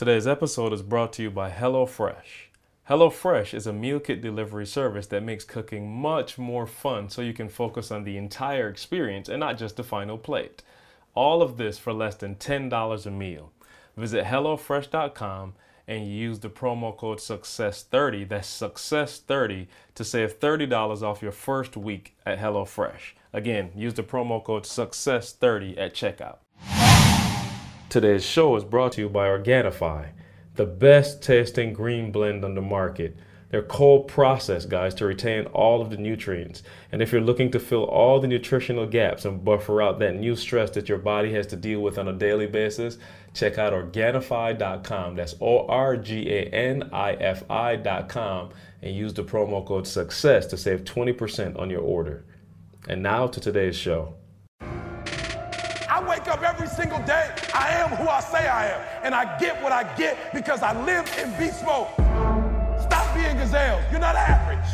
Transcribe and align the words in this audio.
Today's 0.00 0.26
episode 0.26 0.72
is 0.72 0.80
brought 0.80 1.12
to 1.12 1.22
you 1.22 1.30
by 1.30 1.50
HelloFresh. 1.50 2.48
HelloFresh 2.88 3.52
is 3.52 3.66
a 3.66 3.72
meal 3.74 4.00
kit 4.00 4.22
delivery 4.22 4.64
service 4.64 5.06
that 5.08 5.22
makes 5.22 5.44
cooking 5.44 5.94
much 5.94 6.38
more 6.38 6.66
fun 6.66 7.10
so 7.10 7.20
you 7.20 7.34
can 7.34 7.50
focus 7.50 7.90
on 7.90 8.04
the 8.04 8.16
entire 8.16 8.66
experience 8.66 9.28
and 9.28 9.40
not 9.40 9.58
just 9.58 9.76
the 9.76 9.84
final 9.84 10.16
plate. 10.16 10.62
All 11.14 11.42
of 11.42 11.58
this 11.58 11.78
for 11.78 11.92
less 11.92 12.14
than 12.14 12.36
$10 12.36 13.04
a 13.04 13.10
meal. 13.10 13.52
Visit 13.94 14.24
HelloFresh.com 14.24 15.52
and 15.86 16.08
use 16.08 16.38
the 16.38 16.48
promo 16.48 16.96
code 16.96 17.18
SUCCESS30, 17.18 18.26
that's 18.26 18.48
SUCCESS30, 18.48 19.66
to 19.96 20.02
save 20.02 20.40
$30 20.40 21.02
off 21.02 21.20
your 21.20 21.30
first 21.30 21.76
week 21.76 22.16
at 22.24 22.38
HelloFresh. 22.38 23.12
Again, 23.34 23.70
use 23.74 23.92
the 23.92 24.02
promo 24.02 24.42
code 24.42 24.62
SUCCESS30 24.62 25.76
at 25.76 25.92
checkout. 25.92 26.38
Today's 27.90 28.24
show 28.24 28.54
is 28.54 28.62
brought 28.62 28.92
to 28.92 29.00
you 29.00 29.08
by 29.08 29.26
Organifi 29.26 30.10
the 30.54 30.64
best 30.64 31.24
tasting 31.24 31.72
green 31.72 32.12
blend 32.12 32.44
on 32.44 32.54
the 32.54 32.60
market. 32.60 33.16
They're 33.48 33.62
cold 33.62 34.06
processed, 34.06 34.68
guys, 34.68 34.94
to 34.94 35.06
retain 35.06 35.46
all 35.46 35.82
of 35.82 35.90
the 35.90 35.96
nutrients. 35.96 36.62
And 36.92 37.02
if 37.02 37.10
you're 37.10 37.20
looking 37.20 37.50
to 37.50 37.58
fill 37.58 37.82
all 37.82 38.20
the 38.20 38.28
nutritional 38.28 38.86
gaps 38.86 39.24
and 39.24 39.44
buffer 39.44 39.82
out 39.82 39.98
that 39.98 40.14
new 40.14 40.36
stress 40.36 40.70
that 40.70 40.88
your 40.88 40.98
body 40.98 41.32
has 41.32 41.48
to 41.48 41.56
deal 41.56 41.80
with 41.80 41.98
on 41.98 42.06
a 42.06 42.12
daily 42.12 42.46
basis, 42.46 42.96
check 43.34 43.58
out 43.58 43.72
Organifi.com. 43.72 45.16
That's 45.16 45.34
O 45.40 45.66
R 45.66 45.96
G 45.96 46.30
A 46.30 46.42
N 46.44 46.90
I 46.92 47.14
F 47.14 47.42
I.com 47.50 48.50
and 48.82 48.94
use 48.94 49.14
the 49.14 49.24
promo 49.24 49.66
code 49.66 49.88
SUCCESS 49.88 50.46
to 50.46 50.56
save 50.56 50.84
20% 50.84 51.58
on 51.58 51.68
your 51.68 51.82
order. 51.82 52.24
And 52.88 53.02
now 53.02 53.26
to 53.26 53.40
today's 53.40 53.74
show. 53.74 54.14
I 54.60 56.06
wake 56.08 56.28
up 56.28 56.42
every 56.42 56.68
single 56.68 57.00
day. 57.00 57.34
I 57.60 57.68
am 57.72 57.90
who 57.90 58.08
I 58.08 58.20
say 58.20 58.48
I 58.48 58.68
am. 58.68 58.80
And 59.04 59.14
I 59.14 59.38
get 59.38 59.62
what 59.62 59.70
I 59.70 59.82
get 59.94 60.32
because 60.32 60.62
I 60.62 60.72
live 60.86 61.04
in 61.22 61.28
beast 61.38 61.62
mode. 61.62 61.88
Stop 62.80 63.14
being 63.14 63.36
gazelles. 63.36 63.82
You're 63.90 64.00
not 64.00 64.16
average. 64.16 64.66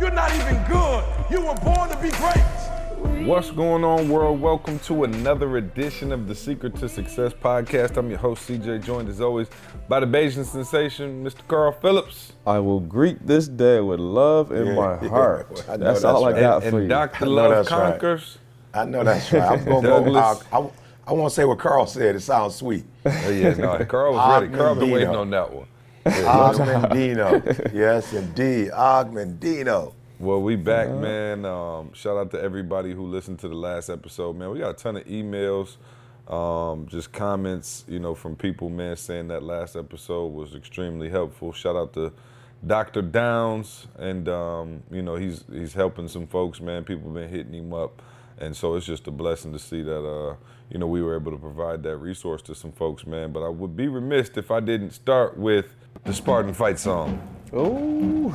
You're 0.00 0.10
not 0.10 0.34
even 0.34 0.56
good. 0.64 1.04
You 1.30 1.42
were 1.44 1.54
born 1.56 1.90
to 1.90 1.96
be 2.00 2.08
great. 2.12 3.26
What's 3.26 3.50
going 3.50 3.84
on, 3.84 4.08
world? 4.08 4.40
Welcome 4.40 4.78
to 4.80 5.04
another 5.04 5.58
edition 5.58 6.12
of 6.12 6.28
the 6.28 6.34
Secret 6.34 6.74
to 6.76 6.88
Success 6.88 7.34
podcast. 7.34 7.98
I'm 7.98 8.08
your 8.08 8.18
host, 8.20 8.48
CJ, 8.48 8.82
joined 8.82 9.10
as 9.10 9.20
always 9.20 9.48
by 9.86 10.00
the 10.00 10.06
Bayesian 10.06 10.46
sensation, 10.46 11.22
Mr. 11.22 11.46
Carl 11.46 11.72
Phillips. 11.72 12.32
I 12.46 12.58
will 12.58 12.80
greet 12.80 13.26
this 13.26 13.48
day 13.48 13.80
with 13.80 14.00
love 14.00 14.50
in 14.50 14.68
Yeah, 14.68 14.74
my 14.74 15.02
yeah. 15.02 15.08
heart. 15.10 15.46
I 15.68 15.76
know 15.76 15.84
that's, 15.84 16.00
that's 16.00 16.04
all 16.06 16.24
right. 16.24 16.36
I 16.36 16.40
got 16.40 16.62
and 16.62 16.70
for 16.70 16.76
and 16.78 16.84
you. 16.84 16.88
Dr. 16.88 17.26
Love 17.26 17.50
that's 17.50 17.70
right. 17.70 17.90
Conquers. 17.90 18.38
I 18.72 18.84
know 18.86 19.04
that's 19.04 19.30
right. 19.30 19.42
I'm 19.42 19.64
gonna 19.66 19.82
go. 19.82 20.04
Douglas. 20.04 20.42
I, 20.50 20.58
I, 20.58 20.70
I 21.08 21.12
won't 21.12 21.32
say 21.32 21.46
what 21.46 21.58
Carl 21.58 21.86
said. 21.86 22.16
It 22.16 22.20
sounds 22.20 22.56
sweet. 22.56 22.84
Oh, 23.06 23.30
yeah, 23.30 23.54
no, 23.54 23.82
Carl 23.88 24.12
was 24.12 24.42
ready. 24.42 24.54
Carl 24.54 24.74
been 24.74 24.90
waiting 24.90 25.08
on 25.08 25.30
that 25.30 25.50
one. 25.50 25.66
Augmendino. 26.04 27.72
yes, 27.72 28.12
indeed. 28.12 28.70
Augmendino. 28.72 29.94
Well, 30.18 30.42
we 30.42 30.56
back, 30.56 30.90
man. 30.90 31.46
Um, 31.46 31.94
shout 31.94 32.18
out 32.18 32.30
to 32.32 32.40
everybody 32.42 32.92
who 32.92 33.06
listened 33.06 33.38
to 33.38 33.48
the 33.48 33.54
last 33.54 33.88
episode, 33.88 34.36
man. 34.36 34.50
We 34.50 34.58
got 34.58 34.70
a 34.70 34.74
ton 34.74 34.96
of 34.96 35.04
emails, 35.06 35.76
um, 36.30 36.86
just 36.88 37.10
comments, 37.12 37.84
you 37.88 38.00
know, 38.00 38.14
from 38.14 38.36
people, 38.36 38.68
man, 38.68 38.96
saying 38.96 39.28
that 39.28 39.42
last 39.42 39.76
episode 39.76 40.26
was 40.26 40.54
extremely 40.54 41.08
helpful. 41.08 41.52
Shout 41.52 41.76
out 41.76 41.94
to 41.94 42.12
Dr. 42.66 43.00
Downs, 43.00 43.86
and 43.98 44.28
um, 44.28 44.82
you 44.90 45.02
know, 45.02 45.14
he's 45.16 45.44
he's 45.50 45.72
helping 45.72 46.08
some 46.08 46.26
folks, 46.26 46.60
man. 46.60 46.84
People 46.84 47.10
been 47.10 47.30
hitting 47.30 47.54
him 47.54 47.72
up, 47.72 48.02
and 48.38 48.56
so 48.56 48.74
it's 48.74 48.86
just 48.86 49.06
a 49.06 49.10
blessing 49.12 49.52
to 49.52 49.58
see 49.58 49.82
that, 49.82 50.04
uh, 50.04 50.34
you 50.70 50.78
know, 50.78 50.86
we 50.86 51.02
were 51.02 51.16
able 51.16 51.32
to 51.32 51.38
provide 51.38 51.82
that 51.84 51.96
resource 51.96 52.42
to 52.42 52.54
some 52.54 52.72
folks, 52.72 53.06
man. 53.06 53.32
But 53.32 53.42
I 53.42 53.48
would 53.48 53.76
be 53.76 53.88
remiss 53.88 54.30
if 54.36 54.50
I 54.50 54.60
didn't 54.60 54.90
start 54.90 55.38
with 55.38 55.66
the 56.04 56.12
Spartan 56.12 56.52
Fight 56.54 56.78
song. 56.78 57.20
Ooh. 57.54 58.34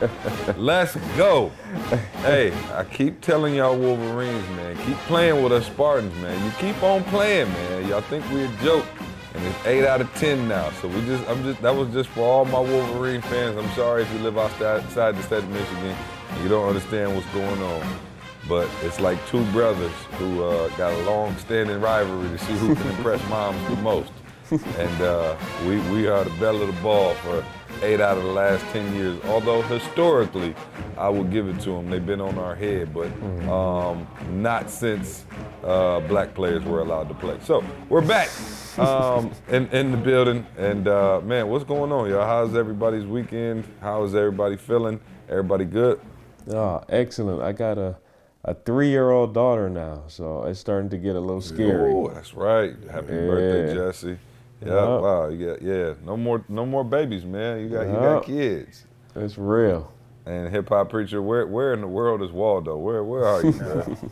Let's 0.56 0.94
go. 1.16 1.48
hey, 2.22 2.52
I 2.74 2.84
keep 2.84 3.20
telling 3.22 3.54
y'all 3.54 3.78
Wolverines, 3.78 4.46
man, 4.50 4.76
keep 4.84 4.96
playing 5.06 5.42
with 5.42 5.52
us 5.52 5.66
Spartans, 5.66 6.14
man. 6.16 6.44
You 6.44 6.50
keep 6.58 6.82
on 6.82 7.02
playing, 7.04 7.48
man. 7.48 7.88
Y'all 7.88 8.02
think 8.02 8.24
we're 8.30 8.46
a 8.46 8.62
joke. 8.62 8.86
And 9.32 9.46
it's 9.46 9.66
eight 9.66 9.86
out 9.86 10.00
of 10.00 10.12
ten 10.16 10.48
now. 10.48 10.70
So 10.82 10.88
we 10.88 11.00
just 11.06 11.26
I'm 11.28 11.42
just 11.44 11.62
that 11.62 11.74
was 11.74 11.88
just 11.92 12.10
for 12.10 12.22
all 12.22 12.44
my 12.44 12.58
Wolverine 12.58 13.22
fans. 13.22 13.56
I'm 13.56 13.70
sorry 13.74 14.02
if 14.02 14.12
you 14.12 14.18
live 14.18 14.36
outside 14.36 14.82
outside 14.82 15.16
the 15.16 15.22
state 15.22 15.44
of 15.44 15.50
Michigan 15.50 15.96
and 16.30 16.42
you 16.42 16.48
don't 16.48 16.66
understand 16.66 17.14
what's 17.14 17.28
going 17.28 17.62
on. 17.62 18.09
But 18.50 18.68
it's 18.82 18.98
like 18.98 19.24
two 19.28 19.44
brothers 19.52 19.92
who 20.18 20.42
uh, 20.42 20.68
got 20.70 20.92
a 20.92 21.02
long 21.04 21.36
standing 21.38 21.80
rivalry 21.80 22.28
to 22.30 22.38
see 22.38 22.52
who 22.54 22.74
can 22.74 22.88
impress 22.88 23.24
moms 23.28 23.64
the 23.68 23.76
most. 23.76 24.10
And 24.50 25.02
uh, 25.02 25.36
we, 25.64 25.78
we 25.92 26.08
are 26.08 26.24
the 26.24 26.30
belle 26.40 26.60
of 26.60 26.66
the 26.66 26.82
ball 26.82 27.14
for 27.14 27.44
eight 27.82 28.00
out 28.00 28.18
of 28.18 28.24
the 28.24 28.32
last 28.32 28.64
10 28.72 28.92
years. 28.96 29.20
Although 29.26 29.62
historically, 29.62 30.56
I 30.98 31.08
will 31.08 31.22
give 31.22 31.46
it 31.46 31.60
to 31.60 31.70
them. 31.70 31.90
They've 31.90 32.04
been 32.04 32.20
on 32.20 32.38
our 32.38 32.56
head, 32.56 32.92
but 32.92 33.06
um, 33.48 34.04
not 34.32 34.68
since 34.68 35.26
uh, 35.62 36.00
black 36.00 36.34
players 36.34 36.64
were 36.64 36.80
allowed 36.80 37.08
to 37.08 37.14
play. 37.14 37.38
So 37.44 37.64
we're 37.88 38.00
back 38.04 38.30
um, 38.78 39.30
in, 39.48 39.68
in 39.68 39.92
the 39.92 39.96
building. 39.96 40.44
And 40.58 40.88
uh, 40.88 41.20
man, 41.20 41.46
what's 41.46 41.62
going 41.64 41.92
on, 41.92 42.10
y'all? 42.10 42.26
How's 42.26 42.56
everybody's 42.56 43.06
weekend? 43.06 43.64
How 43.80 44.02
is 44.02 44.16
everybody 44.16 44.56
feeling? 44.56 45.00
Everybody 45.28 45.66
good? 45.66 46.00
Oh, 46.48 46.82
excellent. 46.88 47.42
I 47.42 47.52
got 47.52 47.78
a, 47.78 47.96
a 48.44 48.54
three 48.54 48.88
year 48.88 49.10
old 49.10 49.34
daughter 49.34 49.68
now, 49.68 50.04
so 50.08 50.44
it's 50.44 50.60
starting 50.60 50.90
to 50.90 50.98
get 50.98 51.16
a 51.16 51.20
little 51.20 51.40
scary. 51.40 51.92
Oh, 51.92 52.08
that's 52.08 52.34
right. 52.34 52.74
Happy 52.90 53.06
birthday, 53.08 53.74
Jesse. 53.74 54.18
Yeah, 54.64 54.68
Yeah. 54.68 54.98
wow. 54.98 55.28
Yeah, 55.28 55.54
yeah. 55.60 55.94
No 56.04 56.16
more, 56.16 56.44
no 56.48 56.64
more 56.66 56.84
babies, 56.84 57.24
man. 57.24 57.60
You 57.60 57.68
got, 57.68 57.82
you 57.82 57.92
got 57.92 58.24
kids. 58.24 58.84
It's 59.16 59.36
real. 59.38 59.92
And 60.26 60.50
hip 60.50 60.68
hop 60.68 60.90
preacher, 60.90 61.20
where, 61.22 61.46
where 61.46 61.72
in 61.72 61.80
the 61.80 61.86
world 61.88 62.22
is 62.22 62.30
Waldo? 62.30 62.76
Where, 62.76 63.02
where 63.02 63.24
are 63.24 63.44
you, 63.44 63.52
man? 63.52 63.96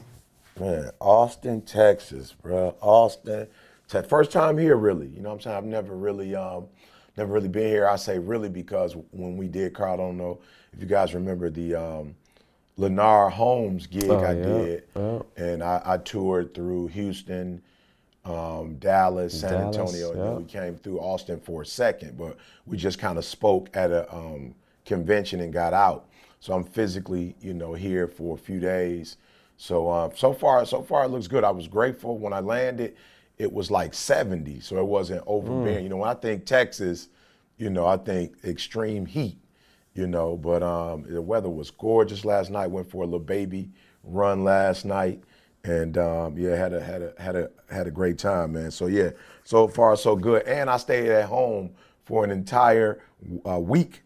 Man, 0.59 0.91
Austin, 0.99 1.63
Texas, 1.63 2.33
bro. 2.43 2.75
Austin. 2.81 3.47
Te- 3.87 4.03
First 4.03 4.33
time 4.33 4.59
here, 4.59 4.75
really. 4.77 5.07
You 5.07 5.23
know 5.23 5.29
what 5.29 5.37
I'm 5.37 5.41
saying? 5.43 5.57
I've 5.57 5.65
never 5.65 5.95
really, 5.97 6.35
um, 6.35 6.67
never 7.17 7.33
really 7.33 7.49
been 7.49 7.69
here. 7.69 7.87
I 7.87 7.95
say 7.95 8.19
really 8.19 8.49
because 8.49 8.97
when 9.13 9.37
we 9.37 9.47
did, 9.47 9.73
Carl, 9.73 9.95
I 9.95 9.97
don't 9.99 10.17
know 10.17 10.41
if 10.73 10.81
you 10.81 10.87
guys 10.87 11.15
remember 11.15 11.49
the 11.49 11.77
um, 11.77 12.17
Lennar 12.79 13.31
Holmes 13.31 13.87
gig 13.87 14.09
Oh, 14.09 14.19
I 14.19 14.33
yeah, 14.35 14.43
did, 14.45 14.83
yeah. 14.95 15.23
and 15.37 15.63
I, 15.63 15.83
I 15.85 15.97
toured 15.99 16.55
through 16.55 16.89
Houston, 16.89 17.61
um, 18.25 18.77
Dallas, 18.79 19.41
San 19.41 19.53
Dallas, 19.53 19.77
Antonio, 19.77 20.11
and 20.11 20.19
yeah. 20.19 20.25
then 20.25 20.37
we 20.37 20.45
came 20.45 20.77
through 20.77 21.01
Austin 21.01 21.41
for 21.41 21.63
a 21.63 21.67
second, 21.67 22.17
but 22.17 22.37
we 22.67 22.77
just 22.77 22.99
kind 22.99 23.19
of 23.19 23.25
spoke 23.25 23.69
at 23.75 23.91
a 23.91 24.13
um, 24.15 24.55
convention 24.85 25.41
and 25.41 25.53
got 25.53 25.75
out. 25.75 26.07
So 26.41 26.53
I'm 26.55 26.65
physically, 26.65 27.35
you 27.41 27.53
know, 27.53 27.75
here 27.75 28.07
for 28.07 28.37
a 28.37 28.39
few 28.39 28.61
days. 28.61 29.17
So 29.57 29.89
uh, 29.89 30.11
so 30.15 30.33
far, 30.33 30.65
so 30.65 30.83
far 30.83 31.05
it 31.05 31.09
looks 31.09 31.27
good. 31.27 31.43
I 31.43 31.51
was 31.51 31.67
grateful 31.67 32.17
when 32.19 32.33
I 32.33 32.41
landed. 32.41 32.97
It 33.39 33.53
was 33.53 33.71
like 33.71 33.93
70, 33.95 34.61
so 34.61 34.79
it 34.79 34.87
wasn't 34.87 35.23
overbearing. 35.27 35.85
You 35.85 35.91
know, 35.91 35.97
when 35.99 36.09
I 36.09 36.15
think 36.15 36.45
Texas, 36.45 37.09
you 37.57 37.71
know, 37.71 37.87
I 37.87 37.97
think 37.97 38.37
extreme 38.45 39.07
heat. 39.07 39.39
You 39.99 40.07
know, 40.07 40.37
but 40.37 40.63
um, 40.63 41.03
the 41.09 41.21
weather 41.21 41.49
was 41.49 41.73
gorgeous 41.73 42.25
last 42.25 42.51
night. 42.51 42.69
Went 42.69 42.89
for 42.89 43.03
a 43.03 43.05
little 43.05 43.19
baby 43.19 43.69
run 44.05 44.45
last 44.45 44.85
night, 44.85 45.25
and 45.65 45.99
um, 45.99 46.39
yeah, 46.39 46.55
had 46.55 46.73
a 46.73 46.81
had 46.81 47.03
a 47.03 47.13
had 47.19 47.35
a 47.35 47.51
had 47.69 47.89
a 47.89 47.91
great 47.91 48.17
time, 48.17 48.53
man. 48.53 48.71
So 48.71 48.87
yeah, 48.87 49.11
so 49.43 49.67
far 49.67 49.97
so 49.97 50.15
good. 50.15 50.45
And 50.45 50.71
I 50.71 50.77
stayed 50.77 51.09
at 51.11 51.25
home 51.25 51.71
for 52.05 52.23
an 52.23 52.31
entire 52.31 53.03
uh, 53.45 53.59
week, 53.59 54.03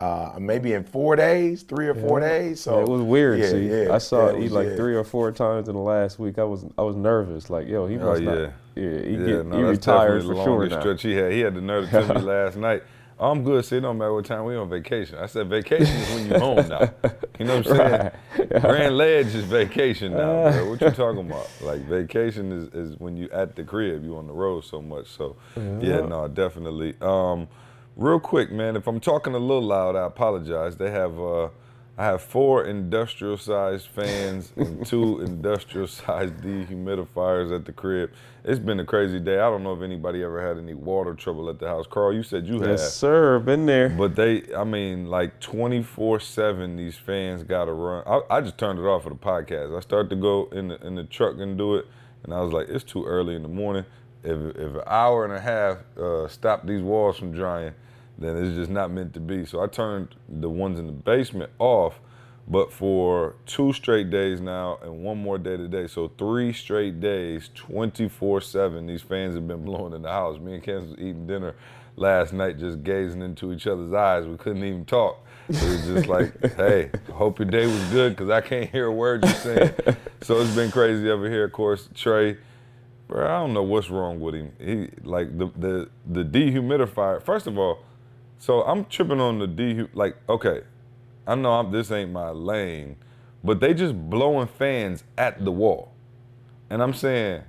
uh, 0.00 0.32
maybe 0.40 0.72
in 0.72 0.82
four 0.82 1.14
days, 1.14 1.62
three 1.62 1.86
or 1.86 1.94
four 1.94 2.18
days. 2.18 2.60
So 2.62 2.80
it 2.80 2.88
was 2.88 3.02
weird. 3.02 3.38
Yeah, 3.38 3.50
see, 3.50 3.68
yeah, 3.84 3.94
I 3.94 3.98
saw 3.98 4.24
yeah, 4.26 4.30
it 4.32 4.34
it 4.34 4.38
eat 4.38 4.42
was- 4.42 4.52
like 4.54 4.68
yeah. 4.70 4.76
three 4.76 4.96
or 4.96 5.04
four 5.04 5.30
times 5.30 5.68
in 5.68 5.76
the 5.76 5.80
last 5.80 6.18
week. 6.18 6.40
I 6.40 6.44
was 6.44 6.66
I 6.76 6.82
was 6.82 6.96
nervous. 6.96 7.48
Like, 7.48 7.68
yo, 7.68 7.86
he 7.86 7.96
Oh, 7.98 8.06
must 8.06 8.22
yeah. 8.22 8.28
not. 8.34 8.52
Yeah, 8.74 8.90
he, 8.90 9.10
yeah, 9.12 9.26
get, 9.26 9.46
no, 9.46 9.56
he 9.56 9.62
that's 9.62 9.86
retired 9.86 10.22
for 10.22 10.28
the 10.34 10.34
sure 10.42 10.52
longest 10.58 10.72
now. 10.74 10.80
stretch 10.80 11.02
he 11.02 11.12
had. 11.14 11.30
He 11.30 11.40
had 11.40 11.54
the 11.54 11.60
nerve 11.60 11.84
to 11.84 11.90
tell 11.90 12.14
me 12.16 12.20
last 12.36 12.56
night. 12.56 12.82
"Oh, 13.20 13.30
I'm 13.30 13.42
good. 13.44 13.64
See, 13.64 13.76
it 13.76 13.80
don't 13.80 13.98
matter 13.98 14.12
what 14.14 14.24
time 14.26 14.44
we 14.44 14.56
on 14.56 14.68
vacation. 14.68 15.18
I 15.18 15.26
said 15.26 15.48
vacation 15.48 15.86
is 15.86 16.14
when 16.14 16.30
you 16.30 16.38
home 16.38 16.68
now. 16.68 16.90
You 17.38 17.44
know 17.44 17.58
what 17.58 17.70
I'm 17.70 18.10
saying? 18.36 18.50
Grand 18.60 18.96
Ledge 18.96 19.34
is 19.34 19.44
vacation 19.44 20.12
now, 20.12 20.50
bro. 20.50 20.70
What 20.70 20.80
you 20.80 20.90
talking 20.90 21.26
about? 21.30 21.48
Like 21.60 21.80
vacation 21.82 22.50
is, 22.52 22.68
is 22.74 22.98
when 22.98 23.16
you 23.16 23.28
at 23.32 23.54
the 23.56 23.64
crib, 23.64 24.04
you 24.04 24.16
on 24.16 24.26
the 24.26 24.32
road 24.32 24.64
so 24.64 24.80
much. 24.82 25.06
So 25.08 25.36
yeah, 25.56 26.00
no, 26.00 26.26
definitely. 26.28 26.94
Um, 27.00 27.48
real 27.96 28.20
quick, 28.20 28.50
man, 28.50 28.76
if 28.76 28.86
I'm 28.86 29.00
talking 29.00 29.34
a 29.34 29.38
little 29.38 29.62
loud, 29.62 29.96
I 29.96 30.06
apologize. 30.06 30.76
They 30.76 30.90
have 30.90 31.18
uh, 31.20 31.48
I 31.98 32.04
have 32.04 32.22
four 32.22 32.64
industrial 32.64 33.36
sized 33.38 33.88
fans 33.88 34.52
and 34.54 34.86
two 34.86 35.20
industrial 35.24 35.88
sized 35.88 36.36
dehumidifiers 36.36 37.52
at 37.52 37.64
the 37.64 37.72
crib. 37.72 38.12
It's 38.44 38.60
been 38.60 38.78
a 38.78 38.84
crazy 38.84 39.18
day. 39.18 39.40
I 39.40 39.50
don't 39.50 39.64
know 39.64 39.74
if 39.74 39.82
anybody 39.82 40.22
ever 40.22 40.40
had 40.40 40.58
any 40.58 40.74
water 40.74 41.12
trouble 41.14 41.50
at 41.50 41.58
the 41.58 41.66
house. 41.66 41.86
Carl, 41.90 42.14
you 42.14 42.22
said 42.22 42.46
you 42.46 42.60
had. 42.60 42.70
Yes, 42.70 42.94
sir. 42.94 43.40
Been 43.40 43.66
there. 43.66 43.88
But 43.88 44.14
they, 44.14 44.44
I 44.54 44.62
mean, 44.62 45.06
like 45.06 45.40
24 45.40 46.20
7, 46.20 46.76
these 46.76 46.94
fans 46.94 47.42
got 47.42 47.64
to 47.64 47.72
run. 47.72 48.04
I, 48.06 48.36
I 48.36 48.40
just 48.42 48.58
turned 48.58 48.78
it 48.78 48.84
off 48.84 49.02
for 49.02 49.10
the 49.10 49.16
podcast. 49.16 49.76
I 49.76 49.80
started 49.80 50.08
to 50.10 50.16
go 50.16 50.48
in 50.52 50.68
the, 50.68 50.86
in 50.86 50.94
the 50.94 51.04
truck 51.04 51.40
and 51.40 51.58
do 51.58 51.74
it, 51.74 51.86
and 52.22 52.32
I 52.32 52.40
was 52.42 52.52
like, 52.52 52.68
it's 52.68 52.84
too 52.84 53.04
early 53.06 53.34
in 53.34 53.42
the 53.42 53.48
morning. 53.48 53.84
if 54.22 54.38
if 54.54 54.74
an 54.76 54.82
hour 54.86 55.24
and 55.24 55.34
a 55.34 55.40
half 55.40 55.78
uh, 55.98 56.28
stop 56.28 56.64
these 56.64 56.80
walls 56.80 57.18
from 57.18 57.32
drying, 57.32 57.74
then 58.18 58.36
it's 58.36 58.56
just 58.56 58.70
not 58.70 58.90
meant 58.90 59.14
to 59.14 59.20
be. 59.20 59.46
So 59.46 59.62
I 59.62 59.68
turned 59.68 60.14
the 60.28 60.50
ones 60.50 60.78
in 60.78 60.86
the 60.86 60.92
basement 60.92 61.50
off, 61.58 62.00
but 62.48 62.72
for 62.72 63.36
two 63.46 63.72
straight 63.72 64.10
days 64.10 64.40
now 64.40 64.78
and 64.82 65.04
one 65.04 65.18
more 65.18 65.38
day 65.38 65.56
today, 65.56 65.86
so 65.86 66.10
three 66.18 66.52
straight 66.52 67.00
days, 67.00 67.50
24/7, 67.54 68.86
these 68.86 69.02
fans 69.02 69.34
have 69.34 69.46
been 69.46 69.64
blowing 69.64 69.92
in 69.92 70.02
the 70.02 70.10
house. 70.10 70.38
Me 70.38 70.54
and 70.54 70.62
Candace 70.62 70.90
was 70.90 70.98
eating 70.98 71.26
dinner 71.26 71.54
last 71.96 72.32
night, 72.32 72.58
just 72.58 72.82
gazing 72.82 73.22
into 73.22 73.52
each 73.52 73.66
other's 73.66 73.92
eyes. 73.92 74.26
We 74.26 74.36
couldn't 74.36 74.64
even 74.64 74.84
talk. 74.84 75.24
It 75.48 75.62
was 75.62 75.86
just 75.86 76.06
like, 76.08 76.54
hey, 76.56 76.90
hope 77.12 77.38
your 77.38 77.48
day 77.48 77.66
was 77.66 77.84
good 77.90 78.16
because 78.16 78.30
I 78.30 78.40
can't 78.40 78.70
hear 78.70 78.86
a 78.86 78.92
word 78.92 79.24
you're 79.24 79.34
saying. 79.34 79.72
so 80.22 80.40
it's 80.40 80.54
been 80.54 80.70
crazy 80.70 81.08
over 81.10 81.28
here. 81.28 81.44
Of 81.44 81.52
course, 81.52 81.88
Trey, 81.94 82.36
bro, 83.06 83.24
I 83.26 83.40
don't 83.40 83.54
know 83.54 83.62
what's 83.62 83.90
wrong 83.90 84.20
with 84.20 84.34
him. 84.34 84.52
He 84.58 84.88
like 85.04 85.36
the 85.38 85.50
the 85.56 85.88
the 86.06 86.24
dehumidifier. 86.24 87.22
First 87.22 87.46
of 87.46 87.58
all, 87.58 87.80
so 88.38 88.62
I'm 88.62 88.84
tripping 88.86 89.20
on 89.20 89.38
the 89.38 89.46
dehu. 89.46 89.88
Like, 89.92 90.16
okay, 90.28 90.62
I 91.26 91.34
know 91.34 91.52
I'm, 91.52 91.70
this 91.70 91.90
ain't 91.90 92.12
my 92.12 92.30
lane, 92.30 92.96
but 93.44 93.60
they 93.60 93.74
just 93.74 93.94
blowing 94.10 94.48
fans 94.48 95.04
at 95.16 95.44
the 95.44 95.52
wall, 95.52 95.92
and 96.70 96.82
I'm 96.82 96.94
saying. 96.94 97.42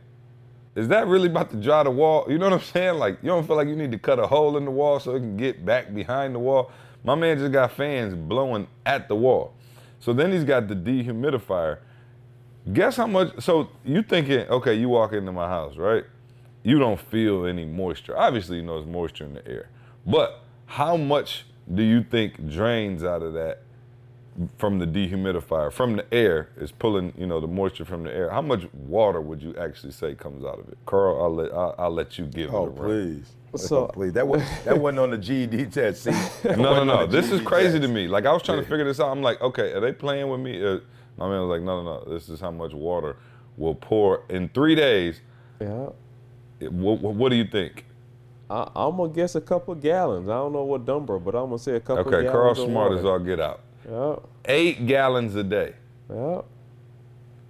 Is 0.76 0.88
that 0.90 1.08
really 1.08 1.28
about 1.28 1.50
to 1.50 1.58
dry 1.58 1.84
the 1.84 1.92
wall? 1.92 2.26
You 2.30 2.38
know 2.38 2.46
what 2.46 2.62
I'm 2.62 2.66
saying? 2.66 3.00
Like, 3.00 3.18
you 3.22 3.28
don't 3.28 3.46
feel 3.46 3.58
like 3.58 3.68
you 3.68 3.76
need 3.76 3.92
to 3.92 3.98
cut 3.98 4.18
a 4.18 4.26
hole 4.26 4.56
in 4.56 4.64
the 4.64 4.72
wall 4.72 5.00
so 5.02 5.16
it 5.16 5.20
can 5.20 5.36
get 5.36 5.66
back 5.66 5.94
behind 5.94 6.34
the 6.34 6.40
wall. 6.40 6.72
My 7.04 7.16
man 7.16 7.38
just 7.38 7.52
got 7.52 7.72
fans 7.74 8.14
blowing 8.14 8.68
at 8.86 9.10
the 9.10 9.16
wall. 9.16 9.56
So 10.00 10.14
then 10.14 10.32
he's 10.32 10.44
got 10.44 10.68
the 10.68 10.76
dehumidifier. 10.76 11.80
Guess 12.72 12.98
how 12.98 13.08
much? 13.08 13.42
So 13.42 13.70
you 13.84 14.04
thinking, 14.04 14.48
okay, 14.48 14.76
you 14.76 14.90
walk 14.90 15.14
into 15.14 15.32
my 15.32 15.48
house, 15.48 15.76
right? 15.76 16.06
You 16.64 16.80
don't 16.80 17.00
feel 17.00 17.46
any 17.46 17.66
moisture. 17.66 18.18
Obviously, 18.18 18.58
you 18.58 18.64
know 18.64 18.76
there's 18.76 18.86
moisture 18.86 19.26
in 19.26 19.34
the 19.34 19.48
air. 19.48 19.70
But 20.06 20.44
how 20.70 20.96
much 20.96 21.46
do 21.74 21.82
you 21.82 22.04
think 22.04 22.48
drains 22.48 23.04
out 23.04 23.24
of 23.24 23.34
that 23.34 23.62
from 24.58 24.78
the 24.78 24.86
dehumidifier? 24.86 25.74
From 25.74 25.96
the 25.96 26.06
air 26.14 26.50
is 26.58 26.72
pulling, 26.72 27.12
you 27.18 27.26
know, 27.26 27.40
the 27.42 27.48
moisture 27.48 27.86
from 27.86 28.04
the 28.04 28.14
air. 28.16 28.30
How 28.30 28.42
much 28.44 28.68
water 28.74 29.20
would 29.20 29.42
you 29.42 29.56
actually 29.58 29.92
say 29.92 30.14
comes 30.14 30.46
out 30.46 30.60
of 30.60 30.70
it? 30.70 30.78
Carl, 30.86 31.22
I'll 31.24 31.34
let 31.34 31.52
I'll, 31.52 31.76
I'll 31.80 31.92
let 31.92 32.20
you 32.20 32.26
give 32.26 32.54
Oh, 32.54 32.68
it 32.68 32.70
a 32.70 32.72
please. 32.74 33.32
So- 33.56 33.86
oh, 33.86 33.88
please. 33.88 34.14
That, 34.14 34.28
was, 34.28 34.44
that 34.66 34.78
wasn't 34.78 35.00
on 35.00 35.10
the 35.10 35.18
GED 35.18 35.66
test. 35.72 36.04
See? 36.04 36.12
No, 36.44 36.56
no, 36.56 36.84
no. 36.84 36.94
on 36.98 37.10
the 37.10 37.18
This 37.22 37.26
is 37.32 37.40
GED 37.40 37.46
crazy 37.46 37.80
to 37.80 37.88
me. 37.88 38.08
Like 38.08 38.28
I 38.28 38.32
was 38.32 38.44
trying 38.44 38.60
to 38.60 38.70
figure 38.70 38.86
this 38.86 39.00
out. 39.00 39.10
I'm 39.12 39.24
like, 39.24 39.42
okay, 39.42 39.72
are 39.74 39.80
they 39.80 39.92
playing 39.92 40.30
with 40.30 40.40
me? 40.40 40.64
Uh, 40.64 40.78
my 41.18 41.28
man 41.28 41.42
was 41.42 41.50
like, 41.50 41.62
no, 41.64 41.82
no, 41.82 42.04
no. 42.06 42.14
This 42.14 42.30
is 42.30 42.40
how 42.40 42.52
much 42.52 42.74
water 42.74 43.16
will 43.58 43.74
pour 43.76 44.24
in 44.30 44.50
three 44.50 44.76
days. 44.76 45.20
Yeah. 45.60 45.88
It- 46.60 46.72
What, 46.72 47.02
what, 47.02 47.16
what 47.16 47.30
do 47.30 47.36
you 47.38 47.46
think? 47.46 47.86
I, 48.50 48.70
I'm 48.76 48.98
gonna 48.98 49.14
guess 49.14 49.36
a 49.36 49.42
couple 49.42 49.76
gallons. 49.76 50.28
I 50.30 50.34
don't 50.34 50.54
know 50.54 50.64
what 50.64 50.86
number, 50.88 51.20
but 51.20 51.36
I'm 51.36 51.46
gonna 51.46 51.60
say 51.60 51.74
a 51.76 51.80
couple 51.80 52.02
Okay, 52.14 52.24
gallons. 52.24 52.32
Carl 52.32 52.56
Smart 52.56 52.90
water. 52.92 52.98
is 53.00 53.06
all 53.06 53.20
get 53.20 53.40
out. 53.40 53.62
Yeah. 53.90 54.16
Eight 54.46 54.86
gallons 54.88 55.36
a 55.36 55.44
day, 55.44 55.74
Yeah. 56.10 56.42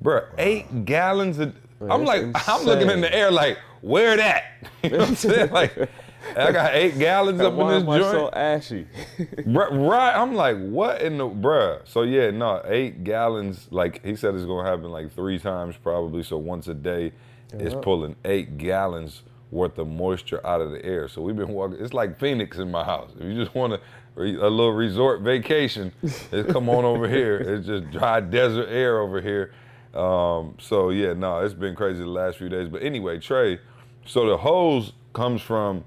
Bruh, 0.03 0.25
Eight 0.37 0.85
gallons 0.85 1.39
a. 1.39 1.53
I'm 1.81 2.05
that's 2.05 2.07
like, 2.07 2.49
I'm 2.49 2.65
looking 2.65 2.89
in 2.89 3.01
the 3.01 3.13
air 3.13 3.31
like, 3.31 3.57
where 3.81 4.15
that? 4.17 4.43
You 4.83 4.89
know 4.91 4.97
what 4.99 5.09
I'm 5.09 5.15
saying? 5.15 5.49
Like, 5.53 5.89
I 6.37 6.51
got 6.51 6.75
eight 6.75 6.99
gallons 6.99 7.39
up 7.41 7.53
in 7.53 7.61
am 7.61 7.85
this 7.85 7.99
joint. 7.99 8.03
so 8.11 8.29
ashy? 8.31 8.87
Right, 9.45 9.71
right. 9.71 10.13
I'm 10.15 10.35
like, 10.35 10.57
what 10.57 11.01
in 11.01 11.17
the 11.17 11.25
bruh? 11.25 11.79
So 11.87 12.03
yeah, 12.03 12.29
no, 12.31 12.61
eight 12.65 13.03
gallons. 13.05 13.67
Like 13.71 14.03
he 14.05 14.15
said, 14.17 14.35
it's 14.35 14.43
gonna 14.45 14.69
happen 14.69 14.91
like 14.91 15.11
three 15.13 15.39
times 15.39 15.75
probably. 15.77 16.23
So 16.23 16.37
once 16.37 16.67
a 16.67 16.73
day, 16.73 17.13
is 17.53 17.73
Yeah. 17.73 17.79
pulling 17.81 18.15
eight 18.25 18.57
gallons 18.57 19.23
worth 19.51 19.77
of 19.77 19.87
moisture 19.87 20.45
out 20.45 20.61
of 20.61 20.71
the 20.71 20.83
air. 20.85 21.07
So 21.07 21.21
we've 21.21 21.35
been 21.35 21.49
walking. 21.49 21.77
It's 21.79 21.93
like 21.93 22.19
Phoenix 22.19 22.57
in 22.57 22.69
my 22.71 22.83
house. 22.83 23.11
If 23.17 23.23
you 23.23 23.35
just 23.35 23.55
want 23.55 23.73
a, 23.73 23.79
a 24.17 24.21
little 24.21 24.73
resort 24.73 25.21
vacation, 25.21 25.91
it's 26.03 26.51
come 26.51 26.69
on 26.69 26.85
over 26.85 27.07
here. 27.07 27.37
It's 27.37 27.67
just 27.67 27.89
dry 27.91 28.19
desert 28.19 28.67
air 28.69 28.99
over 28.99 29.21
here. 29.21 29.53
Um, 29.93 30.55
so 30.59 30.89
yeah, 30.91 31.13
no, 31.13 31.39
it's 31.39 31.53
been 31.53 31.75
crazy 31.75 31.99
the 31.99 32.07
last 32.07 32.37
few 32.37 32.49
days. 32.49 32.69
But 32.69 32.83
anyway, 32.83 33.19
Trey. 33.19 33.59
So 34.05 34.27
the 34.27 34.37
hose 34.37 34.93
comes 35.13 35.41
from 35.41 35.83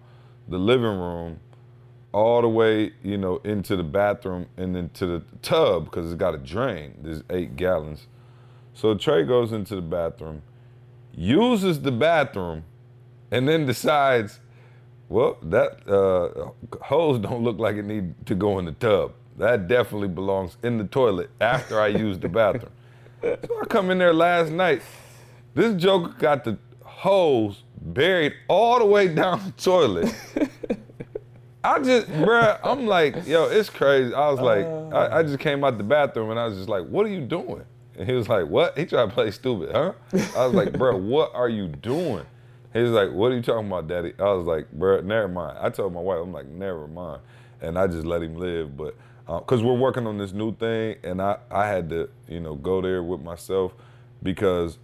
the 0.49 0.59
living 0.59 0.99
room 0.99 1.41
all 2.13 2.43
the 2.43 2.49
way, 2.49 2.93
you 3.03 3.17
know, 3.17 3.37
into 3.39 3.75
the 3.77 3.83
bathroom 3.83 4.47
and 4.57 4.75
then 4.77 4.91
to 4.91 5.07
the 5.07 5.23
tub 5.41 5.85
because 5.87 6.07
it's 6.07 6.19
got 6.19 6.35
a 6.35 6.39
drain. 6.39 6.95
There's 7.03 7.23
eight 7.31 7.57
gallons. 7.57 8.07
So 8.75 8.95
Trey 8.95 9.25
goes 9.25 9.53
into 9.53 9.75
the 9.75 9.83
bathroom, 9.83 10.43
uses 11.15 11.81
the 11.83 11.93
bathroom, 11.93 12.65
and 13.33 13.49
then 13.49 13.67
decides, 13.67 14.39
well, 15.09 15.39
that 15.43 15.89
uh, 15.89 16.51
hose 16.85 17.19
don't 17.19 17.43
look 17.43 17.59
like 17.59 17.77
it 17.77 17.85
need 17.85 18.15
to 18.27 18.35
go 18.35 18.59
in 18.61 18.67
the 18.67 18.73
tub. 18.73 19.15
That 19.39 19.67
definitely 19.67 20.09
belongs 20.09 20.59
in 20.63 20.77
the 20.79 20.85
toilet 20.85 21.31
after 21.41 21.81
I 21.81 21.89
use 21.89 22.19
the 22.21 22.29
bathroom. 22.29 22.71
So 23.23 23.61
I 23.61 23.67
come 23.67 23.93
in 23.93 23.99
there 23.99 24.13
last 24.13 24.51
night. 24.51 24.83
This 25.55 25.81
joker 25.81 26.13
got 26.19 26.43
the 26.43 26.59
hose 26.85 27.63
buried 27.81 28.33
all 28.49 28.81
the 28.81 28.85
way 28.85 29.07
down 29.07 29.41
the 29.45 29.53
toilet. 29.63 30.13
I 31.63 31.79
just, 31.79 32.09
bruh, 32.09 32.59
I'm 32.65 32.89
like, 32.89 33.25
yo, 33.25 33.45
it's 33.45 33.71
crazy. 33.71 34.13
I 34.13 34.29
was 34.29 34.41
like, 34.41 34.67
I, 34.93 35.19
I 35.19 35.23
just 35.23 35.39
came 35.39 35.63
out 35.63 35.79
the 35.79 35.85
bathroom 35.85 36.31
and 36.31 36.41
I 36.41 36.47
was 36.47 36.57
just 36.57 36.69
like, 36.69 36.85
what 36.87 37.07
are 37.07 37.11
you 37.11 37.21
doing? 37.21 37.65
And 37.97 38.09
he 38.09 38.15
was 38.17 38.29
like, 38.29 38.49
what? 38.49 38.77
He 38.77 38.87
tried 38.87 39.07
to 39.07 39.13
play 39.13 39.31
stupid, 39.31 39.71
huh? 39.71 39.93
I 40.37 40.45
was 40.47 40.55
like, 40.55 40.73
bruh, 40.73 40.99
what 41.01 41.33
are 41.33 41.49
you 41.49 41.69
doing? 41.69 42.27
He 42.73 42.81
was 42.81 42.93
like, 42.93 43.11
what 43.13 43.33
are 43.33 43.37
you 43.37 43.43
talking 43.43 43.67
about, 43.67 43.89
daddy? 43.89 44.15
I 44.19 44.33
was 44.33 44.47
like, 44.47 44.67
bruh, 44.77 45.05
never 45.05 45.29
mind. 45.29 45.59
I 45.61 45.71
told 45.71 45.93
my 45.93 46.01
wife, 46.01 46.19
I'm 46.23 46.33
like, 46.33 46.47
never 46.47 46.89
mind. 46.89 47.21
And 47.61 47.79
I 47.79 47.87
just 47.87 48.07
let 48.07 48.23
him 48.23 48.37
live. 48.37 48.77
But, 48.77 48.97
because 49.27 49.63
we're 49.63 49.79
working 49.79 50.07
on 50.07 50.19
this 50.19 50.33
new 50.33 50.55
thing 50.55 50.97
and 51.05 51.23
I, 51.23 51.39
I 51.51 51.67
had 51.69 51.89
to, 51.91 52.09
you 52.29 52.41
know, 52.41 52.55
go 52.55 52.81
there 52.81 53.03
with 53.03 53.21
myself 53.21 53.73
because 54.23 54.79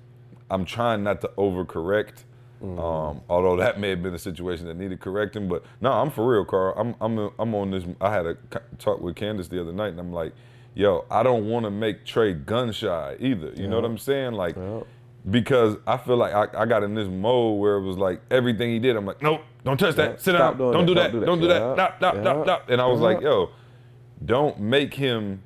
I'm 0.51 0.65
trying 0.65 1.03
not 1.03 1.21
to 1.23 1.29
overcorrect. 1.37 2.25
Um, 2.61 3.21
although 3.29 3.57
that 3.59 3.79
may 3.79 3.91
have 3.91 4.03
been 4.03 4.15
a 4.15 4.19
situation 4.19 4.67
that 4.67 4.77
needed 4.77 4.99
correcting, 4.99 5.47
but 5.49 5.63
no, 5.81 5.93
I'm 5.93 6.11
for 6.11 6.29
real, 6.29 6.45
Carl. 6.45 6.75
I'm 6.77 6.97
I'm 7.01 7.31
I'm 7.39 7.55
on 7.55 7.71
this. 7.71 7.85
I 8.01 8.13
had 8.13 8.27
a 8.27 8.37
talk 8.81 9.01
with 9.01 9.15
Candace 9.15 9.47
the 9.47 9.61
other 9.61 9.73
night, 9.73 9.91
and 9.91 10.01
I'm 10.01 10.13
like, 10.13 10.33
yo, 10.75 11.05
I 11.09 11.23
don't 11.23 11.47
want 11.49 11.67
to 11.67 11.71
make 11.71 12.05
Trey 12.05 12.33
gun 12.33 12.73
shy 12.73 13.17
either. 13.21 13.53
You 13.55 13.69
know 13.69 13.77
what 13.77 13.85
I'm 13.85 13.97
saying? 13.99 14.33
Like, 14.33 14.57
because 15.31 15.77
I 15.87 15.97
feel 15.97 16.17
like 16.17 16.33
I, 16.33 16.63
I 16.63 16.67
got 16.67 16.83
in 16.83 16.95
this 16.95 17.09
mode 17.09 17.59
where 17.59 17.77
it 17.77 17.83
was 17.83 17.97
like 17.97 18.21
everything 18.31 18.71
he 18.71 18.79
did, 18.79 18.97
I'm 18.97 19.07
like, 19.07 19.23
nope, 19.23 19.43
don't 19.65 19.77
touch 19.77 19.97
that. 19.97 20.13
Yeah, 20.13 20.17
Sit 20.19 20.33
down. 20.33 20.57
Don't 20.59 20.87
do 20.87 20.95
that, 20.95 21.13
that. 21.13 21.27
Don't 21.27 21.41
do 21.41 21.49
that. 21.49 21.75
Stop, 21.75 21.97
stop, 21.99 22.45
stop. 22.45 22.71
And 22.71 22.81
I 22.81 22.87
was 22.87 23.01
yeah. 23.01 23.07
like, 23.07 23.21
yo, 23.21 23.51
don't 24.25 24.59
make 24.61 24.95
him, 24.95 25.43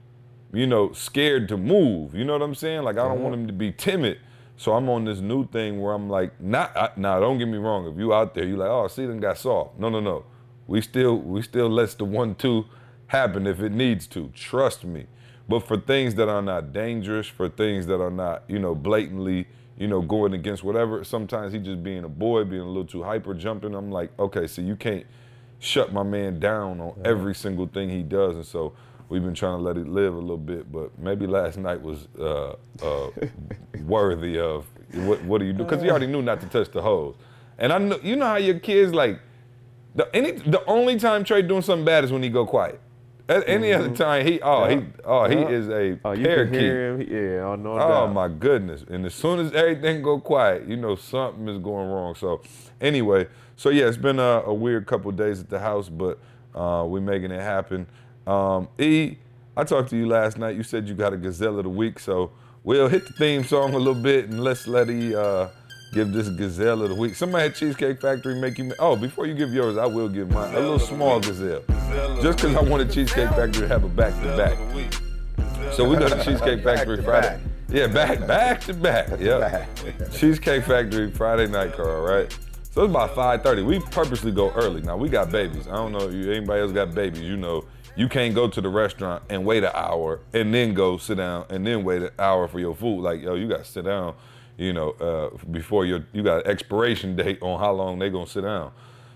you 0.52 0.66
know, 0.66 0.92
scared 0.92 1.48
to 1.48 1.56
move. 1.56 2.14
You 2.14 2.24
know 2.24 2.34
what 2.34 2.42
I'm 2.42 2.54
saying? 2.54 2.82
Like 2.82 2.96
I 2.98 3.08
don't 3.08 3.22
want 3.22 3.34
him 3.34 3.46
to 3.46 3.52
be 3.52 3.72
timid. 3.72 4.18
So 4.56 4.74
I'm 4.74 4.88
on 4.88 5.04
this 5.04 5.18
new 5.18 5.48
thing 5.48 5.80
where 5.80 5.92
I'm 5.94 6.08
like, 6.08 6.40
not 6.40 6.76
I, 6.76 6.90
now. 6.96 7.18
Don't 7.18 7.38
get 7.38 7.48
me 7.48 7.58
wrong. 7.58 7.86
If 7.86 7.98
you 7.98 8.14
out 8.14 8.34
there, 8.34 8.44
you 8.44 8.56
like, 8.56 8.68
oh, 8.68 8.86
see, 8.86 9.06
them 9.06 9.18
got 9.18 9.38
soft. 9.38 9.78
No, 9.78 9.88
no, 9.88 9.98
no. 9.98 10.24
We 10.68 10.80
still 10.80 11.18
we 11.18 11.42
still 11.42 11.68
lets 11.68 11.94
the 11.94 12.04
one 12.04 12.34
two 12.36 12.66
happen 13.08 13.46
if 13.46 13.60
it 13.60 13.72
needs 13.72 14.06
to. 14.08 14.30
Trust 14.34 14.84
me. 14.84 15.06
But 15.48 15.66
for 15.66 15.76
things 15.76 16.14
that 16.14 16.28
are 16.28 16.42
not 16.42 16.72
dangerous, 16.72 17.26
for 17.26 17.48
things 17.48 17.86
that 17.86 18.00
are 18.00 18.10
not, 18.10 18.44
you 18.46 18.58
know, 18.58 18.74
blatantly, 18.74 19.48
you 19.82 19.88
know, 19.88 20.00
going 20.00 20.32
against 20.32 20.62
whatever. 20.62 21.02
Sometimes 21.02 21.52
he 21.52 21.58
just 21.58 21.82
being 21.82 22.04
a 22.04 22.08
boy, 22.08 22.44
being 22.44 22.62
a 22.62 22.68
little 22.68 22.84
too 22.84 23.02
hyper 23.02 23.34
jumping. 23.34 23.74
I'm 23.74 23.90
like, 23.90 24.16
okay, 24.16 24.46
so 24.46 24.62
you 24.62 24.76
can't 24.76 25.04
shut 25.58 25.92
my 25.92 26.04
man 26.04 26.38
down 26.38 26.80
on 26.80 27.00
every 27.04 27.34
single 27.34 27.66
thing 27.66 27.90
he 27.90 28.04
does, 28.04 28.36
and 28.36 28.46
so 28.46 28.74
we've 29.08 29.24
been 29.24 29.34
trying 29.34 29.58
to 29.58 29.62
let 29.64 29.76
it 29.76 29.88
live 29.88 30.14
a 30.14 30.20
little 30.20 30.36
bit. 30.36 30.70
But 30.70 30.96
maybe 31.00 31.26
last 31.26 31.58
night 31.58 31.82
was 31.82 32.06
uh, 32.16 32.54
uh, 32.80 33.10
worthy 33.84 34.38
of 34.38 34.66
what, 34.92 35.20
what 35.24 35.38
do 35.38 35.46
you 35.46 35.52
do? 35.52 35.64
Because 35.64 35.82
he 35.82 35.90
already 35.90 36.06
knew 36.06 36.22
not 36.22 36.40
to 36.42 36.46
touch 36.46 36.70
the 36.70 36.80
hose, 36.80 37.16
and 37.58 37.72
I 37.72 37.78
know 37.78 37.98
you 38.04 38.14
know 38.14 38.26
how 38.26 38.36
your 38.36 38.60
kids 38.60 38.94
like 38.94 39.18
the 39.96 40.08
any 40.14 40.30
the 40.30 40.64
only 40.66 40.96
time 40.96 41.24
Trey 41.24 41.42
doing 41.42 41.62
something 41.62 41.84
bad 41.84 42.04
is 42.04 42.12
when 42.12 42.22
he 42.22 42.28
go 42.28 42.46
quiet. 42.46 42.80
At 43.36 43.48
any 43.48 43.72
other 43.72 43.90
time, 43.90 44.26
he 44.26 44.40
oh 44.42 44.66
he 44.68 44.84
oh 45.04 45.28
he 45.28 45.36
is 45.36 45.68
a 45.68 45.98
Oh, 46.04 46.12
you 46.12 46.24
parakeet. 46.24 46.52
can 46.52 46.60
hear 46.60 46.90
him. 46.94 47.00
He- 47.00 47.14
Yeah, 47.14 47.44
oh, 47.48 47.54
no 47.56 47.72
Oh 47.74 47.78
doubt. 47.78 48.12
my 48.12 48.28
goodness! 48.28 48.84
And 48.88 49.06
as 49.06 49.14
soon 49.14 49.38
as 49.40 49.52
everything 49.52 50.02
go 50.02 50.20
quiet, 50.20 50.66
you 50.68 50.76
know 50.76 50.94
something 50.96 51.48
is 51.48 51.58
going 51.58 51.88
wrong. 51.88 52.14
So 52.14 52.42
anyway, 52.80 53.28
so 53.56 53.70
yeah, 53.70 53.86
it's 53.88 53.96
been 53.96 54.18
a, 54.18 54.42
a 54.46 54.54
weird 54.54 54.86
couple 54.86 55.10
days 55.12 55.40
at 55.40 55.48
the 55.48 55.58
house, 55.60 55.88
but 55.88 56.18
uh, 56.54 56.84
we're 56.86 57.00
making 57.00 57.30
it 57.30 57.40
happen. 57.40 57.86
Um, 58.26 58.68
e, 58.78 59.16
I 59.56 59.64
talked 59.64 59.90
to 59.90 59.96
you 59.96 60.06
last 60.06 60.36
night. 60.38 60.56
You 60.56 60.62
said 60.62 60.88
you 60.88 60.94
got 60.94 61.12
a 61.12 61.16
gazelle 61.16 61.58
of 61.58 61.64
the 61.64 61.70
week, 61.70 61.98
so 61.98 62.30
we'll 62.64 62.88
hit 62.88 63.06
the 63.06 63.12
theme 63.14 63.44
song 63.44 63.74
a 63.74 63.78
little 63.78 64.00
bit 64.02 64.28
and 64.28 64.42
let's 64.44 64.66
let 64.66 64.88
E 64.90 65.14
uh, 65.14 65.48
give 65.92 66.12
this 66.12 66.28
gazelle 66.28 66.82
of 66.82 66.88
the 66.88 66.94
week. 66.94 67.14
Somebody 67.14 67.46
at 67.46 67.54
Cheesecake 67.54 68.00
Factory 68.00 68.34
make 68.34 68.58
you. 68.58 68.72
Oh, 68.78 68.96
before 68.96 69.26
you 69.26 69.34
give 69.34 69.52
yours, 69.52 69.76
I 69.76 69.86
will 69.86 70.08
give 70.08 70.30
mine 70.30 70.54
a 70.54 70.60
little 70.60 70.78
small 70.78 71.20
gazelle, 71.20 71.62
just 72.22 72.38
because 72.38 72.56
I 72.56 72.62
wanted 72.62 72.90
Cheesecake 72.90 73.28
Factory 73.30 73.62
to 73.62 73.68
have 73.68 73.84
a 73.84 73.88
back 73.88 74.14
to 74.22 74.36
back. 74.36 74.58
So 75.74 75.88
we 75.88 75.96
done 75.96 76.10
the 76.10 76.24
Cheesecake 76.24 76.64
Factory 76.64 76.96
to 76.96 77.02
Friday. 77.02 77.28
back. 77.28 77.40
Yeah, 77.68 77.86
back 77.86 78.26
back 78.26 78.60
to 78.62 78.74
back. 78.74 79.08
Yeah. 79.18 79.66
Cheesecake 80.12 80.64
Factory 80.64 81.10
Friday 81.10 81.46
night, 81.46 81.72
Carl, 81.74 82.02
right? 82.02 82.30
So 82.70 82.82
it's 82.82 82.90
about 82.90 83.14
5:30. 83.14 83.64
We 83.64 83.80
purposely 83.80 84.32
go 84.32 84.50
early. 84.52 84.80
Now 84.80 84.96
we 84.96 85.08
got 85.08 85.30
babies. 85.30 85.68
I 85.68 85.72
don't 85.72 85.92
know 85.92 86.08
if 86.08 86.12
anybody 86.12 86.62
else 86.62 86.72
got 86.72 86.94
babies. 86.94 87.22
You 87.22 87.36
know, 87.36 87.64
you 87.96 88.08
can't 88.08 88.34
go 88.34 88.48
to 88.48 88.60
the 88.60 88.68
restaurant 88.68 89.22
and 89.28 89.44
wait 89.44 89.62
an 89.62 89.72
hour 89.74 90.20
and 90.32 90.52
then 90.54 90.72
go 90.72 90.96
sit 90.96 91.18
down 91.18 91.44
and 91.50 91.66
then 91.66 91.84
wait 91.84 92.02
an 92.02 92.10
hour 92.18 92.48
for 92.48 92.60
your 92.60 92.74
food. 92.74 93.02
Like 93.02 93.20
yo, 93.20 93.34
you 93.34 93.46
got 93.46 93.64
to 93.64 93.70
sit 93.70 93.84
down. 93.84 94.14
You 94.58 94.72
know, 94.72 94.90
uh, 94.92 95.44
before 95.50 95.84
your 95.86 96.04
you 96.12 96.22
got 96.22 96.44
an 96.44 96.50
expiration 96.50 97.16
date 97.22 97.42
on 97.42 97.58
how 97.58 97.72
long 97.72 97.98
they 97.98 98.10
gonna 98.10 98.26
sit 98.26 98.42
down. 98.42 98.72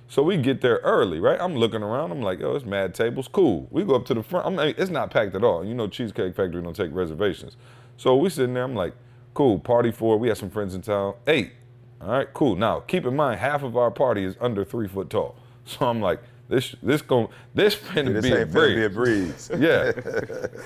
So 0.09 0.23
we 0.23 0.37
get 0.37 0.61
there 0.61 0.77
early, 0.85 1.19
right? 1.19 1.41
I'm 1.41 1.57
looking 1.57 1.83
around. 1.83 2.13
I'm 2.13 2.23
like, 2.23 2.39
yo, 2.39 2.55
it's 2.55 2.65
mad 2.65 2.95
tables. 2.95 3.27
Cool. 3.29 3.67
We 3.71 3.83
go 3.85 3.97
up 3.97 4.07
to 4.07 4.15
the 4.15 4.23
front. 4.23 4.47
I'm 4.47 4.55
like, 4.55 4.79
it's 4.79 4.91
not 4.91 5.11
packed 5.11 5.35
at 5.35 5.43
all. 5.43 5.65
You 5.65 5.75
know, 5.75 5.89
Cheesecake 5.89 6.37
Factory 6.37 6.63
don't 6.63 6.77
take 6.77 6.93
reservations. 6.93 7.57
So 7.97 8.17
we 8.17 8.31
sitting 8.31 8.55
there. 8.55 8.63
I'm 8.63 8.77
like, 8.77 8.95
cool. 9.35 9.59
Party 9.59 9.91
four. 9.91 10.17
We 10.19 10.29
have 10.29 10.39
some 10.39 10.51
friends 10.51 10.75
in 10.75 10.83
town. 10.83 11.15
Eight. 11.27 11.53
All 12.01 12.09
right, 12.09 12.33
cool. 12.35 12.57
Now 12.57 12.81
keep 12.81 13.05
in 13.07 13.17
mind, 13.17 13.41
half 13.41 13.63
of 13.63 13.77
our 13.77 13.91
party 13.91 14.25
is 14.25 14.37
under 14.41 14.65
three 14.65 14.89
foot 14.89 15.11
tall. 15.11 15.37
So 15.69 15.85
I'm 15.85 16.01
like, 16.01 16.21
this 16.49 16.77
this 16.81 17.03
going 17.03 17.27
this 17.53 17.75
finna 17.89 18.13
This 18.13 18.25
be 18.25 18.33
a 18.33 18.47
be 18.47 18.85
a 18.85 18.89
breeze. 18.89 19.51
Yeah. 19.59 19.91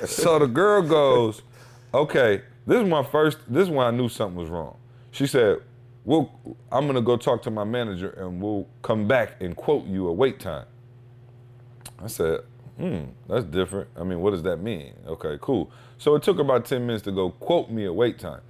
so 0.05 0.39
the 0.39 0.47
girl 0.47 0.83
goes, 0.83 1.41
okay, 1.95 2.43
this 2.71 2.83
is 2.85 2.89
my 2.89 3.03
first, 3.03 3.39
this 3.49 3.65
is 3.65 3.69
when 3.69 3.85
I 3.85 3.91
knew 3.91 4.09
something 4.09 4.37
was 4.37 4.49
wrong. 4.49 4.77
She 5.11 5.27
said, 5.27 5.59
well, 6.05 6.39
I'm 6.71 6.87
gonna 6.87 7.00
go 7.00 7.17
talk 7.17 7.43
to 7.43 7.50
my 7.50 7.65
manager 7.65 8.11
and 8.11 8.41
we'll 8.41 8.69
come 8.83 9.09
back 9.09 9.41
and 9.41 9.57
quote 9.57 9.87
you 9.87 10.07
a 10.07 10.12
wait 10.12 10.39
time. 10.39 10.67
I 12.00 12.07
said, 12.07 12.43
hmm, 12.77 13.07
that's 13.29 13.45
different. 13.45 13.89
I 13.97 14.05
mean, 14.05 14.21
what 14.21 14.31
does 14.31 14.45
that 14.45 14.59
mean? 14.59 14.95
Okay, 15.05 15.37
cool. 15.41 15.73
So 15.99 16.15
it 16.15 16.23
took 16.23 16.39
about 16.39 16.65
10 16.65 16.87
minutes 16.87 17.03
to 17.07 17.11
go 17.11 17.31
quote 17.31 17.71
me 17.71 17.87
a 17.87 17.93
wait 17.93 18.21
time. 18.21 18.41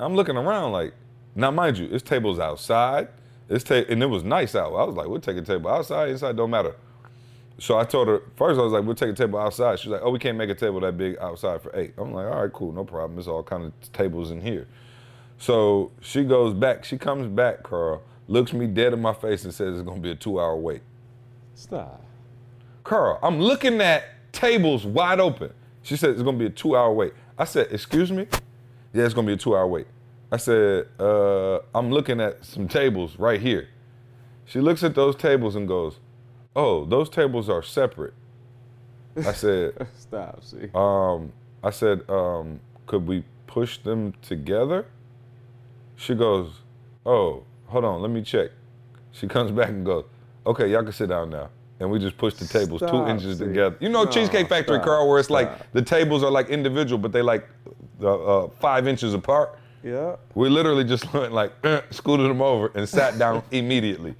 I'm 0.00 0.16
looking 0.16 0.36
around 0.36 0.72
like, 0.72 0.92
now 1.36 1.52
mind 1.52 1.78
you, 1.78 1.86
this 1.86 2.02
tables 2.02 2.40
outside. 2.40 3.06
It's 3.48 3.62
ta- 3.62 3.84
and 3.88 4.02
it 4.02 4.06
was 4.06 4.24
nice 4.24 4.56
out. 4.56 4.74
I 4.74 4.82
was 4.82 4.96
like, 4.96 5.06
we'll 5.06 5.20
take 5.20 5.36
a 5.36 5.42
table 5.42 5.70
outside, 5.70 6.08
inside, 6.08 6.36
don't 6.36 6.50
matter. 6.50 6.74
So 7.58 7.76
I 7.76 7.84
told 7.84 8.06
her, 8.08 8.22
first 8.36 8.58
I 8.58 8.62
was 8.62 8.72
like, 8.72 8.84
we'll 8.84 8.94
take 8.94 9.10
a 9.10 9.14
table 9.14 9.38
outside. 9.38 9.80
She's 9.80 9.90
like, 9.90 10.00
oh, 10.04 10.10
we 10.10 10.18
can't 10.18 10.38
make 10.38 10.48
a 10.48 10.54
table 10.54 10.78
that 10.80 10.96
big 10.96 11.18
outside 11.18 11.60
for 11.60 11.74
eight. 11.74 11.92
I'm 11.98 12.12
like, 12.12 12.26
all 12.26 12.42
right, 12.42 12.52
cool, 12.52 12.72
no 12.72 12.84
problem. 12.84 13.18
It's 13.18 13.26
all 13.26 13.42
kind 13.42 13.64
of 13.64 13.92
tables 13.92 14.30
in 14.30 14.40
here. 14.40 14.68
So 15.38 15.90
she 16.00 16.24
goes 16.24 16.54
back, 16.54 16.84
she 16.84 16.98
comes 16.98 17.26
back, 17.26 17.64
Carl, 17.64 18.02
looks 18.28 18.52
me 18.52 18.66
dead 18.66 18.92
in 18.92 19.00
my 19.00 19.12
face 19.12 19.44
and 19.44 19.52
says 19.52 19.74
it's 19.74 19.86
gonna 19.86 20.00
be 20.00 20.10
a 20.10 20.14
two 20.14 20.40
hour 20.40 20.56
wait. 20.56 20.82
Stop. 21.54 22.02
Carl, 22.84 23.18
I'm 23.22 23.40
looking 23.40 23.80
at 23.80 24.32
tables 24.32 24.86
wide 24.86 25.20
open. 25.20 25.52
She 25.82 25.96
said 25.96 26.10
it's 26.10 26.22
gonna 26.22 26.38
be 26.38 26.46
a 26.46 26.50
two 26.50 26.76
hour 26.76 26.92
wait. 26.92 27.12
I 27.36 27.44
said, 27.44 27.68
excuse 27.70 28.12
me? 28.12 28.26
Yeah, 28.92 29.04
it's 29.04 29.14
gonna 29.14 29.26
be 29.26 29.32
a 29.32 29.36
two 29.36 29.56
hour 29.56 29.66
wait. 29.66 29.86
I 30.30 30.36
said, 30.36 30.88
uh, 31.00 31.58
I'm 31.74 31.90
looking 31.90 32.20
at 32.20 32.44
some 32.44 32.68
tables 32.68 33.18
right 33.18 33.40
here. 33.40 33.68
She 34.44 34.60
looks 34.60 34.82
at 34.82 34.94
those 34.94 35.16
tables 35.16 35.56
and 35.56 35.66
goes, 35.66 35.98
oh, 36.58 36.84
those 36.84 37.08
tables 37.08 37.48
are 37.48 37.62
separate. 37.62 38.14
I 39.16 39.32
said, 39.32 39.86
Stop. 39.96 40.42
See. 40.44 40.68
um, 40.74 41.32
I 41.62 41.70
said, 41.70 42.02
um, 42.10 42.60
could 42.86 43.06
we 43.06 43.24
push 43.46 43.78
them 43.78 44.12
together? 44.22 44.86
She 45.96 46.14
goes, 46.14 46.50
oh, 47.06 47.44
hold 47.66 47.84
on, 47.84 48.02
let 48.02 48.10
me 48.10 48.22
check. 48.22 48.50
She 49.12 49.26
comes 49.26 49.50
back 49.58 49.68
and 49.68 49.86
goes, 49.86 50.04
okay, 50.46 50.68
y'all 50.70 50.82
can 50.82 50.92
sit 50.92 51.08
down 51.08 51.30
now. 51.30 51.48
And 51.80 51.88
we 51.88 52.00
just 52.00 52.16
push 52.18 52.34
the 52.34 52.44
tables 52.46 52.80
two 52.80 53.06
inches 53.06 53.38
see. 53.38 53.44
together. 53.44 53.76
You 53.78 53.88
know 53.88 54.02
No, 54.02 54.10
Cheesecake 54.10 54.48
Factory, 54.48 54.76
stop, 54.78 54.84
Carl, 54.84 55.08
where 55.08 55.20
it's 55.20 55.28
stop. 55.28 55.34
like 55.34 55.72
the 55.72 55.82
tables 55.82 56.24
are 56.24 56.30
like 56.30 56.48
individual, 56.48 56.98
but 56.98 57.12
they 57.12 57.22
like 57.22 57.48
uh, 58.02 58.16
uh, 58.44 58.48
five 58.60 58.88
inches 58.88 59.14
apart. 59.14 59.56
yeah. 59.84 60.16
We 60.34 60.48
literally 60.48 60.82
just 60.82 61.12
went 61.14 61.32
like, 61.32 61.52
eh, 61.62 61.82
scooted 61.90 62.28
them 62.28 62.42
over 62.42 62.72
and 62.74 62.88
sat 62.88 63.16
down 63.16 63.44
immediately. 63.52 64.16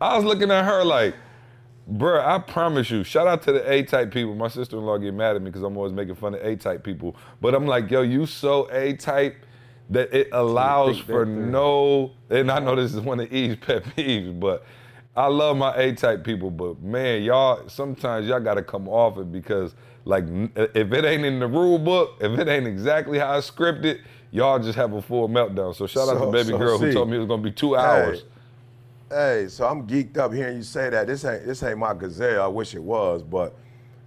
I 0.00 0.16
was 0.16 0.24
looking 0.24 0.50
at 0.50 0.64
her 0.64 0.82
like, 0.82 1.14
bruh, 1.92 2.24
I 2.24 2.38
promise 2.38 2.90
you, 2.90 3.04
shout 3.04 3.26
out 3.26 3.42
to 3.42 3.52
the 3.52 3.70
A-type 3.70 4.12
people. 4.12 4.34
My 4.34 4.48
sister-in-law 4.48 4.98
get 4.98 5.14
mad 5.14 5.36
at 5.36 5.42
me 5.42 5.50
because 5.50 5.62
I'm 5.62 5.76
always 5.76 5.92
making 5.92 6.14
fun 6.14 6.34
of 6.34 6.40
A-type 6.44 6.82
people. 6.82 7.16
But 7.40 7.54
I'm 7.54 7.66
like, 7.66 7.90
yo, 7.90 8.02
you 8.02 8.26
so 8.26 8.68
A-type 8.70 9.36
that 9.90 10.12
it 10.14 10.28
allows 10.32 10.98
for 10.98 11.26
no, 11.26 12.12
and 12.30 12.50
I 12.50 12.58
know 12.60 12.74
this 12.76 12.94
is 12.94 13.00
one 13.00 13.20
of 13.20 13.30
Eve's 13.32 13.56
pet 13.66 13.84
peeves, 13.84 14.38
but 14.38 14.64
I 15.14 15.26
love 15.26 15.56
my 15.56 15.74
A-type 15.76 16.24
people, 16.24 16.50
but 16.50 16.80
man, 16.82 17.22
y'all, 17.22 17.68
sometimes 17.68 18.26
y'all 18.26 18.40
gotta 18.40 18.62
come 18.62 18.88
off 18.88 19.18
it 19.18 19.30
because 19.30 19.74
like, 20.04 20.24
if 20.56 20.92
it 20.92 21.04
ain't 21.04 21.24
in 21.24 21.38
the 21.38 21.46
rule 21.46 21.78
book, 21.78 22.16
if 22.20 22.38
it 22.38 22.48
ain't 22.48 22.66
exactly 22.66 23.18
how 23.18 23.32
I 23.32 23.38
scripted, 23.38 24.00
y'all 24.30 24.58
just 24.58 24.76
have 24.76 24.94
a 24.94 25.02
full 25.02 25.28
meltdown. 25.28 25.74
So 25.76 25.86
shout 25.86 26.08
out 26.08 26.18
So- 26.18 26.26
to 26.26 26.32
baby 26.32 26.50
so 26.50 26.58
girl 26.58 26.78
who 26.78 26.92
told 26.92 27.10
me 27.10 27.16
it 27.16 27.20
was 27.20 27.28
gonna 27.28 27.42
be 27.42 27.52
two 27.52 27.76
hours. 27.76 28.20
Hey, 28.20 28.26
so 29.48 29.66
I'm 29.68 29.86
geeked 29.86 30.16
up 30.16 30.32
hearing 30.32 30.56
you 30.56 30.62
say 30.62 30.90
that. 30.90 31.06
This 31.06 31.24
ain't 31.24 31.44
this 31.46 31.62
ain't 31.62 31.78
my 31.78 31.94
gazelle. 31.94 32.42
I 32.42 32.46
wish 32.48 32.74
it 32.74 32.82
was, 32.82 33.22
but 33.22 33.54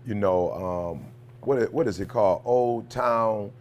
you 0.06 0.16
know, 0.16 0.52
um, 0.94 1.06
what 1.42 1.72
what 1.74 1.88
is 1.88 2.00
it 2.00 2.08
called? 2.10 2.42
Old 2.46 2.90
Town. 2.90 3.52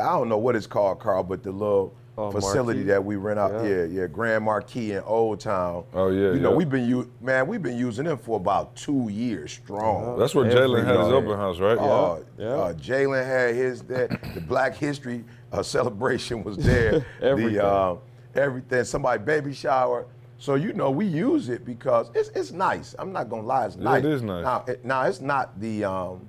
I 0.00 0.04
don't 0.12 0.28
know 0.28 0.38
what 0.38 0.54
it's 0.54 0.66
called, 0.68 1.00
Carl, 1.00 1.22
but 1.24 1.42
the 1.42 1.50
little 1.52 1.94
Oh, 2.18 2.30
facility 2.30 2.80
Marquee? 2.80 2.88
that 2.90 3.04
we 3.04 3.16
rent 3.16 3.38
out. 3.38 3.50
Yeah. 3.64 3.70
Yeah, 3.70 3.84
yeah, 3.84 4.06
Grand 4.06 4.44
Marquee 4.44 4.92
in 4.92 5.02
Old 5.04 5.40
Town. 5.40 5.84
Oh, 5.94 6.08
yeah, 6.08 6.32
You 6.32 6.40
know, 6.40 6.50
yeah. 6.50 6.56
we've 6.56 6.68
been 6.68 6.86
u- 6.86 7.10
man, 7.22 7.46
we've 7.46 7.62
been 7.62 7.78
using 7.78 8.04
them 8.04 8.18
for 8.18 8.36
about 8.36 8.76
two 8.76 9.08
years 9.08 9.52
strong. 9.52 10.18
That's 10.18 10.34
where 10.34 10.44
Every 10.44 10.60
Jalen 10.60 10.84
had 10.84 10.98
his 10.98 11.08
day. 11.08 11.14
open 11.14 11.36
house, 11.38 11.58
right? 11.60 11.78
Uh, 11.78 12.18
Yeah. 12.36 12.46
uh, 12.48 12.72
Jalen 12.74 13.24
had 13.24 13.54
his 13.54 13.82
that 13.84 14.34
the 14.34 14.40
Black 14.40 14.76
History 14.76 15.24
uh, 15.50 15.62
celebration 15.62 16.44
was 16.44 16.58
there. 16.58 17.06
Everything. 17.22 17.54
The 17.54 17.64
uh, 17.64 17.96
everything, 18.34 18.84
somebody 18.84 19.22
baby 19.22 19.54
shower. 19.54 20.04
So 20.40 20.54
you 20.54 20.72
know 20.72 20.90
we 20.90 21.04
use 21.04 21.50
it 21.50 21.66
because 21.66 22.10
it's 22.14 22.30
it's 22.30 22.50
nice. 22.50 22.94
I'm 22.98 23.12
not 23.12 23.28
gonna 23.28 23.42
lie, 23.42 23.66
it's 23.66 23.76
Yeah, 23.76 23.84
nice. 23.84 24.04
it 24.04 24.10
is 24.10 24.22
nice. 24.22 24.42
Now, 24.42 24.64
it, 24.66 24.84
now 24.84 25.02
it's 25.02 25.20
not 25.20 25.60
the 25.60 25.84
um, 25.84 26.26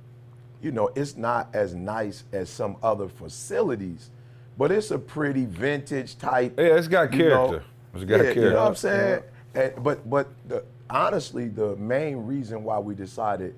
you 0.61 0.71
know, 0.71 0.91
it's 0.95 1.15
not 1.15 1.47
as 1.53 1.73
nice 1.73 2.25
as 2.33 2.49
some 2.49 2.75
other 2.83 3.07
facilities, 3.07 4.11
but 4.57 4.69
it's 4.69 4.91
a 4.91 4.99
pretty 4.99 5.45
vintage 5.45 6.17
type. 6.17 6.59
Yeah, 6.59 6.75
it's 6.75 6.89
got 6.89 7.13
you 7.13 7.29
know- 7.29 7.47
character. 7.47 7.67
It's 7.93 8.03
got 8.03 8.15
yeah, 8.17 8.21
character. 8.23 8.41
You 8.41 8.49
know 8.49 8.55
what 8.61 8.67
I'm 8.67 8.75
saying? 8.75 9.23
And, 9.55 9.73
but 9.83 10.09
but 10.09 10.27
the, 10.47 10.65
honestly, 10.89 11.47
the 11.47 11.77
main 11.77 12.17
reason 12.25 12.65
why 12.65 12.79
we 12.79 12.93
decided, 12.95 13.55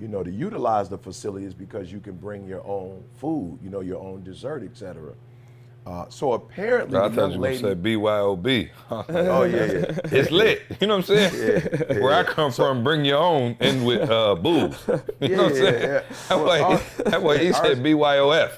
you 0.00 0.06
know, 0.06 0.22
to 0.22 0.30
utilize 0.30 0.88
the 0.88 0.98
facility 0.98 1.46
is 1.46 1.54
because 1.54 1.90
you 1.90 1.98
can 1.98 2.14
bring 2.14 2.46
your 2.46 2.64
own 2.64 3.02
food, 3.16 3.58
you 3.62 3.70
know, 3.70 3.80
your 3.80 4.00
own 4.00 4.22
dessert, 4.22 4.62
etc. 4.62 5.14
Uh, 5.86 6.06
so 6.08 6.32
apparently, 6.32 6.96
I 6.98 7.08
the 7.08 7.14
thought 7.14 7.32
you 7.32 7.38
lady. 7.38 7.58
say 7.58 7.74
BYOB. 7.74 8.70
oh 8.90 9.42
yeah, 9.42 9.64
yeah. 9.66 9.98
it's 10.18 10.30
lit. 10.30 10.62
You 10.80 10.86
know 10.86 10.96
what 10.96 11.10
I'm 11.10 11.30
saying? 11.30 12.00
Where 12.02 12.14
I 12.14 12.22
come 12.24 12.52
from, 12.52 12.82
bring 12.82 13.04
your 13.04 13.18
own 13.18 13.54
in 13.60 13.84
with 13.84 14.08
uh, 14.08 14.34
booze. 14.34 14.74
You 15.20 15.36
know 15.36 15.42
what 15.44 15.52
I'm 15.52 15.54
saying? 15.54 15.82
yeah, 15.82 15.86
yeah. 15.86 16.02
That 16.28 16.36
Well, 16.38 16.46
way, 16.46 16.60
our- 16.60 16.80
that 17.10 17.22
way 17.22 17.46
he 17.46 17.52
said 17.52 17.78
BYOF. 17.82 18.50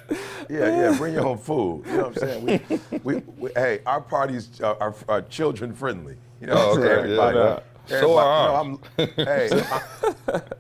Yeah, 0.48 0.58
yeah. 0.90 0.96
Bring 0.96 1.14
your 1.14 1.26
own 1.26 1.38
food. 1.38 1.82
You 1.86 1.96
know 1.96 2.02
what 2.08 2.22
I'm 2.22 2.28
saying? 2.28 2.44
We, 2.44 3.00
we, 3.02 3.22
we 3.38 3.50
hey, 3.56 3.80
our 3.86 4.00
parties 4.00 4.60
are, 4.60 4.76
are, 4.80 4.94
are 5.08 5.22
children 5.22 5.74
friendly. 5.74 6.16
You 6.40 6.46
know 6.48 6.54
what 6.54 6.64
Oh, 6.64 6.70
I'm 6.70 6.76
saying? 6.76 6.86
okay, 6.86 7.14
yeah. 7.16 7.22
Everybody- 7.22 7.62
Yeah. 7.88 8.00
So 8.00 8.18
are 8.18 8.64
you 8.64 8.68
know, 8.68 8.80
I'm, 8.96 9.16
hey, 9.16 9.48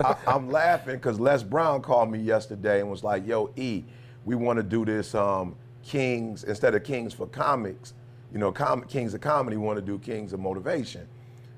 I, 0.04 0.16
I'm 0.28 0.48
laughing 0.50 0.94
because 0.96 1.18
Les 1.20 1.42
Brown 1.42 1.80
called 1.82 2.10
me 2.10 2.18
yesterday 2.20 2.80
and 2.80 2.88
was 2.90 3.02
like, 3.04 3.26
"Yo, 3.26 3.50
E, 3.56 3.82
we 4.24 4.34
want 4.36 4.58
to 4.58 4.62
do 4.62 4.84
this 4.84 5.12
um, 5.14 5.56
Kings 5.86 6.44
instead 6.44 6.74
of 6.74 6.82
Kings 6.84 7.14
for 7.14 7.26
comics. 7.26 7.94
You 8.32 8.38
know, 8.38 8.50
com- 8.52 8.82
Kings 8.84 9.14
of 9.14 9.20
comedy. 9.20 9.56
Want 9.56 9.78
to 9.78 9.82
do 9.84 9.98
Kings 9.98 10.32
of 10.32 10.40
motivation, 10.40 11.06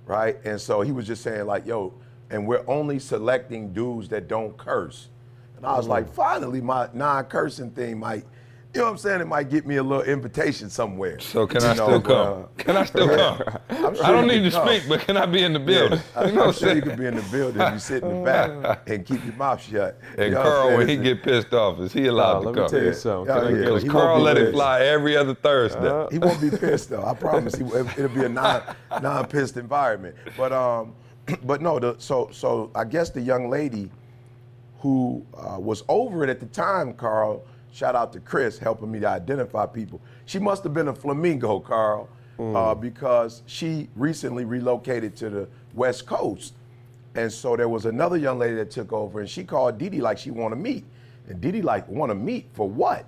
right?" 0.07 0.37
And 0.45 0.61
so 0.61 0.83
he 0.83 0.93
was 0.93 1.07
just 1.07 1.23
saying 1.23 1.47
like, 1.47 1.67
"Yo," 1.67 1.95
and 2.31 2.47
we're 2.47 2.65
only 2.67 2.99
selecting 2.99 3.73
dudes 3.73 4.09
that 4.11 4.29
don't 4.29 4.57
curse. 4.57 5.09
And 5.57 5.65
I 5.67 5.73
was 5.77 5.87
Mm-hmm. 5.87 5.91
like, 5.93 6.13
finally, 6.13 6.61
my 6.61 6.89
non-cursing 6.93 7.71
thing 7.71 7.99
might, 7.99 8.25
know 8.79 8.85
what 8.85 8.91
I'm 8.91 8.99
saying? 8.99 9.21
It 9.21 9.27
might 9.27 9.51
get 9.51 9.67
me 9.67 9.77
a 9.77 9.83
little 9.83 10.05
invitation 10.05 10.71
somewhere. 10.71 11.19
So 11.21 11.47
can 11.47 11.63
You 11.63 11.69
I 11.69 11.75
know, 11.75 11.87
still 11.87 12.01
but, 12.01 12.09
come? 12.09 12.43
uh, 12.45 12.47
Can 12.59 12.77
I 12.77 12.85
still 12.85 13.09
come? 13.09 13.43
I'm 13.71 13.95
sure 13.95 14.05
I 14.05 14.11
don't 14.11 14.27
need 14.29 14.43
to 14.43 14.51
come. 14.51 14.67
speak, 14.69 14.83
but 14.89 15.01
can 15.01 15.17
I 15.17 15.27
be 15.27 15.43
in 15.43 15.53
the 15.53 15.59
building? 15.61 16.01
I, 16.17 16.27
you 16.27 16.33
know 16.33 16.41
I'm 16.43 16.47
what 16.49 16.57
sure 16.57 16.71
I'm 16.71 16.77
you 16.77 16.83
saying? 16.83 16.91
could 16.97 16.99
be 16.99 17.07
in 17.07 17.17
the 17.17 17.23
building 17.23 17.63
if 17.63 17.73
you 17.73 17.79
sit 17.79 18.03
in 18.03 18.09
the 18.09 18.25
back 18.25 18.81
and 18.87 19.05
keep 19.07 19.25
your 19.25 19.35
mouth 19.35 19.63
shut. 19.63 20.01
And 20.17 20.27
You 20.27 20.31
know 20.33 20.39
what 20.39 20.47
I'm 20.47 20.53
Carl, 20.53 20.67
saying? 20.67 20.79
when 20.79 20.89
he 20.89 20.97
get 20.97 21.23
pissed 21.23 21.53
off, 21.55 21.79
is 21.81 21.93
he 21.93 22.07
allowed 22.07 22.33
Nah, 22.35 22.41
to 22.41 22.47
let 22.47 22.55
me 22.55 22.61
come? 22.63 22.71
tell 22.71 22.83
you 22.83 22.93
something. 22.95 23.35
Yeah, 23.35 23.41
Can 23.41 23.55
yeah. 23.57 23.65
Because 23.65 23.85
Carl 23.85 24.19
be 24.19 24.23
let 24.25 24.37
it 24.39 24.53
fly 24.53 24.81
every 24.83 25.17
other 25.17 25.35
Thursday. 25.35 25.89
Uh, 25.89 26.09
He 26.11 26.19
won't 26.19 26.41
be 26.41 26.51
pissed 26.59 26.91
though. 26.91 27.05
I 27.05 27.15
promise. 27.15 27.55
He, 27.55 27.65
it'll 27.65 28.09
be 28.09 28.25
a 28.25 28.29
non 28.29 28.63
non 29.03 29.27
pissed 29.27 29.57
environment. 29.57 30.15
But 30.37 30.53
um, 30.53 30.95
but 31.45 31.61
no. 31.63 31.79
The, 31.79 31.97
so 31.99 32.29
so 32.33 32.71
I 32.75 32.85
guess 32.85 33.11
the 33.11 33.21
young 33.21 33.49
lady 33.51 33.91
who 34.81 35.25
uh, 35.37 35.59
was 35.59 35.83
over 35.89 36.23
it 36.25 36.31
at 36.31 36.41
the 36.41 36.47
time, 36.47 36.93
Carl. 36.95 37.45
Shout 37.73 37.95
out 37.95 38.13
to 38.15 38.21
Chris 38.21 38.59
helping 38.59 38.91
me 38.91 39.01
to 39.01 39.09
identify 39.09 39.67
people. 39.67 40.01
She 40.25 40.39
must 40.39 40.63
have 40.65 40.75
been 40.75 40.89
a 40.89 40.95
flamingo, 40.95 41.61
Carl, 41.61 42.09
uh, 42.39 42.75
because 42.75 43.43
she 43.47 43.89
recently 43.97 44.45
relocated 44.45 45.17
to 45.17 45.31
the 45.31 45.49
West 45.75 46.07
Coast. 46.07 46.55
And 47.15 47.33
so 47.33 47.57
there 47.57 47.69
was 47.69 47.85
another 47.85 48.17
young 48.17 48.39
lady 48.39 48.55
that 48.57 48.71
took 48.71 48.93
over, 48.93 49.21
and 49.21 49.29
she 49.29 49.43
called 49.45 49.79
Didi 49.79 50.01
like 50.01 50.19
she 50.19 50.31
want 50.31 50.53
to 50.53 50.57
meet. 50.57 50.85
And 51.29 51.41
Didi 51.41 51.63
like 51.63 51.89
want 51.89 52.11
to 52.11 52.15
meet 52.15 52.49
for 52.53 52.69
what? 52.69 53.05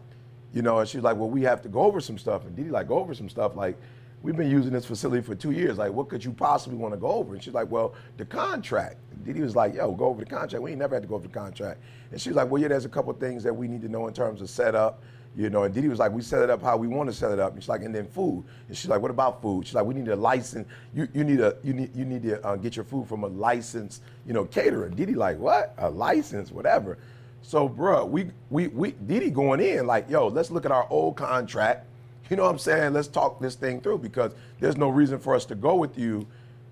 You 0.52 0.62
know, 0.62 0.80
and 0.80 0.88
she 0.88 0.96
was 0.96 1.04
like, 1.04 1.16
well, 1.16 1.30
we 1.30 1.42
have 1.42 1.62
to 1.62 1.68
go 1.68 1.82
over 1.82 2.00
some 2.00 2.18
stuff. 2.18 2.44
And 2.44 2.56
Didi 2.56 2.70
like, 2.70 2.88
go 2.88 2.98
over 2.98 3.14
some 3.14 3.28
stuff. 3.28 3.54
Like, 3.54 3.78
we've 4.22 4.36
been 4.36 4.50
using 4.50 4.72
this 4.72 4.84
facility 4.84 5.22
for 5.22 5.34
two 5.34 5.50
years. 5.50 5.78
Like, 5.78 5.92
what 5.92 6.08
could 6.08 6.24
you 6.24 6.32
possibly 6.32 6.76
want 6.78 6.94
to 6.94 6.98
go 6.98 7.08
over? 7.08 7.34
And 7.34 7.42
she's 7.42 7.54
like, 7.54 7.70
well, 7.70 7.94
the 8.16 8.24
contract. 8.24 8.96
Didi 9.24 9.40
was 9.40 9.56
like, 9.56 9.74
yo, 9.74 9.92
go 9.92 10.06
over 10.06 10.24
the 10.24 10.30
contract. 10.30 10.62
We 10.62 10.70
ain't 10.70 10.78
never 10.78 10.94
had 10.96 11.02
to 11.02 11.08
go 11.08 11.14
over 11.16 11.26
the 11.26 11.32
contract. 11.32 11.80
And 12.10 12.20
she's 12.20 12.34
like, 12.34 12.50
well, 12.50 12.60
yeah, 12.60 12.68
there's 12.68 12.84
a 12.84 12.90
couple 12.90 13.12
things 13.14 13.42
that 13.44 13.54
we 13.54 13.68
need 13.68 13.82
to 13.82 13.88
know 13.88 14.06
in 14.08 14.14
terms 14.14 14.40
of 14.40 14.50
setup. 14.50 15.02
You 15.36 15.48
know, 15.48 15.62
and 15.62 15.72
Didi 15.72 15.86
was 15.86 16.00
like, 16.00 16.10
we 16.10 16.22
set 16.22 16.42
it 16.42 16.50
up 16.50 16.60
how 16.60 16.76
we 16.76 16.88
want 16.88 17.08
to 17.08 17.14
set 17.14 17.30
it 17.30 17.38
up. 17.38 17.52
And 17.52 17.62
she's 17.62 17.68
like, 17.68 17.82
and 17.82 17.94
then 17.94 18.06
food. 18.08 18.44
And 18.66 18.76
she's 18.76 18.90
like, 18.90 19.00
what 19.00 19.12
about 19.12 19.40
food? 19.40 19.64
She's 19.64 19.76
like, 19.76 19.84
we 19.84 19.94
need 19.94 20.08
a 20.08 20.16
license. 20.16 20.66
You, 20.92 21.06
you 21.14 21.22
need 21.22 21.40
a 21.40 21.56
you 21.62 21.72
need 21.72 21.94
you 21.94 22.04
need 22.04 22.24
to 22.24 22.44
uh, 22.44 22.56
get 22.56 22.74
your 22.74 22.84
food 22.84 23.06
from 23.06 23.22
a 23.22 23.28
licensed, 23.28 24.02
you 24.26 24.32
know, 24.32 24.44
caterer. 24.44 24.88
Didi 24.88 25.14
like, 25.14 25.38
what? 25.38 25.74
A 25.78 25.88
license, 25.88 26.50
whatever. 26.50 26.98
So, 27.42 27.68
bruh, 27.68 28.08
we 28.08 28.30
we 28.50 28.68
we 28.68 28.90
Didi 28.92 29.30
going 29.30 29.60
in 29.60 29.86
like, 29.86 30.10
yo, 30.10 30.26
let's 30.26 30.50
look 30.50 30.64
at 30.64 30.72
our 30.72 30.88
old 30.90 31.16
contract. 31.16 31.86
You 32.28 32.36
know 32.36 32.44
what 32.44 32.50
I'm 32.50 32.58
saying? 32.58 32.92
Let's 32.92 33.08
talk 33.08 33.40
this 33.40 33.54
thing 33.56 33.80
through 33.80 33.98
because 33.98 34.32
there's 34.60 34.76
no 34.76 34.88
reason 34.88 35.18
for 35.18 35.34
us 35.34 35.44
to 35.46 35.54
go 35.54 35.74
with 35.74 35.98
you. 35.98 36.26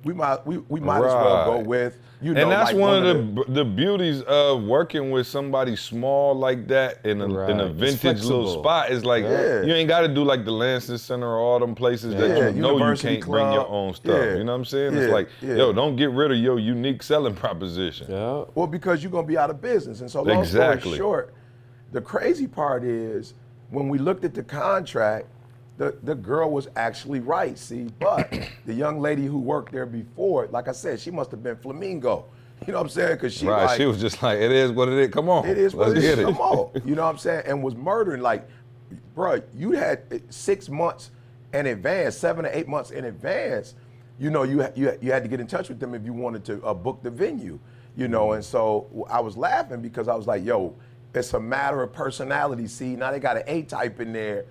We 0.05 0.14
might 0.14 0.47
we, 0.47 0.59
we 0.69 0.78
might 0.78 0.99
as 0.99 1.12
well 1.12 1.45
go 1.59 1.59
with 1.64 1.99
you 2.23 2.33
know. 2.33 2.43
and 2.43 2.50
that's 2.52 2.71
like 2.73 2.81
one, 2.81 3.05
of 3.05 3.35
the 3.35 3.45
the 3.49 3.64
beauties 3.64 4.23
of 4.23 4.62
working 4.62 5.11
with 5.11 5.26
somebody 5.26 5.75
small 5.75 6.35
like 6.37 6.69
that 6.69 7.05
in 7.05 7.21
a 7.21 7.49
in 7.49 7.59
a 7.59 7.69
vintage 7.69 8.23
little 8.23 8.61
spot. 8.61 8.90
is 8.90 9.05
like 9.05 9.25
Yeah. 9.25 9.62
you 9.62 9.73
ain't 9.75 9.88
got 9.88 10.02
to 10.02 10.09
do 10.09 10.23
like 10.23 10.45
the 10.45 10.52
Lansing 10.52 10.99
Center 10.99 11.26
or 11.26 11.38
all 11.38 11.59
them 11.59 11.75
places 11.75 12.14
Yeah, 12.14 12.21
that 12.21 12.55
you 12.55 12.62
know 12.62 12.78
you 12.78 12.97
can't 12.97 13.25
bring 13.25 13.52
your 13.52 13.67
own 13.69 13.93
stuff. 13.95 14.14
Yeah. 14.25 14.37
You 14.37 14.45
know 14.45 14.52
what 14.52 14.59
I'm 14.59 14.64
saying? 14.67 14.95
Yeah, 14.95 15.00
It's 15.00 15.12
like, 15.12 15.28
yeah. 15.43 15.55
yo, 15.57 15.73
don't 15.73 15.97
get 15.97 16.11
rid 16.11 16.31
of 16.31 16.38
your 16.38 16.61
unique 16.61 17.02
selling 17.02 17.35
proposition. 17.35 18.07
Yeah. 18.09 18.45
Well, 18.55 18.69
because 18.69 19.02
you're 19.02 19.11
gonna 19.12 19.26
be 19.26 19.37
out 19.37 19.50
of 19.50 19.61
business. 19.61 20.00
And 20.00 20.09
so 20.09 20.23
long 20.23 20.38
Exactly. 20.38 20.95
story 20.95 20.99
short, 20.99 21.35
the 21.90 22.00
crazy 22.00 22.47
part 22.47 22.85
is 22.85 23.35
when 23.71 23.88
we 23.88 23.99
looked 23.99 24.25
at 24.25 24.35
the 24.35 24.45
contract, 24.45 25.26
the, 25.78 25.97
the 26.02 26.14
girl 26.14 26.50
was 26.50 26.68
actually 26.76 27.20
right, 27.20 27.56
see, 27.56 27.88
but 28.00 28.30
the 28.66 28.75
young 28.75 29.00
lady 29.00 29.25
who 29.25 29.38
worked 29.38 29.73
there 29.73 29.87
before, 29.87 30.49
like 30.49 30.68
I 30.68 30.73
said, 30.73 31.00
she 31.00 31.11
must 31.11 31.30
have 31.30 31.42
been 31.42 31.56
flamingo. 31.56 32.26
You 32.66 32.73
know 32.73 32.80
what 32.80 32.87
I'm 32.87 32.88
saying? 32.90 33.14
Because 33.14 33.32
she 33.32 33.47
right? 33.47 33.66
like, 33.66 33.76
she 33.76 33.87
was 33.87 34.00
just 34.00 34.20
like, 34.20 34.40
it 34.40 34.50
is 34.50 34.73
what 34.73 34.88
it 34.88 34.99
is. 34.99 35.11
Come 35.11 35.28
on, 35.28 35.47
it 35.47 35.56
is 35.56 35.75
what 35.75 35.90
it 35.90 35.99
is. 35.99 36.18
it. 36.18 36.25
Come 36.25 36.38
on. 36.38 36.82
You 36.85 36.97
know 36.97 37.04
what 37.04 37.11
I'm 37.11 37.18
saying? 37.18 37.44
And 37.47 37.62
was 37.62 37.76
murdering 37.76 38.20
like, 38.20 38.49
bruh, 39.16 39.42
you 39.54 39.70
had 39.70 40.20
six 40.30 40.68
months 40.68 41.12
in 41.54 41.66
advance, 41.66 42.16
seven 42.16 42.44
or 42.44 42.50
eight 42.52 42.66
months 42.66 42.90
in 42.90 43.04
advance. 43.04 43.75
You 44.18 44.30
know, 44.30 44.42
you 44.42 44.66
you 44.75 44.99
you 45.00 45.12
had 45.12 45.23
to 45.23 45.28
get 45.28 45.38
in 45.38 45.47
touch 45.47 45.68
with 45.68 45.78
them 45.78 45.94
if 45.94 46.04
you 46.04 46.12
wanted 46.12 46.44
to 46.47 46.64
uh, 46.64 46.75
book 46.75 47.00
the 47.04 47.11
venue. 47.11 47.61
You 47.97 48.08
know, 48.08 48.32
and 48.32 48.44
so 48.44 49.06
I 49.08 49.20
was 49.20 49.37
laughing 49.37 49.80
because 49.80 50.08
I 50.08 50.16
was 50.16 50.26
like, 50.26 50.44
yo, 50.44 50.75
it's 51.14 51.32
a 51.35 51.40
matter 51.40 51.82
of 51.82 51.92
personality. 51.92 52.66
See, 52.66 52.97
now 52.97 53.12
they 53.12 53.20
got 53.20 53.37
an 53.37 53.44
A 53.47 53.62
type 53.62 54.00
in 54.00 54.12
there 54.12 54.47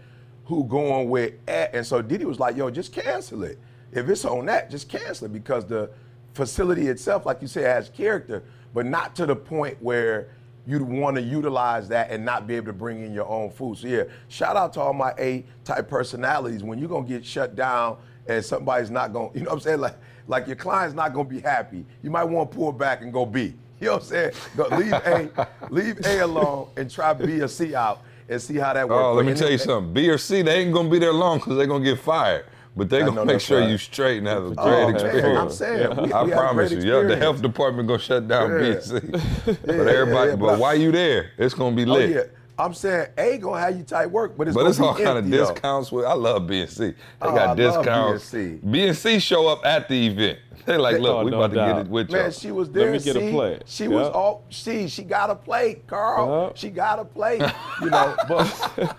who 0.47 0.63
going 0.63 1.09
with, 1.09 1.33
A. 1.49 1.75
and 1.75 1.85
so 1.85 2.01
Didi 2.01 2.23
was 2.23 2.39
like, 2.39 2.55
yo, 2.55 2.69
just 2.69 2.93
cancel 2.93 3.43
it. 3.43 3.59
If 3.91 4.07
it's 4.07 4.23
on 4.23 4.45
that, 4.45 4.71
just 4.71 4.87
cancel 4.87 5.25
it 5.25 5.33
because 5.33 5.65
the 5.65 5.89
facility 6.33 6.87
itself, 6.87 7.25
like 7.25 7.41
you 7.41 7.49
said, 7.49 7.65
has 7.65 7.89
character, 7.89 8.43
but 8.73 8.85
not 8.85 9.13
to 9.17 9.25
the 9.25 9.35
point 9.35 9.77
where 9.81 10.29
you'd 10.65 10.81
want 10.81 11.17
to 11.17 11.21
utilize 11.21 11.89
that 11.89 12.11
and 12.11 12.23
not 12.23 12.47
be 12.47 12.55
able 12.55 12.67
to 12.67 12.73
bring 12.73 13.03
in 13.03 13.13
your 13.13 13.27
own 13.27 13.49
food. 13.49 13.77
So 13.77 13.87
yeah, 13.87 14.03
shout 14.29 14.55
out 14.55 14.71
to 14.73 14.79
all 14.79 14.93
my 14.93 15.13
A 15.19 15.45
type 15.65 15.89
personalities. 15.89 16.63
When 16.63 16.79
you're 16.79 16.89
gonna 16.89 17.07
get 17.07 17.25
shut 17.25 17.55
down 17.55 17.97
and 18.27 18.43
somebody's 18.43 18.89
not 18.89 19.11
gonna, 19.11 19.29
you 19.33 19.41
know 19.41 19.49
what 19.49 19.55
I'm 19.55 19.59
saying? 19.59 19.79
Like 19.81 19.97
like 20.27 20.47
your 20.47 20.55
client's 20.55 20.95
not 20.95 21.13
gonna 21.13 21.27
be 21.27 21.41
happy. 21.41 21.85
You 22.03 22.09
might 22.09 22.25
want 22.25 22.51
to 22.51 22.57
pull 22.57 22.71
back 22.71 23.01
and 23.01 23.11
go 23.11 23.25
B. 23.25 23.53
You 23.79 23.87
know 23.87 23.93
what 23.93 24.03
I'm 24.03 24.07
saying? 24.07 24.31
Go, 24.55 24.67
leave 24.77 24.93
A, 24.93 25.47
leave 25.69 26.05
A 26.05 26.19
alone 26.19 26.69
and 26.77 26.89
try 26.89 27.13
B 27.13 27.41
or 27.41 27.47
C 27.49 27.75
out 27.75 28.01
and 28.29 28.41
see 28.41 28.55
how 28.57 28.73
that 28.73 28.87
works. 28.87 29.01
Oh, 29.03 29.13
let 29.13 29.25
me 29.25 29.31
And 29.31 29.39
tell 29.39 29.51
you 29.51 29.57
something. 29.57 29.93
B 29.93 30.09
or 30.09 30.17
C, 30.17 30.41
they 30.41 30.59
ain't 30.61 30.73
gonna 30.73 30.89
be 30.89 30.99
there 30.99 31.13
long 31.13 31.39
because 31.39 31.57
they're 31.57 31.67
gonna 31.67 31.83
get 31.83 31.99
fired. 31.99 32.45
But 32.75 32.89
they 32.91 33.01
I 33.01 33.05
gonna 33.05 33.25
make 33.25 33.41
sure 33.41 33.59
right. 33.61 33.69
you 33.69 33.77
straight 33.79 34.19
and 34.19 34.27
have 34.27 34.43
a 34.43 34.47
oh, 34.47 34.51
great 34.53 34.59
Oh, 34.59 34.85
man, 34.87 34.95
experience. 34.95 35.39
I'm 35.39 35.49
saying, 35.51 36.03
we, 36.03 36.13
I 36.13 36.23
we 36.23 36.31
promise 36.31 36.71
great 36.71 36.83
you. 36.83 36.95
Yeah, 37.01 37.07
the 37.07 37.15
health 37.17 37.41
department 37.41 37.87
gonna 37.87 37.99
shut 37.99 38.27
down 38.27 38.59
B 38.59 38.67
Yeah. 38.67 38.73
and 38.73 38.83
C. 38.83 38.93
Yeah, 38.93 39.55
but 39.65 39.87
everybody, 39.87 40.29
yeah, 40.31 40.35
but, 40.35 40.45
but 40.45 40.53
I- 40.55 40.57
why 40.57 40.73
you 40.73 40.91
there? 40.91 41.31
It's 41.39 41.55
gonna 41.55 41.75
be 41.75 41.83
Oh 41.85 41.93
lit. 41.93 42.09
yeah, 42.11 42.21
I'm 42.59 42.73
saying 42.73 43.07
A 43.17 43.37
gonna 43.37 43.59
have 43.59 43.77
you 43.77 43.83
tight 43.83 44.07
work, 44.07 44.35
but 44.37 44.47
it's 44.47 44.55
But 44.55 44.61
gonna 44.61 44.69
it's 44.71 44.79
be 44.79 44.85
all 44.85 44.93
kind 44.95 45.09
of 45.09 45.25
empty, 45.25 45.37
though. 45.37 45.51
discounts 45.53 45.91
with. 45.91 46.05
I 46.05 46.13
love 46.13 46.43
BNC. 46.43 46.77
They 46.77 46.95
Oh, 47.21 47.35
got 47.35 47.49
love 47.49 47.57
discounts. 47.57 48.31
BNC. 48.31 48.33
and 48.45 48.61
C. 48.61 48.67
B 48.71 48.87
and 48.87 48.97
C 48.97 49.19
show 49.19 49.47
up 49.47 49.65
at 49.65 49.87
the 49.87 50.07
event. 50.07 50.39
They 50.65 50.75
like, 50.75 50.99
look, 50.99 51.15
Oh, 51.15 51.23
we 51.23 51.31
no 51.31 51.41
about 51.41 51.51
to 51.51 51.55
get 51.73 51.77
it 51.85 51.87
with 51.87 52.11
Man, 52.11 52.23
y'all. 52.23 52.31
she 52.31 52.51
was 52.51 52.67
Let 52.69 52.73
there. 52.73 52.91
me 52.91 52.99
get 52.99 53.15
a 53.15 53.31
plate. 53.31 53.61
She 53.67 53.87
was 53.87 54.09
all. 54.09 54.43
See, 54.49 54.89
she 54.89 55.03
got 55.03 55.29
a 55.29 55.35
plate, 55.35 55.87
Carl. 55.87 56.29
Uh-huh. 56.29 56.51
She 56.55 56.69
got 56.69 56.99
a 56.99 57.05
plate. 57.05 57.41
You 57.81 57.89
know, 57.91 58.15
but 58.27 58.73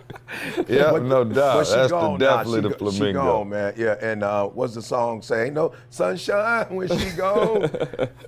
yeah, 0.69 0.93
but- 0.93 1.03
no 1.03 1.25
doubt. 1.25 1.35
but 1.59 1.67
she 1.67 1.73
That's 1.75 1.91
the, 1.91 2.01
gone 2.01 2.19
now. 2.19 2.37
definitely 2.37 2.59
She 2.63 2.63
the 2.63 2.69
go- 2.85 2.91
She 2.91 2.97
flamingo. 2.99 3.23
gone, 3.23 3.49
man. 3.51 3.75
Yeah, 3.77 3.97
and 4.01 4.23
uh, 4.23 4.47
what's 4.47 4.75
the 4.75 4.83
song 4.83 5.21
say? 5.21 5.47
Ain't 5.47 5.55
no 5.55 5.73
sunshine 5.91 6.67
when 6.75 6.89
she 6.89 7.11
gone. 7.11 7.69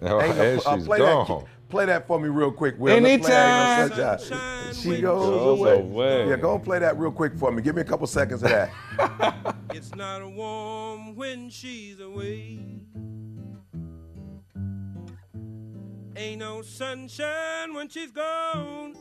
Oh, 0.02 0.20
Ain't 0.20 0.36
no, 0.36 0.42
and 0.42 0.60
uh, 0.66 0.74
she's 0.76 0.86
play 0.86 0.98
gone. 0.98 1.26
that. 1.28 1.46
Play 1.70 1.86
that 1.86 2.06
for 2.06 2.18
me 2.18 2.28
real 2.28 2.50
quick, 2.50 2.74
Will. 2.78 2.98
Let's 3.00 3.26
play 3.26 3.36
Ain't 3.36 3.96
No 3.96 4.16
Sunshine. 4.16 4.74
She 4.74 5.00
goes 5.00 5.24
Goes 5.24 5.58
away. 5.60 5.78
away. 5.78 6.28
Yeah, 6.28 6.36
go 6.36 6.54
and 6.56 6.64
play 6.64 6.80
that 6.80 6.98
real 6.98 7.12
quick 7.12 7.36
for 7.36 7.52
me. 7.52 7.62
Give 7.62 7.76
me 7.76 7.82
a 7.82 7.84
couple 7.84 8.06
seconds 8.06 8.42
of 8.42 8.50
that. 8.50 9.54
It's 9.72 9.94
not 9.94 10.28
warm 10.32 11.14
when 11.14 11.48
she's 11.48 12.00
away. 12.00 12.58
Ain't 16.16 16.40
no 16.40 16.60
sunshine 16.62 17.72
when 17.72 17.88
she's 17.88 18.10
gone. 18.10 18.96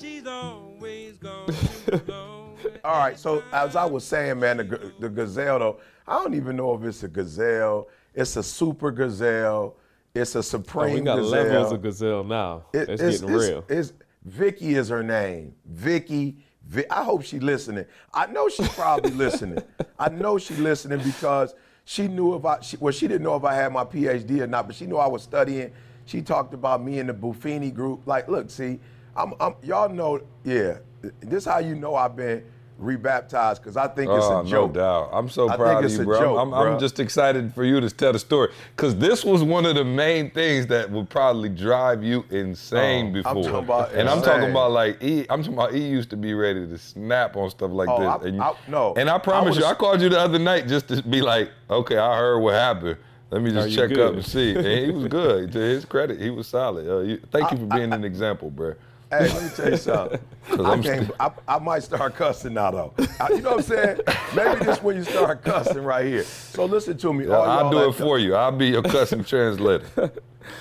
She's 0.00 0.24
always 0.26 1.18
gone 1.18 1.48
too. 1.48 2.00
All 2.84 2.98
right, 2.98 3.18
so 3.18 3.42
as 3.52 3.74
I 3.74 3.84
was 3.84 4.04
saying, 4.04 4.38
man, 4.38 4.58
the, 4.58 4.92
the 5.00 5.08
gazelle 5.08 5.58
though, 5.58 5.80
I 6.06 6.14
don't 6.14 6.34
even 6.34 6.56
know 6.56 6.74
if 6.74 6.84
it's 6.84 7.02
a 7.02 7.08
gazelle, 7.08 7.88
it's 8.14 8.36
a 8.36 8.42
super 8.42 8.92
gazelle, 8.92 9.76
it's 10.18 10.34
a 10.34 10.38
Oh, 10.38 10.42
supreme 10.42 10.94
we 10.94 11.00
got 11.00 11.16
gazelle. 11.16 11.30
levels 11.44 11.72
of 11.72 11.82
gazelle 11.82 12.24
now. 12.24 12.64
It- 12.72 12.88
it's, 12.88 13.20
getting 13.20 13.36
real. 13.36 13.64
It's, 13.68 13.92
Vicky 14.24 14.74
is 14.74 14.88
her 14.88 15.02
name. 15.02 15.54
Vicky. 15.64 16.36
Vi- 16.66 16.84
I 16.90 17.02
hope 17.02 17.22
she 17.24 17.40
listening. 17.40 17.86
I 18.12 18.26
know 18.26 18.48
she's 18.48 18.68
probably 18.70 19.10
listening. 19.24 19.62
I 19.98 20.10
know 20.10 20.36
she 20.38 20.54
listening 20.54 21.00
because 21.02 21.54
she 21.84 22.08
knew 22.08 22.34
if 22.34 22.44
I, 22.44 22.60
she, 22.60 22.76
well, 22.76 22.92
she 22.92 23.08
didn't 23.08 23.22
know 23.22 23.36
if 23.36 23.44
I 23.44 23.54
had 23.54 23.72
my 23.72 23.84
PhD 23.84 24.40
or 24.40 24.46
not, 24.46 24.66
but 24.66 24.76
she 24.76 24.84
knew 24.86 24.96
I 24.98 25.06
was 25.06 25.22
studying. 25.22 25.72
She 26.04 26.20
talked 26.20 26.52
about 26.52 26.82
me 26.84 26.98
in 26.98 27.06
the 27.06 27.14
Buffini 27.14 27.72
group. 27.72 28.06
Like, 28.06 28.28
look, 28.28 28.50
see, 28.50 28.80
I'm, 29.16 29.32
I'm 29.40 29.54
y'all 29.62 29.88
know, 29.88 30.20
yeah, 30.44 30.78
this 31.20 31.46
how 31.46 31.58
you 31.60 31.74
know 31.74 31.94
I've 31.94 32.16
been 32.16 32.44
rebaptized 32.78 33.60
because 33.62 33.76
I 33.76 33.88
think 33.88 34.10
it's 34.10 34.24
Oh, 34.24 34.40
a 34.40 34.44
joke. 34.44 34.72
no 34.74 34.80
doubt. 34.80 35.10
I'm 35.12 35.28
so 35.28 35.48
I 35.48 35.56
proud 35.56 35.68
think 35.68 35.78
of 35.80 35.84
it's 35.86 35.94
you, 35.96 36.00
a 36.02 36.04
bro. 36.04 36.20
joke, 36.20 36.38
I'm, 36.38 36.54
I'm 36.54 36.66
bruh. 36.76 36.80
just 36.80 37.00
excited 37.00 37.52
for 37.54 37.64
you 37.64 37.80
to 37.80 37.90
tell 37.90 38.12
the 38.12 38.18
story 38.18 38.50
because 38.76 38.96
this 38.96 39.24
was 39.24 39.42
one 39.42 39.66
of 39.66 39.74
the 39.74 39.84
main 39.84 40.30
things 40.30 40.66
that 40.68 40.90
would 40.90 41.10
probably 41.10 41.48
drive 41.48 42.02
you 42.04 42.24
insane 42.30 43.08
Oh, 43.08 43.12
before. 43.12 43.30
I'm 43.32 43.42
talking 43.42 43.58
about 43.58 43.92
and 43.94 44.08
I'm 44.08 44.22
talking 44.22 44.50
about 44.50 44.70
like 44.72 45.02
E. 45.02 45.26
I'm 45.28 45.42
talking 45.42 45.54
about 45.54 45.74
E 45.74 45.78
used 45.86 46.10
to 46.10 46.16
be 46.16 46.34
ready 46.34 46.66
to 46.66 46.78
snap 46.78 47.36
on 47.36 47.50
stuff 47.50 47.70
like 47.72 47.88
Oh, 47.88 47.98
this. 48.00 48.08
I- 48.08 48.26
and 48.28 48.36
you, 48.36 48.42
I- 48.42 48.54
no. 48.68 48.94
And 48.96 49.10
I 49.10 49.18
promise 49.18 49.56
I 49.56 49.60
you, 49.60 49.66
I 49.66 49.74
called 49.74 50.00
you 50.00 50.08
the 50.08 50.20
other 50.20 50.38
night 50.38 50.68
just 50.68 50.88
to 50.88 51.02
be 51.02 51.20
like, 51.20 51.50
okay, 51.68 51.98
I 51.98 52.16
heard 52.16 52.38
what 52.38 52.54
happened. 52.54 52.96
Let 53.30 53.42
me 53.42 53.50
just 53.50 53.74
check 53.74 53.90
good? 53.90 53.98
up 54.00 54.14
and 54.14 54.24
see. 54.24 54.54
And 54.54 54.66
he 54.66 54.90
was 54.90 55.04
good. 55.08 55.52
To 55.52 55.58
his 55.58 55.84
credit, 55.84 56.18
he 56.18 56.30
was 56.30 56.46
solid. 56.46 56.88
Uh, 56.88 57.00
you, 57.00 57.20
thank 57.30 57.50
you 57.50 57.58
for 57.58 57.66
being 57.66 57.92
an 57.92 58.02
example, 58.04 58.50
bro. 58.50 58.74
Hey, 59.10 59.20
let 59.32 59.42
me 59.42 59.48
tell 59.56 59.70
you 59.70 59.76
something. 59.78 60.20
I, 60.50 60.54
I'm 60.72 60.82
can't, 60.82 61.02
st- 61.06 61.16
I, 61.20 61.30
I 61.46 61.58
might 61.58 61.82
start 61.82 62.14
cussing 62.14 62.54
now, 62.54 62.70
though. 62.70 62.94
I- 63.20 63.28
you 63.30 63.40
know 63.40 63.56
what 63.56 63.58
I'm 63.60 63.62
saying? 63.62 64.00
Maybe 64.36 64.64
this 64.64 64.82
when 64.82 64.96
you 64.96 65.04
start 65.04 65.42
cussing 65.42 65.82
right 65.82 66.04
here. 66.04 66.24
So 66.24 66.66
listen 66.66 66.98
to 66.98 67.12
me. 67.14 67.26
all 67.26 67.42
I'll 67.42 67.70
do 67.70 67.88
it 67.88 67.94
for 67.94 68.18
you. 68.18 68.34
I'll 68.34 68.52
be 68.52 68.66
your 68.68 68.82
custom 68.82 69.24
translator. 69.24 70.10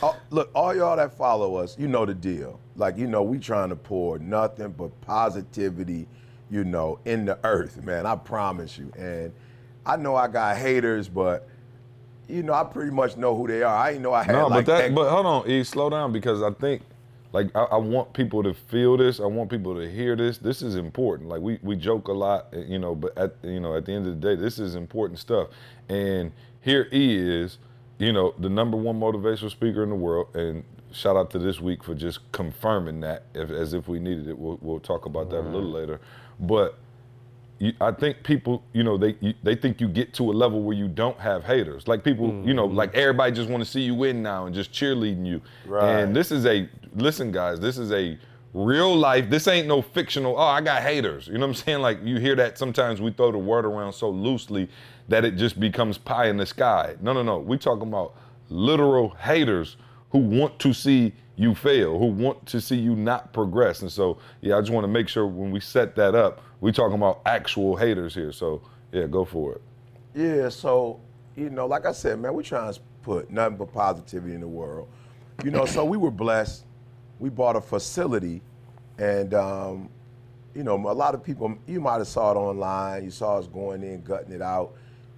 all- 0.01 0.17
look, 0.29 0.49
all 0.55 0.73
y'all 0.75 0.95
that 0.95 1.17
follow 1.17 1.55
us, 1.55 1.77
you 1.77 1.87
know 1.89 2.05
the 2.05 2.13
deal. 2.13 2.59
Like, 2.77 2.97
you 2.97 3.07
know, 3.07 3.21
we 3.21 3.37
trying 3.37 3.69
to 3.69 3.75
pour 3.75 4.17
nothing 4.19 4.69
but 4.69 4.99
positivity, 5.01 6.07
you 6.49 6.63
know, 6.63 6.99
in 7.05 7.25
the 7.25 7.37
earth, 7.43 7.83
man. 7.83 8.05
I 8.05 8.15
promise 8.15 8.77
you. 8.77 8.91
And 8.97 9.33
I 9.85 9.97
know 9.97 10.15
I 10.15 10.27
got 10.29 10.55
haters, 10.57 11.09
but, 11.09 11.47
you 12.29 12.43
know, 12.43 12.53
I 12.53 12.63
pretty 12.63 12.91
much 12.91 13.17
know 13.17 13.35
who 13.35 13.47
they 13.47 13.63
are. 13.63 13.75
I 13.75 13.91
ain't 13.91 14.01
know 14.01 14.13
I 14.13 14.23
had 14.23 14.33
No, 14.33 14.47
like 14.47 14.65
but 14.65 14.77
that, 14.77 14.83
ex- 14.85 14.95
but 14.95 15.09
hold 15.09 15.25
on, 15.25 15.49
E, 15.49 15.63
slow 15.65 15.89
down 15.89 16.13
because 16.13 16.41
I 16.41 16.51
think, 16.51 16.81
like, 17.37 17.55
I, 17.55 17.63
I 17.63 17.77
want 17.77 18.13
people 18.13 18.41
to 18.41 18.51
feel 18.55 18.97
this. 18.97 19.19
I 19.19 19.27
want 19.27 19.51
people 19.51 19.75
to 19.75 19.87
hear 19.87 20.15
this. 20.15 20.39
This 20.39 20.63
is 20.63 20.75
important. 20.75 21.29
Like, 21.29 21.39
we 21.39 21.59
we 21.61 21.75
joke 21.75 22.07
a 22.07 22.11
lot, 22.11 22.47
eh, 22.51 22.63
you 22.67 22.79
know, 22.79 22.95
but 22.95 23.15
at 23.15 23.35
you 23.43 23.59
know, 23.59 23.75
at 23.75 23.85
the 23.85 23.93
end 23.93 24.07
of 24.07 24.19
the 24.19 24.27
day, 24.27 24.41
this 24.41 24.57
is 24.57 24.73
important 24.73 25.19
stuff. 25.19 25.49
And 25.87 26.31
here 26.61 26.87
E 26.91 27.15
is, 27.15 27.59
you 27.99 28.11
know, 28.11 28.33
the 28.39 28.49
number 28.49 28.75
one 28.75 28.99
motivational 28.99 29.51
speaker 29.51 29.83
in 29.83 29.89
the 29.89 29.95
world. 29.95 30.35
And 30.35 30.63
shout 30.91 31.15
out 31.15 31.29
to 31.31 31.37
this 31.37 31.59
week 31.59 31.83
for 31.83 31.93
just 31.93 32.19
confirming 32.31 33.01
that, 33.01 33.25
if, 33.35 33.51
as 33.51 33.75
if 33.75 33.87
we 33.87 33.99
needed 33.99 34.27
it. 34.27 34.37
We'll, 34.39 34.57
we'll 34.59 34.79
talk 34.79 35.05
about 35.05 35.29
that 35.29 35.41
a 35.41 35.49
little 35.49 35.69
later. 35.69 36.01
But 36.39 36.79
you, 37.59 37.73
I 37.81 37.91
think 37.91 38.23
people, 38.23 38.63
you 38.73 38.83
know, 38.83 38.97
they 38.97 39.15
you, 39.19 39.33
they 39.43 39.55
think 39.55 39.81
you 39.81 39.87
get 39.87 40.13
to 40.15 40.31
a 40.31 40.33
level 40.33 40.61
where 40.61 40.75
you 40.75 40.87
don't 40.87 41.19
have 41.19 41.43
haters. 41.43 41.87
Like 41.87 42.03
people, 42.03 42.27
you 42.45 42.53
know, 42.53 42.67
mm-hmm. 42.67 42.77
like 42.77 42.93
everybody 42.93 43.31
just 43.31 43.49
want 43.49 43.63
to 43.63 43.69
see 43.69 43.81
you 43.81 43.95
win 43.95 44.21
now 44.21 44.45
and 44.45 44.53
just 44.53 44.71
cheerleading 44.71 45.25
you. 45.25 45.41
Right. 45.65 46.01
And 46.01 46.15
this 46.15 46.31
is 46.31 46.45
a 46.45 46.69
listen, 46.95 47.31
guys. 47.31 47.59
This 47.59 47.77
is 47.77 47.91
a 47.91 48.17
real 48.53 48.95
life. 48.95 49.29
This 49.29 49.47
ain't 49.47 49.67
no 49.67 49.81
fictional. 49.81 50.35
Oh, 50.37 50.41
I 50.41 50.61
got 50.61 50.81
haters. 50.81 51.27
You 51.27 51.35
know 51.35 51.41
what 51.41 51.47
I'm 51.47 51.53
saying? 51.55 51.79
Like 51.79 51.99
you 52.03 52.19
hear 52.19 52.35
that 52.35 52.57
sometimes 52.57 53.01
we 53.01 53.11
throw 53.11 53.31
the 53.31 53.37
word 53.37 53.65
around 53.65 53.93
so 53.93 54.09
loosely 54.09 54.69
that 55.07 55.25
it 55.25 55.35
just 55.35 55.59
becomes 55.59 55.97
pie 55.97 56.27
in 56.27 56.37
the 56.37 56.45
sky. 56.45 56.95
No, 57.01 57.13
no, 57.13 57.23
no. 57.23 57.39
We 57.39 57.57
talking 57.57 57.87
about 57.87 58.15
literal 58.49 59.09
haters 59.09 59.77
who 60.11 60.19
want 60.19 60.59
to 60.59 60.73
see 60.73 61.13
you 61.35 61.53
fail, 61.53 61.97
who 61.99 62.05
want 62.05 62.45
to 62.47 62.59
see 62.59 62.75
you 62.75 62.95
not 62.95 63.31
progress. 63.33 63.81
And 63.81 63.91
so, 63.91 64.17
yeah, 64.41 64.57
I 64.57 64.61
just 64.61 64.71
want 64.71 64.83
to 64.83 64.89
make 64.89 65.07
sure 65.07 65.27
when 65.27 65.51
we 65.51 65.59
set 65.59 65.95
that 65.95 66.15
up, 66.15 66.41
we 66.61 66.71
talking 66.71 66.95
about 66.95 67.21
actual 67.25 67.75
haters 67.75 68.13
here. 68.13 68.31
So, 68.31 68.61
yeah, 68.91 69.05
go 69.05 69.25
for 69.25 69.55
it. 69.55 69.61
Yeah, 70.15 70.49
so, 70.49 70.99
you 71.35 71.49
know, 71.49 71.67
like 71.67 71.85
I 71.85 71.91
said, 71.91 72.19
man, 72.19 72.33
we're 72.33 72.41
trying 72.41 72.73
to 72.73 72.79
put 73.03 73.29
nothing 73.29 73.57
but 73.57 73.71
positivity 73.71 74.33
in 74.33 74.41
the 74.41 74.47
world. 74.47 74.87
You 75.43 75.51
know, 75.51 75.65
so 75.65 75.85
we 75.85 75.97
were 75.97 76.11
blessed. 76.11 76.65
We 77.19 77.29
bought 77.29 77.55
a 77.55 77.61
facility, 77.61 78.41
and, 78.97 79.33
um, 79.33 79.89
you 80.55 80.63
know, 80.63 80.75
a 80.75 80.93
lot 80.93 81.13
of 81.13 81.23
people, 81.23 81.55
you 81.67 81.79
might 81.79 81.97
have 81.99 82.07
saw 82.07 82.31
it 82.31 82.35
online. 82.35 83.03
You 83.03 83.11
saw 83.11 83.37
us 83.37 83.47
going 83.47 83.83
in, 83.83 84.01
gutting 84.01 84.31
it 84.31 84.41
out. 84.41 84.73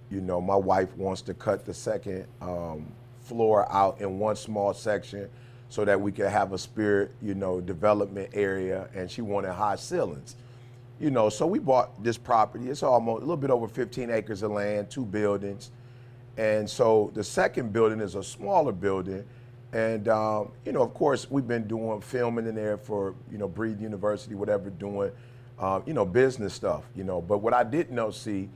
You 0.10 0.20
know, 0.22 0.42
my 0.42 0.56
wife 0.56 0.96
wants 0.98 1.22
to 1.24 1.34
cut 1.34 1.66
the 1.66 1.74
second 1.74 2.26
um, 2.42 2.86
floor 3.22 3.72
out 3.72 4.02
in 4.02 4.20
one 4.20 4.36
small 4.36 4.74
section 4.74 5.30
so 5.70 5.86
that 5.86 6.00
we 6.00 6.12
could 6.12 6.28
have 6.28 6.52
a 6.52 6.58
spirit, 6.58 7.12
you 7.22 7.36
know, 7.36 7.62
development 7.62 8.30
area, 8.34 8.90
and 8.94 9.10
she 9.10 9.22
wanted 9.22 9.54
high 9.54 9.76
ceilings. 9.76 10.36
You 11.00 11.12
know, 11.12 11.30
so 11.30 11.48
we 11.48 11.60
bought 11.60 12.04
this 12.04 12.18
property. 12.18 12.68
It's 12.68 12.84
almost 12.84 13.18
a 13.18 13.26
little 13.26 13.38
bit 13.38 13.50
over 13.50 13.68
15 13.68 14.10
acres 14.10 14.44
of 14.44 14.52
land, 14.52 14.90
two 14.90 15.06
buildings. 15.06 15.72
And 16.38 16.70
so 16.70 17.12
the 17.14 17.24
second 17.24 17.72
building 17.72 18.02
is 18.02 18.16
a 18.16 18.24
smaller 18.24 18.74
building. 18.74 19.26
And, 19.72 20.08
um, 20.10 20.52
you 20.66 20.72
know, 20.72 20.82
of 20.82 20.94
course, 20.94 21.30
we've 21.30 21.48
been 21.48 21.68
doing 21.68 22.02
filming 22.02 22.48
in 22.48 22.56
there 22.56 22.78
for, 22.78 23.16
you 23.32 23.38
know, 23.38 23.48
Breathe 23.48 23.80
University, 23.82 24.36
whatever, 24.36 24.70
doing, 24.70 25.12
um, 25.60 25.84
you 25.86 25.94
know, 25.94 26.06
business 26.06 26.54
stuff, 26.54 26.84
you 26.96 27.04
know. 27.04 27.22
But 27.22 27.38
what 27.38 27.54
I 27.54 27.64
didn't 27.64 27.96
know, 27.96 28.10
see, 28.10 28.50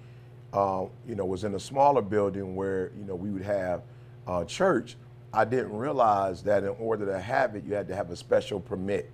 uh, 0.51 0.85
you 1.07 1.15
know, 1.15 1.25
was 1.25 1.43
in 1.43 1.55
a 1.55 1.59
smaller 1.59 2.01
building 2.01 2.55
where, 2.55 2.91
you 2.97 3.05
know, 3.05 3.15
we 3.15 3.29
would 3.29 3.43
have 3.43 3.83
uh, 4.27 4.43
church. 4.43 4.97
I 5.33 5.45
didn't 5.45 5.75
realize 5.75 6.43
that 6.43 6.63
in 6.63 6.75
order 6.79 7.05
to 7.05 7.19
have 7.19 7.55
it, 7.55 7.63
you 7.63 7.73
had 7.73 7.87
to 7.87 7.95
have 7.95 8.11
a 8.11 8.15
special 8.15 8.59
permit, 8.59 9.09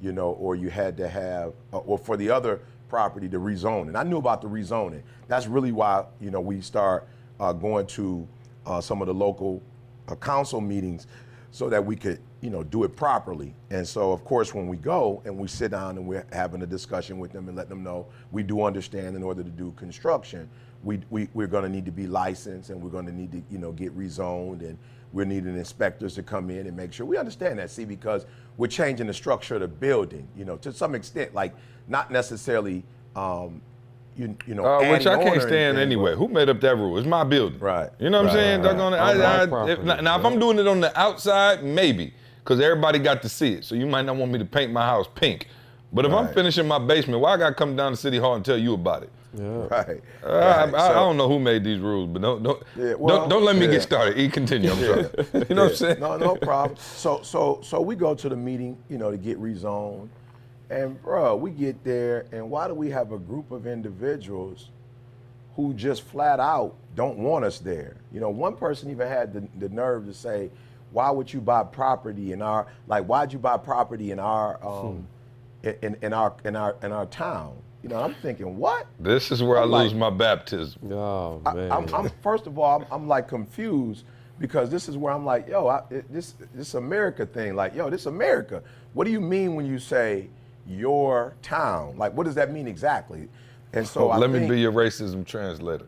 you 0.00 0.12
know, 0.12 0.30
or 0.32 0.54
you 0.56 0.70
had 0.70 0.96
to 0.98 1.08
have, 1.08 1.52
uh, 1.72 1.78
or 1.78 1.98
for 1.98 2.16
the 2.16 2.30
other 2.30 2.60
property 2.88 3.28
to 3.28 3.38
rezone. 3.38 3.88
And 3.88 3.96
I 3.96 4.02
knew 4.02 4.18
about 4.18 4.42
the 4.42 4.48
rezoning. 4.48 5.02
That's 5.28 5.46
really 5.46 5.72
why, 5.72 6.04
you 6.20 6.30
know, 6.30 6.40
we 6.40 6.60
start 6.60 7.08
uh, 7.40 7.52
going 7.52 7.86
to 7.88 8.26
uh, 8.66 8.80
some 8.80 9.00
of 9.00 9.06
the 9.06 9.14
local 9.14 9.62
uh, 10.08 10.14
council 10.16 10.60
meetings 10.60 11.06
so 11.50 11.68
that 11.68 11.84
we 11.84 11.94
could, 11.94 12.20
you 12.40 12.50
know, 12.50 12.64
do 12.64 12.82
it 12.82 12.96
properly. 12.96 13.54
And 13.70 13.86
so, 13.86 14.10
of 14.10 14.24
course, 14.24 14.52
when 14.52 14.66
we 14.66 14.76
go 14.76 15.22
and 15.24 15.38
we 15.38 15.46
sit 15.46 15.70
down 15.70 15.96
and 15.96 16.06
we're 16.06 16.26
having 16.32 16.62
a 16.62 16.66
discussion 16.66 17.18
with 17.18 17.32
them 17.32 17.48
and 17.48 17.56
let 17.56 17.68
them 17.68 17.84
know 17.84 18.06
we 18.32 18.42
do 18.42 18.64
understand 18.64 19.14
in 19.16 19.22
order 19.22 19.44
to 19.44 19.50
do 19.50 19.72
construction, 19.76 20.50
we, 20.82 21.00
we, 21.10 21.28
we're 21.32 21.46
going 21.46 21.62
to 21.62 21.68
need 21.68 21.84
to 21.86 21.92
be 21.92 22.06
licensed 22.06 22.70
and 22.70 22.82
we're 22.82 22.90
going 22.90 23.06
to 23.06 23.12
need 23.12 23.32
to, 23.32 23.42
you 23.50 23.58
know, 23.58 23.72
get 23.72 23.96
rezoned 23.96 24.60
and 24.60 24.78
we're 25.14 25.24
needing 25.24 25.56
inspectors 25.56 26.14
to 26.16 26.22
come 26.22 26.50
in 26.50 26.66
and 26.66 26.76
make 26.76 26.92
sure 26.92 27.06
we 27.06 27.16
understand 27.16 27.58
that. 27.60 27.70
See, 27.70 27.84
because 27.84 28.26
we're 28.56 28.66
changing 28.66 29.06
the 29.06 29.14
structure 29.14 29.54
of 29.54 29.60
the 29.60 29.68
building, 29.68 30.26
you 30.36 30.44
know, 30.44 30.56
to 30.58 30.72
some 30.72 30.94
extent, 30.94 31.32
like 31.34 31.54
not 31.88 32.10
necessarily, 32.10 32.82
um, 33.14 33.62
you, 34.16 34.36
you 34.46 34.54
know, 34.54 34.64
Uh, 34.64 34.90
which 34.90 35.06
I 35.06 35.16
can't 35.22 35.40
stand 35.40 35.78
anything, 35.78 35.78
anyway. 35.78 36.12
but- 36.12 36.18
Who 36.18 36.28
made 36.28 36.48
up 36.48 36.60
that 36.60 36.76
rule? 36.76 36.98
It's 36.98 37.06
my 37.06 37.22
building. 37.24 37.60
Right. 37.60 37.90
You 38.00 38.10
know 38.10 38.22
what 38.22 38.30
I'm 38.30 38.36
saying? 38.36 38.62
right, 38.62 38.70
Doggone 38.76 38.94
it. 38.94 38.96
I, 38.96 39.42
I, 39.42 39.46
property, 39.46 39.72
if, 39.72 39.84
now, 39.84 39.96
now, 40.00 40.18
if. 40.18 40.24
I'm 40.24 40.38
doing 40.40 40.58
it 40.58 40.66
on 40.66 40.80
the 40.80 40.96
outside, 41.00 41.62
maybe, 41.64 42.12
because 42.42 42.60
everybody 42.60 42.98
got 42.98 43.22
to 43.22 43.28
see 43.28 43.54
it. 43.54 43.64
So 43.64 43.76
you 43.76 43.86
might 43.86 44.02
not 44.04 44.16
want 44.16 44.32
me 44.32 44.38
to 44.40 44.44
paint 44.44 44.72
my 44.72 44.84
house 44.84 45.06
pink. 45.14 45.46
But 45.92 46.04
if 46.04 46.12
I'm 46.12 46.26
finishing 46.34 46.66
my 46.66 46.80
basement, 46.80 47.20
why 47.20 47.34
I 47.34 47.36
got 47.36 47.50
to 47.50 47.54
come 47.54 47.76
down 47.76 47.92
to 47.92 47.96
City 47.96 48.18
Hall 48.18 48.34
and 48.34 48.44
tell 48.44 48.58
you 48.58 48.74
about 48.74 49.04
it? 49.04 49.10
Yeah. 49.36 49.66
Right. 49.70 50.00
Uh, 50.22 50.26
I, 50.28 50.64
right. 50.64 50.74
I, 50.74 50.78
I 50.84 50.88
So- 50.88 50.94
don't 50.94 51.16
know 51.16 51.28
who 51.28 51.38
made 51.38 51.64
these 51.64 51.80
rules, 51.80 52.08
but 52.08 52.22
don't 52.22 52.42
don't 52.42 52.62
Yeah, 52.76 52.94
well, 52.94 53.18
don't, 53.20 53.28
don't 53.28 53.44
let 53.44 53.56
me 53.56 53.66
yeah. 53.66 53.72
get 53.72 53.82
started. 53.82 54.18
E 54.18 54.28
continue. 54.28 54.70
I'm 54.70 54.78
sorry. 54.78 55.02
You 55.48 55.54
know 55.54 55.62
what 55.64 55.70
I'm 55.72 55.76
saying? 55.76 56.00
No, 56.00 56.16
no 56.16 56.36
problem. 56.36 56.78
So, 56.78 57.20
so, 57.22 57.60
so 57.62 57.80
we 57.80 57.96
go 57.96 58.14
to 58.14 58.28
the 58.28 58.36
meeting, 58.36 58.76
you 58.88 58.98
know, 58.98 59.10
to 59.10 59.16
get 59.16 59.40
rezoned, 59.40 60.08
and 60.70 61.00
bro, 61.02 61.34
we 61.36 61.50
get 61.50 61.82
there, 61.84 62.26
and 62.32 62.48
why 62.50 62.68
do 62.68 62.74
we 62.74 62.90
have 62.90 63.12
a 63.12 63.18
group 63.18 63.50
of 63.50 63.66
individuals 63.66 64.70
who 65.56 65.74
just 65.74 66.02
flat 66.02 66.38
out 66.40 66.74
don't 66.94 67.18
want 67.18 67.44
us 67.44 67.58
there? 67.58 67.96
You 68.12 68.20
know, 68.20 68.30
one 68.30 68.56
person 68.56 68.90
even 68.90 69.08
had 69.08 69.32
the, 69.32 69.48
the 69.58 69.68
nerve 69.68 70.06
to 70.06 70.14
say, 70.14 70.50
"Why 70.92 71.10
would 71.10 71.32
you 71.32 71.40
buy 71.40 71.64
property 71.64 72.32
in 72.32 72.40
our 72.40 72.66
like? 72.86 73.04
Why'd 73.06 73.32
you 73.32 73.38
buy 73.40 73.56
property 73.56 74.10
in 74.12 74.18
our 74.20 74.64
um, 74.64 75.06
in, 75.64 75.96
in 76.02 76.12
our 76.12 76.34
in 76.44 76.54
our 76.56 76.76
in 76.82 76.92
our 76.92 77.06
town?" 77.06 77.56
You 77.84 77.90
know, 77.90 78.00
I'm 78.00 78.14
thinking, 78.14 78.56
what? 78.56 78.86
This 78.98 79.30
is 79.30 79.42
where 79.42 79.58
i 79.58 79.62
I'm 79.62 79.70
like- 79.70 79.84
lose 79.84 79.94
my 79.94 80.08
baptism. 80.08 80.90
Oh 80.90 81.42
man. 81.44 81.70
I'm, 81.70 81.94
I'm 81.94 82.10
first 82.22 82.46
of 82.46 82.58
all, 82.58 82.80
I'm, 82.80 82.86
I'm 82.90 83.06
like 83.06 83.28
confused 83.28 84.06
because 84.38 84.70
this 84.70 84.88
is 84.88 84.96
where 84.96 85.12
I'm 85.12 85.26
like, 85.26 85.46
yo, 85.48 85.66
I, 85.66 85.82
it, 85.90 86.10
this 86.10 86.32
this 86.54 86.72
America 86.72 87.26
thing, 87.26 87.54
like, 87.54 87.74
yo, 87.74 87.90
this 87.90 88.06
America. 88.06 88.62
What 88.94 89.04
do 89.04 89.10
you 89.10 89.20
mean 89.20 89.54
when 89.54 89.66
you 89.66 89.78
say 89.78 90.30
your 90.66 91.34
town? 91.42 91.98
Like, 91.98 92.14
what 92.14 92.24
does 92.24 92.34
that 92.36 92.50
mean 92.50 92.66
exactly? 92.66 93.28
And 93.74 93.86
so 93.86 94.06
oh, 94.06 94.10
I 94.12 94.16
let 94.16 94.30
me 94.30 94.48
be 94.48 94.58
your 94.60 94.72
racism 94.72 95.26
translator. 95.26 95.86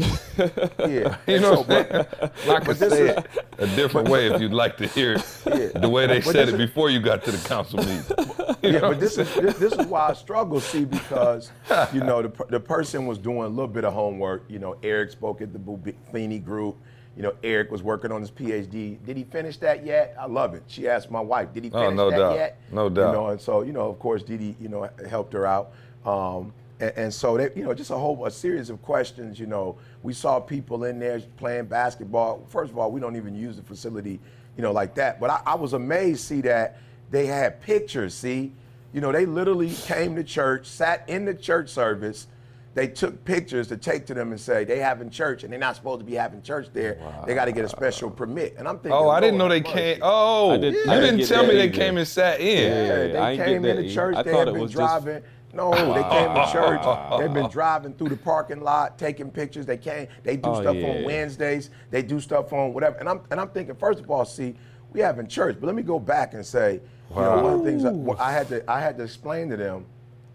Yeah. 0.00 1.16
You 1.26 1.40
know 1.40 1.54
so, 1.54 1.60
I'm 1.62 1.66
saying? 1.68 2.06
I 2.50 2.60
can 2.60 2.74
say 2.74 2.86
is- 2.86 3.16
it 3.18 3.26
a 3.58 3.66
different 3.76 4.08
way 4.08 4.26
if 4.32 4.40
you'd 4.40 4.52
like 4.52 4.76
to 4.78 4.86
hear 4.86 5.14
it 5.14 5.24
Yeah. 5.46 5.80
the 5.80 5.88
way 5.88 6.06
they 6.06 6.20
But 6.20 6.32
said 6.32 6.48
it 6.48 6.54
is- 6.54 6.66
before 6.66 6.90
you 6.90 7.00
got 7.00 7.24
to 7.24 7.30
the 7.32 7.48
council 7.48 7.78
meeting. 7.78 8.02
You 8.64 8.70
yeah, 8.70 8.80
but 8.80 8.98
this 8.98 9.18
is 9.18 9.32
this, 9.34 9.58
this 9.58 9.72
is 9.74 9.86
why 9.86 10.08
I 10.08 10.12
struggle, 10.14 10.58
see, 10.58 10.86
because 10.86 11.50
you 11.92 12.00
know 12.00 12.22
the, 12.22 12.44
the 12.48 12.58
person 12.60 13.04
was 13.06 13.18
doing 13.18 13.42
a 13.44 13.48
little 13.48 13.68
bit 13.68 13.84
of 13.84 13.92
homework. 13.92 14.44
You 14.48 14.58
know, 14.58 14.76
Eric 14.82 15.10
spoke 15.10 15.42
at 15.42 15.52
the 15.52 15.58
Buffini 15.58 16.42
group. 16.42 16.76
You 17.14 17.22
know, 17.24 17.34
Eric 17.44 17.70
was 17.70 17.82
working 17.82 18.10
on 18.10 18.22
his 18.22 18.30
PhD. 18.30 19.04
Did 19.04 19.18
he 19.18 19.24
finish 19.24 19.58
that 19.58 19.84
yet? 19.84 20.16
I 20.18 20.24
love 20.26 20.54
it. 20.54 20.62
She 20.66 20.88
asked 20.88 21.10
my 21.10 21.20
wife, 21.20 21.52
"Did 21.52 21.64
he 21.64 21.70
Oh, 21.74 21.80
finish 21.82 21.96
no 21.96 22.10
that 22.10 22.16
doubt. 22.16 22.34
yet?" 22.36 22.58
No 22.72 22.88
doubt. 22.88 23.00
You 23.00 23.06
doubt. 23.06 23.12
know, 23.12 23.26
and 23.28 23.40
so 23.40 23.62
you 23.62 23.72
know, 23.74 23.90
of 23.90 23.98
course, 23.98 24.22
Didi, 24.22 24.56
you 24.58 24.68
know, 24.70 24.88
helped 25.10 25.34
her 25.34 25.44
out. 25.46 25.72
Um, 26.06 26.54
and, 26.80 26.92
and 26.96 27.14
so 27.14 27.36
they, 27.36 27.50
you 27.54 27.64
know, 27.64 27.74
just 27.74 27.90
a 27.90 27.96
whole 27.96 28.24
a 28.26 28.30
series 28.30 28.70
of 28.70 28.80
questions. 28.82 29.38
You 29.38 29.46
know, 29.46 29.76
we 30.02 30.12
saw 30.12 30.40
people 30.40 30.84
in 30.84 30.98
there 30.98 31.20
playing 31.36 31.66
basketball. 31.66 32.44
First 32.48 32.70
of 32.72 32.78
all, 32.78 32.90
we 32.90 33.00
don't 33.00 33.16
even 33.16 33.34
use 33.34 33.56
the 33.56 33.62
facility, 33.62 34.20
you 34.56 34.62
know, 34.62 34.72
like 34.72 34.94
that. 34.96 35.20
But 35.20 35.30
I, 35.30 35.40
I 35.46 35.54
was 35.54 35.72
amazed 35.72 36.20
to 36.20 36.26
see 36.26 36.40
that 36.42 36.78
they 37.10 37.26
had 37.26 37.60
pictures. 37.60 38.14
See, 38.14 38.52
you 38.92 39.00
know, 39.00 39.12
they 39.12 39.26
literally 39.26 39.70
came 39.70 40.14
to 40.16 40.24
church, 40.24 40.66
sat 40.66 41.08
in 41.08 41.24
the 41.24 41.34
church 41.34 41.68
service. 41.68 42.26
They 42.74 42.88
took 42.88 43.24
pictures 43.24 43.68
to 43.68 43.76
take 43.76 44.04
to 44.06 44.14
them 44.14 44.32
and 44.32 44.40
say 44.40 44.64
they 44.64 44.80
having 44.80 45.08
church 45.08 45.44
and 45.44 45.52
they're 45.52 45.60
not 45.60 45.76
supposed 45.76 46.00
to 46.00 46.04
be 46.04 46.14
having 46.14 46.42
church 46.42 46.66
there. 46.72 46.98
They 47.24 47.32
got 47.32 47.44
to 47.44 47.52
get 47.52 47.64
a 47.64 47.68
special 47.68 48.10
permit. 48.10 48.56
And 48.58 48.66
I'm 48.66 48.78
thinking, 48.78 48.90
Oh, 48.94 49.08
I 49.08 49.20
didn't 49.20 49.38
know 49.38 49.48
they 49.48 49.58
have 49.60 49.64
came. 49.66 49.98
Oh, 50.02 50.50
I 50.50 50.56
did- 50.56 50.74
you 50.74 50.80
I 50.90 50.98
didn't 50.98 51.18
didn't 51.18 51.28
tell 51.28 51.46
me 51.46 51.54
they 51.54 51.64
either. 51.68 51.72
came 51.72 51.96
and 51.98 52.08
sat 52.08 52.40
in. 52.40 52.46
Yeah, 52.72 52.86
Yeah, 53.06 53.12
they 53.12 53.18
I 53.20 53.36
came 53.36 53.62
get 53.62 53.76
that 53.76 53.78
into 53.84 53.94
church. 53.94 54.16
I 54.16 54.24
they 54.24 54.32
thought 54.32 54.38
had 54.40 54.48
it 54.48 54.52
been 54.54 54.62
was 54.62 54.72
just- 54.72 54.78
driving. 55.04 55.22
No, 55.54 55.70
they 55.70 56.02
came 56.08 56.34
to 56.34 56.48
church. 56.52 56.82
They've 57.20 57.32
been 57.32 57.48
driving 57.50 57.94
through 57.94 58.08
the 58.10 58.16
parking 58.16 58.60
lot, 58.60 58.98
taking 58.98 59.30
pictures. 59.30 59.66
They 59.66 59.76
came. 59.78 60.08
They 60.22 60.36
do 60.36 60.50
Oh, 60.50 60.60
stuff 60.60 60.76
yeah. 60.76 60.88
on 60.88 61.04
Wednesdays. 61.04 61.70
They 61.90 62.02
do 62.02 62.20
stuff 62.20 62.52
on 62.52 62.72
whatever. 62.74 62.96
And 62.98 63.08
I'm 63.08 63.20
and 63.30 63.40
I'm 63.40 63.48
thinking, 63.48 63.74
first 63.76 64.00
of 64.00 64.10
all, 64.10 64.24
see, 64.24 64.54
we 64.92 65.00
having 65.00 65.26
church, 65.26 65.56
but 65.60 65.66
let 65.66 65.74
me 65.76 65.82
go 65.82 65.98
back 65.98 66.34
and 66.34 66.44
say, 66.44 66.80
you 67.10 67.16
know, 67.16 67.42
one 67.42 67.52
of 67.54 67.64
the 67.64 67.70
things 67.70 67.84
I, 67.84 68.28
I 68.28 68.32
had 68.32 68.48
to 68.48 68.70
I 68.70 68.80
had 68.80 68.96
to 68.98 69.04
explain 69.04 69.48
to 69.50 69.56
them. 69.56 69.86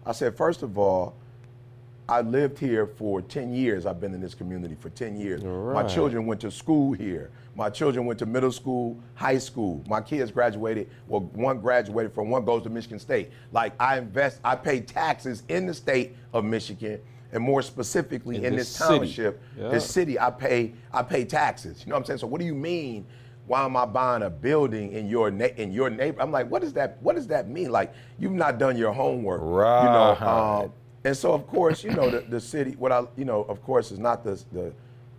I 0.06 0.12
said, 0.12 0.36
first 0.36 0.62
of 0.62 0.78
all, 0.78 1.14
I 2.10 2.22
lived 2.22 2.58
here 2.58 2.86
for 2.88 3.22
10 3.22 3.54
years. 3.54 3.86
I've 3.86 4.00
been 4.00 4.12
in 4.12 4.20
this 4.20 4.34
community 4.34 4.74
for 4.74 4.90
10 4.90 5.16
years. 5.16 5.44
My 5.44 5.84
children 5.84 6.26
went 6.26 6.40
to 6.40 6.50
school 6.50 6.92
here. 6.92 7.30
My 7.54 7.70
children 7.70 8.04
went 8.04 8.18
to 8.18 8.26
middle 8.26 8.50
school, 8.50 8.98
high 9.14 9.38
school. 9.38 9.84
My 9.88 10.00
kids 10.00 10.32
graduated. 10.32 10.90
Well, 11.06 11.20
one 11.20 11.60
graduated 11.60 12.12
from 12.12 12.28
one 12.28 12.44
goes 12.44 12.64
to 12.64 12.68
Michigan 12.70 12.98
State. 12.98 13.30
Like 13.52 13.74
I 13.78 13.98
invest, 13.98 14.40
I 14.42 14.56
pay 14.56 14.80
taxes 14.80 15.44
in 15.48 15.66
the 15.66 15.74
state 15.74 16.16
of 16.32 16.44
Michigan, 16.44 17.00
and 17.32 17.44
more 17.44 17.62
specifically 17.62 18.38
in, 18.38 18.44
In 18.44 18.56
this, 18.56 18.76
this 18.76 18.88
township, 18.88 19.40
Yeah. 19.56 19.68
this 19.68 19.88
city. 19.88 20.18
I 20.18 20.30
pay, 20.30 20.72
I 20.92 21.04
pay 21.04 21.24
taxes. 21.24 21.82
You 21.84 21.90
know 21.90 21.94
what 21.94 22.00
I'm 22.00 22.06
saying? 22.06 22.18
So 22.18 22.26
what 22.26 22.40
do 22.40 22.46
you 22.46 22.56
mean? 22.56 23.06
Why 23.46 23.64
am 23.64 23.76
I 23.76 23.84
buying 23.84 24.22
a 24.22 24.30
building 24.30 24.92
in 24.92 25.08
your 25.08 25.28
in 25.28 25.72
your 25.72 25.90
neighbor? 25.90 26.20
I'm 26.22 26.32
like, 26.32 26.50
what 26.50 26.62
does 26.62 26.72
that? 26.72 26.98
What 27.02 27.14
does 27.14 27.26
that 27.28 27.48
mean? 27.48 27.70
Like 27.70 27.92
you've 28.18 28.32
not 28.32 28.58
done 28.58 28.76
your 28.76 28.92
homework, 28.92 29.40
right? 29.42 29.82
You 29.84 29.88
know, 29.90 30.16
Right. 30.20 30.62
um, 30.64 30.72
and 31.04 31.16
so, 31.16 31.32
of 31.32 31.46
course, 31.46 31.82
you 31.82 31.90
know, 31.90 32.10
the, 32.10 32.20
the 32.20 32.40
city, 32.40 32.72
what 32.72 32.92
I, 32.92 33.04
you 33.16 33.24
know, 33.24 33.44
of 33.44 33.62
course, 33.62 33.90
is 33.90 33.98
not 33.98 34.22
the, 34.22 34.42
the, 34.52 34.72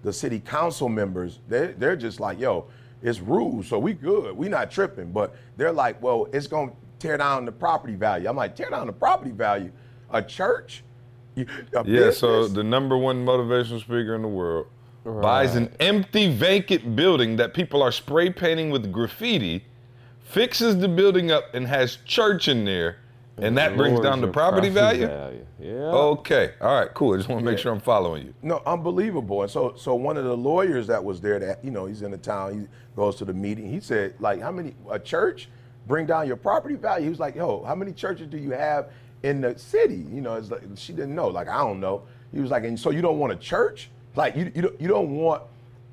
the 0.04 0.14
city 0.14 0.40
council 0.40 0.90
members. 0.90 1.40
They're, 1.48 1.74
they're 1.74 1.96
just 1.96 2.20
like, 2.20 2.40
yo, 2.40 2.66
it's 3.02 3.20
rules, 3.20 3.68
so 3.68 3.80
we 3.80 3.94
good. 3.94 4.38
We 4.38 4.48
not 4.48 4.70
tripping. 4.70 5.12
But 5.12 5.36
they're 5.58 5.72
like, 5.72 6.02
well, 6.02 6.28
it's 6.32 6.48
going 6.48 6.70
to 6.70 6.76
tear 7.00 7.18
down 7.18 7.46
the 7.46 7.52
property 7.52 7.96
value. 7.96 8.30
I'm 8.30 8.36
like, 8.36 8.56
tear 8.56 8.70
down 8.70 8.88
the 8.88 8.94
property 8.94 9.32
value? 9.32 9.72
A 10.12 10.22
church? 10.22 10.84
A 11.38 11.46
Yeah, 11.86 12.12
so 12.12 12.48
the 12.48 12.64
number 12.64 12.98
one 12.98 13.26
motivational 13.26 13.80
speaker 13.80 14.14
in 14.16 14.22
the 14.22 14.28
world 14.28 14.68
buys 15.04 15.56
an 15.56 15.74
empty, 15.80 16.32
vacant 16.32 16.96
building 16.96 17.38
that 17.38 17.54
people 17.54 17.82
are 17.82 17.92
spray 17.92 18.30
painting 18.30 18.70
with 18.70 18.92
graffiti, 18.92 19.64
fixes 20.22 20.78
the 20.78 20.88
building 20.88 21.32
up, 21.32 21.46
and 21.56 21.68
has 21.68 21.98
church 22.06 22.48
in 22.48 22.66
there, 22.66 22.98
And 23.38 23.58
that 23.58 23.76
brings 23.76 24.00
down 24.00 24.22
the 24.22 24.28
property 24.28 24.70
value? 24.70 25.10
Yeah. 25.60 25.72
Okay. 25.72 26.54
All 26.60 26.80
right, 26.80 26.94
cool. 26.94 27.14
I 27.14 27.18
just 27.18 27.30
want 27.30 27.40
to 27.40 27.46
make 27.46 27.60
sure 27.60 27.72
I'm 27.72 27.80
following 27.80 28.26
you. 28.28 28.34
No, 28.42 28.62
unbelievable. 28.66 29.42
And 29.44 29.52
so, 29.52 29.74
so 29.78 29.94
one 29.96 30.18
of 30.18 30.24
the 30.26 30.36
lawyers 30.36 30.88
that 30.88 31.04
was 31.04 31.22
there, 31.22 31.40
that 31.40 31.64
you 31.64 31.72
know, 31.72 31.86
he's 31.86 32.02
in 32.02 32.12
the 32.12 32.18
town. 32.18 32.60
He 32.62 32.68
goes 32.96 33.16
to 33.18 33.26
the 33.26 33.34
meeting. 33.34 33.72
He 33.72 33.80
said, 33.80 34.16
like, 34.20 34.42
how 34.42 34.52
many 34.52 34.76
a 34.90 35.00
church 35.00 35.50
bring 35.88 36.06
down 36.06 36.28
your 36.28 36.36
property 36.36 36.76
value? 36.76 37.04
He 37.06 37.10
was 37.10 37.20
like, 37.20 37.36
yo, 37.36 37.64
how 37.64 37.76
many 37.76 37.94
churches 37.94 38.28
do 38.28 38.38
you 38.38 38.52
have 38.52 38.90
in 39.24 39.42
the 39.42 39.58
city? 39.58 40.06
You 40.12 40.22
know, 40.22 40.36
it's 40.36 40.52
like 40.52 40.62
she 40.76 40.94
didn't 40.94 41.16
know. 41.16 41.28
Like, 41.28 41.48
I 41.48 41.58
don't 41.60 41.80
know. 41.80 42.04
He 42.34 42.40
was 42.42 42.52
like, 42.52 42.64
and 42.64 42.80
so 42.80 42.90
you 42.90 43.02
don't 43.02 43.20
want 43.20 43.34
a 43.34 43.38
church? 43.38 43.90
Like, 44.16 44.36
you 44.36 44.52
you 44.56 44.62
don't, 44.64 44.82
you 44.82 44.88
don't 44.88 45.12
want 45.16 45.44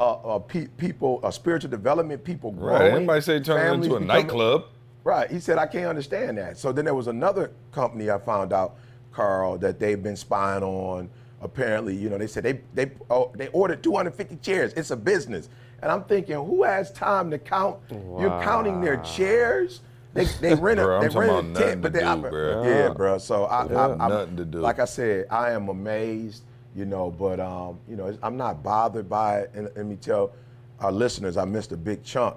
uh, 0.01 0.13
uh, 0.15 0.39
pe- 0.39 0.69
people, 0.77 1.21
uh, 1.23 1.31
spiritual 1.31 1.71
development, 1.71 2.25
people 2.25 2.53
growing. 2.53 2.81
Right. 2.81 2.91
Everybody 2.93 3.21
say 3.21 3.41
turn 3.41 3.61
it 3.61 3.75
into 3.75 3.97
a 3.97 4.01
becoming- 4.01 4.09
nightclub. 4.09 4.65
Right. 5.09 5.31
He 5.31 5.41
said, 5.41 5.57
I 5.57 5.67
can't 5.67 5.87
understand 5.87 6.37
that. 6.37 6.59
So 6.59 6.71
then 6.71 6.85
there 6.85 6.95
was 6.95 7.07
another 7.07 7.51
company 7.73 8.11
I 8.11 8.19
found 8.19 8.53
out, 8.53 8.77
Carl, 9.11 9.57
that 9.57 9.79
they've 9.81 10.03
been 10.03 10.17
spying 10.17 10.63
on. 10.63 11.09
Apparently, 11.41 11.97
you 11.97 12.11
know, 12.11 12.19
they 12.19 12.27
said 12.27 12.43
they 12.43 12.61
they 12.75 12.91
oh, 13.09 13.33
they 13.35 13.49
ordered 13.49 13.83
250 13.83 14.37
chairs. 14.37 14.75
It's 14.75 14.91
a 14.91 14.97
business. 14.97 15.49
And 15.81 15.91
I'm 15.91 16.05
thinking, 16.05 16.35
who 16.37 16.63
has 16.63 16.93
time 16.93 17.31
to 17.31 17.39
count? 17.39 17.79
You're 17.91 18.43
counting 18.43 18.83
their 18.83 18.99
chairs. 18.99 19.81
They 20.13 20.25
they 20.43 20.55
rent 20.55 20.79
a 20.79 20.85
Bro, 20.85 21.01
they 21.01 21.19
rent 21.19 21.57
a 21.57 21.61
tent, 21.61 21.81
but 21.81 21.95
they 21.95 22.01
do, 22.01 22.05
oper- 22.05 22.31
bro. 22.31 22.65
Yeah, 22.65 22.89
bro. 22.91 23.17
So 23.17 23.45
I, 23.45 23.65
I, 23.65 23.93
I'm, 23.93 24.11
Nothing 24.11 24.37
to 24.37 24.45
do. 24.45 24.59
like 24.59 24.79
I 24.79 24.85
said, 24.85 25.27
I 25.31 25.53
am 25.53 25.71
amazed, 25.71 26.43
you 26.77 26.85
know, 26.85 27.11
but 27.11 27.41
um, 27.41 27.79
you 27.89 27.97
know, 27.97 28.15
I'm 28.23 28.37
not 28.37 28.63
bothered 28.63 29.09
by 29.09 29.39
it. 29.39 29.53
And 29.55 29.71
let 29.75 29.87
me 29.87 29.97
tell 29.97 30.33
our 30.81 30.93
listeners, 30.93 31.39
I 31.39 31.47
missed 31.47 31.73
a 31.73 31.79
big 31.79 32.05
chunk. 32.05 32.37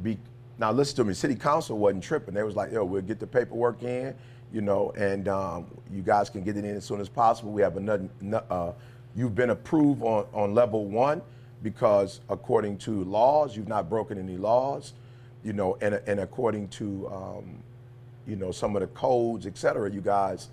Be, 0.00 0.16
now 0.58 0.72
listen 0.72 0.96
to 0.96 1.04
me. 1.04 1.14
City 1.14 1.34
Council 1.34 1.78
wasn't 1.78 2.02
tripping. 2.02 2.34
They 2.34 2.42
was 2.42 2.56
like, 2.56 2.72
"Yo, 2.72 2.84
we'll 2.84 3.02
get 3.02 3.20
the 3.20 3.26
paperwork 3.26 3.82
in, 3.82 4.14
you 4.52 4.60
know, 4.60 4.92
and 4.96 5.28
um, 5.28 5.66
you 5.90 6.02
guys 6.02 6.28
can 6.30 6.42
get 6.42 6.56
it 6.56 6.64
in 6.64 6.76
as 6.76 6.84
soon 6.84 7.00
as 7.00 7.08
possible. 7.08 7.52
We 7.52 7.62
have 7.62 7.76
another. 7.76 8.08
Uh, 8.50 8.72
you've 9.14 9.34
been 9.34 9.50
approved 9.50 10.02
on 10.02 10.26
on 10.32 10.54
level 10.54 10.84
one 10.84 11.22
because 11.62 12.20
according 12.28 12.78
to 12.78 13.04
laws, 13.04 13.56
you've 13.56 13.68
not 13.68 13.88
broken 13.88 14.18
any 14.18 14.36
laws, 14.36 14.94
you 15.44 15.52
know, 15.52 15.76
and 15.80 16.00
and 16.06 16.20
according 16.20 16.68
to 16.68 17.08
um, 17.08 17.62
you 18.26 18.36
know 18.36 18.50
some 18.50 18.76
of 18.76 18.80
the 18.80 18.88
codes, 18.88 19.46
et 19.46 19.56
cetera, 19.56 19.90
you 19.90 20.00
guys, 20.00 20.48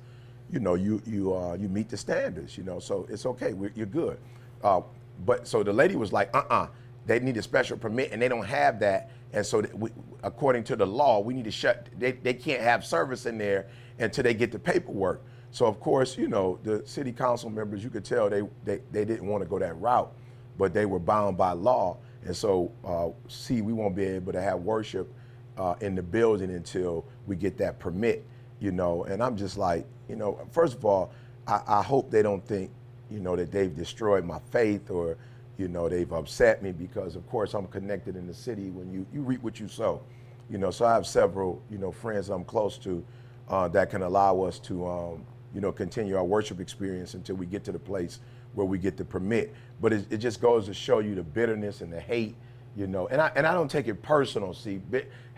you 0.52 0.60
know, 0.60 0.76
you 0.76 1.02
you 1.06 1.36
uh, 1.36 1.56
you 1.60 1.68
meet 1.68 1.90
the 1.90 1.98
standards, 1.98 2.58
you 2.58 2.64
know, 2.64 2.80
so 2.80 3.08
it's 3.10 3.26
okay. 3.26 3.54
We're, 3.54 3.72
you're 3.76 3.86
good. 3.86 4.18
Uh, 4.64 4.82
but 5.26 5.48
so 5.48 5.64
the 5.64 5.74
lady 5.74 5.96
was 5.96 6.12
like, 6.12 6.30
uh-uh, 6.36 6.68
they 7.06 7.20
need 7.20 7.38
a 7.38 7.42
special 7.42 7.78
permit, 7.78 8.12
and 8.12 8.22
they 8.22 8.28
don't 8.28 8.46
have 8.46 8.80
that. 8.80 9.10
And 9.36 9.46
so, 9.46 9.62
we, 9.74 9.90
according 10.24 10.64
to 10.64 10.76
the 10.78 10.88
law, 10.88 11.20
we 11.20 11.34
need 11.34 11.44
to 11.44 11.52
shut. 11.52 11.90
They, 12.00 12.14
they 12.14 12.34
can't 12.34 12.62
have 12.62 12.86
service 12.86 13.26
in 13.26 13.38
there 13.38 13.68
until 14.00 14.24
they 14.24 14.34
get 14.34 14.52
the 14.52 14.58
paperwork. 14.58 15.24
So 15.52 15.66
of 15.66 15.80
course, 15.80 16.18
you 16.18 16.28
know, 16.28 16.58
the 16.64 16.82
city 16.86 17.12
council 17.12 17.50
members, 17.50 17.84
you 17.84 17.90
could 17.90 18.06
tell 18.06 18.30
they 18.30 18.42
they, 18.64 18.82
they 18.92 19.06
didn't 19.06 19.28
want 19.28 19.44
to 19.44 19.50
go 19.50 19.60
that 19.60 19.80
route, 19.80 20.12
but 20.58 20.74
they 20.74 20.86
were 20.86 21.00
bound 21.00 21.38
by 21.38 21.52
law. 21.52 21.98
And 22.26 22.36
so, 22.36 22.72
uh, 22.84 23.10
see, 23.28 23.62
we 23.62 23.72
won't 23.72 23.96
be 23.96 24.06
able 24.06 24.32
to 24.32 24.42
have 24.42 24.62
worship 24.62 25.14
uh, 25.58 25.76
in 25.82 25.96
the 25.96 26.02
building 26.02 26.52
until 26.52 27.06
we 27.28 27.36
get 27.36 27.58
that 27.58 27.78
permit, 27.78 28.26
you 28.60 28.72
know. 28.72 29.04
And 29.04 29.22
I'm 29.22 29.38
just 29.38 29.58
like, 29.58 29.86
you 30.10 30.16
know, 30.16 30.40
first 30.52 30.76
of 30.76 30.86
all, 30.86 31.12
I, 31.46 31.62
I 31.68 31.84
hope 31.84 32.10
they 32.10 32.22
don't 32.22 32.46
think, 32.46 32.72
you 33.12 33.20
know, 33.20 33.36
that 33.36 33.52
they've 33.52 33.74
destroyed 33.74 34.26
my 34.26 34.40
faith 34.50 34.90
or, 34.90 35.18
you 35.58 35.68
know, 35.68 35.88
they've 35.88 36.12
upset 36.12 36.62
me 36.62 36.72
because, 36.72 37.16
of 37.16 37.28
course, 37.30 37.54
I'm 37.54 37.68
connected 37.68 38.16
in 38.16 38.28
the 38.28 38.34
city. 38.34 38.70
When 38.72 38.92
you 38.92 39.06
you 39.14 39.22
reap 39.22 39.42
what 39.42 39.60
you 39.60 39.68
sow, 39.68 40.02
you 40.50 40.58
know. 40.58 40.72
So 40.72 40.86
I 40.86 40.94
have 40.94 41.08
several, 41.08 41.62
you 41.70 41.78
know, 41.78 41.92
friends 41.92 42.30
I'm 42.30 42.44
close 42.44 42.78
to 42.80 43.04
uh, 43.50 43.68
that 43.70 43.90
can 43.90 44.02
allow 44.02 44.42
us 44.42 44.60
to, 44.60 44.88
um, 44.88 45.26
you 45.54 45.62
know, 45.62 45.72
continue 45.72 46.18
our 46.18 46.24
worship 46.24 46.60
experience 46.60 47.14
until 47.14 47.36
we 47.36 47.46
get 47.46 47.64
to 47.66 47.72
the 47.72 47.80
place 47.80 48.20
where 48.54 48.66
we 48.66 48.78
get 48.78 48.98
the 48.98 49.06
permit. 49.06 49.54
But 49.82 49.94
it, 49.94 50.06
it 50.12 50.18
just 50.18 50.42
goes 50.42 50.66
to 50.66 50.74
show 50.74 51.00
you 51.00 51.16
the 51.16 51.24
bitterness 51.24 51.82
and 51.82 51.92
the 51.92 52.00
hate, 52.00 52.36
you 52.76 52.88
know. 52.88 53.08
And 53.08 53.22
I 53.22 53.32
and 53.36 53.48
I 53.48 53.54
don't 53.54 53.72
take 53.72 53.88
it 53.88 54.02
personal. 54.02 54.54
See, 54.54 54.82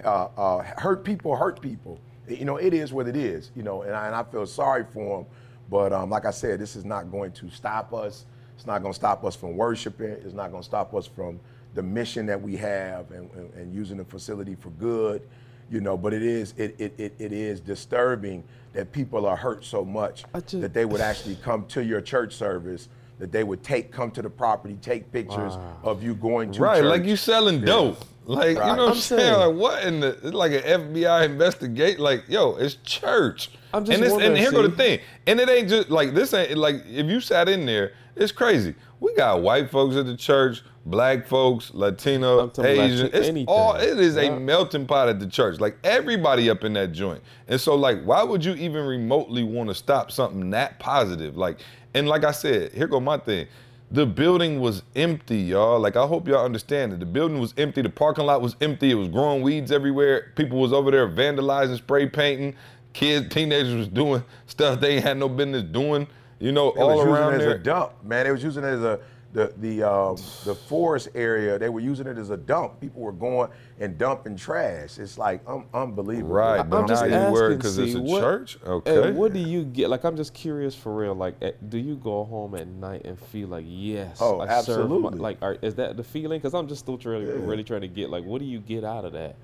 uh, 0.04 0.08
uh, 0.38 0.64
hurt 0.78 1.04
people 1.04 1.36
hurt 1.36 1.62
people. 1.62 2.00
You 2.28 2.46
know, 2.46 2.58
it 2.58 2.74
is 2.74 2.92
what 2.92 3.08
it 3.08 3.16
is. 3.16 3.52
You 3.56 3.64
know, 3.64 3.84
and 3.84 3.94
I, 3.94 4.08
and 4.08 4.16
I 4.16 4.24
feel 4.24 4.46
sorry 4.46 4.86
for 4.92 5.20
them. 5.20 5.28
But 5.70 5.94
um, 5.94 6.10
like 6.10 6.26
I 6.26 6.32
said, 6.32 6.60
this 6.60 6.76
is 6.76 6.86
not 6.86 7.12
going 7.12 7.34
to 7.34 7.50
stop 7.50 7.94
us. 7.94 8.26
It's 8.58 8.66
not 8.66 8.82
going 8.82 8.92
to 8.92 8.96
stop 8.96 9.24
us 9.24 9.36
from 9.36 9.56
worshiping. 9.56 10.10
It's 10.10 10.34
not 10.34 10.50
going 10.50 10.64
to 10.64 10.68
stop 10.68 10.96
us 10.96 11.06
from 11.06 11.40
the 11.76 11.84
mission 11.84 12.26
that 12.26 12.42
we 12.42 12.58
have 12.58 13.12
and, 13.12 13.30
and, 13.34 13.54
and 13.54 13.74
using 13.74 13.98
the 13.98 14.04
facility 14.04 14.56
for 14.56 14.72
good. 14.72 15.22
You 15.70 15.80
know, 15.80 15.96
but 15.96 16.12
it 16.14 16.24
is 16.24 16.54
it, 16.58 16.76
it, 16.80 16.94
it, 16.98 17.14
it 17.20 17.32
is 17.34 17.60
disturbing 17.60 18.44
that 18.74 18.92
people 18.92 19.26
are 19.28 19.36
hurt 19.36 19.64
so 19.64 19.86
much 19.86 20.24
just- 20.34 20.62
that 20.62 20.74
they 20.74 20.86
would 20.86 21.02
actually 21.02 21.36
come 21.36 21.66
to 21.68 21.84
your 21.84 22.02
church 22.02 22.34
service, 22.34 22.90
that 23.20 23.32
they 23.32 23.44
would 23.44 23.62
take 23.64 23.92
come 23.92 24.10
to 24.12 24.22
the 24.24 24.30
property, 24.30 24.78
take 24.82 25.12
pictures 25.12 25.54
of 25.84 26.02
you 26.02 26.16
going 26.16 26.52
to 26.52 26.58
church. 26.58 26.62
Right, 26.62 26.82
church. 26.82 26.86
like 26.90 27.04
you 27.04 27.16
selling 27.16 27.62
dope. 27.64 28.04
Like, 28.26 28.50
you 28.50 28.54
know 28.56 28.62
what 28.66 28.80
I'm, 28.80 28.90
I'm 28.90 28.96
saying? 28.96 29.22
saying- 29.22 29.40
Like, 29.40 29.56
what 29.56 29.84
in 29.84 30.00
the, 30.00 30.08
it's 30.24 30.34
like 30.34 30.52
an 30.54 30.64
FBI 30.94 31.26
investigate? 31.26 32.00
Like, 32.00 32.24
yo, 32.28 32.56
it's 32.56 32.76
church. 32.76 33.52
I'm 33.74 33.86
just 33.86 33.96
and, 33.96 34.04
it's, 34.04 34.14
and 34.14 34.22
wondering, 34.24 34.36
here 34.42 34.52
go 34.52 34.64
the 34.64 34.76
thing. 34.76 35.00
And 35.28 35.40
it 35.40 35.48
ain't 35.50 35.70
just, 35.70 35.90
like, 35.90 36.14
this 36.14 36.34
ain't, 36.34 36.58
like, 36.58 36.76
if 36.88 37.06
you 37.08 37.22
sat 37.22 37.48
in 37.48 37.66
there, 37.66 37.94
it's 38.18 38.32
crazy. 38.32 38.76
We 39.00 39.14
got 39.16 39.42
white 39.42 39.70
folks 39.70 39.96
at 39.96 40.06
the 40.06 40.18
church, 40.18 40.64
black 40.86 41.28
folks, 41.28 41.72
Latino, 41.74 42.52
Asian. 42.60 43.08
It's 43.08 43.28
anything. 43.28 43.46
all, 43.48 43.76
it 43.76 44.00
is 44.00 44.18
a 44.18 44.32
melting 44.32 44.88
pot 44.88 45.10
at 45.10 45.20
the 45.20 45.28
church. 45.28 45.60
Like, 45.60 45.78
everybody 45.84 46.50
up 46.50 46.64
in 46.64 46.74
that 46.74 46.94
joint. 46.94 47.22
And 47.48 47.62
so, 47.62 47.76
like, 47.76 48.02
why 48.04 48.24
would 48.24 48.44
you 48.44 48.54
even 48.56 48.86
remotely 48.86 49.44
want 49.44 49.70
to 49.70 49.76
stop 49.76 50.12
something 50.12 50.50
that 50.52 50.80
positive? 50.80 51.38
Like, 51.38 51.60
and 51.94 52.08
like 52.08 52.24
I 52.24 52.32
said, 52.32 52.74
here 52.74 52.88
go 52.88 53.00
my 53.00 53.18
thing. 53.18 53.48
The 53.90 54.06
building 54.06 54.60
was 54.60 54.84
empty, 54.96 55.38
y'all. 55.38 55.80
Like 55.80 55.96
I 55.96 56.06
hope 56.06 56.28
y'all 56.28 56.44
understand 56.44 56.94
it. 56.94 57.00
The 57.00 57.06
building 57.06 57.40
was 57.40 57.54
empty. 57.58 57.82
The 57.82 57.90
parking 57.90 58.26
lot 58.26 58.42
was 58.42 58.56
empty. 58.60 58.92
It 58.92 58.96
was 58.96 59.08
growing 59.08 59.42
weeds 59.42 59.72
everywhere. 59.72 60.34
People 60.36 60.60
was 60.60 60.74
over 60.74 60.92
there 60.92 61.08
vandalizing, 61.08 61.78
spray 61.78 62.08
painting. 62.08 62.56
Kids, 62.94 63.34
teenagers 63.34 63.74
was 63.74 63.88
doing 63.88 64.24
stuff 64.48 64.80
they 64.80 65.00
had 65.00 65.18
no 65.18 65.30
business 65.30 65.64
doing. 65.64 66.08
You 66.40 66.52
know, 66.52 66.72
They 66.76 66.82
all 66.82 66.98
was 66.98 67.06
around 67.06 67.34
using 67.34 67.42
it 67.42 67.46
there. 67.46 67.56
as 67.56 67.62
a 67.62 67.64
dump, 67.64 68.04
man. 68.04 68.26
They 68.26 68.32
was 68.32 68.44
using 68.44 68.64
it 68.64 68.68
as 68.68 68.82
a 68.84 69.00
the 69.34 69.54
the 69.58 69.84
um, 69.84 70.16
the 70.46 70.56
forest 70.56 71.10
area. 71.14 71.60
They 71.60 71.68
were 71.68 71.82
using 71.82 72.08
it 72.08 72.18
as 72.18 72.30
a 72.30 72.38
dump. 72.38 72.80
People 72.80 73.02
were 73.02 73.12
going 73.12 73.50
and 73.80 73.98
dumping 73.98 74.38
trash. 74.38 74.98
It's 74.98 75.18
like 75.18 75.42
um, 75.48 75.66
unbelievable. 75.74 76.30
Right, 76.36 76.60
I'm 76.62 76.70
but 76.70 76.82
now 76.82 76.88
just 76.88 77.06
you 77.06 77.12
worried 77.12 77.56
asking, 77.56 77.58
because 77.58 77.78
it's 77.78 77.96
a 77.96 78.02
what- 78.02 78.22
church. 78.22 78.56
And 78.64 78.72
Okay. 78.74 79.12
what 79.12 79.34
do 79.34 79.40
you 79.40 79.64
get? 79.66 79.90
Like, 79.90 80.06
I'm 80.06 80.16
just 80.16 80.34
curious 80.34 80.74
for 80.76 80.96
real. 80.96 81.14
Like, 81.14 81.36
eh, 81.42 81.52
do 81.68 81.78
you 81.78 81.96
go 81.98 82.24
home 82.24 82.56
at 82.56 82.68
night 82.68 83.02
and 83.04 83.20
feel 83.20 83.50
like, 83.50 83.66
yes, 83.68 84.18
Oh, 84.22 84.40
I 84.40 84.46
served 84.62 84.90
my- 84.90 84.96
absolutely. 84.96 85.20
like, 85.20 85.38
are, 85.42 85.58
is 85.62 85.76
that 85.76 85.98
the 85.98 86.04
feeling? 86.04 86.40
Because 86.40 86.54
I'm 86.54 86.68
just 86.68 86.80
still 86.80 86.98
really, 87.04 87.26
really 87.26 87.64
trying 87.66 87.82
to 87.82 87.88
get, 87.90 88.10
like, 88.10 88.24
what 88.24 88.40
do 88.40 88.46
you 88.46 88.60
get 88.60 88.84
out 88.86 89.04
of 89.04 89.12
that? 89.14 89.36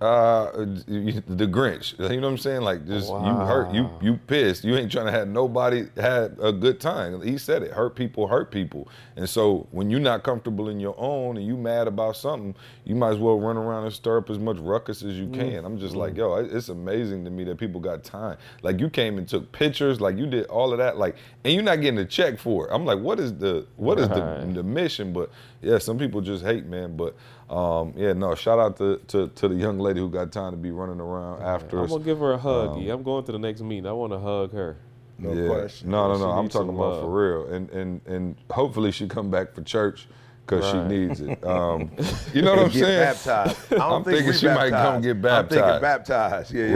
Uh, 0.00 0.52
the 0.52 1.48
Grinch. 1.50 1.98
You 1.98 2.20
know 2.20 2.28
what 2.28 2.32
I'm 2.34 2.38
saying? 2.38 2.62
Like, 2.62 2.86
just 2.86 3.08
you 3.08 3.14
hurt, 3.14 3.74
you 3.74 3.90
you 4.00 4.16
pissed. 4.28 4.62
You 4.62 4.76
ain't 4.76 4.92
trying 4.92 5.06
to 5.06 5.12
have 5.12 5.26
nobody 5.26 5.86
had 5.96 6.36
a 6.40 6.52
good 6.52 6.80
time. 6.80 7.20
He 7.20 7.36
said 7.36 7.62
it. 7.64 7.72
Hurt 7.72 7.96
people 7.96 8.28
hurt 8.28 8.52
people. 8.52 8.88
And 9.16 9.28
so 9.28 9.66
when 9.72 9.90
you're 9.90 9.98
not 9.98 10.22
comfortable 10.22 10.68
in 10.68 10.78
your 10.78 10.94
own 10.98 11.36
and 11.36 11.44
you 11.44 11.56
mad 11.56 11.88
about 11.88 12.16
something, 12.16 12.54
you 12.84 12.94
might 12.94 13.10
as 13.10 13.18
well 13.18 13.40
run 13.40 13.56
around 13.56 13.84
and 13.84 13.92
stir 13.92 14.18
up 14.18 14.30
as 14.30 14.38
much 14.38 14.58
ruckus 14.58 15.02
as 15.02 15.18
you 15.18 15.28
can. 15.30 15.64
I'm 15.64 15.78
just 15.78 15.96
like, 15.96 16.16
yo, 16.16 16.34
it's 16.36 16.68
amazing 16.68 17.24
to 17.24 17.30
me 17.30 17.42
that 17.44 17.58
people 17.58 17.80
got 17.80 18.04
time. 18.04 18.38
Like 18.62 18.78
you 18.78 18.88
came 18.88 19.18
and 19.18 19.28
took 19.28 19.50
pictures, 19.50 20.00
like 20.00 20.16
you 20.16 20.26
did 20.28 20.46
all 20.46 20.72
of 20.72 20.78
that, 20.78 20.96
like, 20.96 21.16
and 21.42 21.52
you're 21.52 21.62
not 21.64 21.80
getting 21.80 21.98
a 21.98 22.04
check 22.04 22.38
for 22.38 22.68
it. 22.68 22.72
I'm 22.72 22.84
like, 22.84 23.00
what 23.00 23.18
is 23.18 23.34
the 23.34 23.66
what 23.76 23.98
is 23.98 24.08
the 24.08 24.48
the 24.52 24.62
mission? 24.62 25.12
But 25.12 25.30
yeah, 25.60 25.78
some 25.78 25.98
people 25.98 26.20
just 26.20 26.44
hate, 26.44 26.66
man. 26.66 26.96
But 26.96 27.16
um, 27.50 27.94
yeah, 27.96 28.12
no, 28.12 28.34
shout 28.34 28.58
out 28.58 28.76
to, 28.78 28.98
to 29.08 29.28
to 29.28 29.48
the 29.48 29.54
young 29.54 29.78
lady 29.78 30.00
who 30.00 30.10
got 30.10 30.30
time 30.32 30.50
to 30.52 30.56
be 30.58 30.70
running 30.70 31.00
around 31.00 31.42
after 31.42 31.78
us. 31.80 31.84
I'm 31.84 31.88
gonna 31.98 32.04
give 32.04 32.18
her 32.18 32.32
a 32.32 32.38
hug. 32.38 32.76
I'm 32.78 33.02
going 33.02 33.24
to 33.24 33.32
the 33.32 33.38
next 33.38 33.60
meeting. 33.62 33.86
I 33.86 33.92
want 33.92 34.12
to 34.12 34.18
hug 34.18 34.52
her. 34.52 34.76
No 35.18 35.32
yeah. 35.32 35.48
question. 35.48 35.90
No, 35.90 36.08
no, 36.08 36.14
She 36.16 36.20
no. 36.22 36.30
I'm 36.30 36.48
talking 36.48 36.68
about 36.68 36.92
love. 36.92 37.00
for 37.02 37.08
real, 37.46 37.52
and 37.54 37.70
and 37.70 38.00
and 38.06 38.36
hopefully 38.50 38.92
she 38.92 39.08
come 39.08 39.30
back 39.30 39.52
for 39.54 39.62
church 39.62 40.06
because 40.46 40.64
Right. 40.72 40.88
she 40.90 40.96
needs 40.96 41.20
it. 41.20 41.44
Um, 41.44 41.90
you 42.32 42.42
know 42.42 42.50
what 42.52 42.58
I'm 42.58 42.64
And 42.66 42.72
get 42.72 42.84
saying? 42.84 43.00
baptized. 43.00 43.56
I 43.72 43.76
don't 43.76 43.92
I'm 43.92 44.04
think 44.04 44.16
thinking 44.16 44.26
we 44.32 44.38
she 44.38 44.46
might 44.46 44.70
come 44.70 45.00
get 45.02 45.20
baptized. 45.20 45.60
I'm 45.62 45.80
baptized. 45.80 46.46
thinking 46.46 46.52
baptized. 46.52 46.54
Yeah, 46.54 46.66
yeah. 46.66 46.74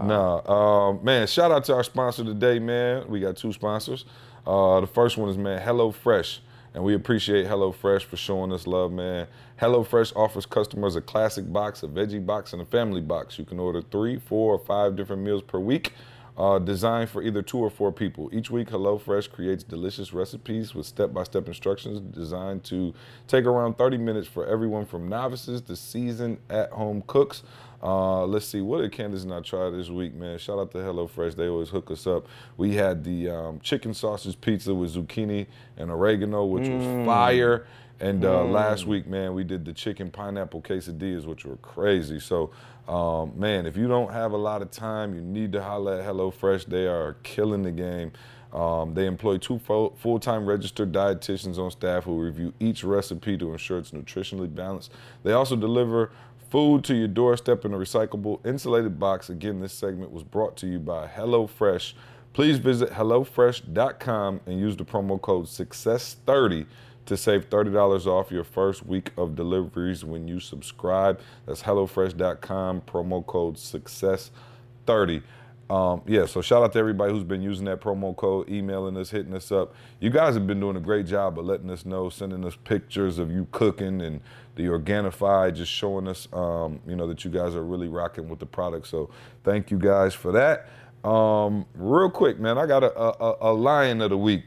Yeah. 0.00 0.06
No. 0.06 0.54
Um, 0.54 1.04
man, 1.04 1.26
shout 1.26 1.50
out 1.50 1.64
to 1.64 1.74
our 1.74 1.84
sponsor 1.84 2.22
today, 2.24 2.58
man. 2.58 3.08
We 3.08 3.20
got 3.20 3.36
two 3.36 3.52
sponsors. 3.52 4.04
Uh, 4.46 4.80
the 4.80 4.86
first 4.86 5.16
one 5.16 5.28
is, 5.30 5.36
man, 5.38 5.60
Hello 5.62 5.90
Fresh. 5.90 6.40
And 6.74 6.82
we 6.84 6.94
appreciate 6.94 7.46
Hello 7.46 7.70
Fresh 7.72 8.06
for 8.06 8.16
showing 8.16 8.52
us 8.52 8.66
love, 8.66 8.92
man. 8.92 9.26
Hello 9.58 9.84
Fresh 9.84 10.12
offers 10.16 10.46
customers 10.46 10.96
a 10.96 11.02
classic 11.02 11.52
box, 11.52 11.82
a 11.82 11.86
veggie 11.86 12.24
box, 12.24 12.54
and 12.54 12.62
a 12.62 12.64
family 12.64 13.02
box. 13.02 13.38
You 13.38 13.44
can 13.44 13.60
order 13.60 13.82
three, 13.82 14.18
four, 14.18 14.54
or 14.54 14.58
five 14.58 14.96
different 14.96 15.22
meals 15.22 15.42
per 15.42 15.58
week. 15.58 15.92
uh, 16.36 16.58
designed 16.58 17.10
for 17.10 17.22
either 17.22 17.42
two 17.42 17.58
or 17.58 17.70
four 17.70 17.92
people. 17.92 18.30
Each 18.32 18.50
week, 18.50 18.68
HelloFresh 18.70 19.30
creates 19.30 19.62
delicious 19.62 20.12
recipes 20.12 20.74
with 20.74 20.86
step 20.86 21.12
by 21.12 21.24
step 21.24 21.46
instructions 21.46 22.00
designed 22.00 22.64
to 22.64 22.94
take 23.28 23.44
around 23.44 23.76
30 23.76 23.98
minutes 23.98 24.26
for 24.26 24.46
everyone 24.46 24.86
from 24.86 25.08
novices 25.08 25.60
to 25.62 25.76
seasoned 25.76 26.38
at 26.48 26.70
home 26.70 27.02
cooks. 27.06 27.42
Uh, 27.82 28.24
let's 28.26 28.46
see, 28.46 28.60
what 28.60 28.80
did 28.80 28.92
Candace 28.92 29.24
and 29.24 29.34
I 29.34 29.40
try 29.40 29.68
this 29.70 29.88
week, 29.88 30.14
man? 30.14 30.38
Shout 30.38 30.58
out 30.58 30.70
to 30.70 30.78
HelloFresh. 30.78 31.34
They 31.34 31.48
always 31.48 31.68
hook 31.68 31.90
us 31.90 32.06
up. 32.06 32.28
We 32.56 32.74
had 32.74 33.02
the 33.02 33.28
um, 33.30 33.60
chicken 33.60 33.92
sausage 33.92 34.40
pizza 34.40 34.72
with 34.72 34.94
zucchini 34.94 35.46
and 35.76 35.90
oregano, 35.90 36.44
which 36.44 36.68
was 36.68 37.06
fire. 37.06 37.66
And 37.98 38.24
uh, 38.24 38.44
last 38.44 38.86
week, 38.86 39.06
man, 39.06 39.34
we 39.34 39.44
did 39.44 39.64
the 39.64 39.72
chicken 39.72 40.10
pineapple 40.10 40.62
quesadillas, 40.62 41.24
which 41.24 41.44
were 41.44 41.56
crazy. 41.56 42.20
So, 42.20 42.50
um, 42.88 43.32
man, 43.38 43.66
if 43.66 43.76
you 43.76 43.88
don't 43.88 44.12
have 44.12 44.32
a 44.32 44.36
lot 44.36 44.62
of 44.62 44.70
time, 44.70 45.14
you 45.14 45.20
need 45.20 45.52
to 45.52 45.62
holler 45.62 46.00
at 46.00 46.06
HelloFresh. 46.06 46.66
They 46.66 46.86
are 46.86 47.16
killing 47.22 47.62
the 47.62 47.70
game. 47.70 48.12
Um, 48.52 48.92
they 48.92 49.06
employ 49.06 49.38
two 49.38 49.58
full 49.58 50.18
time 50.20 50.44
registered 50.46 50.92
dietitians 50.92 51.58
on 51.58 51.70
staff 51.70 52.04
who 52.04 52.20
review 52.20 52.52
each 52.60 52.84
recipe 52.84 53.38
to 53.38 53.52
ensure 53.52 53.78
it's 53.78 53.92
nutritionally 53.92 54.52
balanced. 54.54 54.92
They 55.22 55.32
also 55.32 55.56
deliver 55.56 56.10
food 56.52 56.84
to 56.84 56.94
your 56.94 57.08
doorstep 57.08 57.64
in 57.64 57.72
a 57.72 57.78
recyclable 57.78 58.46
insulated 58.46 59.00
box. 59.00 59.30
Again, 59.30 59.58
this 59.58 59.72
segment 59.72 60.12
was 60.12 60.22
brought 60.22 60.54
to 60.58 60.66
you 60.66 60.78
by 60.78 61.06
HelloFresh. 61.06 61.94
Please 62.34 62.58
visit 62.58 62.90
HelloFresh.com 62.90 64.42
and 64.44 64.60
use 64.60 64.76
the 64.76 64.84
promo 64.84 65.18
code 65.18 65.46
SUCCESS30 65.46 66.66
to 67.06 67.16
save 67.16 67.48
$30 67.48 68.06
off 68.06 68.30
your 68.30 68.44
first 68.44 68.84
week 68.84 69.12
of 69.16 69.34
deliveries 69.34 70.04
when 70.04 70.28
you 70.28 70.40
subscribe. 70.40 71.20
That's 71.46 71.62
HelloFresh.com, 71.62 72.82
promo 72.82 73.26
code 73.26 73.54
SUCCESS30. 73.54 75.22
Um, 75.70 76.02
yeah, 76.06 76.26
so 76.26 76.42
shout 76.42 76.62
out 76.62 76.74
to 76.74 76.78
everybody 76.78 77.14
who's 77.14 77.24
been 77.24 77.40
using 77.40 77.64
that 77.64 77.80
promo 77.80 78.14
code, 78.14 78.50
emailing 78.50 78.98
us, 78.98 79.08
hitting 79.08 79.32
us 79.32 79.50
up. 79.50 79.74
You 80.00 80.10
guys 80.10 80.34
have 80.34 80.46
been 80.46 80.60
doing 80.60 80.76
a 80.76 80.80
great 80.80 81.06
job 81.06 81.38
of 81.38 81.46
letting 81.46 81.70
us 81.70 81.86
know, 81.86 82.10
sending 82.10 82.44
us 82.44 82.56
pictures 82.62 83.18
of 83.18 83.30
you 83.30 83.48
cooking 83.52 84.02
and 84.02 84.20
the 84.54 84.64
Organifi, 84.64 85.54
just 85.54 85.72
showing 85.72 86.08
us, 86.08 86.28
um, 86.32 86.80
you 86.86 86.96
know, 86.96 87.06
that 87.06 87.24
you 87.24 87.30
guys 87.30 87.54
are 87.54 87.64
really 87.64 87.88
rocking 87.88 88.28
with 88.28 88.38
the 88.38 88.46
product. 88.46 88.86
So 88.86 89.10
thank 89.44 89.70
you 89.70 89.78
guys 89.78 90.14
for 90.14 90.32
that. 90.32 90.68
Um, 91.08 91.66
real 91.74 92.10
quick, 92.10 92.38
man, 92.38 92.58
I 92.58 92.66
got 92.66 92.84
a, 92.84 92.96
a, 92.98 93.36
a 93.40 93.52
lion 93.52 94.00
of 94.02 94.10
the 94.10 94.18
week. 94.18 94.44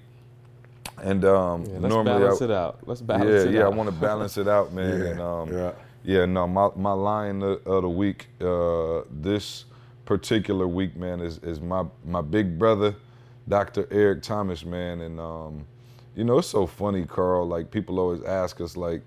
And 1.03 1.25
um, 1.25 1.65
Yeah, 1.65 1.79
let's 1.79 1.93
normally 1.93 2.19
balance 2.19 2.41
I, 2.41 2.45
it 2.45 2.51
out. 2.51 2.79
Let's 2.85 3.01
balance 3.01 3.29
yeah, 3.29 3.49
it 3.49 3.53
yeah, 3.53 3.61
out. 3.63 3.73
I 3.73 3.75
want 3.75 3.89
to 3.89 3.95
balance 3.95 4.37
it 4.37 4.47
out, 4.47 4.71
man. 4.73 4.99
Yeah, 5.01 5.07
and, 5.11 5.21
um, 5.21 5.51
yeah. 5.51 5.71
yeah, 6.03 6.25
no, 6.25 6.47
my 6.47 6.69
my 6.75 6.93
lion 6.93 7.43
of, 7.43 7.65
of 7.67 7.81
the 7.83 7.89
week 7.89 8.27
uh, 8.41 9.01
this 9.11 9.65
particular 10.05 10.67
week, 10.67 10.95
man, 10.95 11.19
is 11.19 11.39
is 11.39 11.59
my 11.59 11.83
my 12.05 12.21
big 12.21 12.57
brother, 12.57 12.95
Dr. 13.49 13.87
Eric 13.91 14.21
Thomas, 14.21 14.63
man, 14.63 15.01
and 15.01 15.19
um, 15.19 15.65
you 16.15 16.23
know 16.23 16.37
it's 16.37 16.47
so 16.47 16.65
funny, 16.65 17.05
Carl. 17.05 17.45
Like 17.45 17.71
people 17.71 17.99
always 17.99 18.23
ask 18.23 18.61
us, 18.61 18.77
like, 18.77 19.01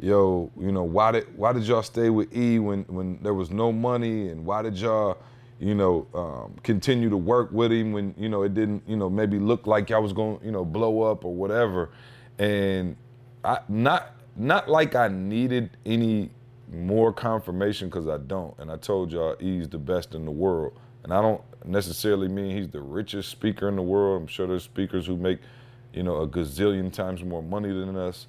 yo, 0.00 0.50
you 0.58 0.72
know, 0.72 0.84
why 0.84 1.12
did 1.12 1.36
why 1.36 1.52
did 1.52 1.64
y'all 1.64 1.82
stay 1.82 2.10
with 2.10 2.34
E 2.36 2.58
when 2.58 2.84
when 2.84 3.18
there 3.22 3.34
was 3.34 3.50
no 3.50 3.72
money, 3.72 4.28
and 4.28 4.44
why 4.44 4.62
did 4.62 4.78
y'all 4.78 5.18
you 5.58 5.74
know, 5.74 6.06
um, 6.14 6.54
continue 6.62 7.08
to 7.08 7.16
work 7.16 7.50
with 7.50 7.72
him 7.72 7.92
when, 7.92 8.14
you 8.18 8.28
know, 8.28 8.42
it 8.42 8.54
didn't, 8.54 8.82
you 8.86 8.96
know, 8.96 9.08
maybe 9.08 9.38
look 9.38 9.66
like 9.66 9.90
I 9.90 9.98
was 9.98 10.12
going, 10.12 10.38
you 10.44 10.50
know, 10.50 10.64
blow 10.64 11.02
up 11.02 11.24
or 11.24 11.34
whatever. 11.34 11.90
And 12.38 12.96
I 13.44 13.60
not 13.68 14.12
not 14.36 14.68
like 14.68 14.94
I 14.94 15.08
needed 15.08 15.70
any 15.86 16.30
more 16.70 17.12
confirmation 17.12 17.88
because 17.88 18.06
I 18.06 18.18
don't. 18.18 18.54
And 18.58 18.70
I 18.70 18.76
told 18.76 19.12
y'all 19.12 19.36
E's 19.40 19.68
the 19.68 19.78
best 19.78 20.14
in 20.14 20.24
the 20.26 20.30
world. 20.30 20.78
And 21.04 21.14
I 21.14 21.22
don't 21.22 21.40
necessarily 21.64 22.28
mean 22.28 22.54
he's 22.54 22.68
the 22.68 22.82
richest 22.82 23.30
speaker 23.30 23.68
in 23.68 23.76
the 23.76 23.82
world. 23.82 24.20
I'm 24.20 24.26
sure 24.26 24.46
there's 24.46 24.64
speakers 24.64 25.06
who 25.06 25.16
make, 25.16 25.38
you 25.94 26.02
know, 26.02 26.16
a 26.16 26.28
gazillion 26.28 26.92
times 26.92 27.24
more 27.24 27.42
money 27.42 27.68
than 27.68 27.96
us. 27.96 28.26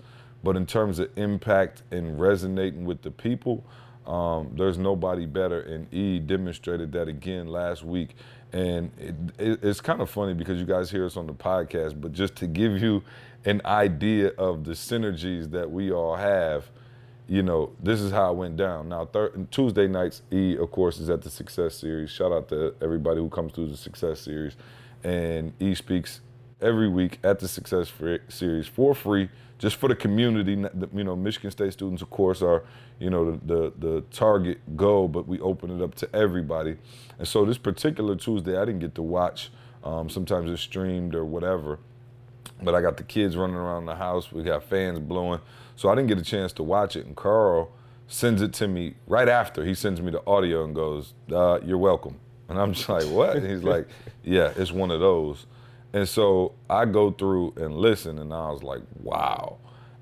But 0.48 0.56
in 0.56 0.66
terms 0.66 1.00
of 1.00 1.10
impact 1.18 1.84
and 1.92 2.18
resonating 2.18 2.86
with 2.86 3.02
the 3.02 3.12
people, 3.12 3.66
um, 4.06 4.50
there's 4.56 4.78
nobody 4.78 5.26
better, 5.26 5.60
and 5.60 5.94
E 5.94 6.20
demonstrated 6.20 6.94
that 6.94 7.10
again 7.10 7.48
last 7.48 7.84
week. 7.84 8.16
And 8.54 8.90
it, 8.98 9.16
it, 9.38 9.60
it's 9.62 9.82
kind 9.82 10.00
of 10.00 10.10
funny 10.10 10.34
because 10.34 10.58
you 10.58 10.66
guys 10.66 10.90
hear 10.90 11.06
us 11.06 11.18
on 11.18 11.28
the 11.28 11.34
podcast, 11.34 12.00
but 12.00 12.14
just 12.14 12.38
to 12.38 12.48
give 12.48 12.82
you 12.82 13.04
an 13.44 13.62
idea 13.66 14.30
of 14.38 14.64
the 14.64 14.72
synergies 14.72 15.52
that 15.52 15.70
we 15.70 15.92
all 15.92 16.16
have, 16.16 16.72
you 17.28 17.44
know, 17.44 17.74
this 17.84 18.00
is 18.00 18.14
how 18.14 18.32
it 18.32 18.38
went 18.38 18.56
down. 18.56 18.88
Now, 18.88 19.04
thir- 19.04 19.34
Tuesday 19.52 19.90
nights, 19.90 20.22
E, 20.32 20.56
of 20.56 20.72
course, 20.72 20.98
is 20.98 21.10
at 21.10 21.24
the 21.24 21.30
Success 21.30 21.76
Series. 21.76 22.10
Shout 22.10 22.32
out 22.32 22.48
to 22.48 22.74
everybody 22.82 23.20
who 23.20 23.28
comes 23.28 23.52
through 23.52 23.68
the 23.68 23.76
Success 23.76 24.22
Series. 24.22 24.56
And 25.04 25.52
E 25.60 25.76
speaks 25.76 26.22
every 26.62 26.90
week 26.90 27.20
at 27.24 27.40
the 27.40 27.48
Success 27.48 27.92
Series 28.30 28.68
for 28.68 28.96
free, 28.96 29.30
just 29.60 29.76
for 29.76 29.90
the 29.90 29.96
community. 29.96 30.54
You 30.94 31.04
know, 31.04 31.16
Michigan 31.16 31.52
State 31.52 31.74
students, 31.74 32.02
of 32.02 32.10
course, 32.10 32.42
are 32.42 32.64
you 33.00 33.10
know 33.10 33.32
the, 33.32 33.40
the 33.46 33.74
the 33.78 34.02
target 34.12 34.76
goal, 34.76 35.08
but 35.08 35.28
we 35.28 35.40
open 35.40 35.70
it 35.70 35.84
up 35.84 35.96
to 35.96 36.16
everybody. 36.16 36.78
And 37.20 37.28
so 37.28 37.46
this 37.46 37.58
particular 37.58 38.16
Tuesday, 38.16 38.58
I 38.58 38.66
didn't 38.66 38.80
get 38.80 38.96
to 38.96 39.02
watch. 39.02 39.52
Um, 39.84 40.10
sometimes 40.10 40.52
it's 40.52 40.62
streamed 40.62 41.16
or 41.16 41.24
whatever, 41.24 41.80
but 42.62 42.76
I 42.76 42.82
got 42.82 42.98
the 42.98 43.04
kids 43.04 43.38
running 43.38 43.56
around 43.56 43.86
the 43.86 43.96
house. 43.96 44.32
We 44.32 44.44
got 44.44 44.64
fans 44.64 45.00
blowing, 45.00 45.40
so 45.76 45.90
I 45.90 45.96
didn't 45.96 46.08
get 46.08 46.18
a 46.18 46.24
chance 46.24 46.52
to 46.54 46.64
watch 46.64 46.96
it. 46.96 47.06
And 47.06 47.16
Carl 47.16 47.72
sends 48.08 48.42
it 48.42 48.54
to 48.54 48.68
me 48.68 48.96
right 49.06 49.30
after. 49.30 49.64
He 49.66 49.74
sends 49.74 50.02
me 50.02 50.12
the 50.12 50.26
audio 50.26 50.64
and 50.64 50.74
goes, 50.74 51.14
uh, 51.32 51.60
"You're 51.64 51.78
welcome." 51.78 52.20
And 52.50 52.60
I'm 52.60 52.74
just 52.74 52.90
like, 52.90 53.04
"What?" 53.06 53.36
And 53.38 53.50
he's 53.50 53.64
like, 53.64 53.88
"Yeah, 54.24 54.54
it's 54.56 54.72
one 54.72 54.92
of 54.92 55.00
those." 55.00 55.46
And 55.94 56.08
so 56.08 56.54
I 56.70 56.86
go 56.86 57.12
through 57.12 57.54
and 57.58 57.76
listen, 57.76 58.20
and 58.20 58.34
I 58.34 58.52
was 58.52 58.64
like, 58.64 58.82
"Wow!" 59.02 59.58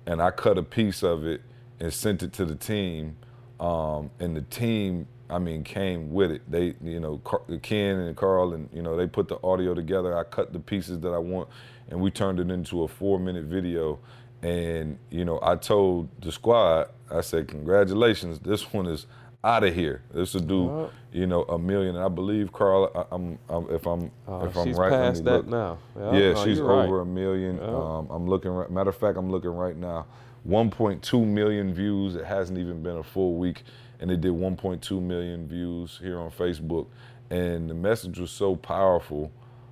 And 0.05 0.21
I 0.21 0.31
cut 0.31 0.57
a 0.57 0.63
piece 0.63 1.03
of 1.03 1.25
it 1.25 1.41
and 1.79 1.93
sent 1.93 2.23
it 2.23 2.33
to 2.33 2.45
the 2.45 2.55
team, 2.55 3.17
um, 3.59 4.09
and 4.19 4.35
the 4.35 4.41
team, 4.41 5.07
I 5.29 5.39
mean, 5.39 5.63
came 5.63 6.11
with 6.11 6.31
it. 6.31 6.49
They, 6.49 6.75
you 6.83 6.99
know, 6.99 7.17
Ken 7.61 7.97
and 7.97 8.15
Carl, 8.15 8.53
and 8.53 8.69
you 8.73 8.81
know, 8.81 8.95
they 8.95 9.07
put 9.07 9.27
the 9.27 9.39
audio 9.43 9.73
together. 9.73 10.17
I 10.17 10.23
cut 10.23 10.53
the 10.53 10.59
pieces 10.59 10.99
that 11.01 11.13
I 11.13 11.19
want, 11.19 11.49
and 11.89 11.99
we 11.99 12.11
turned 12.11 12.39
it 12.39 12.51
into 12.51 12.83
a 12.83 12.87
four-minute 12.87 13.45
video. 13.45 13.99
And 14.41 14.97
you 15.09 15.25
know, 15.25 15.39
I 15.41 15.55
told 15.55 16.09
the 16.21 16.31
squad, 16.31 16.89
I 17.09 17.21
said, 17.21 17.47
"Congratulations, 17.47 18.39
this 18.39 18.73
one 18.73 18.85
is 18.87 19.07
out 19.45 19.63
of 19.63 19.73
here. 19.75 20.01
This 20.13 20.33
will 20.33 20.41
do, 20.41 20.89
you 21.13 21.27
know, 21.27 21.43
a 21.43 21.57
million. 21.59 21.95
And 21.95 22.03
I 22.03 22.09
believe 22.09 22.51
Carl, 22.51 22.91
I, 22.95 23.15
I'm, 23.15 23.39
I'm, 23.49 23.69
if 23.69 23.85
I'm, 23.85 24.11
Oh, 24.27 24.45
if 24.45 24.57
I'm 24.57 24.65
she's 24.67 24.77
right, 24.77 24.89
past 24.91 25.23
that 25.25 25.47
look. 25.47 25.47
now. 25.47 25.77
Yeah, 25.97 26.13
Yeah, 26.17 26.33
no, 26.33 26.45
she's 26.45 26.57
you're 26.57 26.67
right. 26.67 26.85
over 26.87 27.01
a 27.01 27.05
million. 27.05 27.59
Um, 27.61 28.07
I'm 28.09 28.27
looking. 28.27 28.51
Right, 28.51 28.69
matter 28.71 28.89
of 28.89 28.97
fact, 28.97 29.17
I'm 29.17 29.29
looking 29.31 29.51
right 29.51 29.77
now. 29.77 30.07
1.2 30.47 31.25
million 31.25 31.73
views. 31.73 32.15
It 32.15 32.25
hasn't 32.25 32.57
even 32.59 32.81
been 32.83 32.97
a 32.97 33.03
full 33.03 33.35
week, 33.35 33.63
and 33.99 34.11
it 34.11 34.21
did 34.21 34.31
1.2 34.33 35.01
million 35.01 35.47
views 35.47 35.99
here 36.01 36.19
on 36.19 36.31
Facebook. 36.31 36.87
And 37.29 37.69
the 37.69 37.73
message 37.73 38.19
was 38.19 38.29
so 38.31 38.55
powerful, 38.55 39.31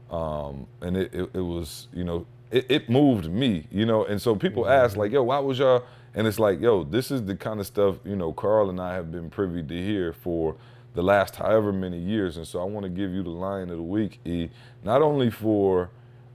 um, 0.10 0.66
and 0.82 0.98
it, 0.98 1.14
it, 1.14 1.30
it 1.36 1.42
was, 1.42 1.88
you 1.94 2.04
know, 2.04 2.26
it, 2.52 2.66
it 2.70 2.90
moved 2.90 3.32
me, 3.32 3.68
you 3.72 3.86
know. 3.86 4.06
And 4.06 4.20
so 4.22 4.36
people 4.36 4.68
ask, 4.68 4.98
like, 4.98 5.12
yo, 5.12 5.24
why 5.24 5.40
was 5.40 5.60
y'all? 5.60 5.84
And 6.16 6.28
it's 6.28 6.40
like, 6.40 6.62
yo, 6.62 6.84
this 6.84 7.10
is 7.12 7.24
the 7.26 7.36
kind 7.36 7.60
of 7.60 7.66
stuff, 7.66 7.96
you 8.06 8.16
know, 8.16 8.32
Carl 8.34 8.70
and 8.70 8.80
I 8.80 8.94
have 8.94 9.12
been 9.12 9.30
privy 9.30 9.64
to 9.64 9.74
hear 9.74 10.14
for 10.14 10.56
the 10.94 11.02
last 11.02 11.36
however 11.38 11.74
many 11.74 11.98
years. 11.98 12.38
And 12.38 12.48
so 12.48 12.62
I 12.62 12.66
want 12.66 12.84
to 12.84 12.90
give 12.90 13.12
you 13.12 13.24
the 13.24 13.30
lion 13.30 13.70
of 13.72 13.78
the 13.78 13.84
week, 13.84 14.20
E, 14.26 14.50
not 14.84 15.02
only 15.02 15.32
for, 15.32 15.90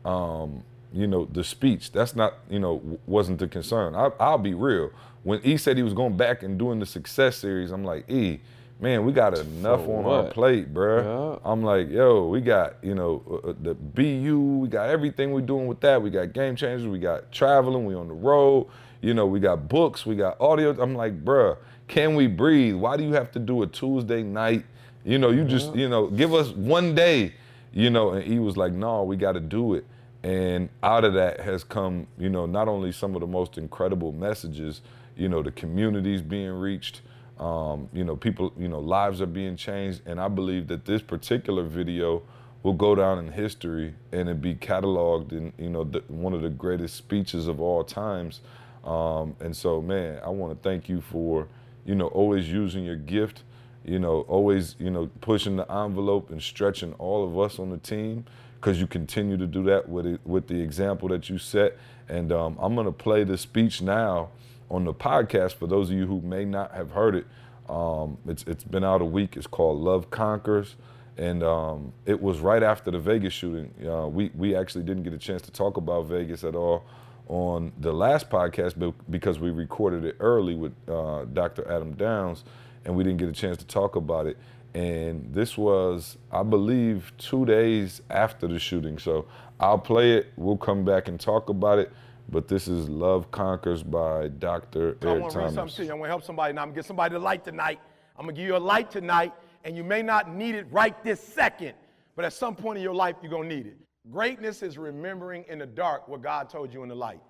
um, 0.05 0.65
you 0.93 1.07
know, 1.07 1.27
the 1.27 1.45
speech. 1.45 1.93
That's 1.93 2.17
not, 2.17 2.35
you 2.51 2.59
know, 2.59 2.99
wasn't 3.07 3.39
the 3.39 3.47
concern. 3.47 3.95
I, 3.95 4.11
I'll 4.19 4.39
be 4.39 4.55
real. 4.55 4.91
When 5.23 5.41
E 5.45 5.57
said 5.57 5.77
he 5.77 5.83
was 5.83 5.95
going 5.95 6.17
back 6.17 6.43
and 6.43 6.59
doing 6.59 6.81
the 6.81 6.87
success 6.87 7.37
series, 7.37 7.71
I'm 7.71 7.85
like, 7.85 8.11
E, 8.11 8.41
man, 8.81 9.05
we 9.05 9.13
got 9.13 9.37
enough 9.37 9.85
For 9.85 9.99
on 9.99 10.05
our 10.07 10.31
plate, 10.31 10.73
bruh. 10.73 11.05
Yeah. 11.05 11.51
I'm 11.51 11.63
like, 11.63 11.91
yo, 11.91 12.29
we 12.29 12.41
got, 12.41 12.77
you 12.83 12.95
know, 12.95 13.23
uh, 13.29 13.51
uh, 13.51 13.55
the 13.61 13.75
BU, 13.75 14.39
we 14.39 14.69
got 14.69 14.89
everything 14.89 15.33
we're 15.33 15.41
doing 15.41 15.67
with 15.67 15.81
that. 15.81 16.01
We 16.01 16.11
got 16.11 16.33
game 16.33 16.57
changers, 16.57 16.87
we 16.87 16.99
got 16.99 17.33
traveling, 17.33 17.87
we 17.87 17.95
on 17.95 18.09
the 18.09 18.15
road, 18.15 18.69
you 19.01 19.15
know, 19.15 19.27
we 19.27 19.41
got 19.41 19.69
books, 19.69 20.07
we 20.07 20.17
got 20.17 20.41
audio. 20.41 20.71
I'm 20.81 20.95
like, 20.95 21.25
bruh, 21.25 21.57
can 21.89 22.15
we 22.15 22.27
breathe? 22.27 22.75
Why 22.75 22.97
do 22.97 23.05
you 23.05 23.15
have 23.15 23.33
to 23.33 23.39
do 23.39 23.63
a 23.63 23.67
Tuesday 23.67 24.23
night? 24.23 24.65
You 25.05 25.19
know, 25.19 25.31
you 25.31 25.45
just, 25.45 25.75
you 25.75 25.89
know, 25.89 26.09
give 26.09 26.35
us 26.35 26.51
one 26.51 26.95
day, 26.95 27.35
you 27.73 27.91
know, 27.91 28.11
and 28.11 28.25
he 28.25 28.39
was 28.39 28.57
like, 28.57 28.73
no, 28.73 29.03
we 29.03 29.17
got 29.17 29.33
to 29.33 29.41
do 29.41 29.75
it. 29.75 29.85
And 30.23 30.69
out 30.83 31.05
of 31.05 31.15
that 31.15 31.41
has 31.41 31.65
come, 31.65 32.07
you 32.19 32.29
know, 32.29 32.45
not 32.45 32.69
only 32.69 32.93
some 32.93 33.15
of 33.15 33.21
the 33.21 33.27
most 33.27 33.57
incredible 33.57 34.13
messages, 34.13 34.83
you 35.17 35.29
know, 35.29 35.43
the 35.43 35.53
communities 35.53 36.21
being 36.21 36.51
reached, 36.51 37.03
um, 37.39 37.89
you 37.93 38.05
know, 38.05 38.17
people, 38.17 38.53
you 38.59 38.69
know, 38.69 38.81
lives 38.81 39.21
are 39.21 39.27
being 39.27 39.57
changed. 39.57 40.03
And 40.07 40.21
I 40.21 40.29
believe 40.29 40.67
that 40.69 40.85
this 40.85 41.03
particular 41.03 41.63
video 41.63 42.23
will 42.63 42.73
go 42.73 42.95
down 42.95 43.19
in 43.19 43.33
history 43.33 43.95
and 44.13 44.29
it 44.29 44.41
be 44.41 44.55
cataloged 44.55 45.33
in, 45.33 45.53
you 45.57 45.71
know, 45.71 45.85
the, 45.85 46.03
one 46.09 46.33
of 46.33 46.43
the 46.43 46.49
greatest 46.49 46.97
speeches 46.97 47.47
of 47.47 47.61
all 47.61 47.85
times. 47.85 48.41
Um, 48.85 49.37
and 49.41 49.57
so, 49.57 49.81
man, 49.81 50.21
I 50.25 50.29
want 50.31 50.53
to 50.53 50.69
thank 50.69 50.89
you 50.89 51.01
for, 51.01 51.47
you 51.85 51.95
know, 51.95 52.09
always 52.09 52.49
using 52.51 52.85
your 52.85 52.97
gift, 52.97 53.43
you 53.85 53.99
know, 53.99 54.23
always, 54.23 54.75
you 54.79 54.91
know, 54.91 55.09
pushing 55.21 55.57
the 55.57 55.71
envelope 55.71 56.31
and 56.31 56.43
stretching 56.43 56.93
all 56.95 57.25
of 57.25 57.39
us 57.39 57.59
on 57.61 57.71
the 57.71 57.79
team 57.79 58.25
because 58.61 58.81
you 58.81 58.89
continue 58.89 59.37
to 59.37 59.47
do 59.47 59.63
that 59.63 59.89
with 59.89 60.07
it, 60.07 60.21
with 60.25 60.49
the 60.49 60.61
example 60.61 61.09
that 61.09 61.31
you 61.31 61.39
set. 61.39 61.79
And 62.09 62.33
um, 62.33 62.57
I'm 62.59 62.75
to 62.75 62.91
play 62.91 63.23
the 63.23 63.39
speech 63.39 63.81
now 63.81 64.31
on 64.71 64.85
the 64.85 64.95
podcast 64.95 65.55
for 65.55 65.67
those 65.67 65.91
of 65.91 65.97
you 65.97 66.07
who 66.07 66.21
may 66.21 66.45
not 66.45 66.73
have 66.73 66.91
heard 66.91 67.15
it. 67.15 67.27
Um, 67.69 68.19
it's 68.27 68.45
it's 68.47 68.65
been 68.65 68.85
out 68.85 69.03
a 69.03 69.05
week. 69.05 69.37
It's 69.37 69.47
called 69.47 69.79
Love 69.79 70.11
Conquers, 70.11 70.77
and 71.17 71.43
um, 71.43 71.93
it 72.07 72.21
was 72.21 72.41
right 72.41 72.63
after 72.63 72.91
the 72.91 72.99
Vegas 72.99 73.33
shooting. 73.33 73.73
Uh, 73.87 74.09
we 74.09 74.31
we 74.35 74.55
actually 74.57 74.85
didn't 74.85 75.03
get 75.03 75.13
a 75.13 75.19
chance 75.19 75.43
to 75.43 75.51
talk 75.51 75.77
about 75.77 76.07
Vegas 76.07 76.45
at 76.45 76.55
all 76.55 76.85
on 77.29 77.73
the 77.79 77.93
last 77.93 78.31
podcast 78.31 78.95
because 79.11 79.39
we 79.39 79.51
recorded 79.51 80.05
it 80.05 80.17
early 80.19 80.55
with 80.55 80.73
uh, 80.89 81.25
Dr. 81.27 81.71
Adam 81.71 81.93
Downs, 81.93 82.43
and 82.85 82.97
we 82.97 83.05
didn't 83.05 83.19
get 83.19 83.29
a 83.29 83.33
chance 83.33 83.59
to 83.59 83.67
talk 83.67 83.97
about 83.97 84.27
it. 84.27 84.39
And 84.75 85.33
this 85.33 85.57
was, 85.59 86.17
I 86.33 86.43
believe, 86.43 87.13
two 87.19 87.45
days 87.45 88.01
after 88.11 88.47
the 88.47 88.59
shooting. 88.59 88.99
So 88.99 89.27
I'll 89.61 89.79
play 89.79 90.13
it. 90.13 90.33
We'll 90.37 90.57
come 90.57 90.85
back 90.85 91.09
and 91.09 91.19
talk 91.19 91.49
about 91.49 91.79
it. 91.79 91.93
But 92.31 92.47
this 92.47 92.69
is 92.69 92.91
Love 92.91 93.31
Conquers 93.31 93.83
by 93.83 94.29
Dr. 94.29 94.99
I 95.01 95.07
Eric 95.07 95.23
want 95.23 95.33
to 95.33 95.39
read 95.39 95.55
something 95.55 95.77
to 95.77 95.85
you. 95.85 95.91
I 95.91 95.95
want 95.95 96.05
to 96.05 96.09
help 96.09 96.23
somebody 96.23 96.53
now. 96.53 96.61
I'm 96.61 96.69
going 96.69 96.75
to 96.75 96.79
get 96.81 96.87
somebody 96.87 97.15
the 97.15 97.19
light 97.19 97.43
tonight. 97.43 97.81
I'm 98.19 98.27
going 98.27 98.35
to 98.35 98.41
give 98.41 98.49
you 98.49 98.57
a 98.57 98.59
light 98.59 98.91
tonight, 98.91 99.33
and 99.65 99.75
you 99.75 99.83
may 99.83 100.03
not 100.03 100.35
need 100.35 100.55
it 100.55 100.67
right 100.71 101.03
this 101.03 101.21
second, 101.21 101.73
but 102.17 102.27
at 102.27 102.35
some 102.35 102.55
point 102.55 102.77
in 102.77 102.83
your 102.83 102.95
life, 102.95 103.17
you're 103.23 103.31
going 103.31 103.49
to 103.49 103.57
need 103.57 103.67
it. 103.67 103.79
Greatness 104.13 104.63
is 104.63 104.77
remembering 104.77 105.47
in 105.49 105.59
the 105.59 105.67
dark 105.67 106.07
what 106.07 106.21
God 106.21 106.51
told 106.51 106.75
you 106.75 106.83
in 106.83 106.91
the 106.91 106.95
light. 106.95 107.21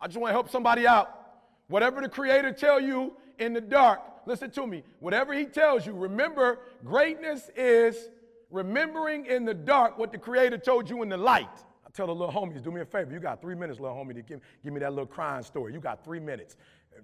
I 0.00 0.06
just 0.06 0.18
want 0.18 0.30
to 0.30 0.34
help 0.34 0.48
somebody 0.48 0.86
out. 0.86 1.20
Whatever 1.68 2.00
the 2.00 2.08
Creator 2.08 2.52
tell 2.52 2.80
you 2.80 3.12
in 3.38 3.52
the 3.52 3.60
dark, 3.60 4.00
listen 4.24 4.50
to 4.52 4.66
me. 4.66 4.84
Whatever 5.00 5.34
He 5.34 5.44
tells 5.44 5.84
you, 5.84 5.92
remember, 5.92 6.60
greatness 6.82 7.50
is 7.56 8.08
remembering 8.50 9.26
in 9.26 9.44
the 9.44 9.54
dark 9.54 9.98
what 9.98 10.12
the 10.12 10.18
Creator 10.18 10.58
told 10.58 10.88
you 10.88 11.02
in 11.02 11.10
the 11.10 11.16
light. 11.18 11.48
Tell 11.94 12.08
the 12.08 12.14
little 12.14 12.34
homies, 12.34 12.62
do 12.62 12.72
me 12.72 12.80
a 12.80 12.84
favor. 12.84 13.12
You 13.12 13.20
got 13.20 13.40
three 13.40 13.54
minutes, 13.54 13.78
little 13.78 13.96
homie, 13.96 14.14
to 14.14 14.22
give, 14.22 14.40
give 14.64 14.72
me 14.72 14.80
that 14.80 14.90
little 14.90 15.06
crying 15.06 15.44
story. 15.44 15.72
You 15.72 15.80
got 15.80 16.04
three 16.04 16.18
minutes. 16.18 16.56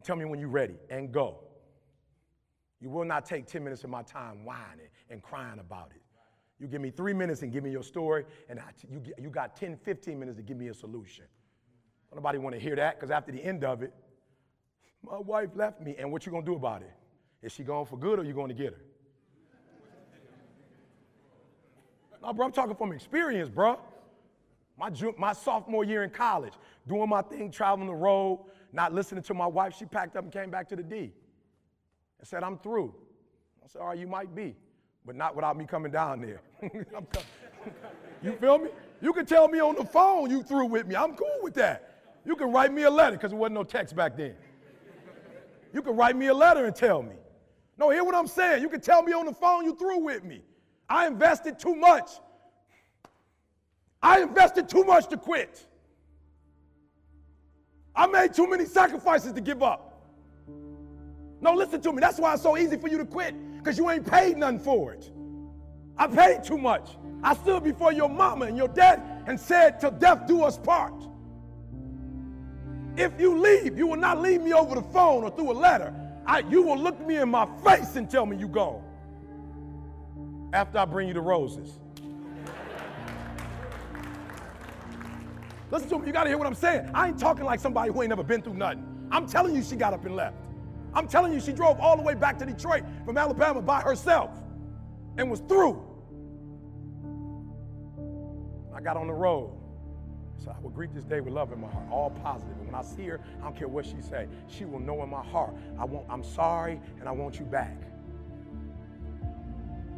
Tell 0.03 0.17
me 0.17 0.25
when 0.25 0.41
you're 0.41 0.49
ready 0.49 0.75
and 0.91 1.13
go. 1.13 1.39
You 2.81 2.91
will 2.91 3.05
not 3.05 3.25
take 3.25 3.47
10 3.47 3.63
minutes 3.63 3.85
of 3.85 3.91
my 3.91 4.03
time 4.03 4.45
whining 4.45 4.89
and 5.09 5.23
crying 5.23 5.61
about 5.61 5.93
it. 5.95 6.03
You 6.59 6.67
give 6.67 6.81
me 6.81 6.91
three 6.91 7.13
minutes 7.13 7.43
and 7.43 7.53
give 7.53 7.63
me 7.63 7.71
your 7.71 7.85
story, 7.85 8.25
and 8.49 8.61
you, 8.91 9.01
you 9.17 9.31
got 9.31 9.57
10, 9.57 9.77
15 9.77 10.19
minutes 10.19 10.37
to 10.37 10.43
give 10.43 10.57
me 10.57 10.69
a 10.69 10.75
solution. 10.75 11.25
Nobody 12.13 12.39
want 12.39 12.57
to 12.57 12.61
hear 12.61 12.75
that 12.75 12.99
because 12.99 13.13
after 13.13 13.31
the 13.31 13.43
end 13.43 13.63
of 13.63 13.83
it, 13.83 13.95
my 15.03 15.19
wife 15.19 15.51
left 15.55 15.81
me, 15.81 15.95
and 15.99 16.11
what 16.11 16.27
you 16.27 16.33
gonna 16.33 16.45
do 16.45 16.57
about 16.57 16.83
it? 16.83 16.93
Is 17.43 17.53
she 17.53 17.63
gone 17.63 17.87
for 17.87 17.97
good 17.97 18.19
or 18.19 18.25
you 18.25 18.35
going 18.35 18.49
to 18.49 18.55
get 18.55 18.75
her? 18.75 18.81
No, 22.23 22.35
bro, 22.35 22.47
I'm 22.47 22.53
talking 22.53 22.75
from 22.75 22.93
experience, 22.93 23.49
bro. 23.49 23.79
My, 24.81 24.89
ju- 24.89 25.15
my 25.19 25.35
sophomore 25.35 25.85
year 25.85 26.05
in 26.05 26.11
college, 26.11 26.55
doing 26.89 27.07
my 27.07 27.21
thing, 27.21 27.51
traveling 27.51 27.87
the 27.87 27.95
road, 27.95 28.41
not 28.73 28.95
listening 28.95 29.23
to 29.25 29.35
my 29.35 29.47
wife, 29.47 29.77
she 29.79 29.85
packed 29.85 30.17
up 30.17 30.25
and 30.25 30.33
came 30.33 30.51
back 30.51 30.71
to 30.71 30.77
the 30.77 30.83
D 30.83 31.13
and 32.19 32.27
said, 32.27 32.43
I'm 32.43 32.57
through. 32.57 32.95
I 33.63 33.69
said, 33.69 33.83
all 33.83 33.89
right, 33.89 33.99
you 33.99 34.07
might 34.07 34.35
be, 34.35 34.57
but 35.05 35.17
not 35.17 35.37
without 35.37 35.59
me 35.59 35.67
coming 35.67 35.93
down 35.93 36.23
there. 36.23 36.41
Com- 36.93 37.07
you 38.23 38.33
feel 38.33 38.57
me? 38.57 38.71
You 39.03 39.13
can 39.13 39.27
tell 39.27 39.49
me 39.49 39.61
on 39.61 39.75
the 39.75 39.85
phone 39.85 40.31
you 40.31 40.43
through 40.43 40.67
with 40.67 40.87
me. 40.87 40.97
I'm 40.97 41.15
cool 41.15 41.39
with 41.43 41.53
that. 41.55 42.01
You 42.25 42.35
can 42.35 42.51
write 42.51 42.73
me 42.73 42.85
a 42.85 42.91
letter 42.91 43.17
because 43.17 43.33
there 43.33 43.39
wasn't 43.39 43.57
no 43.57 43.65
text 43.65 43.95
back 43.95 44.17
then. 44.17 44.35
You 45.75 45.83
can 45.83 45.95
write 45.95 46.17
me 46.17 46.29
a 46.29 46.35
letter 46.35 46.65
and 46.65 46.75
tell 46.75 47.03
me. 47.03 47.17
No, 47.79 47.91
hear 47.91 48.03
what 48.03 48.15
I'm 48.15 48.27
saying. 48.27 48.63
You 48.63 48.71
can 48.71 48.81
tell 48.81 49.03
me 49.03 49.13
on 49.13 49.27
the 49.27 49.35
phone 49.35 49.67
you 49.67 49.77
through 49.77 49.99
with 49.99 50.25
me. 50.25 50.41
I 50.89 51.07
invested 51.07 51.59
too 51.59 51.75
much. 51.75 52.11
I 54.03 54.23
invested 54.23 54.69
too 54.69 54.85
much 54.85 55.09
to 55.09 55.17
quit. 55.17 55.67
I 57.95 58.07
made 58.07 58.33
too 58.35 58.49
many 58.49 58.65
sacrifices 58.65 59.33
to 59.33 59.41
give 59.41 59.63
up. 59.63 59.87
No, 61.41 61.53
listen 61.55 61.81
to 61.83 61.93
me. 61.93 62.01
That's 62.01 62.19
why 62.19 62.35
it's 62.35 62.43
so 62.43 62.57
easy 62.57 62.77
for 62.77 62.89
you 62.89 62.99
to 62.99 63.05
quit, 63.05 63.35
because 63.59 63.79
you 63.79 63.91
ain't 63.91 64.07
paid 64.07 64.37
nothing 64.37 64.59
for 64.59 64.93
it. 64.93 65.11
I 65.97 66.07
paid 66.07 66.45
too 66.45 66.59
much. 66.59 66.97
I 67.23 67.35
stood 67.35 67.63
before 67.63 67.93
your 67.93 68.09
mama 68.09 68.47
and 68.47 68.57
your 68.57 68.69
dad 68.69 69.03
and 69.27 69.39
said, 69.39 69.81
Till 69.81 69.91
death 69.91 70.27
do 70.27 70.43
us 70.43 70.57
part. 70.57 70.95
If 72.97 73.21
you 73.21 73.39
leave, 73.39 73.77
you 73.77 73.87
will 73.87 73.97
not 73.97 74.21
leave 74.21 74.43
me 74.43 74.53
over 74.53 74.75
the 74.75 74.83
phone 74.83 75.25
or 75.25 75.31
through 75.31 75.53
a 75.53 75.55
letter. 75.55 75.95
I, 76.27 76.41
you 76.41 76.63
will 76.63 76.79
look 76.79 76.99
me 77.07 77.17
in 77.17 77.31
my 77.31 77.47
face 77.63 77.97
and 77.97 78.09
tell 78.09 78.27
me 78.27 78.37
you 78.37 78.49
gone. 78.49 78.83
After 80.53 80.79
I 80.79 80.85
bring 80.85 81.09
you 81.09 81.15
the 81.15 81.21
roses. 81.21 81.79
Listen 85.71 85.89
to 85.91 85.99
me, 85.99 86.07
you 86.07 86.13
gotta 86.13 86.29
hear 86.29 86.39
what 86.39 86.47
I'm 86.47 86.55
saying. 86.55 86.91
I 86.93 87.09
ain't 87.09 87.19
talking 87.19 87.45
like 87.45 87.61
somebody 87.61 87.93
who 87.93 88.03
ain't 88.03 88.11
never 88.11 88.25
been 88.25 88.43
through 88.43 88.55
nothing. 88.55 88.85
I'm 89.11 89.27
telling 89.27 89.55
you 89.55 89.63
she 89.63 89.77
got 89.77 89.95
up 89.95 90.05
and 90.05 90.17
left. 90.17 90.37
I'm 90.95 91.07
telling 91.07 91.33
you 91.33 91.41
she 91.41 91.53
drove 91.53 91.79
all 91.79 91.97
the 91.97 92.03
way 92.03 92.15
back 92.15 92.39
to 92.39 92.47
Detroit 92.47 92.83
from 93.05 93.17
Alabama 93.17 93.63
by 93.63 93.81
herself 93.81 94.31
and 95.17 95.31
was 95.31 95.41
through. 95.41 95.85
I 98.75 98.81
got 98.81 98.97
on 98.97 99.07
the 99.07 99.13
road. 99.13 99.57
So 100.43 100.51
I 100.51 100.59
will 100.63 100.71
greet 100.71 100.95
this 100.95 101.05
day 101.05 101.21
with 101.21 101.35
love 101.35 101.53
in 101.53 101.61
my 101.61 101.69
heart, 101.69 101.87
all 101.91 102.11
positive. 102.11 102.57
And 102.57 102.67
when 102.67 102.75
I 102.75 102.83
see 102.83 103.05
her, 103.05 103.21
I 103.41 103.45
don't 103.45 103.55
care 103.55 103.69
what 103.69 103.85
she 103.85 104.01
say. 104.01 104.27
She 104.49 104.65
will 104.65 104.81
know 104.81 105.03
in 105.03 105.11
my 105.11 105.23
heart, 105.23 105.55
I 105.79 105.85
want, 105.85 106.07
I'm 106.09 106.25
sorry 106.25 106.81
and 106.99 107.09
I 107.09 107.13
want 107.13 107.39
you 107.39 107.45
back. 107.45 107.77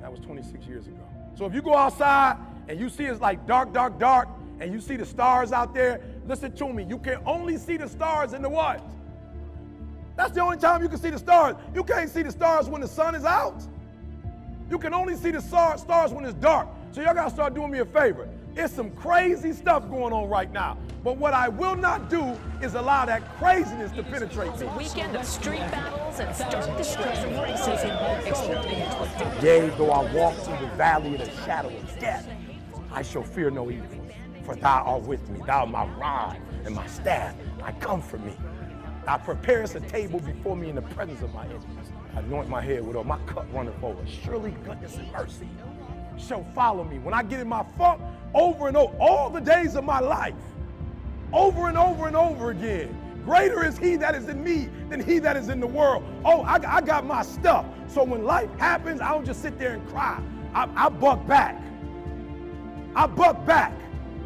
That 0.00 0.10
was 0.10 0.18
26 0.20 0.66
years 0.66 0.88
ago. 0.88 1.06
So 1.34 1.46
if 1.46 1.54
you 1.54 1.62
go 1.62 1.76
outside 1.76 2.36
and 2.68 2.78
you 2.78 2.88
see 2.88 3.04
it's 3.04 3.20
like 3.20 3.46
dark, 3.46 3.72
dark, 3.72 4.00
dark, 4.00 4.28
and 4.62 4.72
you 4.72 4.80
see 4.80 4.94
the 4.94 5.04
stars 5.04 5.50
out 5.50 5.74
there, 5.74 6.00
listen 6.28 6.52
to 6.52 6.72
me. 6.72 6.84
You 6.84 6.96
can 6.96 7.18
only 7.26 7.58
see 7.58 7.76
the 7.76 7.88
stars 7.88 8.32
in 8.32 8.42
the 8.42 8.48
what? 8.48 8.80
That's 10.16 10.32
the 10.32 10.40
only 10.40 10.56
time 10.56 10.82
you 10.82 10.88
can 10.88 11.00
see 11.00 11.10
the 11.10 11.18
stars. 11.18 11.56
You 11.74 11.82
can't 11.82 12.08
see 12.08 12.22
the 12.22 12.30
stars 12.30 12.68
when 12.68 12.80
the 12.80 12.86
sun 12.86 13.16
is 13.16 13.24
out. 13.24 13.60
You 14.70 14.78
can 14.78 14.94
only 14.94 15.16
see 15.16 15.32
the 15.32 15.40
star- 15.40 15.76
stars 15.78 16.12
when 16.12 16.24
it's 16.24 16.34
dark. 16.34 16.68
So 16.92 17.00
y'all 17.00 17.12
gotta 17.12 17.30
start 17.30 17.54
doing 17.54 17.72
me 17.72 17.80
a 17.80 17.84
favor. 17.84 18.28
It's 18.54 18.72
some 18.72 18.92
crazy 18.92 19.52
stuff 19.52 19.90
going 19.90 20.12
on 20.12 20.28
right 20.28 20.52
now. 20.52 20.78
But 21.02 21.16
what 21.16 21.34
I 21.34 21.48
will 21.48 21.74
not 21.74 22.08
do 22.08 22.22
is 22.62 22.74
allow 22.74 23.04
that 23.06 23.36
craziness 23.38 23.90
to 23.92 24.04
penetrate 24.04 24.56
me. 24.60 24.66
A 24.68 24.78
weekend 24.78 25.16
of 25.16 25.26
street 25.26 25.58
battles 25.72 26.20
and 26.20 26.36
stark 26.36 26.54
of 26.54 26.76
racism 26.76 28.26
exploding 28.26 28.78
into 28.78 29.40
a 29.40 29.42
Yea, 29.42 29.70
though 29.70 29.90
I 29.90 30.14
walk 30.14 30.36
through 30.36 30.58
the 30.58 30.72
valley 30.76 31.16
of 31.16 31.24
the 31.24 31.44
shadow 31.44 31.68
of 31.68 31.98
death, 31.98 32.28
I 32.92 33.02
shall 33.02 33.24
fear 33.24 33.50
no 33.50 33.68
evil. 33.68 34.01
For 34.44 34.56
thou 34.56 34.82
art 34.82 35.02
with 35.02 35.28
me, 35.28 35.40
thou 35.46 35.64
my 35.66 35.84
rod 35.84 36.40
and 36.64 36.74
my 36.74 36.86
staff, 36.86 37.34
thy 37.58 37.72
comfort 37.72 38.24
me. 38.24 38.36
Thou 39.04 39.18
preparest 39.18 39.74
a 39.76 39.80
table 39.80 40.20
before 40.20 40.56
me 40.56 40.68
in 40.68 40.76
the 40.76 40.82
presence 40.82 41.22
of 41.22 41.32
my 41.32 41.44
enemies. 41.44 41.92
I 42.14 42.20
anoint 42.20 42.48
my 42.48 42.60
head 42.60 42.86
with 42.86 42.96
oil, 42.96 43.04
my 43.04 43.18
cup 43.20 43.46
runneth 43.52 43.82
over. 43.82 44.04
Surely 44.06 44.50
goodness 44.64 44.96
and 44.96 45.10
mercy 45.12 45.48
shall 46.18 46.44
follow 46.54 46.84
me. 46.84 46.98
When 46.98 47.14
I 47.14 47.22
get 47.22 47.40
in 47.40 47.48
my 47.48 47.64
funk, 47.78 48.00
over 48.34 48.68
and 48.68 48.76
over, 48.76 48.94
all 48.98 49.30
the 49.30 49.40
days 49.40 49.76
of 49.76 49.84
my 49.84 50.00
life, 50.00 50.34
over 51.32 51.68
and 51.68 51.78
over 51.78 52.06
and 52.06 52.16
over 52.16 52.50
again. 52.50 52.96
Greater 53.24 53.64
is 53.64 53.78
he 53.78 53.94
that 53.96 54.16
is 54.16 54.28
in 54.28 54.42
me 54.42 54.68
than 54.88 55.00
he 55.00 55.20
that 55.20 55.36
is 55.36 55.48
in 55.48 55.60
the 55.60 55.66
world. 55.66 56.04
Oh, 56.24 56.42
I, 56.42 56.58
I 56.78 56.80
got 56.80 57.06
my 57.06 57.22
stuff. 57.22 57.64
So 57.86 58.02
when 58.02 58.24
life 58.24 58.50
happens, 58.58 59.00
I 59.00 59.10
don't 59.10 59.24
just 59.24 59.40
sit 59.40 59.58
there 59.58 59.74
and 59.74 59.88
cry. 59.88 60.20
I, 60.54 60.68
I 60.74 60.88
buck 60.88 61.24
back. 61.28 61.62
I 62.94 63.06
buck 63.06 63.46
back 63.46 63.72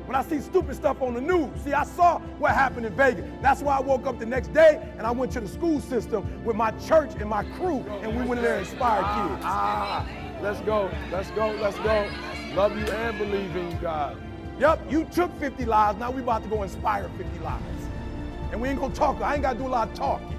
when 0.06 0.14
I 0.14 0.22
see 0.22 0.40
stupid 0.40 0.76
stuff 0.76 1.02
on 1.02 1.14
the 1.14 1.20
news. 1.20 1.50
See, 1.62 1.72
I 1.72 1.84
saw 1.84 2.20
what 2.38 2.52
happened 2.52 2.86
in 2.86 2.94
Vegas. 2.94 3.24
That's 3.42 3.60
why 3.60 3.76
I 3.76 3.80
woke 3.80 4.06
up 4.06 4.18
the 4.18 4.26
next 4.26 4.52
day 4.54 4.88
and 4.96 5.06
I 5.06 5.10
went 5.10 5.32
to 5.32 5.40
the 5.40 5.48
school 5.48 5.80
system 5.80 6.44
with 6.44 6.56
my 6.56 6.70
church 6.72 7.10
and 7.18 7.28
my 7.28 7.44
crew, 7.56 7.84
and 8.02 8.16
we 8.16 8.24
went 8.24 8.38
in 8.38 8.44
there 8.44 8.58
and 8.58 8.66
inspired 8.66 9.04
kids. 9.04 9.42
Ah, 9.44 10.08
let's 10.40 10.60
go, 10.60 10.90
let's 11.10 11.30
go, 11.32 11.50
let's 11.60 11.76
go. 11.78 12.08
Love 12.54 12.76
you 12.78 12.86
and 12.86 13.18
believe 13.18 13.54
in 13.56 13.70
you, 13.70 13.78
God. 13.78 14.16
Yep, 14.58 14.90
you 14.90 15.04
took 15.06 15.36
50 15.38 15.66
lives. 15.66 15.98
Now 15.98 16.10
we 16.10 16.22
about 16.22 16.42
to 16.44 16.48
go 16.48 16.62
inspire 16.62 17.10
50 17.18 17.38
lives. 17.40 17.64
And 18.52 18.60
we 18.60 18.68
ain't 18.68 18.80
gonna 18.80 18.94
talk. 18.94 19.20
I 19.20 19.34
ain't 19.34 19.42
gotta 19.42 19.58
do 19.58 19.66
a 19.66 19.68
lot 19.68 19.88
of 19.88 19.94
talking. 19.94 20.32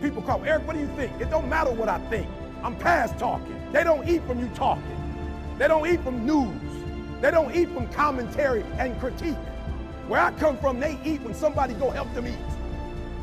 People 0.00 0.22
call, 0.22 0.42
Eric, 0.44 0.66
what 0.66 0.74
do 0.74 0.80
you 0.80 0.90
think? 0.96 1.12
It 1.20 1.30
don't 1.30 1.48
matter 1.48 1.70
what 1.70 1.88
I 1.88 1.98
think. 2.08 2.26
I'm 2.64 2.76
past 2.76 3.18
talking. 3.18 3.56
They 3.72 3.84
don't 3.84 4.08
eat 4.08 4.24
from 4.26 4.40
you 4.40 4.48
talking. 4.54 4.82
They 5.58 5.68
don't 5.68 5.86
eat 5.86 6.02
from 6.02 6.26
news. 6.26 6.81
They 7.22 7.30
don't 7.30 7.54
eat 7.54 7.68
from 7.68 7.86
commentary 7.92 8.64
and 8.78 8.98
critique. 8.98 9.36
Where 10.08 10.20
I 10.20 10.32
come 10.32 10.58
from, 10.58 10.80
they 10.80 10.98
eat 11.04 11.22
when 11.22 11.34
somebody 11.34 11.72
go 11.72 11.88
help 11.88 12.12
them 12.14 12.26
eat. 12.26 12.34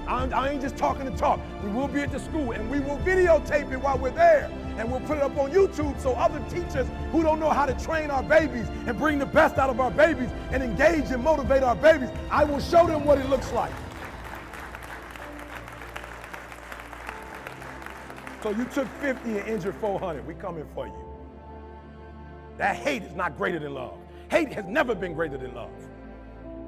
I, 0.07 0.23
I 0.29 0.49
ain't 0.51 0.61
just 0.61 0.77
talking 0.77 1.05
to 1.05 1.11
talk. 1.17 1.41
We 1.61 1.69
will 1.69 1.89
be 1.89 1.99
at 1.99 2.09
the 2.09 2.19
school 2.19 2.53
and 2.53 2.71
we 2.71 2.79
will 2.79 2.95
videotape 2.99 3.73
it 3.73 3.77
while 3.77 3.97
we're 3.97 4.11
there. 4.11 4.49
And 4.77 4.89
we'll 4.89 5.01
put 5.01 5.17
it 5.17 5.23
up 5.23 5.37
on 5.37 5.51
YouTube 5.51 5.99
so 5.99 6.13
other 6.13 6.39
teachers 6.49 6.87
who 7.11 7.21
don't 7.23 7.41
know 7.41 7.49
how 7.49 7.65
to 7.65 7.73
train 7.83 8.09
our 8.09 8.23
babies 8.23 8.67
and 8.87 8.97
bring 8.97 9.19
the 9.19 9.25
best 9.25 9.57
out 9.57 9.69
of 9.69 9.81
our 9.81 9.91
babies 9.91 10.29
and 10.51 10.63
engage 10.63 11.11
and 11.11 11.21
motivate 11.21 11.61
our 11.61 11.75
babies, 11.75 12.09
I 12.31 12.45
will 12.45 12.61
show 12.61 12.87
them 12.87 13.03
what 13.03 13.17
it 13.17 13.27
looks 13.27 13.51
like. 13.51 13.73
So 18.41 18.51
you 18.51 18.63
took 18.63 18.87
50 19.01 19.39
and 19.39 19.47
injured 19.49 19.75
400. 19.81 20.25
We 20.25 20.35
coming 20.35 20.65
for 20.73 20.87
you. 20.87 21.08
That 22.59 22.75
hate 22.75 23.03
is 23.03 23.15
not 23.15 23.37
greater 23.37 23.57
than 23.57 23.73
love. 23.73 23.93
Hate 24.29 24.51
has 24.51 24.65
never 24.65 24.93
been 24.93 25.13
greater 25.13 25.37
than 25.37 25.55
love. 25.55 25.71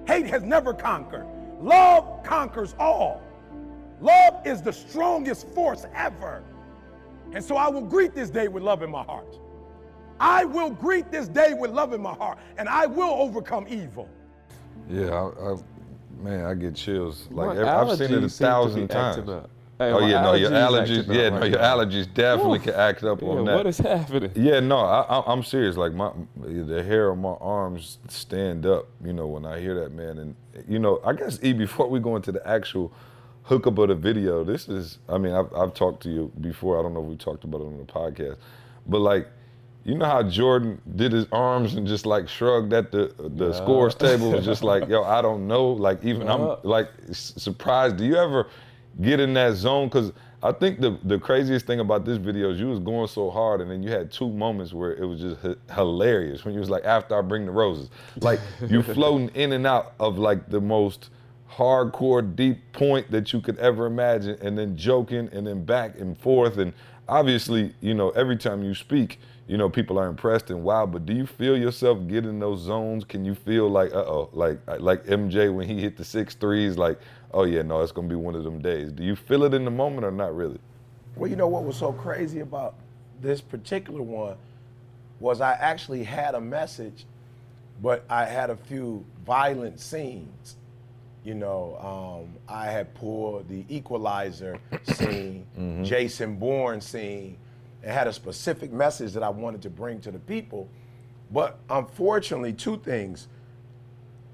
Hate 0.07 0.25
has 0.25 0.41
never 0.41 0.73
conquered. 0.73 1.27
Love 1.59 2.23
conquers 2.23 2.73
all. 2.79 3.21
Love 3.99 4.47
is 4.47 4.61
the 4.61 4.71
strongest 4.71 5.49
force 5.49 5.85
ever. 5.93 6.43
And 7.33 7.43
so 7.43 7.57
I 7.57 7.67
will 7.67 7.81
greet 7.83 8.15
this 8.15 8.29
day 8.29 8.47
with 8.47 8.63
love 8.63 8.81
in 8.83 8.89
my 8.89 9.03
heart. 9.03 9.37
I 10.17 10.45
will 10.45 10.69
greet 10.69 11.11
this 11.11 11.27
day 11.27 11.53
with 11.53 11.71
love 11.71 11.91
in 11.93 12.01
my 12.01 12.13
heart, 12.13 12.37
and 12.57 12.69
I 12.69 12.85
will 12.85 13.11
overcome 13.11 13.65
evil. 13.67 14.07
Yeah, 14.89 15.09
I, 15.09 15.51
I, 15.51 15.55
man, 16.21 16.45
I 16.45 16.53
get 16.53 16.73
chills. 16.73 17.27
Like 17.31 17.57
every- 17.57 17.67
I've 17.69 17.97
seen 17.97 18.11
it 18.11 18.11
a 18.11 18.15
allergies 18.15 18.19
seem 18.19 18.19
to 18.19 18.21
be 18.21 18.27
thousand 18.29 18.91
acting 18.91 19.25
times. 19.25 19.47
Hey, 19.81 19.91
oh 19.93 20.05
yeah, 20.05 20.21
no, 20.21 20.33
your 20.35 20.51
allergies. 20.51 21.07
Yeah, 21.07 21.29
no, 21.29 21.39
right 21.39 21.49
your 21.49 21.59
now. 21.59 21.75
allergies 21.77 22.13
definitely 22.13 22.59
Oof. 22.59 22.65
can 22.65 22.73
act 22.75 23.03
up 23.03 23.19
Yeah, 23.19 23.27
on 23.29 23.45
that. 23.45 23.55
what 23.55 23.65
is 23.65 23.79
happening? 23.79 24.31
Yeah, 24.35 24.59
no, 24.59 24.77
I, 24.77 25.01
I, 25.01 25.31
I'm 25.33 25.41
serious. 25.43 25.75
Like 25.75 25.91
my, 25.93 26.11
the 26.37 26.83
hair 26.83 27.11
on 27.11 27.19
my 27.19 27.33
arms 27.41 27.97
stand 28.07 28.67
up. 28.67 28.87
You 29.03 29.13
know, 29.13 29.25
when 29.25 29.43
I 29.43 29.59
hear 29.59 29.73
that, 29.79 29.91
man. 29.91 30.19
And 30.19 30.35
you 30.67 30.77
know, 30.77 31.01
I 31.03 31.13
guess 31.13 31.39
E, 31.41 31.51
before 31.53 31.87
we 31.89 31.99
go 31.99 32.15
into 32.15 32.31
the 32.31 32.47
actual 32.47 32.93
hookup 33.41 33.79
of 33.79 33.89
the 33.89 33.95
video, 33.95 34.43
this 34.43 34.69
is. 34.69 34.99
I 35.09 35.17
mean, 35.17 35.33
I've, 35.33 35.51
I've 35.55 35.73
talked 35.73 36.03
to 36.03 36.09
you 36.11 36.31
before. 36.41 36.77
I 36.79 36.83
don't 36.83 36.93
know 36.93 37.01
if 37.01 37.07
we 37.07 37.15
talked 37.15 37.43
about 37.43 37.61
it 37.61 37.65
on 37.65 37.77
the 37.79 37.91
podcast, 37.91 38.37
but 38.85 38.99
like, 38.99 39.29
you 39.83 39.95
know 39.97 40.05
how 40.05 40.21
Jordan 40.21 40.79
did 40.95 41.11
his 41.11 41.25
arms 41.31 41.73
and 41.73 41.87
just 41.87 42.05
like 42.05 42.29
shrugged 42.29 42.71
at 42.73 42.91
the 42.91 43.15
the 43.17 43.47
Yeah. 43.47 43.53
scores 43.55 43.95
table 43.95 44.31
was 44.31 44.45
just 44.53 44.61
like, 44.63 44.87
yo, 44.87 45.01
I 45.03 45.23
don't 45.23 45.47
know. 45.47 45.69
Like 45.69 46.05
even 46.05 46.27
Yeah. 46.27 46.33
I'm 46.35 46.57
like 46.61 46.89
surprised. 47.13 47.97
Do 47.97 48.05
you 48.05 48.15
ever 48.15 48.45
get 48.99 49.19
in 49.19 49.33
that 49.33 49.53
zone? 49.55 49.87
Because 49.87 50.11
I 50.43 50.51
think 50.51 50.79
the 50.79 50.97
the 51.03 51.19
craziest 51.19 51.67
thing 51.67 51.79
about 51.79 52.03
this 52.03 52.17
video 52.17 52.51
is 52.51 52.59
you 52.59 52.67
was 52.67 52.79
going 52.79 53.07
so 53.07 53.29
hard, 53.29 53.61
and 53.61 53.69
then 53.69 53.83
you 53.83 53.91
had 53.91 54.11
two 54.11 54.29
moments 54.29 54.73
where 54.73 54.93
it 54.93 55.05
was 55.05 55.19
just 55.21 55.45
h- 55.45 55.57
hilarious. 55.73 56.43
When 56.43 56.53
you 56.53 56.59
was 56.59 56.69
like, 56.69 56.83
after 56.83 57.17
I 57.17 57.21
bring 57.21 57.45
the 57.45 57.51
roses, 57.51 57.89
like 58.21 58.39
you 58.67 58.81
floating 58.93 59.29
in 59.35 59.53
and 59.53 59.67
out 59.67 59.93
of 59.99 60.17
like 60.17 60.49
the 60.49 60.59
most 60.59 61.09
hardcore 61.49 62.35
deep 62.35 62.59
point 62.73 63.11
that 63.11 63.33
you 63.33 63.41
could 63.41 63.57
ever 63.59 63.85
imagine, 63.85 64.37
and 64.41 64.57
then 64.57 64.75
joking, 64.75 65.29
and 65.31 65.45
then 65.45 65.63
back 65.63 65.99
and 65.99 66.17
forth, 66.17 66.57
and 66.57 66.73
obviously, 67.07 67.73
you 67.81 67.93
know, 67.93 68.09
every 68.11 68.37
time 68.37 68.63
you 68.63 68.73
speak. 68.73 69.19
You 69.51 69.57
know, 69.57 69.69
people 69.69 69.99
are 69.99 70.07
impressed 70.07 70.49
and 70.49 70.63
wow, 70.63 70.85
but 70.85 71.05
do 71.05 71.11
you 71.11 71.25
feel 71.25 71.57
yourself 71.57 72.07
get 72.07 72.25
in 72.25 72.39
those 72.39 72.61
zones? 72.61 73.03
Can 73.03 73.25
you 73.25 73.35
feel 73.35 73.69
like, 73.69 73.91
uh 73.91 73.97
oh, 73.97 74.29
like 74.31 74.61
like 74.79 75.05
MJ 75.07 75.53
when 75.53 75.67
he 75.67 75.81
hit 75.81 75.97
the 75.97 76.05
six 76.05 76.35
threes, 76.35 76.77
like, 76.77 76.97
oh 77.33 77.43
yeah, 77.43 77.61
no, 77.61 77.81
it's 77.81 77.91
gonna 77.91 78.07
be 78.07 78.15
one 78.15 78.33
of 78.33 78.45
them 78.45 78.61
days. 78.61 78.93
Do 78.93 79.03
you 79.03 79.13
feel 79.13 79.43
it 79.43 79.53
in 79.53 79.65
the 79.65 79.71
moment 79.71 80.05
or 80.05 80.11
not 80.11 80.33
really? 80.33 80.57
Well, 81.17 81.29
you 81.29 81.35
know 81.35 81.49
what 81.49 81.65
was 81.65 81.75
so 81.75 81.91
crazy 81.91 82.39
about 82.39 82.75
this 83.19 83.41
particular 83.41 84.01
one 84.01 84.37
was 85.19 85.41
I 85.41 85.51
actually 85.55 86.05
had 86.05 86.33
a 86.33 86.39
message, 86.39 87.05
but 87.81 88.05
I 88.09 88.23
had 88.23 88.51
a 88.51 88.55
few 88.55 89.03
violent 89.25 89.81
scenes. 89.81 90.55
You 91.25 91.33
know, 91.33 92.23
um, 92.23 92.37
I 92.47 92.67
had 92.67 92.93
pulled 92.95 93.49
the 93.49 93.65
Equalizer 93.67 94.59
scene, 94.83 95.45
Jason 95.83 96.37
Bourne 96.37 96.79
scene, 96.79 97.35
and 97.83 97.91
had 97.91 98.07
a 98.07 98.13
specific 98.13 98.71
message 98.71 99.13
that 99.13 99.23
I 99.23 99.29
wanted 99.29 99.61
to 99.63 99.69
bring 99.69 99.99
to 100.01 100.11
the 100.11 100.19
people. 100.19 100.67
But 101.31 101.59
unfortunately, 101.69 102.53
two 102.53 102.77
things. 102.77 103.27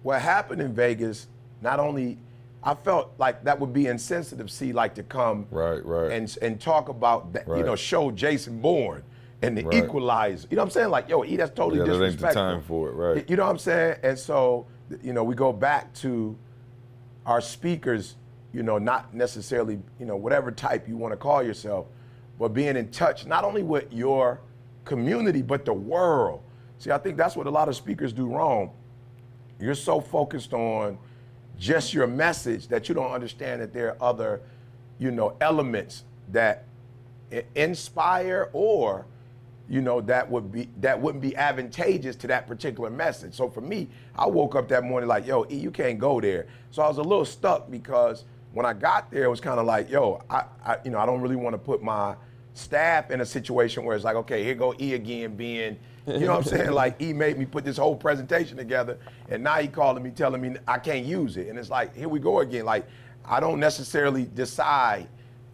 What 0.04 0.22
happened 0.22 0.62
in 0.62 0.74
Vegas, 0.74 1.28
not 1.62 1.80
only 1.80 2.18
I 2.64 2.74
felt 2.76 3.14
like 3.18 3.43
that 3.43 3.60
would 3.60 3.74
be 3.74 3.88
insensitive, 3.88 4.50
see, 4.52 4.74
like 4.74 4.95
to 4.95 5.04
come 5.04 5.48
Right, 5.52 5.84
right. 5.86 6.12
and 6.12 6.36
and 6.41 6.60
talk 6.60 6.89
about 6.89 7.34
that, 7.34 7.48
you 7.48 7.64
know, 7.64 7.76
show 7.76 8.12
Jason 8.12 8.60
Bourne 8.62 9.04
and 9.41 9.58
the 9.58 9.64
Right. 9.64 9.84
Equalizer. 9.84 10.48
You 10.50 10.58
know 10.58 10.64
what 10.64 10.68
I'm 10.68 10.72
saying? 10.72 10.89
Like, 10.89 11.08
yo, 11.10 11.24
E, 11.24 11.36
that's 11.36 11.52
totally 11.56 11.80
Yeah, 11.80 11.86
that 11.86 11.91
ain't 11.93 12.00
the 12.00 12.06
disrespectful. 12.08 12.41
time 12.41 12.62
for 12.64 12.89
it, 12.89 12.93
right. 12.93 13.30
You 13.30 13.36
know 13.36 13.43
what 13.45 13.52
I'm 13.52 13.58
saying? 13.60 13.98
And 14.04 14.18
so, 14.18 14.66
you 15.04 15.14
know, 15.14 15.24
we 15.24 15.36
go 15.36 15.54
back 15.54 15.93
to 15.95 16.36
our 17.26 17.41
speakers, 17.41 18.16
you 18.54 18.64
know, 18.64 18.78
not 18.80 19.14
necessarily, 19.14 19.80
you 20.00 20.06
know, 20.06 20.16
whatever 20.16 20.52
type 20.52 20.88
you 20.88 20.98
want 20.98 21.12
to 21.12 21.18
call 21.18 21.43
yourself, 21.43 21.86
but 22.39 22.49
being 22.49 22.75
in 22.75 22.89
touch 22.89 23.25
not 23.25 23.43
only 23.43 23.63
with 23.63 23.91
your 23.91 24.39
community, 24.85 25.41
but 25.41 25.65
the 25.65 25.73
world. 25.73 26.41
See, 26.79 26.91
I 26.91 26.97
think 26.97 27.17
that's 27.17 27.35
what 27.35 27.47
a 27.47 27.49
lot 27.51 27.67
of 27.67 27.75
speakers 27.75 28.13
do 28.13 28.27
wrong. 28.27 28.71
You're 29.59 29.75
so 29.75 29.99
focused 29.99 30.53
on 30.53 30.97
just 31.57 31.93
your 31.93 32.07
message 32.07 32.67
that 32.67 32.88
you 32.88 32.95
don't 32.95 33.11
understand 33.11 33.61
that 33.61 33.73
there 33.73 33.89
are 33.89 34.09
other, 34.09 34.41
you 34.99 35.11
know, 35.11 35.35
elements 35.41 36.03
that 36.29 36.65
inspire 37.55 38.49
or 38.53 39.05
you 39.69 39.81
know 39.81 39.99
that 39.99 40.29
would 40.29 40.49
be 40.49 40.69
that 40.79 41.01
wouldn't 41.01 41.21
be 41.21 41.35
advantageous 41.35 42.15
to 42.15 42.27
that 42.27 42.47
particular 42.47 42.89
message. 42.89 43.33
So 43.33 43.49
for 43.49 43.59
me, 43.59 43.89
I 44.15 44.25
woke 44.25 44.55
up 44.55 44.69
that 44.69 44.83
morning 44.85 45.09
like, 45.09 45.27
yo, 45.27 45.45
you 45.49 45.71
can't 45.71 45.99
go 45.99 46.21
there. 46.21 46.47
So 46.71 46.81
I 46.81 46.88
was 46.88 46.99
a 46.99 47.03
little 47.03 47.25
stuck 47.25 47.69
because 47.69 48.23
when 48.53 48.65
I 48.65 48.71
got 48.71 49.11
there, 49.11 49.25
it 49.25 49.29
was 49.29 49.41
kind 49.41 49.59
of 49.59 49.65
like, 49.65 49.89
yo, 49.89 50.23
I, 50.29 50.45
I 50.63 50.77
you 50.85 50.91
know 50.91 50.99
I 50.99 51.05
don't 51.05 51.19
really 51.19 51.35
want 51.35 51.53
to 51.53 51.57
put 51.57 51.83
my 51.83 52.15
staff 52.58 53.12
in 53.12 53.22
a 53.22 53.26
situation 53.26 53.84
where 53.84 53.95
it's 53.95 54.05
like, 54.05 54.16
okay, 54.16 54.43
here 54.43 54.55
go 54.55 54.74
E 54.80 54.93
again 54.93 55.36
being, 55.36 55.78
you 56.05 56.20
know 56.22 56.38
what 56.38 56.38
I'm 56.38 56.43
saying? 56.58 56.72
Like 56.72 57.01
E 57.01 57.14
made 57.14 57.38
me 57.38 57.45
put 57.45 57.64
this 57.64 57.78
whole 57.78 57.95
presentation 57.95 58.58
together, 58.58 58.97
and 59.30 59.43
now 59.43 59.55
he 59.55 59.68
calling 59.68 60.03
me 60.03 60.12
telling 60.12 60.41
me 60.41 60.55
I 60.68 60.80
can't 60.80 61.05
use 61.05 61.38
it, 61.38 61.47
and 61.47 61.58
it's 61.58 61.70
like, 61.70 61.95
here 61.95 62.10
we 62.10 62.20
go 62.20 62.39
again. 62.39 62.66
Like 62.66 62.88
I 63.26 63.39
don't 63.39 63.60
necessarily 63.60 64.26
decide 64.26 65.08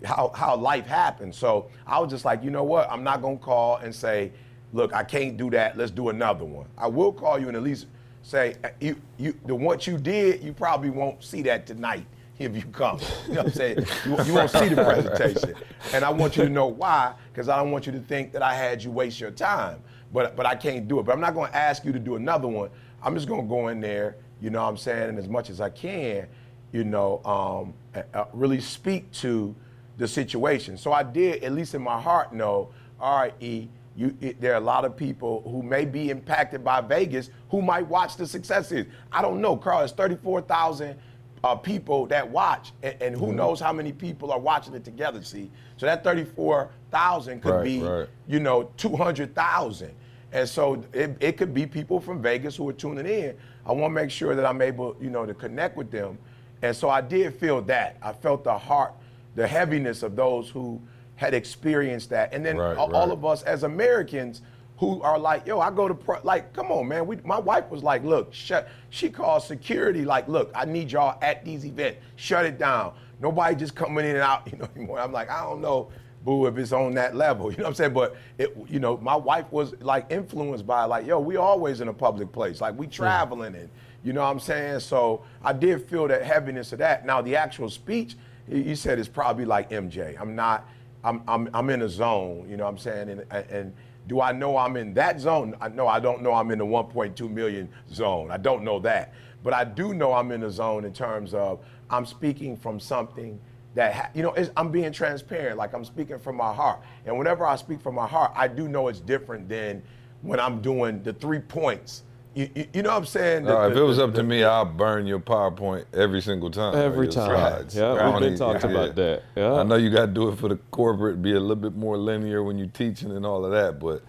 how, 0.04 0.32
how 0.36 0.56
life 0.56 0.86
happens. 0.86 1.38
So 1.38 1.70
I 1.88 2.00
was 2.00 2.10
just 2.10 2.26
like, 2.26 2.44
you 2.44 2.52
know 2.52 2.64
what? 2.64 2.90
I'm 2.92 3.04
not 3.04 3.22
gonna 3.22 3.38
call 3.38 3.78
and 3.78 3.94
say, 3.94 4.32
look, 4.74 4.94
I 4.94 5.04
can't 5.04 5.38
do 5.38 5.50
that. 5.52 5.78
Let's 5.78 5.92
do 5.92 6.10
another 6.10 6.46
one. 6.46 6.68
I 6.78 6.88
will 6.88 7.14
call 7.14 7.40
you 7.40 7.48
and 7.48 7.58
at 7.58 7.64
least 7.64 7.88
say, 8.22 8.56
"Uh, 8.64 8.70
you, 8.80 9.00
you, 9.18 9.38
the 9.46 9.56
what 9.56 9.86
you 9.88 9.98
did, 9.98 10.42
you 10.44 10.54
probably 10.54 10.90
won't 10.90 11.24
see 11.24 11.42
that 11.44 11.66
tonight 11.68 12.06
if 12.40 12.56
you 12.56 12.64
come. 12.72 13.00
You 13.28 13.36
know 13.36 13.44
what 13.44 13.48
I'm 13.48 13.54
saying? 13.54 13.78
You, 14.06 14.24
you 14.26 14.34
won't 14.34 14.50
see 14.50 14.70
the 14.70 14.84
presentation, 14.84 15.56
and 15.94 16.04
I 16.04 16.10
want 16.10 16.38
you 16.38 16.44
to 16.44 16.50
know 16.50 16.68
why, 16.68 17.14
because 17.32 17.50
I 17.50 17.58
don't 17.58 17.72
want 17.72 17.86
you 17.86 17.92
to 17.94 18.00
think 18.00 18.32
that 18.34 18.42
I 18.42 18.54
had 18.54 18.84
you 18.84 18.92
waste 18.92 19.20
your 19.20 19.32
time. 19.32 19.82
But 20.12 20.36
but 20.36 20.46
I 20.46 20.56
can't 20.56 20.88
do 20.88 21.00
it. 21.00 21.04
But 21.04 21.14
I'm 21.14 21.22
not 21.22 21.34
gonna 21.34 21.52
ask 21.54 21.84
you 21.86 21.92
to 21.92 22.00
do 22.00 22.16
another 22.16 22.48
one. 22.48 22.70
I'm 23.02 23.16
just 23.16 23.28
gonna 23.28 23.44
go 23.44 23.70
in 23.70 23.82
there. 23.82 24.18
You 24.42 24.50
know 24.50 24.62
what 24.62 24.70
I'm 24.70 24.78
saying? 24.78 25.10
And 25.10 25.18
as 25.18 25.28
much 25.28 25.50
as 25.50 25.62
I 25.62 25.70
can, 25.70 26.28
you 26.72 26.84
know, 26.84 27.22
um, 27.24 27.74
uh, 28.14 28.26
really 28.34 28.60
speak 28.60 29.10
to 29.14 29.56
the 29.98 30.08
situation. 30.08 30.78
So 30.78 30.92
I 30.92 31.04
did, 31.04 31.44
at 31.44 31.54
least 31.54 31.76
in 31.76 31.82
my 31.82 32.00
heart, 32.00 32.34
know, 32.34 32.70
all 33.00 33.20
right, 33.20 33.34
E, 33.40 33.70
you, 33.96 34.16
it, 34.22 34.42
there 34.42 34.54
are 34.54 34.58
a 34.58 34.66
lot 34.66 34.86
of 34.86 34.98
people 34.98 35.44
who 35.46 35.62
may 35.62 35.86
be 35.86 36.10
impacted 36.10 36.64
by 36.64 36.82
Vegas 36.82 37.30
who 37.50 37.62
might 37.62 37.88
watch 37.88 38.18
the 38.18 38.26
successes. 38.26 38.88
I 39.12 39.22
don't 39.22 39.40
know, 39.40 39.56
Carl, 39.56 39.82
it's 39.82 39.94
34,000 39.94 40.98
uh, 41.44 41.56
people 41.56 42.06
that 42.08 42.28
watch, 42.30 42.72
and, 42.82 42.96
and 43.02 43.16
Mm-hmm. 43.16 43.26
who 43.26 43.34
knows 43.34 43.60
how 43.60 43.74
many 43.74 43.92
people 43.92 44.32
are 44.32 44.40
watching 44.40 44.74
it 44.74 44.84
together, 44.84 45.22
see? 45.24 45.52
So 45.78 45.86
that 45.86 46.04
34,000 46.04 47.42
could 47.42 47.50
Right, 47.56 47.64
be, 47.64 47.82
right. 47.82 48.08
you 48.28 48.40
know, 48.40 48.64
200,000. 48.78 49.92
And 50.32 50.50
so 50.50 50.84
it, 50.94 51.16
it 51.20 51.38
could 51.38 51.54
be 51.54 51.66
people 51.66 52.00
from 52.00 52.22
Vegas 52.22 52.56
who 52.56 52.68
are 52.70 52.74
tuning 52.74 53.06
in. 53.06 53.36
I 53.66 53.72
want 53.72 53.92
to 53.92 54.02
make 54.02 54.10
sure 54.10 54.36
that 54.36 54.46
I'm 54.46 54.62
able, 54.62 54.96
you 55.00 55.10
know, 55.10 55.26
to 55.26 55.34
connect 55.34 55.78
with 55.78 55.92
them. 55.92 56.18
And 56.62 56.76
so 56.76 56.90
I 56.90 57.02
did 57.02 57.36
feel 57.36 57.62
that. 57.64 57.98
I 58.02 58.14
felt 58.14 58.44
the 58.44 58.58
heart, 58.58 58.94
the 59.36 59.46
heaviness 59.46 60.02
of 60.02 60.16
those 60.16 60.50
who 60.50 60.82
had 61.18 61.34
experienced 61.34 62.10
that. 62.10 62.34
And 62.34 62.44
then 62.44 62.58
Right, 62.58 62.78
all, 62.78 63.12
of 63.12 63.26
us 63.26 63.44
as 63.44 63.64
Americans 63.64 64.42
who 64.84 65.02
are 65.02 65.18
like, 65.18 65.48
yo, 65.48 65.60
I 65.60 65.72
go 65.72 65.88
to, 65.88 65.94
pro- 65.94 66.22
like, 66.24 66.54
come 66.54 66.72
on, 66.72 66.88
man. 66.88 67.08
We, 67.08 67.18
my 67.24 67.40
wife 67.40 67.70
was 67.70 67.84
like, 67.84 68.04
look, 68.04 68.34
shut, 68.34 68.68
she 68.90 69.10
called 69.10 69.44
security, 69.44 70.04
like, 70.04 70.28
look, 70.28 70.52
I 70.54 70.66
need 70.66 70.92
y'all 70.92 71.18
at 71.22 71.46
these 71.46 71.66
events. 71.66 72.00
Shut 72.18 72.46
it 72.46 72.58
down. 72.58 72.94
Nobody 73.22 73.56
just 73.56 73.76
coming 73.76 74.06
in 74.06 74.12
and 74.12 74.20
out, 74.20 74.46
you 74.52 74.58
know, 74.58 74.68
anymore. 74.76 75.00
I'm 75.00 75.14
like, 75.14 75.30
I 75.30 75.44
don't 75.44 75.62
know, 75.62 75.90
boo, 76.26 76.48
if 76.48 76.58
it's 76.58 76.74
on 76.74 76.94
that 76.96 77.16
level. 77.16 77.52
You 77.52 77.58
know 77.58 77.64
what 77.64 77.70
I'm 77.70 77.76
saying? 77.76 77.94
But, 77.94 78.18
it, 78.38 78.56
you 78.68 78.80
know, 78.80 78.98
my 78.98 79.16
wife 79.16 79.52
was 79.52 79.74
like 79.80 80.12
influenced 80.12 80.68
by, 80.68 80.84
like, 80.84 81.06
yo, 81.06 81.20
we 81.20 81.38
always 81.38 81.80
in 81.80 81.88
a 81.88 81.94
public 81.94 82.32
place. 82.32 82.60
Like, 82.60 82.78
we 82.78 82.88
traveling 82.88 83.56
and, 83.56 83.70
you 84.04 84.12
know 84.12 84.22
what 84.22 84.32
I'm 84.32 84.40
saying? 84.40 84.82
So 84.82 85.24
I 85.42 85.54
did 85.54 85.88
feel 85.90 86.10
that 86.10 86.24
heaviness 86.24 86.74
of 86.74 86.80
that. 86.80 87.06
Now, 87.06 87.22
the 87.22 87.38
actual 87.38 87.70
speech, 87.70 88.16
you 88.50 88.76
said 88.76 89.00
it's 89.00 89.08
probably 89.08 89.46
like 89.46 89.70
MJ. 89.70 90.20
I'm 90.20 90.36
not, 90.36 90.68
I'm, 91.06 91.22
I'm, 91.28 91.50
I'm 91.54 91.70
in 91.70 91.84
a 91.84 91.90
zone, 91.90 92.48
you 92.50 92.58
know 92.58 92.66
what 92.66 92.72
I'm 92.72 92.78
saying? 92.78 93.10
And, 93.10 93.26
and 93.32 93.74
do 94.08 94.22
I 94.22 94.32
know 94.32 94.58
I'm 94.58 94.78
in 94.78 94.94
that 94.96 95.20
zone? 95.20 95.56
I 95.62 95.70
know 95.70 95.88
I 95.88 96.00
don't 96.00 96.22
know 96.22 96.34
I'm 96.34 96.52
in 96.52 96.60
the 96.60 96.66
1.2 96.66 97.30
million 97.30 97.70
zone. 97.92 98.32
I 98.32 98.38
don't 98.38 98.64
know 98.64 98.80
that. 98.80 99.14
But 99.44 99.54
I 99.54 99.64
do 99.64 99.94
know 99.94 100.14
I'm 100.14 100.32
in 100.32 100.44
a 100.44 100.52
zone 100.52 100.86
in 100.86 100.94
terms 100.94 101.34
of 101.34 101.60
I'm 101.90 102.06
speaking 102.06 102.58
from 102.58 102.80
something 102.80 103.40
that, 103.76 103.94
ha- 103.94 104.10
you 104.14 104.24
know, 104.24 104.36
I'm 104.58 104.72
being 104.72 104.92
transparent. 104.92 105.58
Like 105.58 105.74
I'm 105.74 105.86
speaking 105.86 106.20
from 106.20 106.38
my 106.38 106.54
heart. 106.54 106.82
And 107.06 107.18
whenever 107.18 107.46
I 107.46 107.56
speak 107.56 107.82
from 107.82 107.96
my 107.96 108.08
heart, 108.08 108.32
I 108.36 108.48
do 108.48 108.68
know 108.68 108.88
it's 108.88 109.00
different 109.00 109.50
than 109.50 109.84
when 110.22 110.40
I'm 110.40 110.62
doing 110.62 111.04
the 111.04 111.14
three 111.14 111.40
points 111.40 112.04
You, 112.36 112.50
you, 112.56 112.68
you 112.74 112.82
know 112.82 112.90
what 112.90 112.98
I'm 112.98 113.06
saying? 113.06 113.48
Uh, 113.48 113.62
The- 113.62 113.68
if 113.68 113.74
the- 113.76 113.82
it 113.82 113.86
was 113.86 113.98
the- 113.98 114.04
up 114.06 114.14
to 114.16 114.24
me, 114.24 114.44
I'll 114.44 114.66
burn 114.66 115.06
your 115.06 115.20
PowerPoint 115.20 115.86
every 115.94 116.22
single 116.22 116.50
time. 116.50 116.76
Every 116.76 117.08
time. 117.08 117.30
slides. 117.30 117.76
Yeah, 117.76 117.94
I 117.94 118.10
we've 118.12 118.20
been 118.22 118.30
need- 118.32 118.40
talking 118.40 118.70
yeah. 118.72 118.76
about 118.78 118.96
that. 118.96 119.24
Yeah. 119.36 119.54
I 119.54 119.64
know 119.64 119.76
you 119.76 119.90
got 119.90 120.08
to 120.08 120.12
do 120.12 120.30
it 120.30 120.38
for 120.40 120.50
the 120.50 120.58
corporate, 120.72 121.22
be 121.22 121.32
a 121.34 121.40
little 121.40 121.56
bit 121.56 121.76
more 121.76 121.98
linear 121.98 122.42
when 122.44 122.58
you're 122.58 122.68
teaching 122.68 123.12
and 123.12 123.26
all 123.26 123.46
of 123.46 123.52
that, 123.52 123.80
but 123.80 124.02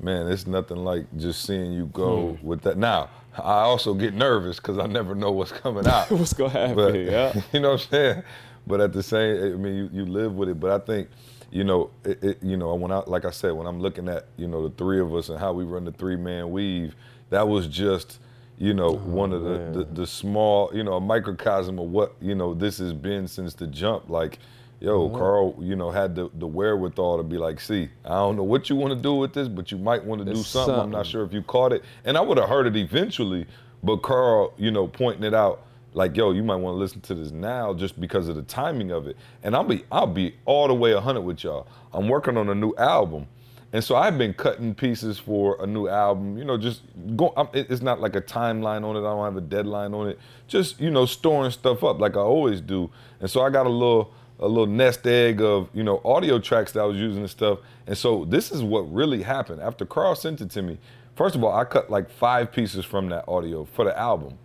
man, 0.00 0.28
it's 0.28 0.46
nothing 0.46 0.78
like 0.84 1.06
just 1.16 1.44
seeing 1.44 1.72
you 1.72 1.86
go 1.86 2.34
Hmm. 2.34 2.46
with 2.46 2.62
that. 2.62 2.76
Now, 2.76 3.08
I 3.36 3.60
also 3.62 3.94
get 3.94 4.14
nervous 4.14 4.56
because 4.56 4.78
I 4.78 4.86
never 4.86 5.14
know 5.14 5.30
what's 5.32 5.52
coming 5.52 5.86
out. 5.88 6.10
What's 6.10 6.32
gonna 6.34 6.50
happen? 6.50 6.74
But, 6.76 6.94
yeah. 6.94 7.40
you 7.52 7.60
know 7.60 7.70
what 7.72 7.80
I'm 7.82 7.88
saying? 7.90 8.22
But 8.66 8.80
at 8.80 8.92
the 8.92 9.02
same, 9.02 9.54
I 9.54 9.56
mean, 9.56 9.74
you, 9.74 9.90
you 9.92 10.04
live 10.06 10.34
with 10.34 10.48
it. 10.48 10.60
But 10.60 10.70
I 10.70 10.78
think, 10.84 11.08
you 11.50 11.64
know, 11.64 11.90
it, 12.04 12.22
it, 12.22 12.38
you 12.42 12.56
know, 12.56 12.74
when 12.74 12.92
I, 12.92 13.02
like 13.06 13.24
I 13.24 13.30
said, 13.30 13.52
when 13.52 13.66
I'm 13.66 13.80
looking 13.80 14.08
at, 14.08 14.26
you 14.36 14.46
know, 14.46 14.68
the 14.68 14.74
three 14.74 15.00
of 15.00 15.12
us 15.14 15.28
and 15.30 15.38
how 15.38 15.52
we 15.52 15.64
run 15.64 15.84
the 15.84 15.90
three 15.92 16.14
man 16.16 16.50
weave, 16.52 16.94
that 17.32 17.48
was 17.48 17.66
just, 17.66 18.18
you 18.58 18.74
know, 18.74 18.90
oh, 18.90 18.92
one 18.92 19.32
of 19.32 19.42
the, 19.42 19.78
the 19.78 19.84
the 19.84 20.06
small, 20.06 20.70
you 20.74 20.84
know, 20.84 20.94
a 20.94 21.00
microcosm 21.00 21.78
of 21.78 21.88
what, 21.88 22.14
you 22.20 22.34
know, 22.34 22.52
this 22.52 22.76
has 22.76 22.92
been 22.92 23.26
since 23.26 23.54
the 23.54 23.66
jump. 23.66 24.10
Like, 24.10 24.38
yo, 24.80 25.04
oh, 25.04 25.08
Carl, 25.08 25.56
you 25.58 25.74
know, 25.74 25.90
had 25.90 26.14
the, 26.14 26.30
the 26.34 26.46
wherewithal 26.46 27.16
to 27.16 27.22
be 27.22 27.38
like, 27.38 27.58
see, 27.58 27.88
I 28.04 28.10
don't 28.16 28.36
know 28.36 28.42
what 28.42 28.68
you 28.68 28.76
want 28.76 28.92
to 28.94 29.00
do 29.00 29.14
with 29.14 29.32
this, 29.32 29.48
but 29.48 29.72
you 29.72 29.78
might 29.78 30.04
want 30.04 30.18
to 30.18 30.26
do 30.26 30.40
It's 30.40 30.46
something. 30.46 30.74
I'm 30.74 30.90
not 30.90 31.06
sure 31.06 31.24
if 31.24 31.32
you 31.32 31.40
caught 31.40 31.72
it. 31.72 31.82
And 32.04 32.18
I 32.18 32.20
would 32.20 32.36
have 32.36 32.50
heard 32.50 32.66
it 32.66 32.76
eventually, 32.76 33.46
but 33.82 34.02
Carl, 34.02 34.52
you 34.58 34.70
know, 34.70 34.86
pointing 34.86 35.24
it 35.24 35.32
out, 35.32 35.64
like, 35.94 36.14
yo, 36.14 36.32
you 36.32 36.42
might 36.42 36.56
want 36.56 36.74
to 36.74 36.78
listen 36.78 37.00
to 37.02 37.14
this 37.14 37.30
now 37.30 37.72
just 37.72 37.98
because 37.98 38.28
of 38.28 38.36
the 38.36 38.42
timing 38.42 38.90
of 38.90 39.06
it. 39.06 39.16
And 39.42 39.56
I'll 39.56 39.64
be 39.64 39.84
I'll 39.90 40.06
be 40.06 40.34
all 40.44 40.68
the 40.68 40.74
way 40.74 40.92
100 40.92 41.22
with 41.22 41.44
y'all. 41.44 41.66
I'm 41.94 42.08
working 42.08 42.36
on 42.36 42.50
a 42.50 42.54
new 42.54 42.74
album. 42.76 43.26
And 43.72 43.82
so 43.82 43.96
I've 43.96 44.18
been 44.18 44.34
cutting 44.34 44.74
pieces 44.74 45.18
for 45.18 45.56
a 45.62 45.66
new 45.66 45.88
album, 45.88 46.36
you 46.36 46.44
know, 46.44 46.58
just 46.58 46.82
go. 47.16 47.32
I'm, 47.36 47.48
it's 47.54 47.80
not 47.80 48.00
like 48.00 48.14
a 48.14 48.20
timeline 48.20 48.84
on 48.84 48.96
it. 48.96 49.00
I 49.00 49.02
don't 49.02 49.24
have 49.24 49.36
a 49.36 49.40
deadline 49.40 49.94
on 49.94 50.08
it. 50.08 50.18
Just 50.46 50.78
you 50.78 50.90
know, 50.90 51.06
storing 51.06 51.50
stuff 51.50 51.82
up 51.82 51.98
like 51.98 52.14
I 52.16 52.20
always 52.20 52.60
do. 52.60 52.90
And 53.20 53.30
so 53.30 53.40
I 53.40 53.48
got 53.48 53.66
a 53.66 53.70
little 53.70 54.12
a 54.38 54.46
little 54.48 54.66
nest 54.66 55.06
egg 55.06 55.40
of 55.40 55.70
you 55.72 55.82
know 55.82 56.02
audio 56.04 56.38
tracks 56.38 56.72
that 56.72 56.80
I 56.80 56.84
was 56.84 56.98
using 56.98 57.20
and 57.20 57.30
stuff. 57.30 57.60
And 57.86 57.96
so 57.96 58.26
this 58.26 58.52
is 58.52 58.62
what 58.62 58.80
really 58.92 59.22
happened 59.22 59.62
after 59.62 59.86
Carl 59.86 60.14
sent 60.16 60.42
it 60.42 60.50
to 60.50 60.62
me. 60.62 60.78
First 61.16 61.34
of 61.34 61.42
all, 61.42 61.54
I 61.54 61.64
cut 61.64 61.90
like 61.90 62.10
five 62.10 62.52
pieces 62.52 62.84
from 62.84 63.08
that 63.08 63.24
audio 63.26 63.64
for 63.64 63.86
the 63.86 63.98
album, 63.98 64.38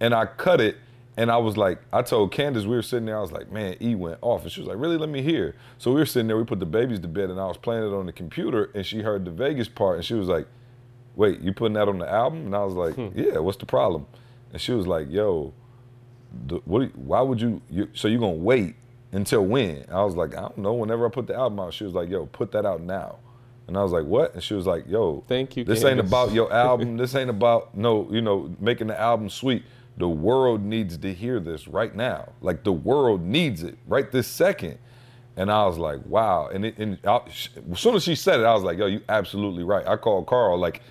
and 0.00 0.14
I 0.14 0.24
cut 0.24 0.60
it. 0.60 0.76
And 1.16 1.30
I 1.30 1.36
was 1.36 1.56
like, 1.56 1.78
I 1.92 2.02
told 2.02 2.32
Candace, 2.32 2.64
we 2.64 2.76
were 2.76 2.82
sitting 2.82 3.06
there, 3.06 3.18
I 3.18 3.20
was 3.20 3.32
like, 3.32 3.50
man, 3.50 3.76
E 3.82 3.94
went 3.94 4.18
off. 4.22 4.42
And 4.42 4.52
she 4.52 4.60
was 4.60 4.68
like, 4.68 4.78
really, 4.78 4.96
let 4.96 5.08
me 5.08 5.22
hear. 5.22 5.54
So 5.78 5.90
we 5.90 5.98
were 5.98 6.06
sitting 6.06 6.28
there, 6.28 6.36
we 6.36 6.44
put 6.44 6.60
the 6.60 6.66
babies 6.66 7.00
to 7.00 7.08
bed, 7.08 7.30
and 7.30 7.38
I 7.40 7.46
was 7.46 7.56
playing 7.56 7.82
it 7.84 7.94
on 7.94 8.06
the 8.06 8.12
computer, 8.12 8.70
and 8.74 8.86
she 8.86 9.00
heard 9.02 9.24
the 9.24 9.30
Vegas 9.30 9.68
part, 9.68 9.96
and 9.96 10.04
she 10.04 10.14
was 10.14 10.28
like, 10.28 10.46
wait, 11.16 11.40
you 11.40 11.52
putting 11.52 11.74
that 11.74 11.88
on 11.88 11.98
the 11.98 12.10
album? 12.10 12.46
And 12.46 12.54
I 12.56 12.64
was 12.64 12.74
like, 12.74 12.96
yeah, 13.14 13.38
what's 13.38 13.58
the 13.58 13.66
problem? 13.66 14.06
And 14.52 14.60
she 14.60 14.72
was 14.72 14.86
like, 14.86 15.10
yo, 15.10 15.52
the, 16.46 16.56
what? 16.64 16.96
Why 16.96 17.20
would 17.20 17.40
you, 17.40 17.60
you? 17.68 17.88
So 17.92 18.08
you 18.08 18.18
gonna 18.18 18.32
wait 18.32 18.76
until 19.12 19.44
when? 19.44 19.84
I 19.90 20.04
was 20.04 20.14
like, 20.14 20.34
I 20.36 20.40
don't 20.40 20.58
know. 20.58 20.72
Whenever 20.74 21.06
I 21.06 21.10
put 21.10 21.26
the 21.26 21.34
album 21.34 21.60
out, 21.60 21.74
she 21.74 21.84
was 21.84 21.92
like, 21.92 22.08
yo, 22.08 22.26
put 22.26 22.52
that 22.52 22.64
out 22.64 22.80
now. 22.80 23.18
And 23.66 23.76
I 23.76 23.82
was 23.82 23.92
like, 23.92 24.04
what? 24.04 24.34
And 24.34 24.42
she 24.42 24.54
was 24.54 24.66
like, 24.66 24.88
yo, 24.88 25.22
Thank 25.28 25.56
you, 25.56 25.64
This 25.64 25.84
ain't 25.84 26.00
about 26.00 26.32
your 26.32 26.52
album. 26.52 26.96
this 26.96 27.14
ain't 27.14 27.30
about 27.30 27.76
no, 27.76 28.08
you 28.10 28.20
know, 28.20 28.54
making 28.58 28.88
the 28.88 28.98
album 28.98 29.28
sweet. 29.30 29.62
The 29.96 30.08
world 30.08 30.64
needs 30.64 30.96
to 30.98 31.12
hear 31.12 31.40
this 31.40 31.68
right 31.68 31.94
now. 31.94 32.32
Like 32.40 32.64
the 32.64 32.72
world 32.72 33.22
needs 33.22 33.62
it 33.62 33.76
right 33.86 34.10
this 34.10 34.26
second. 34.26 34.78
And 35.36 35.50
I 35.50 35.64
was 35.66 35.78
like, 35.78 36.04
wow. 36.06 36.48
And, 36.48 36.64
it, 36.64 36.78
and 36.78 36.98
I, 37.06 37.20
as 37.26 37.80
soon 37.80 37.94
as 37.94 38.02
she 38.02 38.14
said 38.14 38.40
it, 38.40 38.44
I 38.44 38.52
was 38.52 38.62
like, 38.62 38.78
yo, 38.78 38.86
you 38.86 39.00
absolutely 39.08 39.64
right. 39.64 39.86
I 39.86 39.96
called 39.96 40.26
Carl 40.26 40.58
like. 40.58 40.82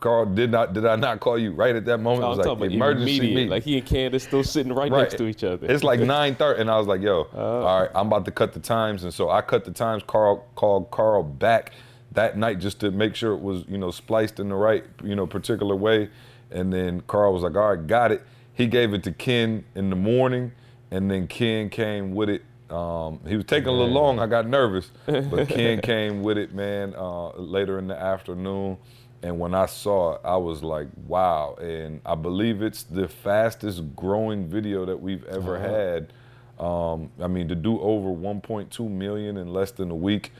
Carl, 0.00 0.26
did 0.26 0.50
not 0.50 0.72
did 0.72 0.86
I 0.86 0.96
not 0.96 1.20
call 1.20 1.38
you 1.38 1.52
right 1.52 1.76
at 1.76 1.84
that 1.84 1.98
moment? 1.98 2.24
I'm 2.24 2.26
it 2.26 2.30
was 2.30 2.38
like 2.38 2.46
talking 2.46 2.64
about 2.64 2.74
emergency 2.74 3.20
meeting. 3.20 3.48
Like 3.48 3.62
he 3.62 3.78
and 3.78 3.86
Candace 3.86 4.24
still 4.24 4.42
sitting 4.42 4.72
right, 4.72 4.90
next 4.90 5.18
to 5.18 5.26
each 5.26 5.44
other. 5.44 5.70
It's 5.70 5.84
like 5.84 6.00
9:30, 6.00 6.58
and 6.58 6.68
I 6.68 6.78
was 6.78 6.88
like, 6.88 7.00
"Yo, 7.00 7.28
oh. 7.32 7.62
all 7.62 7.82
right, 7.82 7.90
I'm 7.94 8.08
about 8.08 8.24
to 8.24 8.32
cut 8.32 8.54
the 8.54 8.58
times." 8.58 9.04
And 9.04 9.14
so 9.14 9.30
I 9.30 9.40
cut 9.40 9.64
the 9.64 9.70
times. 9.70 10.02
Carl 10.04 10.48
called 10.56 10.90
Carl 10.90 11.22
back 11.22 11.74
that 12.12 12.36
night 12.36 12.58
just 12.58 12.80
to 12.80 12.90
make 12.90 13.14
sure 13.14 13.34
it 13.34 13.40
was, 13.40 13.64
you 13.68 13.78
know, 13.78 13.92
spliced 13.92 14.40
in 14.40 14.48
the 14.48 14.56
right, 14.56 14.84
you 15.04 15.14
know, 15.14 15.28
particular 15.28 15.76
way. 15.76 16.08
And 16.50 16.72
then 16.72 17.02
Carl 17.02 17.32
was 17.32 17.44
like, 17.44 17.54
"All 17.54 17.76
right, 17.76 17.86
got 17.86 18.10
it." 18.10 18.22
He 18.54 18.66
gave 18.66 18.94
it 18.94 19.02
to 19.04 19.12
Ken 19.12 19.64
in 19.74 19.90
the 19.90 19.96
morning, 19.96 20.52
and 20.90 21.10
then 21.10 21.26
Ken 21.26 21.68
came 21.68 22.14
with 22.14 22.28
it. 22.28 22.42
Um, 22.70 23.20
he 23.26 23.36
was 23.36 23.44
taking 23.44 23.68
a 23.68 23.72
little 23.72 23.92
long. 23.92 24.18
I 24.18 24.26
got 24.26 24.46
nervous, 24.46 24.90
but 25.06 25.48
Ken 25.48 25.80
came 25.80 26.22
with 26.22 26.38
it, 26.38 26.54
man, 26.54 26.94
uh, 26.96 27.30
later 27.36 27.78
in 27.78 27.88
the 27.88 28.00
afternoon. 28.00 28.78
And 29.22 29.38
when 29.38 29.54
I 29.54 29.66
saw 29.66 30.14
it, 30.14 30.20
I 30.22 30.36
was 30.36 30.62
like, 30.62 30.88
wow. 31.06 31.54
And 31.54 32.00
I 32.04 32.14
believe 32.14 32.62
it's 32.62 32.82
the 32.82 33.08
fastest 33.08 33.96
growing 33.96 34.46
video 34.46 34.84
that 34.84 35.00
we've 35.00 35.24
ever 35.24 35.58
had. 35.58 36.12
Um, 36.58 37.10
I 37.20 37.26
mean, 37.26 37.48
to 37.48 37.54
do 37.54 37.80
over 37.80 38.10
1.2 38.10 38.90
million 38.90 39.38
in 39.38 39.52
less 39.52 39.72
than 39.72 39.90
a 39.90 39.96
week. 39.96 40.32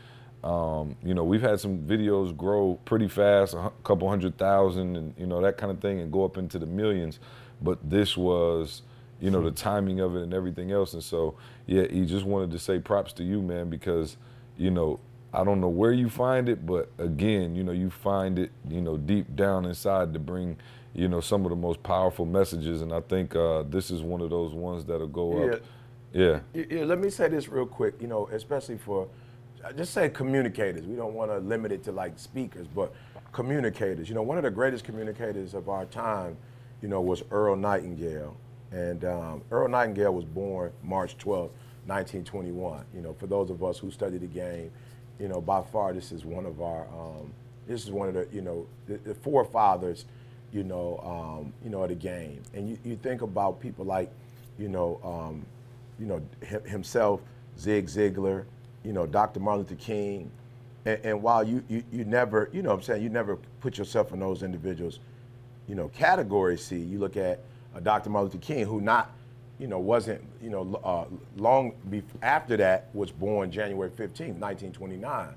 Um, 0.44 0.96
you 1.02 1.14
know, 1.14 1.24
we've 1.24 1.40
had 1.40 1.58
some 1.58 1.78
videos 1.78 2.36
grow 2.36 2.78
pretty 2.84 3.08
fast, 3.08 3.54
a 3.54 3.72
couple 3.82 4.08
hundred 4.10 4.36
thousand, 4.36 4.96
and 4.96 5.14
you 5.16 5.26
know 5.26 5.40
that 5.40 5.56
kind 5.56 5.72
of 5.72 5.80
thing, 5.80 6.00
and 6.00 6.12
go 6.12 6.22
up 6.22 6.36
into 6.36 6.58
the 6.58 6.66
millions. 6.66 7.18
But 7.64 7.90
this 7.90 8.16
was, 8.16 8.82
you 9.20 9.30
know, 9.30 9.42
the 9.42 9.50
timing 9.50 9.98
of 10.00 10.14
it 10.14 10.22
and 10.22 10.32
everything 10.32 10.70
else. 10.70 10.94
And 10.94 11.02
so, 11.02 11.34
yeah, 11.66 11.86
he 11.88 12.04
just 12.04 12.24
wanted 12.24 12.50
to 12.52 12.58
say 12.58 12.78
props 12.78 13.12
to 13.14 13.24
you, 13.24 13.42
man, 13.42 13.70
because, 13.70 14.16
you 14.56 14.70
know, 14.70 15.00
I 15.32 15.42
don't 15.42 15.60
know 15.60 15.68
where 15.68 15.92
you 15.92 16.08
find 16.08 16.48
it, 16.48 16.64
but 16.64 16.90
again, 16.98 17.56
you 17.56 17.64
know, 17.64 17.72
you 17.72 17.90
find 17.90 18.38
it, 18.38 18.52
you 18.68 18.80
know, 18.80 18.96
deep 18.96 19.34
down 19.34 19.64
inside 19.64 20.12
to 20.12 20.20
bring, 20.20 20.56
you 20.94 21.08
know, 21.08 21.20
some 21.20 21.44
of 21.44 21.50
the 21.50 21.56
most 21.56 21.82
powerful 21.82 22.26
messages. 22.26 22.82
And 22.82 22.92
I 22.92 23.00
think 23.00 23.34
uh, 23.34 23.64
this 23.64 23.90
is 23.90 24.02
one 24.02 24.20
of 24.20 24.30
those 24.30 24.52
ones 24.52 24.84
that'll 24.84 25.08
go 25.08 25.42
up. 25.42 25.50
Yeah. 25.50 25.58
Yeah, 26.14 26.64
yeah, 26.70 26.84
let 26.84 27.00
me 27.00 27.10
say 27.10 27.28
this 27.28 27.48
real 27.48 27.66
quick, 27.66 27.94
you 28.00 28.06
know, 28.06 28.28
especially 28.30 28.78
for, 28.78 29.08
just 29.76 29.92
say 29.92 30.08
communicators. 30.08 30.86
We 30.86 30.94
don't 30.94 31.14
want 31.14 31.32
to 31.32 31.38
limit 31.38 31.72
it 31.72 31.82
to 31.84 31.92
like 31.92 32.16
speakers, 32.20 32.68
but 32.68 32.94
communicators. 33.32 34.08
You 34.08 34.14
know, 34.14 34.22
one 34.22 34.36
of 34.38 34.44
the 34.44 34.50
greatest 34.50 34.84
communicators 34.84 35.54
of 35.54 35.68
our 35.68 35.86
time, 35.86 36.36
you 36.82 36.88
know, 36.88 37.00
was 37.00 37.22
Earl 37.30 37.56
Nightingale. 37.56 38.36
And 38.72 39.04
um, 39.04 39.42
Earl 39.50 39.68
Nightingale 39.68 40.12
was 40.12 40.24
born 40.24 40.72
March 40.82 41.16
12, 41.18 41.50
1921. 41.86 42.84
You 42.94 43.00
know, 43.02 43.12
for 43.14 43.26
those 43.26 43.50
of 43.50 43.62
us 43.62 43.78
who 43.78 43.90
study 43.90 44.18
the 44.18 44.26
game, 44.26 44.70
you 45.18 45.28
know, 45.28 45.40
by 45.40 45.62
far 45.62 45.92
this 45.92 46.12
is 46.12 46.24
one 46.24 46.46
of 46.46 46.60
our, 46.60 46.82
um, 46.88 47.32
this 47.66 47.84
is 47.84 47.90
one 47.90 48.08
of 48.08 48.14
the, 48.14 48.28
you 48.32 48.40
know, 48.42 48.66
the, 48.86 48.98
the 48.98 49.14
forefathers, 49.14 50.06
you 50.52 50.64
know, 50.64 50.98
um, 51.04 51.52
you 51.62 51.70
know, 51.70 51.82
of 51.82 51.88
the 51.88 51.94
game. 51.94 52.42
And 52.52 52.68
you, 52.68 52.78
you 52.84 52.96
think 52.96 53.22
about 53.22 53.60
people 53.60 53.84
like, 53.84 54.10
you 54.58 54.68
know, 54.68 55.00
um, 55.04 55.44
you 55.98 56.06
know, 56.06 56.22
hi- 56.48 56.68
himself, 56.68 57.20
Zig 57.58 57.86
Ziglar, 57.86 58.44
you 58.84 58.92
know, 58.92 59.06
Dr. 59.06 59.40
Martin 59.40 59.62
Luther 59.62 59.76
King. 59.76 60.30
And, 60.84 61.00
and 61.04 61.22
while 61.22 61.44
you, 61.44 61.62
you, 61.68 61.82
you 61.92 62.04
never, 62.04 62.50
you 62.52 62.62
know 62.62 62.72
I'm 62.72 62.82
saying, 62.82 63.02
you 63.02 63.08
never 63.08 63.36
put 63.60 63.78
yourself 63.78 64.12
in 64.12 64.20
those 64.20 64.42
individuals, 64.42 64.98
you 65.68 65.74
know, 65.74 65.88
category 65.88 66.56
C, 66.58 66.78
you 66.78 66.98
look 66.98 67.16
at 67.16 67.40
uh, 67.74 67.80
Dr. 67.80 68.10
Martin 68.10 68.32
Luther 68.32 68.44
King, 68.44 68.66
who 68.66 68.80
not, 68.80 69.12
you 69.58 69.66
know, 69.66 69.78
wasn't, 69.78 70.22
you 70.42 70.50
know, 70.50 70.80
uh, 70.84 71.04
long 71.36 71.72
after 72.22 72.56
that 72.56 72.88
was 72.92 73.10
born 73.10 73.50
January 73.50 73.90
15th, 73.90 74.38
1929. 74.38 75.34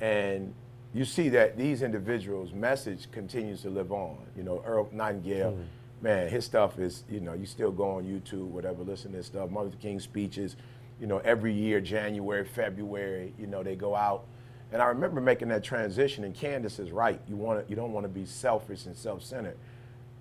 And 0.00 0.54
you 0.94 1.04
see 1.04 1.28
that 1.30 1.56
these 1.56 1.82
individuals' 1.82 2.52
message 2.52 3.10
continues 3.10 3.62
to 3.62 3.70
live 3.70 3.92
on. 3.92 4.18
You 4.36 4.42
know, 4.42 4.62
Earl 4.64 4.88
Nightingale, 4.92 5.58
man, 6.00 6.28
his 6.28 6.44
stuff 6.44 6.78
is, 6.78 7.04
you 7.10 7.20
know, 7.20 7.34
you 7.34 7.46
still 7.46 7.70
go 7.70 7.90
on 7.90 8.04
YouTube, 8.04 8.46
whatever, 8.46 8.82
listen 8.82 9.12
to 9.12 9.18
his 9.18 9.26
stuff. 9.26 9.50
Martin 9.50 9.70
Luther 9.72 9.82
King 9.82 10.00
speeches, 10.00 10.56
you 11.00 11.06
know, 11.06 11.18
every 11.18 11.52
year, 11.52 11.80
January, 11.80 12.44
February, 12.44 13.32
you 13.38 13.46
know, 13.46 13.62
they 13.62 13.76
go 13.76 13.94
out. 13.94 14.24
And 14.72 14.82
I 14.82 14.86
remember 14.86 15.20
making 15.20 15.48
that 15.48 15.64
transition, 15.64 16.24
and 16.24 16.34
Candace 16.34 16.78
is 16.78 16.90
right. 16.90 17.20
You 17.28 17.36
want 17.36 17.64
to, 17.64 17.70
you 17.70 17.76
don't 17.76 17.92
want 17.92 18.04
to 18.04 18.08
be 18.08 18.26
selfish 18.26 18.86
and 18.86 18.96
self-centered. 18.96 19.56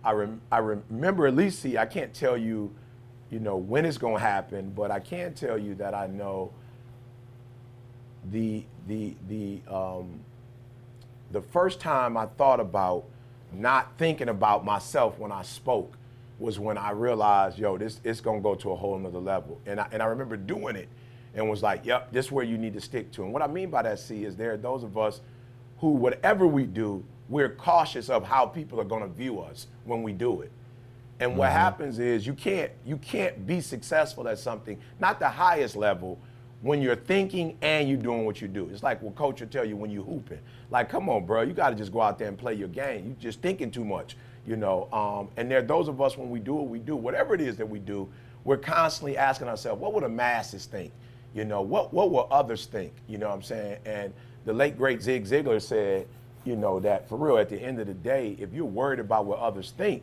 I, 0.03 0.11
rem- 0.11 0.41
I 0.51 0.59
remember 0.59 1.27
at 1.27 1.35
least 1.35 1.59
see, 1.59 1.77
I 1.77 1.85
can't 1.85 2.13
tell 2.13 2.37
you, 2.37 2.73
you 3.29 3.39
know, 3.39 3.57
when 3.57 3.85
it's 3.85 3.97
going 3.97 4.15
to 4.15 4.21
happen, 4.21 4.71
but 4.75 4.89
I 4.89 4.99
can 4.99 5.33
tell 5.33 5.57
you 5.57 5.75
that 5.75 5.93
I 5.93 6.07
know 6.07 6.51
the 8.31 8.63
the 8.87 9.15
the 9.27 9.61
um, 9.73 10.19
the 11.31 11.41
first 11.41 11.79
time 11.79 12.17
I 12.17 12.25
thought 12.25 12.59
about 12.59 13.05
not 13.53 13.97
thinking 13.97 14.29
about 14.29 14.65
myself 14.65 15.17
when 15.19 15.31
I 15.31 15.43
spoke 15.43 15.97
was 16.39 16.59
when 16.59 16.77
I 16.77 16.91
realized, 16.91 17.57
yo, 17.57 17.77
this 17.77 17.99
it's 18.03 18.21
gonna 18.21 18.41
go 18.41 18.55
to 18.55 18.71
a 18.71 18.75
whole 18.75 18.97
nother 18.97 19.19
level. 19.19 19.59
And 19.65 19.79
I, 19.79 19.87
and 19.91 20.01
I 20.01 20.05
remember 20.05 20.37
doing 20.37 20.75
it 20.75 20.87
and 21.33 21.49
was 21.49 21.63
like, 21.63 21.85
yep, 21.85 22.11
this 22.11 22.27
is 22.27 22.31
where 22.31 22.45
you 22.45 22.57
need 22.57 22.73
to 22.73 22.81
stick 22.81 23.11
to. 23.13 23.23
And 23.23 23.33
what 23.33 23.41
I 23.41 23.47
mean 23.47 23.69
by 23.69 23.83
that, 23.83 23.99
see, 23.99 24.25
is 24.25 24.35
there 24.35 24.53
are 24.53 24.57
those 24.57 24.83
of 24.83 24.97
us 24.97 25.21
who, 25.79 25.91
whatever 25.91 26.47
we 26.47 26.63
do, 26.63 27.03
we're 27.29 27.49
cautious 27.49 28.09
of 28.09 28.23
how 28.23 28.45
people 28.45 28.79
are 28.79 28.85
gonna 28.85 29.07
view 29.07 29.39
us 29.39 29.67
when 29.85 30.01
we 30.03 30.13
do 30.13 30.41
it. 30.41 30.51
And 31.19 31.35
what 31.35 31.51
happens 31.51 31.99
is 31.99 32.27
you 32.27 32.33
can't 32.33 32.71
you 32.85 32.97
can't 32.97 33.45
be 33.47 33.59
successful 33.59 34.27
at 34.27 34.37
something, 34.37 34.77
not 34.99 35.19
the 35.19 35.27
highest 35.27 35.75
level, 35.75 36.19
when 36.61 36.81
you're 36.81 36.95
thinking 36.95 37.57
and 37.61 37.87
you're 37.87 37.97
doing 37.97 38.25
what 38.25 38.41
you 38.41 38.47
do. 38.47 38.69
It's 38.71 38.83
like 38.83 39.01
what 39.01 39.15
coach 39.15 39.41
will 39.41 39.47
tell 39.47 39.65
you 39.65 39.75
when 39.75 39.91
you're 39.91 40.03
hooping. 40.03 40.39
Like, 40.69 40.89
come 40.89 41.09
on, 41.09 41.25
bro, 41.25 41.41
you 41.41 41.53
got 41.53 41.69
to 41.69 41.75
just 41.75 41.91
go 41.91 42.01
out 42.01 42.17
there 42.17 42.27
and 42.27 42.37
play 42.37 42.53
your 42.53 42.67
game. 42.67 43.07
You 43.07 43.15
just 43.19 43.41
thinking 43.41 43.71
too 43.71 43.85
much. 43.85 44.17
You 44.45 44.55
know, 44.55 44.87
um, 44.93 45.29
and 45.37 45.51
there 45.51 45.59
are 45.59 45.63
those 45.63 45.87
of 45.87 46.01
us 46.01 46.17
when 46.17 46.29
we 46.29 46.39
do 46.39 46.53
what 46.53 46.67
we 46.67 46.79
do, 46.79 46.95
whatever 46.95 47.35
it 47.35 47.41
is 47.41 47.57
that 47.57 47.67
we 47.67 47.79
do, 47.79 48.07
we're 48.45 48.57
constantly 48.57 49.17
asking 49.17 49.49
ourselves, 49.49 49.81
what 49.81 49.93
would 49.93 50.03
the 50.03 50.09
masses 50.09 50.65
think? 50.65 50.93
You 51.37 51.45
know, 51.45 51.61
what 51.61 51.93
what 51.93 52.09
will 52.09 52.27
others 52.31 52.65
think? 52.65 52.91
You 53.07 53.19
know 53.19 53.27
what 53.27 53.35
I'm 53.35 53.43
saying? 53.43 53.77
And 53.85 54.11
the 54.45 54.53
late 54.53 54.75
great 54.75 55.03
Zig 55.03 55.23
Ziglar 55.23 55.61
said, 55.61 56.07
you 56.45 56.55
know, 56.55 56.79
that 56.79 57.07
for 57.07 57.15
real, 57.15 57.37
at 57.37 57.47
the 57.47 57.61
end 57.61 57.79
of 57.79 57.85
the 57.85 57.93
day, 57.93 58.35
if 58.39 58.51
you're 58.53 58.65
worried 58.65 58.99
about 58.99 59.27
what 59.27 59.37
others 59.37 59.71
think, 59.77 60.01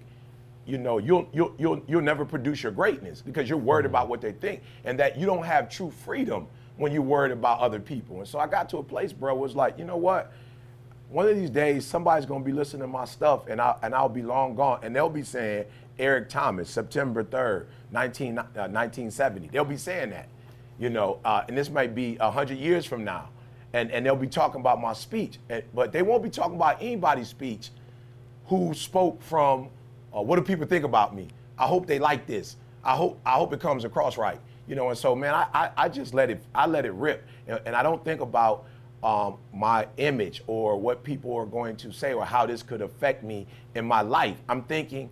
you 0.64 0.78
know, 0.78 0.98
you'll 0.98 1.28
you'll 1.32 1.52
you'll 1.58 1.82
you'll 1.88 2.02
never 2.02 2.24
produce 2.24 2.62
your 2.62 2.70
greatness 2.70 3.20
because 3.20 3.48
you're 3.48 3.58
worried 3.58 3.84
about 3.84 4.08
what 4.08 4.20
they 4.20 4.30
think, 4.30 4.62
and 4.84 4.96
that 5.00 5.18
you 5.18 5.26
don't 5.26 5.42
have 5.42 5.68
true 5.68 5.90
freedom 5.90 6.46
when 6.76 6.92
you're 6.92 7.02
worried 7.02 7.32
about 7.32 7.58
other 7.58 7.80
people. 7.80 8.18
And 8.18 8.28
so 8.28 8.38
I 8.38 8.46
got 8.46 8.68
to 8.68 8.78
a 8.78 8.82
place, 8.84 9.12
bro, 9.12 9.34
was 9.34 9.56
like, 9.56 9.76
you 9.76 9.84
know 9.84 9.96
what? 9.96 10.32
One 11.08 11.26
of 11.26 11.34
these 11.34 11.50
days, 11.50 11.84
somebody's 11.84 12.26
gonna 12.26 12.44
be 12.44 12.52
listening 12.52 12.82
to 12.82 12.86
my 12.86 13.06
stuff, 13.06 13.48
and 13.48 13.60
I 13.60 13.74
and 13.82 13.92
I'll 13.92 14.08
be 14.08 14.22
long 14.22 14.54
gone, 14.54 14.78
and 14.84 14.94
they'll 14.94 15.08
be 15.08 15.24
saying 15.24 15.64
Eric 15.98 16.28
Thomas, 16.28 16.70
September 16.70 17.24
3rd, 17.24 17.66
19, 17.90 18.38
uh, 18.38 18.42
1970. 18.44 19.48
They'll 19.48 19.64
be 19.64 19.76
saying 19.76 20.10
that, 20.10 20.28
you 20.78 20.90
know, 20.90 21.20
uh, 21.24 21.44
and 21.48 21.56
this 21.56 21.70
might 21.70 21.94
be 21.94 22.16
hundred 22.16 22.58
years 22.58 22.84
from 22.84 23.04
now, 23.04 23.28
and 23.72 23.90
and 23.90 24.04
they'll 24.04 24.16
be 24.16 24.26
talking 24.26 24.60
about 24.60 24.80
my 24.80 24.92
speech, 24.92 25.38
and, 25.48 25.62
but 25.74 25.92
they 25.92 26.02
won't 26.02 26.22
be 26.22 26.30
talking 26.30 26.56
about 26.56 26.80
anybody's 26.80 27.28
speech 27.28 27.70
who 28.46 28.74
spoke 28.74 29.22
from 29.22 29.70
uh, 30.14 30.20
what 30.22 30.36
do 30.36 30.42
people 30.42 30.66
think 30.66 30.84
about 30.84 31.14
me? 31.14 31.28
I 31.58 31.66
hope 31.66 31.86
they 31.86 31.98
like 31.98 32.26
this. 32.26 32.56
I 32.84 32.94
hope 32.94 33.20
I 33.24 33.32
hope 33.32 33.52
it 33.52 33.60
comes 33.60 33.84
across 33.84 34.16
right. 34.16 34.40
You 34.66 34.74
know, 34.74 34.88
and 34.88 34.96
so 34.96 35.14
man, 35.14 35.34
I, 35.34 35.46
I, 35.52 35.70
I 35.76 35.88
just 35.88 36.14
let 36.14 36.30
it 36.30 36.42
I 36.54 36.66
let 36.66 36.84
it 36.84 36.92
rip, 36.92 37.26
and, 37.46 37.60
and 37.66 37.76
I 37.76 37.82
don't 37.82 38.04
think 38.04 38.20
about 38.20 38.66
um, 39.02 39.36
my 39.52 39.86
image 39.98 40.42
or 40.46 40.76
what 40.78 41.04
people 41.04 41.34
are 41.36 41.46
going 41.46 41.76
to 41.76 41.92
say 41.92 42.14
or 42.14 42.24
how 42.24 42.46
this 42.46 42.62
could 42.62 42.80
affect 42.80 43.22
me 43.22 43.46
in 43.74 43.84
my 43.84 44.00
life. 44.00 44.36
I'm 44.48 44.62
thinking 44.62 45.10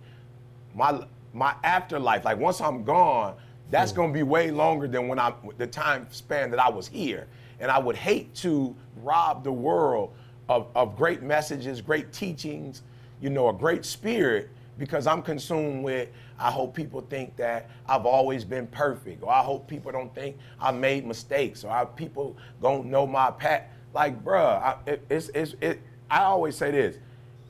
my 0.73 1.05
my 1.33 1.55
afterlife, 1.63 2.25
like 2.25 2.37
once 2.37 2.61
I'm 2.61 2.83
gone, 2.83 3.35
that's 3.73 3.91
mm. 3.91 3.95
going 3.95 4.09
to 4.09 4.13
be 4.13 4.23
way 4.23 4.51
longer 4.51 4.87
than 4.87 5.07
when 5.07 5.19
I 5.19 5.33
the 5.57 5.67
time 5.67 6.07
span 6.11 6.51
that 6.51 6.59
I 6.59 6.69
was 6.69 6.87
here, 6.87 7.27
and 7.59 7.71
I 7.71 7.79
would 7.79 7.95
hate 7.95 8.33
to 8.35 8.75
rob 9.01 9.43
the 9.43 9.51
world 9.51 10.13
of, 10.49 10.67
of 10.75 10.95
great 10.95 11.23
messages, 11.23 11.81
great 11.81 12.11
teachings, 12.11 12.83
you 13.21 13.29
know, 13.29 13.49
a 13.49 13.53
great 13.53 13.85
spirit 13.85 14.49
because 14.77 15.07
I'm 15.07 15.21
consumed 15.21 15.83
with, 15.83 16.09
I 16.39 16.49
hope 16.49 16.75
people 16.75 17.01
think 17.01 17.35
that 17.37 17.69
I've 17.87 18.05
always 18.05 18.43
been 18.43 18.67
perfect, 18.67 19.23
or 19.23 19.31
I 19.31 19.43
hope 19.43 19.67
people 19.67 19.91
don't 19.91 20.13
think 20.15 20.37
I 20.59 20.71
made 20.71 21.05
mistakes, 21.05 21.63
or 21.63 21.69
I, 21.69 21.85
people 21.85 22.35
don't 22.61 22.87
know 22.87 23.05
my 23.05 23.31
past. 23.31 23.65
Like, 23.93 24.23
bruh, 24.23 24.61
I, 24.61 24.77
it, 24.87 25.05
it's, 25.09 25.29
it's, 25.29 25.55
it, 25.61 25.79
I 26.09 26.23
always 26.23 26.55
say 26.55 26.71
this 26.71 26.97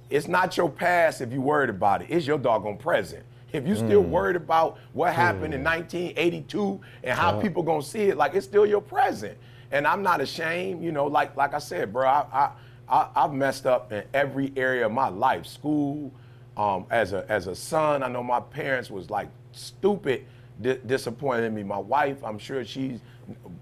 it's 0.10 0.28
not 0.28 0.56
your 0.58 0.70
past 0.70 1.22
if 1.22 1.32
you're 1.32 1.42
worried 1.42 1.70
about 1.70 2.02
it, 2.02 2.08
it's 2.10 2.28
your 2.28 2.38
doggone 2.38 2.78
present. 2.78 3.24
If 3.54 3.68
you 3.68 3.76
still 3.76 4.02
worried 4.02 4.36
about 4.36 4.80
what 4.94 5.14
happened 5.14 5.54
in 5.54 5.64
1982 5.64 6.82
and 7.04 7.18
how 7.18 7.40
people 7.40 7.62
gonna 7.62 7.84
see 7.84 8.06
it, 8.10 8.18
like 8.18 8.34
it's 8.34 8.46
still 8.46 8.66
your 8.66 8.82
present. 8.82 9.38
And 9.72 9.88
I'm 9.88 10.02
not 10.02 10.22
ashamed, 10.22 10.84
you 10.84 10.92
know, 10.92 11.06
like 11.06 11.38
like 11.38 11.54
I 11.54 11.60
said, 11.60 11.94
bro, 11.94 12.08
I, 12.08 12.26
I, 12.34 12.50
I 12.90 13.10
I've 13.16 13.34
messed 13.34 13.68
up 13.68 13.92
in 13.92 14.04
every 14.14 14.52
area 14.56 14.88
of 14.88 14.92
my 14.92 15.08
life, 15.08 15.46
school, 15.46 16.12
um, 16.58 16.86
as 16.90 17.14
a 17.14 17.26
as 17.30 17.48
a 17.48 17.56
son, 17.56 18.04
I 18.04 18.08
know 18.08 18.24
my 18.24 18.40
parents 18.40 18.90
was 18.90 19.10
like 19.10 19.30
stupid 19.52 20.26
di- 20.62 20.80
disappointed 20.86 21.44
in 21.46 21.54
me. 21.54 21.64
My 21.64 21.78
wife, 21.78 22.24
I'm 22.24 22.40
sure 22.40 22.66
she 22.66 23.00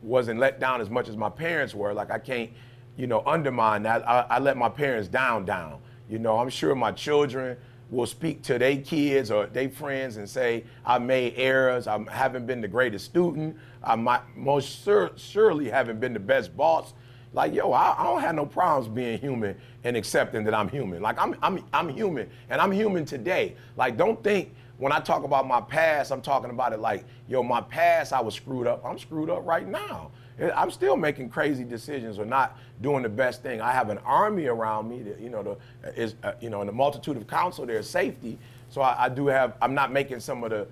wasn't 0.02 0.40
let 0.40 0.60
down 0.60 0.82
as 0.82 0.90
much 0.90 1.10
as 1.10 1.18
my 1.18 1.30
parents 1.30 1.76
were. 1.76 1.94
Like 1.94 2.12
I 2.12 2.20
can't, 2.20 2.50
you 2.98 3.08
know, 3.08 3.24
undermine 3.26 3.84
that. 3.84 4.08
I, 4.08 4.26
I 4.30 4.40
let 4.40 4.58
my 4.58 4.70
parents 4.70 5.08
down, 5.08 5.46
down. 5.46 5.80
You 6.10 6.20
know, 6.20 6.38
I'm 6.40 6.50
sure 6.50 6.76
my 6.76 6.92
children 6.92 7.58
will 7.92 8.08
speak 8.08 8.42
to 8.42 8.58
their 8.58 8.78
kids 8.78 9.30
or 9.30 9.46
their 9.48 9.70
friends 9.70 10.16
and 10.18 10.28
say, 10.28 10.64
I 10.86 10.98
made 10.98 11.34
errors. 11.36 11.88
I 11.88 12.04
haven't 12.10 12.48
been 12.48 12.62
the 12.62 12.68
greatest 12.68 13.06
student. 13.06 13.58
I 13.84 13.96
might 13.96 14.22
most 14.36 14.84
sur- 14.84 15.12
surely 15.18 15.70
haven't 15.70 16.00
been 16.00 16.14
the 16.14 16.20
best 16.20 16.56
boss. 16.56 16.94
Like, 17.34 17.54
yo, 17.54 17.72
I, 17.72 17.96
I 17.98 18.04
don't 18.04 18.22
have 18.22 18.36
no 18.36 18.46
problems 18.46 18.88
being 18.94 19.20
human 19.20 19.58
and 19.84 19.96
accepting 19.96 20.44
that 20.46 20.54
I'm 20.54 20.70
human. 20.70 21.02
Like, 21.02 21.20
I'm, 21.20 21.36
I'm, 21.42 21.64
I'm 21.74 21.90
human 21.90 22.30
and 22.50 22.62
I'm 22.62 22.72
human 22.72 23.06
today. 23.06 23.56
Like, 23.76 23.98
don't 23.98 24.22
think 24.24 24.54
when 24.78 24.92
I 24.92 25.00
talk 25.00 25.24
about 25.24 25.48
my 25.48 25.62
past, 25.62 26.12
I'm 26.12 26.22
talking 26.22 26.50
about 26.50 26.74
it 26.74 26.80
like, 26.80 27.06
yo, 27.28 27.44
my 27.44 27.62
past, 27.62 28.14
I 28.14 28.22
was 28.22 28.36
screwed 28.36 28.68
up. 28.68 28.84
I'm 28.86 28.98
screwed 28.98 29.30
up 29.30 29.46
right 29.46 29.68
now. 29.68 30.12
I'm 30.42 30.72
still 30.72 30.98
making 30.98 31.30
crazy 31.30 31.64
decisions 31.64 32.18
or 32.18 32.26
not 32.26 32.58
doing 32.82 33.04
the 33.04 33.10
best 33.10 33.44
thing. 33.44 33.62
I 33.62 33.72
have 33.72 33.90
an 33.90 34.00
army 34.00 34.48
around 34.48 34.90
me 34.90 35.04
that, 35.04 35.20
you 35.20 35.30
know, 35.30 35.44
the, 35.84 35.94
is, 35.96 36.16
uh, 36.24 36.34
you 36.42 36.50
know, 36.50 36.62
in 36.62 36.68
the 36.68 36.74
multitude 36.74 37.18
of 37.18 37.28
counsel, 37.28 37.66
there's 37.66 37.90
safety. 37.90 38.38
So 38.70 38.82
I, 38.82 39.06
I 39.06 39.10
do 39.10 39.28
have, 39.28 39.56
I'm 39.62 39.76
not 39.76 39.92
making 39.92 40.20
some 40.20 40.44
of 40.44 40.50
the 40.50 40.68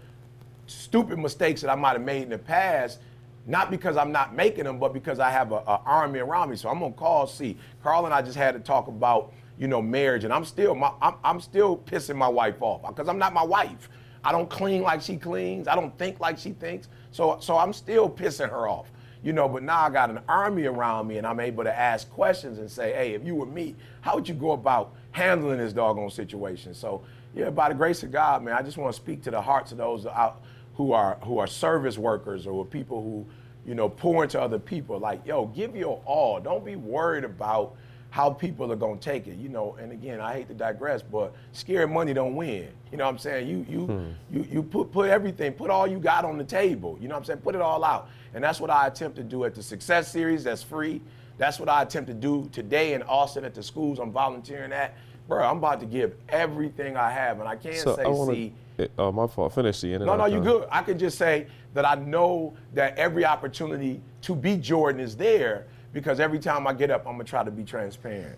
stupid 0.65 1.19
mistakes 1.19 1.61
that 1.61 1.69
I 1.69 1.75
might 1.75 1.93
have 1.93 2.01
made 2.01 2.23
in 2.23 2.29
the 2.29 2.37
past, 2.37 2.99
not 3.45 3.69
because 3.69 3.97
I'm 3.97 4.11
not 4.11 4.35
making 4.35 4.63
them, 4.63 4.79
but 4.79 4.93
because 4.93 5.19
I 5.19 5.29
have 5.29 5.51
an 5.51 5.61
army 5.65 6.19
around 6.19 6.49
me. 6.49 6.55
So 6.55 6.69
I'm 6.69 6.79
gonna 6.79 6.93
call 6.93 7.27
C. 7.27 7.57
Carl 7.83 8.05
and 8.05 8.13
I 8.13 8.21
just 8.21 8.37
had 8.37 8.53
to 8.53 8.59
talk 8.59 8.87
about, 8.87 9.33
you 9.57 9.67
know, 9.67 9.81
marriage, 9.81 10.23
and 10.23 10.33
I'm 10.33 10.45
still, 10.45 10.73
my, 10.73 10.91
I'm, 11.01 11.15
I'm 11.23 11.41
still 11.41 11.77
pissing 11.77 12.15
my 12.15 12.27
wife 12.27 12.61
off 12.61 12.81
because 12.87 13.09
I'm 13.09 13.17
not 13.17 13.33
my 13.33 13.43
wife. 13.43 13.89
I 14.23 14.31
don't 14.31 14.49
clean 14.49 14.81
like 14.81 15.01
she 15.01 15.17
cleans. 15.17 15.67
I 15.67 15.75
don't 15.75 15.97
think 15.97 16.19
like 16.19 16.37
she 16.37 16.51
thinks. 16.51 16.87
So, 17.11 17.37
so 17.39 17.57
I'm 17.57 17.73
still 17.73 18.09
pissing 18.09 18.49
her 18.49 18.67
off. 18.67 18.91
You 19.21 19.33
know, 19.33 19.49
but 19.49 19.63
now 19.63 19.81
I 19.81 19.89
got 19.89 20.09
an 20.09 20.21
army 20.29 20.65
around 20.65 21.07
me 21.07 21.17
and 21.17 21.27
I'm 21.27 21.41
able 21.41 21.65
to 21.65 21.77
ask 21.77 22.09
questions 22.09 22.57
and 22.59 22.71
say, 22.71 22.93
hey, 22.93 23.13
if 23.13 23.25
you 23.25 23.35
were 23.35 23.45
me, 23.45 23.75
how 23.99 24.15
would 24.15 24.29
you 24.29 24.35
go 24.35 24.51
about 24.51 24.93
handling 25.11 25.57
this 25.57 25.73
doggone 25.73 26.09
situation? 26.09 26.73
So, 26.73 27.03
yeah, 27.35 27.49
by 27.49 27.69
the 27.69 27.75
grace 27.75 28.01
of 28.03 28.11
God, 28.11 28.43
man, 28.43 28.55
I 28.55 28.61
just 28.61 28.77
want 28.77 28.93
to 28.95 29.01
speak 29.01 29.21
to 29.23 29.31
the 29.31 29.41
hearts 29.41 29.71
of 29.71 29.77
those 29.77 30.05
out 30.05 30.41
who 30.75 30.93
are 30.93 31.17
who 31.23 31.37
are 31.37 31.47
service 31.47 31.97
workers 31.97 32.47
or 32.47 32.65
people 32.65 33.03
who, 33.03 33.25
you 33.69 33.75
know, 33.75 33.89
pour 33.89 34.23
into 34.23 34.41
other 34.41 34.57
people. 34.57 34.97
Like, 34.97 35.25
yo, 35.27 35.47
give 35.47 35.75
your 35.75 36.01
all. 36.05 36.39
Don't 36.39 36.63
be 36.63 36.77
worried 36.77 37.25
about 37.25 37.75
how 38.09 38.29
people 38.29 38.71
are 38.71 38.75
gonna 38.75 38.97
take 38.97 39.27
it. 39.27 39.37
You 39.37 39.49
know, 39.49 39.77
and 39.79 39.91
again, 39.91 40.19
I 40.19 40.33
hate 40.33 40.47
to 40.47 40.53
digress, 40.53 41.01
but 41.01 41.33
scary 41.51 41.87
money 41.87 42.13
don't 42.13 42.35
win. 42.35 42.69
You 42.91 42.97
know 42.97 43.05
what 43.05 43.11
I'm 43.11 43.17
saying? 43.17 43.47
You 43.47 43.65
you 43.69 43.85
hmm. 43.85 44.35
you 44.35 44.47
you 44.51 44.63
put 44.63 44.91
put 44.91 45.09
everything, 45.09 45.53
put 45.53 45.69
all 45.69 45.87
you 45.87 45.99
got 45.99 46.25
on 46.25 46.37
the 46.37 46.43
table. 46.43 46.97
You 46.99 47.07
know 47.07 47.15
what 47.15 47.19
I'm 47.19 47.25
saying? 47.25 47.39
Put 47.39 47.55
it 47.55 47.61
all 47.61 47.83
out. 47.83 48.09
And 48.33 48.43
that's 48.43 48.59
what 48.59 48.69
I 48.69 48.87
attempt 48.87 49.17
to 49.17 49.23
do 49.23 49.43
at 49.45 49.55
the 49.55 49.63
Success 49.63 50.11
Series. 50.11 50.43
That's 50.43 50.63
free. 50.63 51.01
That's 51.37 51.59
what 51.59 51.69
I 51.69 51.83
attempt 51.83 52.07
to 52.07 52.13
do 52.13 52.49
today 52.51 52.93
in 52.93 53.01
Austin 53.03 53.45
at 53.45 53.53
the 53.53 53.63
schools 53.63 53.99
I'm 53.99 54.11
volunteering 54.11 54.73
at. 54.73 54.95
Bro, 55.27 55.43
I'm 55.47 55.57
about 55.57 55.79
to 55.79 55.85
give 55.85 56.15
everything 56.27 56.97
I 56.97 57.11
have, 57.11 57.39
and 57.39 57.47
I 57.47 57.55
can't 57.55 57.75
So 57.75 57.95
say 57.95 58.03
I 58.03 58.07
wanna, 58.07 58.33
see. 58.33 58.53
oh, 58.97 59.11
my 59.11 59.27
fault. 59.27 59.53
Finish 59.53 59.79
the 59.81 59.93
end. 59.93 60.05
No, 60.05 60.17
no, 60.17 60.25
you 60.25 60.41
good. 60.41 60.67
I 60.71 60.81
can 60.81 60.97
just 60.97 61.19
say 61.19 61.45
that 61.75 61.85
I 61.85 61.95
know 61.95 62.55
that 62.73 62.97
every 62.97 63.25
opportunity 63.25 64.01
to 64.23 64.35
be 64.35 64.57
Jordan 64.57 64.99
is 64.99 65.15
there 65.15 65.67
because 65.93 66.19
every 66.19 66.39
time 66.39 66.67
I 66.67 66.73
get 66.73 66.91
up, 66.91 67.05
I'm 67.05 67.13
gonna 67.13 67.23
try 67.23 67.43
to 67.43 67.51
be 67.51 67.63
transparent. 67.63 68.37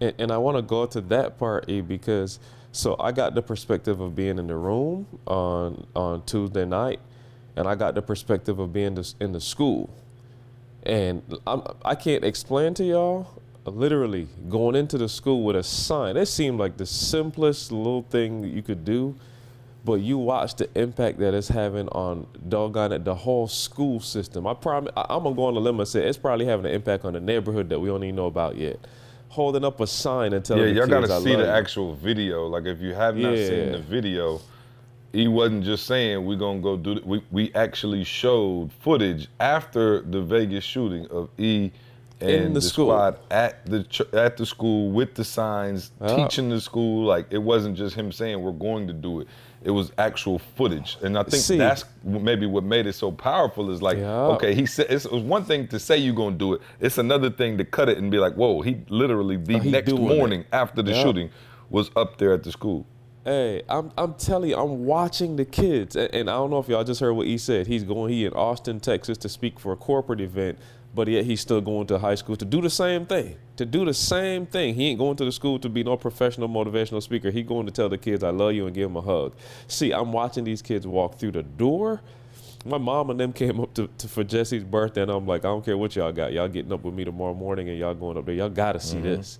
And, 0.00 0.14
and 0.18 0.32
I 0.32 0.38
want 0.38 0.56
to 0.56 0.62
go 0.62 0.86
to 0.86 1.00
that 1.02 1.38
part, 1.38 1.68
E, 1.68 1.80
because 1.80 2.40
so 2.72 2.96
I 2.98 3.12
got 3.12 3.34
the 3.34 3.42
perspective 3.42 4.00
of 4.00 4.14
being 4.14 4.38
in 4.38 4.46
the 4.46 4.56
room 4.56 5.06
on 5.26 5.86
on 5.94 6.24
Tuesday 6.24 6.64
night, 6.64 7.00
and 7.56 7.66
I 7.68 7.74
got 7.74 7.94
the 7.94 8.02
perspective 8.02 8.58
of 8.58 8.72
being 8.72 8.98
in 9.20 9.32
the 9.32 9.40
school, 9.40 9.90
and 10.84 11.22
I'm, 11.46 11.62
I 11.84 11.94
can't 11.94 12.24
explain 12.24 12.74
to 12.74 12.84
y'all. 12.84 13.26
Literally 13.66 14.26
going 14.48 14.74
into 14.74 14.96
the 14.98 15.08
school 15.08 15.44
with 15.44 15.54
a 15.54 15.62
sign. 15.62 16.16
It 16.16 16.26
seemed 16.26 16.58
like 16.58 16.78
the 16.78 16.86
simplest 16.86 17.70
little 17.70 18.02
thing 18.02 18.40
that 18.40 18.48
you 18.48 18.62
could 18.62 18.84
do, 18.86 19.14
but 19.84 19.94
you 20.00 20.18
watch 20.18 20.56
the 20.56 20.68
impact 20.78 21.18
that 21.20 21.32
it's 21.34 21.48
having 21.48 21.88
on 21.88 22.26
doggone 22.48 22.92
it 22.92 23.04
the 23.04 23.14
whole 23.14 23.48
school 23.48 24.00
system. 24.00 24.46
I 24.46 24.54
promise. 24.54 24.92
I, 24.96 25.06
I'm 25.08 25.22
gonna 25.22 25.34
go 25.34 25.44
on 25.44 25.56
a 25.56 25.60
limb 25.60 25.80
and 25.80 25.88
say 25.88 26.06
it's 26.06 26.18
probably 26.18 26.46
having 26.46 26.66
an 26.66 26.72
impact 26.72 27.04
on 27.04 27.14
the 27.14 27.20
neighborhood 27.20 27.68
that 27.70 27.78
we 27.80 27.88
don't 27.88 28.02
even 28.04 28.16
know 28.16 28.26
about 28.26 28.56
yet 28.56 28.78
holding 29.28 29.64
up 29.64 29.78
a 29.78 29.86
sign 29.86 30.32
and 30.32 30.44
telling 30.44 30.64
Yeah, 30.64 30.68
the 30.70 30.74
y'all 30.90 31.00
gotta 31.00 31.14
I 31.14 31.20
see 31.20 31.36
the 31.36 31.44
you. 31.44 31.48
actual 31.50 31.94
video. 31.94 32.48
Like 32.48 32.64
if 32.64 32.80
you 32.80 32.94
have 32.94 33.16
not 33.16 33.36
seen 33.36 33.70
the 33.72 33.78
video, 33.78 34.40
he 35.12 35.28
wasn't 35.28 35.62
just 35.64 35.86
saying 35.86 36.24
we're 36.26 36.36
gonna 36.36 36.60
go 36.60 36.76
do. 36.76 36.94
th- 36.94 37.06
We 37.06 37.22
we 37.30 37.52
actually 37.54 38.02
showed 38.04 38.72
footage 38.80 39.28
after 39.38 40.02
the 40.02 40.20
Vegas 40.20 40.64
shooting 40.64 41.06
of 41.12 41.28
E 41.38 41.70
and 42.20 42.30
In 42.30 42.52
the 42.54 42.60
school. 42.60 42.86
squad 42.88 43.18
at 43.30 43.64
the 43.66 43.84
ch- 43.84 44.12
at 44.12 44.36
the 44.36 44.44
school 44.44 44.90
with 44.90 45.14
the 45.14 45.24
signs, 45.24 45.92
Yeah. 46.02 46.16
teaching 46.16 46.48
the 46.50 46.60
school. 46.60 47.06
Like 47.06 47.26
it 47.30 47.38
wasn't 47.38 47.76
just 47.76 47.94
him 47.94 48.10
saying 48.12 48.42
we're 48.42 48.50
going 48.52 48.88
to 48.88 48.92
do 48.92 49.20
it. 49.20 49.28
It 49.62 49.70
was 49.72 49.92
actual 49.98 50.38
footage, 50.38 50.96
and 51.02 51.18
I 51.18 51.22
think 51.22 51.42
See. 51.42 51.58
that's 51.58 51.84
maybe 52.02 52.46
what 52.46 52.64
made 52.64 52.86
it 52.86 52.94
so 52.94 53.12
powerful. 53.12 53.70
Is 53.70 53.82
like, 53.82 53.98
Yeah. 53.98 54.08
okay, 54.28 54.54
he 54.54 54.64
said 54.64 54.86
it's, 54.88 55.04
it 55.04 55.12
was 55.12 55.22
one 55.22 55.44
thing 55.44 55.68
to 55.68 55.78
say 55.78 55.98
you're 55.98 56.14
gonna 56.14 56.36
do 56.36 56.54
it. 56.54 56.62
It's 56.80 56.96
another 56.96 57.28
thing 57.28 57.58
to 57.58 57.64
cut 57.66 57.90
it 57.90 57.98
and 57.98 58.10
be 58.10 58.16
like, 58.18 58.34
whoa, 58.34 58.62
he 58.62 58.78
literally 58.88 59.36
the 59.36 59.58
he 59.58 59.70
next 59.70 59.90
doing 59.90 60.04
it. 60.10 60.16
morning 60.16 60.44
after 60.50 60.80
the 60.80 60.92
Yeah. 60.92 61.02
shooting 61.02 61.30
was 61.68 61.90
up 61.94 62.16
there 62.16 62.32
at 62.32 62.42
the 62.42 62.50
school. 62.52 62.86
Hey, 63.24 63.62
I'm 63.68 63.92
I'm 63.98 64.14
telling 64.14 64.48
you, 64.48 64.56
I'm 64.56 64.86
watching 64.86 65.36
the 65.36 65.44
kids, 65.44 65.94
and, 65.94 66.08
and 66.14 66.30
I 66.30 66.34
don't 66.34 66.48
know 66.48 66.58
if 66.58 66.68
y'all 66.68 66.82
just 66.82 67.00
heard 67.00 67.12
what 67.12 67.26
he 67.26 67.36
said. 67.36 67.66
He's 67.66 67.84
going 67.84 68.10
he 68.10 68.24
in 68.24 68.32
Austin, 68.32 68.80
Texas, 68.80 69.18
to 69.18 69.28
speak 69.28 69.60
for 69.60 69.72
a 69.72 69.76
corporate 69.76 70.22
event. 70.22 70.58
But 70.94 71.08
yet 71.08 71.24
he's 71.24 71.40
still 71.40 71.60
going 71.60 71.86
to 71.86 71.98
high 71.98 72.14
school 72.14 72.36
to 72.36 72.44
do 72.44 72.60
the 72.60 72.70
same 72.70 73.06
thing. 73.06 73.36
To 73.56 73.66
do 73.66 73.84
the 73.84 73.94
same 73.94 74.46
thing. 74.46 74.74
He 74.74 74.88
ain't 74.88 74.98
going 74.98 75.16
to 75.16 75.24
the 75.24 75.32
school 75.32 75.58
to 75.60 75.68
be 75.68 75.84
no 75.84 75.96
professional 75.96 76.48
motivational 76.48 77.02
speaker. 77.02 77.30
He 77.30 77.42
going 77.42 77.66
to 77.66 77.72
tell 77.72 77.88
the 77.88 77.98
kids 77.98 78.24
I 78.24 78.30
love 78.30 78.54
you 78.54 78.66
and 78.66 78.74
give 78.74 78.88
them 78.88 78.96
a 78.96 79.00
hug. 79.00 79.34
See, 79.68 79.92
I'm 79.92 80.12
watching 80.12 80.44
these 80.44 80.62
kids 80.62 80.86
walk 80.86 81.18
through 81.18 81.32
the 81.32 81.42
door. 81.42 82.00
My 82.66 82.76
mom 82.76 83.08
and 83.08 83.18
them 83.18 83.32
came 83.32 83.58
up 83.58 83.72
to, 83.74 83.88
to 83.98 84.06
for 84.06 84.22
Jesse's 84.22 84.64
birthday, 84.64 85.00
and 85.00 85.10
I'm 85.10 85.26
like, 85.26 85.46
I 85.46 85.48
don't 85.48 85.64
care 85.64 85.78
what 85.78 85.96
y'all 85.96 86.12
got. 86.12 86.30
Y'all 86.34 86.46
getting 86.46 86.70
up 86.74 86.84
with 86.84 86.92
me 86.92 87.04
tomorrow 87.04 87.32
morning, 87.32 87.70
and 87.70 87.78
y'all 87.78 87.94
going 87.94 88.18
up 88.18 88.26
there. 88.26 88.34
Y'all 88.34 88.50
got 88.50 88.72
to 88.72 88.80
see 88.80 88.98
Mm-hmm. 88.98 89.02
this, 89.06 89.38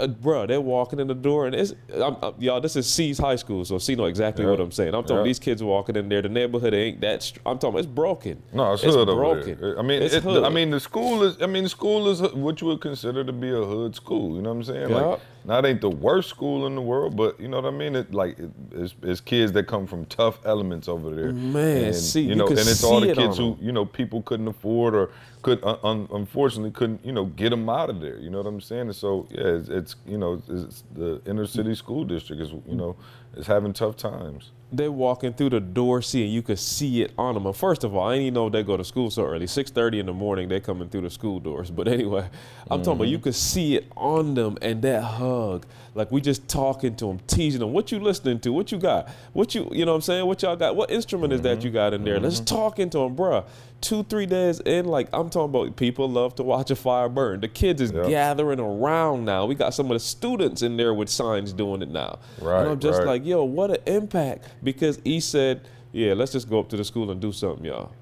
uh, 0.00 0.06
bro. 0.06 0.46
They're 0.46 0.60
walking 0.60 1.00
in 1.00 1.06
the 1.06 1.14
door, 1.14 1.46
and 1.46 1.54
it's 1.54 1.72
I'm, 1.94 2.16
I'm- 2.22 2.34
y'all. 2.38 2.60
This 2.60 2.76
is 2.76 2.86
C's 2.86 3.16
High 3.16 3.36
School, 3.36 3.64
so 3.64 3.78
C 3.78 3.94
know 3.94 4.04
exactly 4.04 4.44
Yeah. 4.44 4.50
what 4.50 4.60
I'm 4.60 4.70
saying. 4.70 4.94
I'm 4.94 5.02
talking 5.04 5.16
Yeah. 5.18 5.22
these 5.22 5.38
kids 5.38 5.62
walking 5.62 5.96
in 5.96 6.10
there. 6.10 6.20
The 6.20 6.28
neighborhood 6.28 6.74
ain't 6.74 7.00
that. 7.00 7.22
Str- 7.22 7.40
I'm 7.46 7.58
talking. 7.58 7.78
It's 7.78 7.86
broken. 7.86 8.42
No, 8.52 8.74
it's, 8.74 8.82
hood 8.82 9.08
over 9.08 9.14
broken. 9.14 9.78
I 9.78 9.82
mean, 9.82 10.02
It's 10.02 10.12
it, 10.14 10.22
hood. 10.22 10.44
I 10.44 10.50
mean, 10.50 10.68
the 10.70 10.80
school 10.80 11.22
is. 11.22 11.40
I 11.40 11.46
mean, 11.46 11.62
the 11.62 11.70
school 11.70 12.06
is 12.10 12.20
what 12.34 12.60
you 12.60 12.66
would 12.66 12.82
consider 12.82 13.24
to 13.24 13.32
be 13.32 13.48
a 13.48 13.64
hood 13.64 13.94
school. 13.96 14.36
You 14.36 14.42
know 14.42 14.50
what 14.50 14.56
I'm 14.56 14.64
saying? 14.64 14.90
Yeah. 14.90 14.96
Like, 14.96 15.20
not 15.46 15.64
ain't 15.64 15.80
the 15.80 15.90
worst 15.90 16.28
school 16.28 16.66
in 16.66 16.74
the 16.74 16.80
world, 16.80 17.16
but 17.16 17.38
you 17.38 17.46
know 17.46 17.60
what 17.60 17.72
I 17.72 17.76
mean. 17.76 17.94
It 17.94 18.12
like 18.12 18.38
it, 18.38 18.50
it's, 18.72 18.94
it's 19.02 19.20
kids 19.20 19.52
that 19.52 19.64
come 19.64 19.86
from 19.86 20.04
tough 20.06 20.40
elements 20.44 20.88
over 20.88 21.14
there. 21.14 21.32
Man, 21.32 21.84
and, 21.84 21.94
see, 21.94 22.22
you 22.22 22.30
you 22.30 22.34
know, 22.34 22.46
could 22.48 22.58
and 22.58 22.68
it's 22.68 22.82
all 22.82 23.00
the 23.00 23.14
kids 23.14 23.38
who 23.38 23.56
you 23.60 23.70
know 23.70 23.84
people 23.84 24.22
couldn't 24.22 24.48
afford 24.48 24.94
or 24.94 25.10
could 25.42 25.62
un- 25.62 25.78
un- 25.84 26.08
unfortunately 26.12 26.72
couldn't 26.72 27.04
you 27.04 27.12
know 27.12 27.26
get 27.26 27.50
them 27.50 27.68
out 27.68 27.90
of 27.90 28.00
there. 28.00 28.18
You 28.18 28.30
know 28.30 28.38
what 28.38 28.48
I'm 28.48 28.60
saying? 28.60 28.82
And 28.82 28.96
so 28.96 29.28
yeah, 29.30 29.42
it's, 29.42 29.68
it's 29.68 29.96
you 30.04 30.18
know 30.18 30.42
it's 30.48 30.82
the 30.94 31.22
inner 31.26 31.46
city 31.46 31.74
school 31.74 32.04
district 32.04 32.42
is 32.42 32.50
you 32.50 32.74
know 32.74 32.96
is 33.36 33.46
having 33.46 33.72
tough 33.72 33.96
times. 33.96 34.50
They're 34.72 34.90
walking 34.90 35.32
through 35.32 35.50
the 35.50 35.60
door, 35.60 36.02
seeing 36.02 36.30
you 36.30 36.42
could 36.42 36.58
see 36.58 37.02
it 37.02 37.12
on 37.16 37.34
them. 37.34 37.46
And 37.46 37.54
first 37.54 37.84
of 37.84 37.94
all, 37.94 38.08
I 38.08 38.14
didn't 38.14 38.22
even 38.26 38.34
know 38.34 38.48
they 38.50 38.64
go 38.64 38.76
to 38.76 38.84
school 38.84 39.10
so 39.10 39.24
early. 39.24 39.46
Six 39.46 39.70
thirty 39.70 40.00
in 40.00 40.06
the 40.06 40.12
morning, 40.12 40.48
they 40.48 40.58
coming 40.58 40.88
through 40.88 41.02
the 41.02 41.10
school 41.10 41.38
doors. 41.38 41.70
But 41.70 41.86
anyway, 41.86 42.28
I'm 42.68 42.82
talking 42.82 42.94
about 42.94 43.08
you 43.08 43.18
mm-hmm. 43.18 43.24
could 43.24 43.34
see 43.36 43.76
it 43.76 43.86
on 43.96 44.34
them 44.34 44.58
and 44.60 44.82
that 44.82 45.02
hug. 45.02 45.66
Like 45.94 46.10
we 46.10 46.20
just 46.20 46.48
talking 46.48 46.96
to 46.96 47.06
them, 47.06 47.20
teasing 47.28 47.60
them. 47.60 47.72
What 47.72 47.92
you 47.92 48.00
listening 48.00 48.40
to? 48.40 48.52
What 48.52 48.72
you 48.72 48.78
got? 48.78 49.08
What 49.32 49.54
you 49.54 49.68
you 49.70 49.84
know 49.84 49.92
what 49.92 49.96
I'm 49.96 50.02
saying? 50.02 50.26
What 50.26 50.42
y'all 50.42 50.56
got? 50.56 50.74
What 50.74 50.90
instrument 50.90 51.32
is 51.32 51.42
that 51.42 51.58
mm-hmm. 51.58 51.66
you 51.68 51.72
got 51.72 51.94
in 51.94 52.02
there? 52.02 52.18
Let's 52.18 52.36
mm-hmm. 52.36 52.56
talking 52.56 52.90
to 52.90 52.98
them, 52.98 53.16
bruh. 53.16 53.44
Two 53.86 54.02
three 54.02 54.26
days 54.26 54.58
in, 54.58 54.86
like 54.86 55.08
I'm 55.12 55.30
talking 55.30 55.54
about, 55.54 55.76
people 55.76 56.10
love 56.10 56.34
to 56.36 56.42
watch 56.42 56.72
a 56.72 56.76
fire 56.76 57.08
burn. 57.08 57.40
The 57.40 57.46
kids 57.46 57.80
is 57.80 57.92
Yep. 57.92 58.08
gathering 58.08 58.58
around 58.58 59.24
now. 59.24 59.46
We 59.46 59.54
got 59.54 59.74
some 59.74 59.86
of 59.86 59.92
the 59.94 60.00
students 60.00 60.62
in 60.62 60.76
there 60.76 60.92
with 60.92 61.08
signs 61.08 61.52
doing 61.52 61.82
it 61.82 61.90
now. 61.90 62.18
Right, 62.40 62.62
And 62.62 62.70
I'm 62.70 62.80
just 62.80 62.98
right. 62.98 63.06
like, 63.06 63.24
yo, 63.24 63.44
what 63.44 63.70
an 63.70 63.76
impact. 63.86 64.48
Because 64.64 65.00
he 65.04 65.20
said, 65.20 65.60
yeah, 65.92 66.14
let's 66.14 66.32
just 66.32 66.50
go 66.50 66.58
up 66.58 66.68
to 66.70 66.76
the 66.76 66.82
school 66.84 67.12
and 67.12 67.20
do 67.20 67.30
something, 67.30 67.64
y'all. 67.64 67.92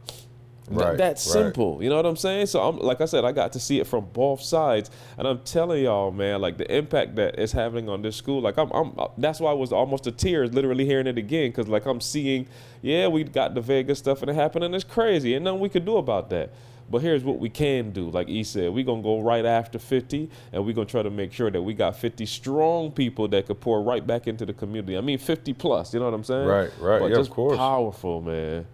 Right, 0.71 0.97
that's 0.97 1.27
right. 1.27 1.33
simple. 1.33 1.83
You 1.83 1.91
know 1.91 1.97
what 1.97 2.07
I'm 2.07 2.17
saying? 2.17 2.47
So 2.47 2.62
I'm 2.62 2.79
like 2.79 3.01
I 3.01 3.05
said, 3.05 3.25
I 3.25 3.33
got 3.33 3.53
to 3.53 3.61
see 3.61 3.81
it 3.81 3.87
from 3.87 4.07
both 4.07 4.41
sides, 4.41 4.91
and 5.19 5.29
I'm 5.29 5.41
telling 5.41 5.85
y'all, 5.85 6.11
man, 6.11 6.41
like 6.41 6.57
the 6.57 6.75
impact 6.75 7.17
that 7.17 7.39
it's 7.39 7.53
having 7.53 7.89
on 7.89 8.01
this 8.01 8.17
school. 8.17 8.41
Like 8.41 8.57
I'm, 8.57 8.71
I'm 8.71 8.93
uh, 8.99 9.09
that's 9.19 9.41
why 9.41 9.51
I 9.51 9.55
was 9.55 9.73
almost 9.73 10.05
to 10.05 10.12
tears, 10.12 10.55
literally 10.55 10.87
hearing 10.87 11.07
it 11.07 11.19
again, 11.19 11.51
because 11.51 11.69
like 11.69 11.85
I'm 11.85 12.01
seeing, 12.01 12.47
yeah, 12.81 13.09
we 13.09 13.25
got 13.25 13.55
the 13.55 13.61
Vegas 13.61 13.99
stuff 13.99 14.23
and 14.23 14.31
it 14.31 14.35
happened, 14.35 14.65
and 14.65 14.75
it's 14.75 14.85
crazy, 14.85 15.35
and 15.35 15.45
nothing 15.45 15.61
we 15.61 15.69
could 15.69 15.85
do 15.85 15.99
about 15.99 16.31
that. 16.31 16.51
But 16.91 16.99
here's 16.99 17.25
what 17.25 17.39
we 17.39 17.49
can 17.49 17.91
do. 17.91 18.11
Like 18.11 18.29
he 18.29 18.45
said, 18.45 18.73
we're 18.73 18.85
going 18.85 19.01
to 19.01 19.05
go 19.05 19.21
right 19.21 19.45
after 19.45 19.79
50, 19.79 20.31
and 20.53 20.65
we're 20.65 20.75
going 20.75 20.87
to 20.87 20.91
try 20.91 21.03
to 21.03 21.11
make 21.11 21.33
sure 21.33 21.51
that 21.51 21.62
we 21.62 21.75
got 21.75 21.97
50 21.97 22.27
strong 22.27 22.91
people 22.91 23.27
that 23.29 23.47
could 23.47 23.61
pour 23.61 23.83
right 23.83 24.07
back 24.07 24.27
into 24.27 24.45
the 24.45 24.53
community. 24.53 24.97
I 24.97 25.01
mean, 25.01 25.19
50 25.19 25.55
plus, 25.55 25.95
you 25.95 26.01
know 26.01 26.07
what 26.07 26.15
I'm 26.15 26.25
saying? 26.25 26.47
Right, 26.47 26.71
right. 26.79 27.01
But 27.01 27.11
Yeah, 27.11 27.19
of 27.19 27.31
course. 27.31 27.57
powerful, 27.57 28.21
man. 28.21 28.67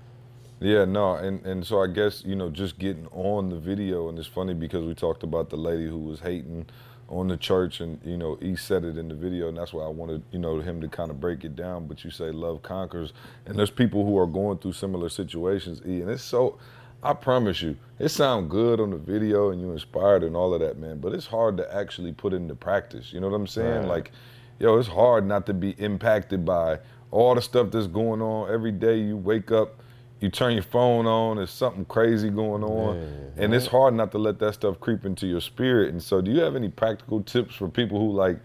Yeah, 0.61 0.85
no, 0.85 1.15
and, 1.15 1.45
and 1.47 1.67
so 1.67 1.83
I 1.83 1.87
guess, 1.87 2.23
you 2.23 2.37
know, 2.37 2.51
just 2.51 2.79
getting 2.79 3.07
on 3.13 3.49
the 3.49 3.57
video, 3.57 4.11
and 4.11 4.19
it's 4.19 4.29
funny 4.29 4.53
because 4.53 4.85
we 4.85 4.95
talked 4.95 5.23
about 5.23 5.49
the 5.49 5.57
lady 5.57 5.87
who 5.87 5.99
was 5.99 6.21
hating 6.21 6.67
on 7.09 7.29
the 7.29 7.37
church, 7.39 7.81
and, 7.81 7.99
you 8.05 8.19
know, 8.19 8.37
he 8.43 8.55
said 8.55 8.85
it 8.85 8.99
in 8.99 9.09
the 9.09 9.15
video, 9.15 9.49
and 9.49 9.57
that's 9.57 9.73
why 9.73 9.85
I 9.85 9.89
wanted, 9.89 10.23
you 10.31 10.39
know, 10.39 10.61
him 10.61 10.83
to 10.83 10.89
kind 10.89 11.11
of 11.11 11.19
break 11.19 11.45
it 11.45 11.57
down. 11.57 11.87
But 11.87 12.05
you 12.05 12.11
say 12.11 12.31
love 12.31 12.63
conquers, 12.63 13.15
and 13.47 13.59
there's 13.59 13.71
people 13.71 14.05
who 14.05 14.19
are 14.19 14.27
going 14.27 14.59
through 14.59 14.75
similar 14.75 15.09
situations, 15.09 15.81
E, 15.87 16.03
and 16.03 16.11
it's 16.11 16.23
so, 16.23 16.59
I 17.03 17.15
promise 17.15 17.63
you, 17.63 17.77
it 17.99 18.11
sounds 18.11 18.51
good 18.51 18.81
on 18.81 18.91
the 18.91 18.99
video, 18.99 19.51
and 19.51 19.63
you 19.63 19.73
inspired 19.73 20.23
and 20.23 20.37
all 20.37 20.53
of 20.53 20.61
that, 20.61 20.77
man, 20.77 20.99
but 20.99 21.15
it's 21.15 21.27
hard 21.27 21.57
to 21.57 21.75
actually 21.75 22.13
put 22.13 22.35
into 22.35 22.55
practice. 22.55 23.15
You 23.15 23.21
know 23.21 23.31
what 23.31 23.37
I'm 23.37 23.47
saying? 23.47 23.81
Right. 23.81 23.89
Like, 23.89 24.13
yo, 24.59 24.77
it's 24.77 24.89
hard 24.89 25.27
not 25.27 25.47
to 25.47 25.55
be 25.55 25.71
impacted 25.79 26.45
by 26.45 26.81
all 27.11 27.35
the 27.35 27.41
stuff 27.41 27.71
that's 27.71 27.87
going 27.87 28.21
on 28.21 28.53
every 28.53 28.73
day. 28.73 28.99
You 28.99 29.17
wake 29.17 29.51
up, 29.51 29.81
you 30.21 30.29
turn 30.31 30.55
your 30.55 30.63
phone 30.63 31.07
on, 31.07 31.37
there's 31.37 31.51
something 31.51 31.85
crazy 31.87 32.31
going 32.31 32.63
on, 32.63 32.97
and 33.37 33.55
it's 33.55 33.67
hard 33.67 33.95
not 33.95 34.13
to 34.13 34.19
let 34.19 34.39
that 34.41 34.55
stuff 34.55 34.81
creep 34.81 35.05
into 35.05 35.27
your 35.27 35.41
spirit. 35.41 35.91
And 35.93 36.03
so, 36.03 36.21
do 36.21 36.31
you 36.31 36.41
have 36.41 36.57
any 36.57 36.69
practical 36.69 37.23
tips 37.23 37.55
for 37.55 37.69
people 37.69 37.99
who 37.99 38.13
like? 38.13 38.39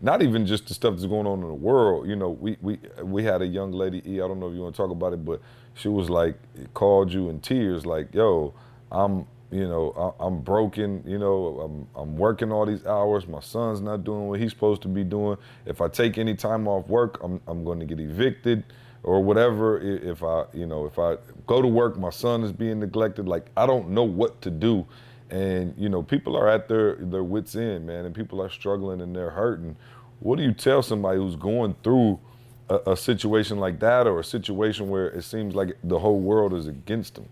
Not 0.00 0.22
even 0.22 0.46
just 0.46 0.68
the 0.68 0.74
stuff 0.74 0.94
that's 0.94 1.06
going 1.06 1.26
on 1.26 1.40
in 1.40 1.48
the 1.48 1.54
world. 1.54 2.08
You 2.08 2.16
know, 2.16 2.30
we 2.30 2.56
we 2.62 2.78
we 3.02 3.24
had 3.24 3.42
a 3.42 3.46
young 3.46 3.72
lady. 3.72 4.00
E, 4.06 4.16
I 4.22 4.28
don't 4.28 4.38
know 4.38 4.48
if 4.48 4.54
you 4.54 4.62
want 4.62 4.74
to 4.74 4.82
talk 4.82 4.92
about 4.92 5.12
it, 5.12 5.24
but 5.24 5.40
she 5.74 5.88
was 5.88 6.08
like, 6.08 6.36
called 6.72 7.12
you 7.12 7.28
in 7.28 7.40
tears, 7.40 7.84
like, 7.84 8.14
"Yo, 8.14 8.54
I'm 8.92 9.26
you 9.50 9.66
know, 9.66 10.14
I, 10.20 10.26
I'm 10.26 10.40
broken. 10.40 11.02
You 11.06 11.18
know, 11.18 11.60
I'm 11.60 12.00
I'm 12.00 12.16
working 12.16 12.52
all 12.52 12.66
these 12.66 12.84
hours. 12.86 13.26
My 13.26 13.40
son's 13.40 13.80
not 13.80 14.04
doing 14.04 14.28
what 14.28 14.40
he's 14.40 14.50
supposed 14.50 14.82
to 14.82 14.88
be 14.88 15.04
doing. 15.04 15.38
If 15.66 15.80
I 15.80 15.88
take 15.88 16.18
any 16.18 16.34
time 16.34 16.68
off 16.68 16.86
work, 16.88 17.18
I'm 17.22 17.40
I'm 17.46 17.64
going 17.64 17.80
to 17.80 17.86
get 17.86 17.98
evicted 17.98 18.64
or 19.02 19.22
whatever. 19.22 19.80
If 19.80 20.22
I, 20.22 20.44
you 20.52 20.66
know, 20.66 20.86
if 20.86 20.98
I 20.98 21.16
go 21.46 21.62
to 21.62 21.68
work, 21.68 21.98
my 21.98 22.10
son 22.10 22.42
is 22.42 22.52
being 22.52 22.80
neglected. 22.80 23.28
Like 23.28 23.46
I 23.56 23.66
don't 23.66 23.90
know 23.90 24.04
what 24.04 24.40
to 24.42 24.50
do. 24.50 24.86
And 25.30 25.74
you 25.76 25.88
know, 25.88 26.02
people 26.02 26.36
are 26.36 26.48
at 26.48 26.68
their 26.68 26.96
their 26.96 27.24
wits 27.24 27.54
end, 27.54 27.86
man, 27.86 28.04
and 28.06 28.14
people 28.14 28.40
are 28.40 28.50
struggling 28.50 29.00
and 29.00 29.14
they're 29.14 29.30
hurting. 29.30 29.76
What 30.20 30.36
do 30.36 30.42
you 30.42 30.52
tell 30.52 30.82
somebody 30.82 31.18
who's 31.18 31.36
going 31.36 31.76
through 31.84 32.18
a, 32.68 32.92
a 32.92 32.96
situation 32.96 33.58
like 33.58 33.78
that, 33.80 34.06
or 34.06 34.20
a 34.20 34.24
situation 34.24 34.88
where 34.88 35.08
it 35.08 35.22
seems 35.22 35.54
like 35.54 35.76
the 35.84 35.98
whole 35.98 36.18
world 36.18 36.54
is 36.54 36.66
against 36.66 37.14
them? 37.14 37.26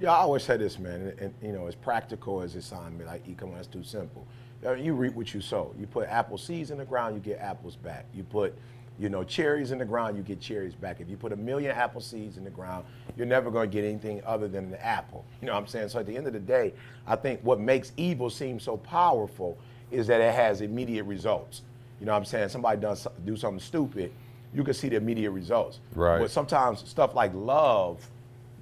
Yeah, 0.00 0.12
I 0.12 0.18
always 0.18 0.44
say 0.44 0.56
this, 0.56 0.78
man, 0.78 1.00
and, 1.00 1.18
and, 1.18 1.34
you 1.42 1.52
know, 1.52 1.66
as 1.66 1.74
practical 1.74 2.40
as 2.40 2.54
it 2.54 2.62
sounds, 2.62 3.04
like, 3.04 3.26
e, 3.26 3.34
that's 3.52 3.66
too 3.66 3.82
simple. 3.82 4.24
Uh, 4.64 4.72
You 4.72 4.94
reap 4.94 5.14
what 5.14 5.34
you 5.34 5.40
sow. 5.40 5.74
You 5.76 5.88
put 5.88 6.08
apple 6.08 6.38
seeds 6.38 6.70
in 6.70 6.78
the 6.78 6.84
ground, 6.84 7.16
you 7.16 7.20
get 7.20 7.40
apples 7.40 7.74
back. 7.74 8.06
You 8.14 8.22
put, 8.22 8.56
you 8.98 9.08
know, 9.08 9.22
cherries 9.22 9.70
in 9.70 9.78
the 9.78 9.84
ground, 9.84 10.16
you 10.16 10.22
get 10.22 10.40
cherries 10.40 10.74
back. 10.74 11.00
If 11.00 11.08
you 11.08 11.16
put 11.16 11.32
a 11.32 11.36
million 11.36 11.70
apple 11.70 12.00
seeds 12.00 12.36
in 12.36 12.44
the 12.44 12.50
ground, 12.50 12.84
you're 13.16 13.26
never 13.26 13.50
going 13.50 13.70
to 13.70 13.72
get 13.72 13.84
anything 13.84 14.20
other 14.26 14.48
than 14.48 14.66
an 14.66 14.74
apple. 14.80 15.24
You 15.40 15.46
know 15.46 15.54
what 15.54 15.60
I'm 15.60 15.66
saying? 15.66 15.90
So 15.90 16.00
at 16.00 16.06
the 16.06 16.16
end 16.16 16.26
of 16.26 16.32
the 16.32 16.40
day, 16.40 16.74
I 17.06 17.14
think 17.16 17.40
what 17.42 17.60
makes 17.60 17.92
evil 17.96 18.28
seem 18.28 18.58
so 18.58 18.76
powerful 18.76 19.56
is 19.90 20.06
that 20.08 20.20
it 20.20 20.34
has 20.34 20.60
immediate 20.60 21.04
results. 21.04 21.62
You 22.00 22.06
know 22.06 22.12
what 22.12 22.18
I'm 22.18 22.24
saying? 22.24 22.48
Somebody 22.48 22.80
does 22.80 23.06
do 23.24 23.36
something 23.36 23.60
stupid, 23.60 24.12
you 24.54 24.64
can 24.64 24.74
see 24.74 24.88
the 24.88 24.96
immediate 24.96 25.30
results. 25.30 25.80
Right. 25.94 26.18
But 26.18 26.30
sometimes 26.30 26.88
stuff 26.88 27.14
like 27.14 27.32
love, 27.34 28.08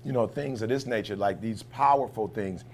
you 0.04 0.12
know, 0.12 0.26
things 0.26 0.62
of 0.62 0.68
this 0.68 0.86
nature, 0.86 1.16
like 1.16 1.40
these 1.40 1.62
powerful 1.62 2.28
things, 2.28 2.64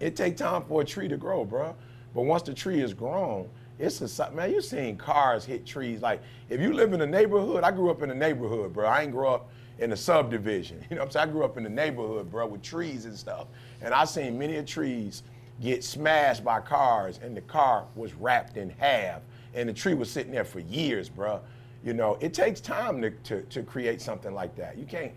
it 0.00 0.16
take 0.16 0.36
time 0.36 0.64
for 0.64 0.82
a 0.82 0.84
tree 0.84 1.08
to 1.08 1.16
grow, 1.16 1.44
bro. 1.44 1.74
But 2.14 2.22
once 2.22 2.42
the 2.42 2.54
tree 2.54 2.80
is 2.80 2.92
grown, 2.94 3.48
it's 3.78 4.18
a 4.18 4.30
man. 4.30 4.50
You 4.52 4.60
seen 4.60 4.96
cars 4.96 5.44
hit 5.44 5.66
trees. 5.66 6.02
Like 6.02 6.22
if 6.48 6.60
you 6.60 6.72
live 6.72 6.92
in 6.92 7.00
a 7.00 7.06
neighborhood, 7.06 7.64
I 7.64 7.70
grew 7.70 7.90
up 7.90 8.02
in 8.02 8.10
a 8.10 8.14
neighborhood, 8.14 8.72
bro. 8.72 8.86
I 8.86 9.02
ain't 9.02 9.12
grew 9.12 9.28
up 9.28 9.50
in 9.78 9.92
a 9.92 9.96
subdivision. 9.96 10.84
You 10.90 10.96
know 10.96 11.02
what 11.02 11.06
I'm 11.06 11.12
saying? 11.12 11.28
I 11.28 11.32
grew 11.32 11.44
up 11.44 11.56
in 11.56 11.64
the 11.64 11.70
neighborhood, 11.70 12.30
bro, 12.30 12.46
with 12.46 12.62
trees 12.62 13.04
and 13.04 13.16
stuff. 13.16 13.48
And 13.80 13.92
I 13.92 14.04
seen 14.04 14.38
many 14.38 14.56
of 14.56 14.66
trees 14.66 15.22
get 15.60 15.84
smashed 15.84 16.44
by 16.44 16.60
cars, 16.60 17.20
and 17.22 17.36
the 17.36 17.40
car 17.42 17.86
was 17.94 18.14
wrapped 18.14 18.56
in 18.56 18.70
half, 18.70 19.20
and 19.54 19.68
the 19.68 19.72
tree 19.72 19.94
was 19.94 20.10
sitting 20.10 20.32
there 20.32 20.44
for 20.44 20.60
years, 20.60 21.08
bro. 21.08 21.40
You 21.84 21.94
know, 21.94 22.16
it 22.20 22.32
takes 22.32 22.60
time 22.60 23.02
to, 23.02 23.10
to, 23.10 23.42
to 23.42 23.62
create 23.62 24.00
something 24.00 24.34
like 24.34 24.54
that. 24.56 24.78
You 24.78 24.86
can't, 24.86 25.12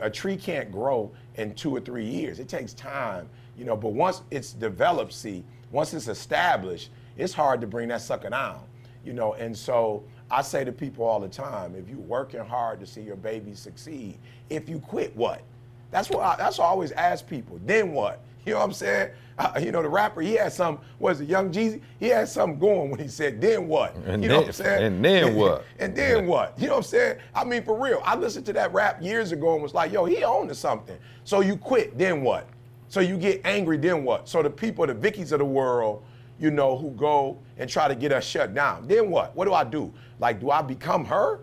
a 0.00 0.10
tree 0.10 0.36
can't 0.36 0.72
grow 0.72 1.10
in 1.36 1.54
two 1.54 1.74
or 1.74 1.80
three 1.80 2.06
years. 2.06 2.40
It 2.40 2.48
takes 2.48 2.72
time, 2.72 3.28
you 3.56 3.64
know, 3.64 3.76
but 3.76 3.92
once 3.92 4.22
it's 4.30 4.52
developed, 4.52 5.12
see, 5.12 5.44
once 5.70 5.94
it's 5.94 6.08
established, 6.08 6.90
it's 7.16 7.32
hard 7.32 7.60
to 7.60 7.66
bring 7.66 7.88
that 7.88 8.00
sucker 8.02 8.30
down, 8.30 8.60
you 9.04 9.12
know, 9.12 9.34
and 9.34 9.56
so 9.56 10.04
I 10.30 10.42
say 10.42 10.64
to 10.64 10.72
people 10.72 11.04
all 11.04 11.20
the 11.20 11.28
time, 11.28 11.74
if 11.76 11.88
you're 11.88 11.98
working 11.98 12.40
hard 12.40 12.80
to 12.80 12.86
see 12.86 13.00
your 13.00 13.16
baby 13.16 13.54
succeed, 13.54 14.18
if 14.50 14.68
you 14.68 14.78
quit, 14.80 15.14
what? 15.16 15.42
That's 15.90 16.10
what 16.10 16.20
I, 16.20 16.36
that's 16.36 16.58
what 16.58 16.64
I 16.64 16.68
always 16.68 16.92
ask 16.92 17.26
people. 17.26 17.60
Then 17.64 17.92
what? 17.92 18.22
You 18.46 18.52
know 18.52 18.60
what 18.60 18.66
I'm 18.66 18.72
saying? 18.74 19.10
Uh, 19.38 19.58
you 19.60 19.72
know, 19.72 19.82
the 19.82 19.88
rapper, 19.88 20.20
he 20.20 20.34
had 20.34 20.52
some, 20.52 20.78
was 21.00 21.20
it 21.20 21.28
Young 21.28 21.50
Jeezy? 21.50 21.80
He 21.98 22.06
had 22.06 22.28
something 22.28 22.60
going 22.60 22.92
when 22.92 23.00
he 23.00 23.08
said, 23.08 23.40
then 23.40 23.66
what? 23.66 23.96
And 24.06 24.22
you 24.22 24.28
know 24.28 24.34
then- 24.36 24.42
what 24.42 24.46
I'm 24.46 24.52
saying? 24.52 24.84
and 24.84 25.04
then 25.04 25.34
what? 25.36 25.64
and 25.80 25.96
then 25.96 26.26
what? 26.28 26.56
You 26.56 26.68
know 26.68 26.74
what 26.74 26.78
I'm 26.78 26.82
saying? 26.84 27.18
I 27.34 27.42
mean, 27.42 27.64
for 27.64 27.76
real. 27.76 28.00
I 28.04 28.14
listened 28.14 28.46
to 28.46 28.52
that 28.52 28.72
rap 28.72 29.02
years 29.02 29.32
ago 29.32 29.54
and 29.54 29.64
was 29.64 29.74
like, 29.74 29.90
yo, 29.90 30.04
he 30.04 30.22
owned 30.22 30.48
to 30.50 30.54
something. 30.54 30.96
So 31.24 31.40
you 31.40 31.56
quit, 31.56 31.98
then 31.98 32.22
what? 32.22 32.46
So 32.86 33.00
you 33.00 33.16
get 33.16 33.40
angry, 33.44 33.78
then 33.78 34.04
what? 34.04 34.28
So 34.28 34.44
the 34.44 34.50
people, 34.50 34.86
the 34.86 34.94
Vickies 34.94 35.32
of 35.32 35.40
the 35.40 35.44
world, 35.44 36.04
you 36.38 36.50
know, 36.50 36.76
who 36.76 36.90
go 36.90 37.38
and 37.58 37.68
try 37.68 37.88
to 37.88 37.94
get 37.94 38.12
us 38.12 38.24
shut 38.24 38.54
down, 38.54 38.86
then 38.86 39.10
what? 39.10 39.34
What 39.34 39.46
do 39.46 39.54
I 39.54 39.64
do? 39.64 39.92
Like, 40.18 40.40
do 40.40 40.50
I 40.50 40.62
become 40.62 41.04
her? 41.06 41.40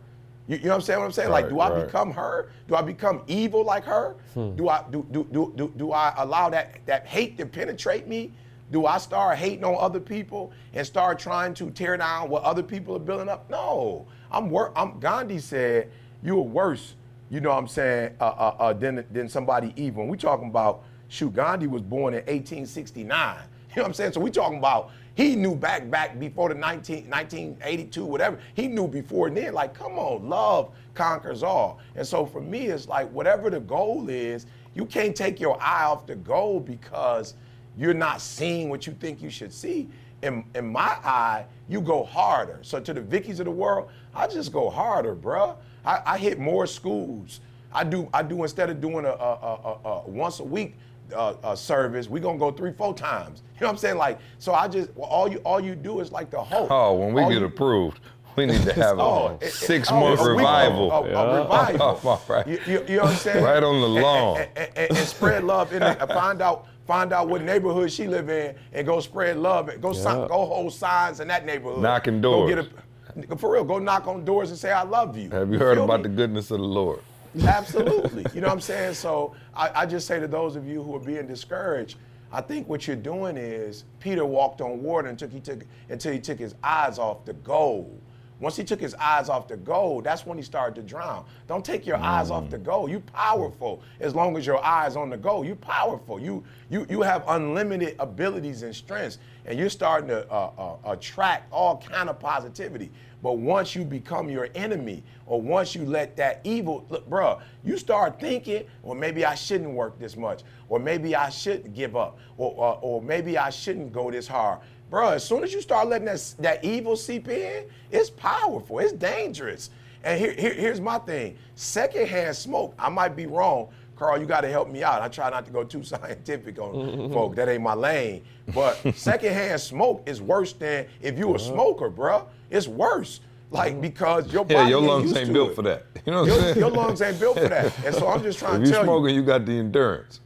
You, 0.48 0.58
you 0.58 0.64
know 0.64 0.70
what 0.70 0.76
I'm 0.76 0.82
saying? 0.82 1.00
What 1.00 1.06
I'm 1.06 1.12
saying? 1.12 1.30
like, 1.30 1.50
do 1.50 1.60
I 1.60 1.70
right. 1.70 1.86
become 1.86 2.12
her? 2.12 2.50
Do 2.68 2.76
I 2.76 2.82
become 2.82 3.24
evil 3.28 3.64
like 3.64 3.86
her? 3.86 4.16
Do 4.56 4.70
I 4.70 4.84
do, 4.92 5.06
do 5.12 5.28
do 5.32 5.54
do 5.56 5.74
do 5.78 5.92
I 5.92 6.14
allow 6.18 6.50
that 6.50 6.86
that 6.86 7.08
hate 7.08 7.38
to 7.38 7.46
penetrate 7.46 8.08
me? 8.08 8.32
Do 8.72 8.86
I 8.86 8.98
start 8.98 9.38
hating 9.38 9.64
on 9.64 9.78
other 9.80 10.00
people 10.00 10.52
and 10.74 10.86
start 10.86 11.20
trying 11.20 11.54
to 11.56 11.70
tear 11.72 11.96
down 11.98 12.30
what 12.30 12.44
other 12.44 12.64
people 12.64 12.96
are 12.96 13.00
building 13.00 13.30
up? 13.30 13.50
No, 13.50 14.06
I'm 14.32 14.50
wor- 14.50 14.78
I'm 14.78 15.00
Gandhi 15.00 15.40
said 15.40 15.92
you 16.24 16.38
are 16.38 16.42
worse. 16.42 16.96
You 17.30 17.40
know 17.40 17.50
what 17.50 17.58
I'm 17.60 17.68
saying? 17.68 18.16
Uh, 18.20 18.26
uh, 18.26 18.56
uh, 18.60 18.74
than 18.74 19.06
than 19.12 19.30
somebody 19.30 19.74
evil. 19.76 20.02
And 20.02 20.12
we 20.12 20.18
talking 20.18 20.50
about 20.50 20.84
shoot. 21.08 21.34
Gandhi 21.34 21.68
was 21.68 21.82
born 21.82 22.14
in 22.14 22.20
1869. 22.22 23.38
You 23.76 23.80
know 23.82 23.84
what 23.84 23.90
I'm 23.90 23.94
saying? 23.94 24.14
So 24.14 24.22
we 24.22 24.30
talking 24.30 24.60
about 24.60 24.92
he 25.16 25.36
knew 25.36 25.56
back 25.56 25.90
back 25.90 26.20
before 26.20 26.50
the 26.50 26.56
19, 26.56 27.10
1982, 27.10 28.06
whatever. 28.06 28.40
He 28.56 28.68
knew 28.68 28.88
before 28.88 29.30
then. 29.30 29.54
Like, 29.54 29.74
come 29.74 29.94
on, 30.00 30.28
love 30.28 30.72
conquers 30.94 31.44
all. 31.44 31.80
And 31.96 32.06
so 32.06 32.26
for 32.26 32.42
me, 32.42 32.68
it's 32.68 32.88
like 32.88 33.12
whatever 33.12 33.50
the 33.50 33.60
goal 33.60 34.10
is, 34.10 34.46
you 34.76 34.86
can't 34.86 35.16
take 35.16 35.40
your 35.40 35.62
eye 35.62 35.86
off 35.86 36.08
the 36.08 36.16
goal 36.16 36.60
because 36.60 37.36
you're 37.78 37.94
not 37.94 38.22
seeing 38.22 38.70
what 38.70 38.88
you 38.88 38.94
think 38.94 39.22
you 39.22 39.30
should 39.30 39.54
see. 39.54 39.88
In, 40.24 40.46
in 40.56 40.72
my 40.72 40.98
eye, 41.04 41.46
you 41.68 41.82
go 41.82 42.04
harder. 42.04 42.60
So 42.62 42.80
to 42.80 42.94
the 42.94 43.02
Vickies 43.02 43.40
of 43.40 43.46
the 43.46 43.52
world, 43.52 43.90
I 44.16 44.28
just 44.28 44.52
go 44.52 44.70
harder, 44.70 45.16
bruh. 45.16 45.56
I, 45.86 46.02
I 46.06 46.18
hit 46.18 46.40
more 46.40 46.66
schools. 46.66 47.42
I 47.72 47.84
do. 47.84 48.08
I 48.14 48.22
do 48.24 48.44
instead 48.44 48.70
of 48.70 48.80
doing 48.80 49.06
a, 49.06 49.10
a, 49.10 49.14
a, 49.14 49.80
a, 49.86 49.90
a 49.90 50.10
once 50.10 50.40
a 50.40 50.44
week 50.44 50.76
uh, 51.16 51.34
uh, 51.44 51.56
service, 51.56 52.08
We're 52.10 52.22
gonna 52.22 52.38
go 52.38 52.52
three, 52.52 52.72
four 52.74 52.94
times. 52.94 53.44
You 53.56 53.62
know 53.62 53.68
what 53.68 53.72
I'm 53.74 53.78
saying? 53.78 53.98
Like, 53.98 54.20
so 54.40 54.54
I 54.54 54.68
just 54.68 54.90
well, 54.96 55.08
all 55.10 55.28
you 55.28 55.38
all 55.40 55.60
you 55.60 55.76
do 55.76 56.00
is 56.00 56.12
like 56.12 56.30
the 56.30 56.42
hope. 56.44 56.70
Oh, 56.72 56.94
when 56.94 57.14
we 57.14 57.22
All 57.24 57.30
get 57.30 57.40
you- 57.40 57.46
approved, 57.46 58.00
we 58.36 58.46
need 58.46 58.62
to 58.64 58.74
have 58.82 59.00
Oh, 59.00 59.38
a 59.42 59.48
six 59.50 59.90
oh, 59.92 60.00
month 60.00 60.20
a 60.22 60.24
revival. 60.32 60.92
A, 60.92 61.02
a 61.04 61.42
revival. 61.44 62.00
All 62.10 62.22
right. 62.28 62.48
You, 62.48 62.60
you, 62.66 62.86
you 62.88 62.96
know 62.98 63.04
what 63.04 63.12
I'm 63.12 63.18
saying? 63.18 63.44
Right 63.44 63.64
on 63.64 63.80
the 63.82 63.88
lawn. 64.02 64.38
And, 64.40 64.50
and- 64.56 64.70
and- 64.78 64.98
and 64.98 65.08
spread 65.08 65.44
love 65.44 65.72
in 65.74 65.84
it. 65.84 65.98
And 66.02 66.10
Find 66.24 66.42
out 66.42 66.68
find 66.88 67.14
out 67.14 67.30
what 67.30 67.42
neighborhood 67.42 67.90
she 67.92 68.08
live 68.08 68.30
in 68.30 68.56
and 68.74 68.86
go 68.86 69.00
spread 69.00 69.38
love. 69.38 69.70
and 69.70 69.82
Go 69.82 69.94
Yeah. 69.94 70.28
go 70.28 70.46
hold 70.46 70.74
signs 70.74 71.20
in 71.22 71.28
that 71.30 71.46
neighborhood. 71.46 71.82
Knocking 71.82 72.20
Go 72.22 72.48
doors. 72.48 72.56
get 72.56 73.30
a, 73.32 73.38
for 73.38 73.54
real, 73.54 73.64
go 73.64 73.78
knock 73.80 74.08
on 74.08 74.26
doors 74.26 74.50
and 74.50 74.58
say 74.60 74.72
I 74.72 74.82
love 74.84 75.16
you. 75.18 75.30
Have 75.30 75.52
you 75.52 75.60
heard 75.60 75.78
about 75.78 76.00
me? 76.02 76.04
the 76.04 76.10
goodness 76.10 76.50
of 76.52 76.58
the 76.58 76.64
Lord? 76.66 77.00
Absolutely. 77.42 78.26
You 78.34 78.42
know 78.42 78.48
what 78.48 78.54
I'm 78.54 78.62
saying? 78.62 78.94
So 78.94 79.36
I, 79.56 79.82
I 79.82 79.86
just 79.86 80.08
say 80.08 80.20
to 80.20 80.28
those 80.28 80.56
of 80.56 80.68
you 80.68 80.84
who 80.84 80.96
are 80.96 81.00
being 81.00 81.28
discouraged, 81.28 81.98
I 82.32 82.42
think 82.42 82.68
what 82.68 82.88
you're 82.88 82.96
doing 82.96 83.38
is 83.38 83.84
Peter 84.00 84.26
walked 84.26 84.62
on 84.62 84.82
water 84.82 85.08
until 85.08 85.30
he 85.30 85.40
took 85.40 85.64
until 85.90 86.12
he 86.14 86.20
took 86.20 86.40
his 86.40 86.56
eyes 86.64 86.98
off 86.98 87.26
the 87.26 87.34
goal. 87.34 88.00
Once 88.40 88.58
he 88.58 88.64
took 88.64 88.82
his 88.82 88.94
eyes 88.96 89.30
off 89.30 89.48
the 89.48 89.56
goal, 89.56 90.02
that's 90.02 90.26
when 90.26 90.38
he 90.38 90.44
started 90.44 90.76
to 90.76 90.82
drown. 90.82 91.24
Don't 91.48 91.64
take 91.64 91.86
your 91.86 91.98
eyes 91.98 92.30
off 92.30 92.50
the 92.50 92.58
goal. 92.58 92.90
You 92.90 93.00
powerful 93.00 93.82
as 94.00 94.16
long 94.16 94.36
as 94.36 94.46
your 94.46 94.62
eyes 94.66 94.96
on 94.96 95.10
the 95.10 95.16
goal. 95.18 95.46
You 95.46 95.56
powerful. 95.56 96.20
You 96.20 96.44
you 96.70 96.86
you 96.90 97.02
have 97.02 97.24
unlimited 97.28 97.96
abilities 98.00 98.64
and 98.64 98.76
strengths, 98.76 99.20
and 99.46 99.58
you're 99.58 99.70
starting 99.70 100.08
to 100.10 100.30
uh, 100.30 100.52
uh, 100.58 100.92
attract 100.92 101.54
all 101.54 101.78
kind 101.78 102.10
of 102.10 102.20
positivity. 102.20 102.92
But 103.24 103.38
once 103.38 103.74
you 103.74 103.86
become 103.86 104.30
your 104.30 104.50
enemy, 104.54 105.02
or 105.26 105.42
once 105.42 105.74
you 105.74 105.86
let 105.86 106.18
that 106.18 106.42
evil 106.44 106.86
look, 106.90 107.10
bruh, 107.10 107.42
you 107.64 107.78
start 107.78 108.20
thinking, 108.20 108.66
well, 108.84 108.96
maybe 108.96 109.24
I 109.26 109.34
shouldn't 109.34 109.72
work 109.72 109.98
this 109.98 110.18
much, 110.18 110.42
or 110.68 110.78
maybe 110.78 111.16
I 111.16 111.30
should 111.30 111.74
give 111.74 111.96
up, 111.96 112.20
or, 112.38 112.52
or, 112.52 112.80
or 112.82 113.02
maybe 113.02 113.38
I 113.38 113.50
shouldn't 113.50 113.94
go 113.94 114.12
this 114.12 114.28
hard. 114.28 114.60
Bruh, 114.92 115.14
as 115.14 115.24
soon 115.26 115.42
as 115.42 115.54
you 115.54 115.62
start 115.62 115.88
letting 115.88 116.06
that, 116.06 116.36
that 116.40 116.66
evil 116.66 116.98
seep 116.98 117.30
in, 117.30 117.64
it's 117.92 118.10
powerful, 118.10 118.80
it's 118.80 118.92
dangerous. 118.92 119.70
And 120.04 120.20
here, 120.20 120.34
here- 120.34 120.54
here's 120.54 120.82
my 120.82 120.98
thing 121.00 121.38
secondhand 121.56 122.36
smoke, 122.36 122.76
I 122.78 122.90
might 122.90 123.16
be 123.16 123.26
wrong. 123.26 123.70
Carl, 123.96 124.20
you 124.20 124.26
got 124.26 124.42
to 124.42 124.50
help 124.50 124.70
me 124.70 124.84
out. 124.84 125.02
I 125.02 125.08
try 125.08 125.30
not 125.30 125.46
to 125.46 125.52
go 125.52 125.64
too 125.64 125.84
scientific 125.94 126.60
on 126.60 127.12
folk. 127.12 127.36
That 127.36 127.50
ain't 127.50 127.64
my 127.64 127.74
lane. 127.74 128.24
But 128.54 128.80
secondhand 128.96 129.60
smoke 129.62 130.04
is 130.06 130.22
worse 130.22 130.54
than 130.54 130.88
if 131.02 131.18
you 131.18 131.30
a 131.30 131.36
uh-huh. 131.36 131.54
smoker, 131.54 131.90
bruh. 131.90 132.26
It's 132.50 132.68
worse. 132.68 133.20
Like 133.52 133.74
uh-huh. 133.74 133.82
because 133.82 134.34
your 134.34 134.46
body 134.46 134.56
Yeah, 134.56 134.68
your 134.68 134.82
lungs 134.82 135.16
ain't 135.16 135.32
built 135.32 135.52
it. 135.52 135.56
for 135.56 135.62
that. 135.64 135.86
You 136.06 136.12
know 136.12 136.22
what 136.22 136.30
I'm 136.30 136.36
Your, 136.36 136.42
saying? 136.42 136.58
your 136.58 136.72
lungs 136.72 137.02
ain't 137.02 137.20
built 137.20 137.38
for 137.40 137.48
that. 137.48 137.86
And 137.86 137.96
so 137.96 138.08
I'm 138.08 138.24
just 138.24 138.40
trying 138.40 138.56
if 138.56 138.64
to 138.64 138.68
you 138.68 138.74
tell 138.74 138.84
smoking, 138.84 139.16
you. 139.16 139.22
you 139.22 139.26
got 139.26 139.46
the 139.46 139.54
endurance. 139.54 140.20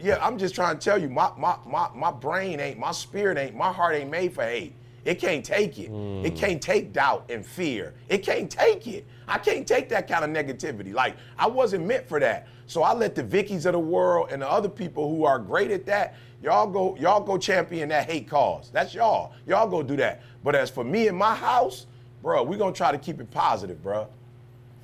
Yeah, 0.00 0.18
I'm 0.20 0.38
just 0.38 0.54
trying 0.54 0.78
to 0.78 0.84
tell 0.84 1.00
you, 1.00 1.08
my 1.08 1.30
my 1.38 1.56
my 1.66 1.88
my 1.94 2.10
brain 2.10 2.60
ain't, 2.60 2.78
my 2.78 2.92
spirit 2.92 3.38
ain't, 3.38 3.56
my 3.56 3.72
heart 3.72 3.94
ain't 3.94 4.10
made 4.10 4.34
for 4.34 4.44
hate. 4.44 4.74
It 5.06 5.20
can't 5.20 5.44
take 5.44 5.78
it. 5.78 5.84
It 5.84 5.90
mm. 5.90 6.36
can't 6.36 6.60
take 6.60 6.92
doubt 6.92 7.30
and 7.30 7.46
fear. 7.46 7.94
It 8.08 8.18
can't 8.18 8.50
take 8.50 8.88
it. 8.88 9.06
I 9.28 9.38
can't 9.38 9.66
take 9.66 9.88
that 9.90 10.08
kind 10.08 10.24
of 10.24 10.30
negativity. 10.30 10.92
Like 10.92 11.16
I 11.38 11.46
wasn't 11.46 11.86
meant 11.86 12.08
for 12.08 12.18
that. 12.20 12.48
So 12.66 12.82
I 12.82 12.92
let 12.92 13.14
the 13.14 13.22
Vickies 13.22 13.66
of 13.66 13.72
the 13.72 13.78
world 13.78 14.28
and 14.30 14.42
the 14.42 14.50
other 14.50 14.68
people 14.68 15.08
who 15.08 15.24
are 15.24 15.38
great 15.38 15.70
at 15.70 15.86
that, 15.86 16.14
y'all 16.42 16.66
go, 16.66 16.96
y'all 16.96 17.20
go 17.20 17.38
champion 17.38 17.88
that 17.90 18.10
hate 18.10 18.28
cause. 18.28 18.70
That's 18.72 18.94
y'all. 18.94 19.32
Y'all 19.46 19.68
go 19.68 19.82
do 19.82 19.96
that. 19.96 20.22
But 20.42 20.54
as 20.54 20.70
for 20.70 20.84
me 20.84 21.08
and 21.08 21.16
my 21.16 21.34
house, 21.34 21.86
bro, 22.22 22.42
we're 22.42 22.58
gonna 22.58 22.72
try 22.72 22.92
to 22.92 22.98
keep 22.98 23.20
it 23.20 23.30
positive, 23.30 23.82
bro. 23.82 24.08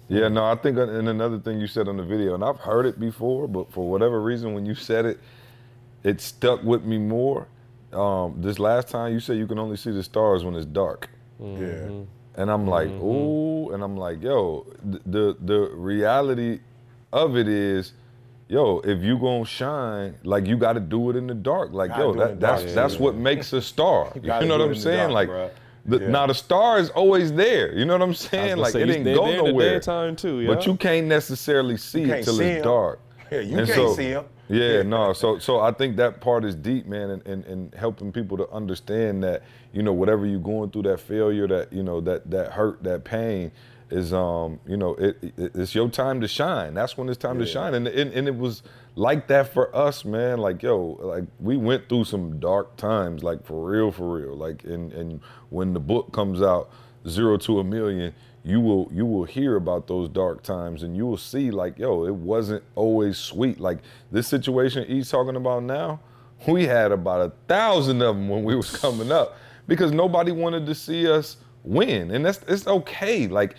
Yeah, 0.09 0.29
no, 0.29 0.45
I 0.45 0.57
think, 0.57 0.77
uh, 0.77 0.89
and 0.89 1.09
another 1.09 1.39
thing 1.39 1.59
you 1.61 1.67
said 1.67 1.89
on 1.89 1.97
the 1.97 2.03
video, 2.03 2.35
and 2.35 2.45
I've 2.45 2.59
heard 2.59 2.87
it 2.87 3.01
before, 3.01 3.49
but 3.49 3.73
for 3.73 3.89
whatever 3.89 4.21
reason, 4.21 4.53
when 4.53 4.67
you 4.67 4.75
said 4.75 5.07
it, 5.07 5.19
it 6.05 6.21
stuck 6.21 6.63
with 6.63 6.85
me 6.85 6.99
more. 6.99 7.49
Um, 7.93 8.37
this 8.39 8.59
last 8.59 8.89
time 8.89 9.13
you 9.13 9.21
said 9.21 9.39
you 9.39 9.47
can 9.47 9.59
only 9.59 9.77
see 9.77 9.91
the 9.91 10.03
stars 10.03 10.45
when 10.45 10.55
it's 10.55 10.67
dark. 10.67 11.09
Yeah. 11.41 11.89
And 12.35 12.51
I'm 12.51 12.67
like, 12.67 12.89
ooh, 12.89 13.71
and 13.73 13.83
I'm 13.83 13.97
like, 13.97 14.23
yo, 14.23 14.67
the 14.85 15.37
the 15.41 15.71
reality 15.75 16.61
of 17.13 17.37
it 17.37 17.49
is, 17.49 17.93
yo, 18.49 18.81
if 18.81 19.03
you 19.03 19.19
gonna 19.19 19.45
shine, 19.45 20.15
like 20.25 20.47
you 20.47 20.57
got 20.57 20.75
to 20.75 20.81
do 20.81 21.11
it 21.11 21.17
in 21.17 21.27
the 21.27 21.35
dark. 21.35 21.73
Like, 21.73 21.91
yo, 21.97 22.13
do 22.13 22.21
it 22.21 22.31
in 22.31 22.39
that, 22.39 22.41
that's 22.41 22.75
that's 22.75 22.95
yeah. 22.95 23.01
what 23.01 23.15
makes 23.17 23.53
a 23.53 23.61
star. 23.63 24.11
You, 24.15 24.21
gotta 24.23 24.47
know 24.47 24.59
what 24.59 24.69
I'm 24.69 24.75
saying? 24.75 25.11
dark, 25.13 25.29
like, 25.29 25.53
the, 25.85 25.99
Yeah. 25.99 26.09
now 26.11 26.27
the 26.27 26.35
star 26.35 26.79
is 26.79 26.91
always 26.91 27.33
there. 27.33 27.73
You 27.77 27.85
know 27.85 27.95
what 27.95 28.03
I'm 28.03 28.15
saying? 28.15 28.57
Like, 28.57 28.73
say, 28.73 28.83
it 28.83 28.91
ain't 28.91 29.05
go 29.05 29.27
there 29.27 29.39
in 29.39 29.45
the 29.45 29.51
nowhere. 29.51 30.15
too, 30.15 30.47
But 30.47 30.67
you 30.67 30.77
can't 30.77 31.07
necessarily 31.07 31.77
see 31.77 32.05
can't 32.07 32.21
it 32.21 32.25
till 32.25 32.37
see 32.37 32.45
it's 32.45 32.57
'em. 32.59 32.63
dark. 32.65 33.01
Yeah, 33.31 33.41
you 33.51 33.59
And 33.59 33.69
can't 33.69 33.97
see 33.97 34.09
him. 34.11 34.25
Yeah. 34.49 34.83
no. 34.83 35.13
So 35.13 35.39
so 35.39 35.61
I 35.61 35.73
think 35.73 35.97
that 35.97 36.21
part 36.21 36.45
is 36.45 36.55
deep, 36.55 36.87
man, 36.87 37.11
and, 37.11 37.27
and, 37.27 37.45
and 37.47 37.75
helping 37.75 38.13
people 38.13 38.37
to 38.37 38.49
understand 38.51 39.25
that, 39.25 39.43
you 39.73 39.83
know, 39.83 39.93
whatever 39.93 40.27
you're 40.27 40.39
going 40.41 40.71
through, 40.71 40.83
that 40.83 41.01
failure, 41.01 41.49
that, 41.49 41.73
you 41.73 41.83
know, 41.83 42.01
that 42.03 42.31
that 42.31 42.53
hurt, 42.53 42.83
that 42.85 43.03
pain 43.05 43.51
is 43.93 44.13
um, 44.13 44.59
you 44.67 44.77
know, 44.77 44.95
it, 44.95 45.19
it 45.23 45.53
it's 45.55 45.75
your 45.75 45.89
time 45.89 46.21
to 46.21 46.29
shine. 46.29 46.75
That's 46.75 46.97
when 46.97 47.09
it's 47.09 47.19
time 47.19 47.39
to 47.39 47.47
shine. 47.47 47.75
And, 47.75 47.87
and 47.87 48.13
and 48.13 48.27
it 48.27 48.37
was 48.37 48.63
like 48.95 49.29
that 49.29 49.53
for 49.53 49.75
us, 49.75 50.05
man. 50.05 50.39
Like, 50.39 50.63
yo, 50.63 50.99
like 51.01 51.25
we 51.39 51.57
went 51.57 51.89
through 51.89 52.05
some 52.05 52.41
dark 52.41 52.77
times, 52.77 53.23
like 53.23 53.45
for 53.45 53.71
real, 53.71 53.93
for 53.93 54.17
real. 54.17 54.37
Like 54.37 54.65
and 54.65 54.93
and 54.93 55.21
when 55.51 55.75
the 55.75 55.81
book 55.81 56.13
comes 56.13 56.43
out, 56.43 56.71
Zero 57.07 57.37
to 57.39 57.61
a 57.61 57.65
Million, 57.65 58.15
you 58.45 58.61
will 58.61 58.89
you 58.93 59.07
will 59.07 59.25
hear 59.25 59.57
about 59.57 59.87
those 59.87 60.09
dark 60.09 60.43
times 60.43 60.83
and 60.83 60.97
you 60.97 61.07
will 61.07 61.17
see 61.17 61.51
like 61.51 61.79
yo 61.79 62.05
it 62.05 62.15
wasn't 62.15 62.63
always 62.75 63.17
sweet 63.17 63.61
like 63.61 63.79
this 64.11 64.27
situation 64.27 64.85
he's 64.87 65.09
talking 65.09 65.37
about 65.37 65.63
now 65.63 66.01
we 66.49 66.67
had 66.67 66.91
about 66.91 67.21
a 67.21 67.33
thousand 67.47 68.03
of 68.03 68.17
them 68.17 68.29
when 68.29 68.43
we 68.43 68.57
was 68.57 68.77
coming 68.77 69.13
up 69.13 69.37
because 69.69 69.93
nobody 69.93 70.33
wanted 70.33 70.67
to 70.67 70.75
see 70.75 71.09
us 71.09 71.37
win 71.63 72.11
and 72.11 72.25
that's 72.25 72.41
it's 72.49 72.67
okay 72.67 73.29
like 73.29 73.55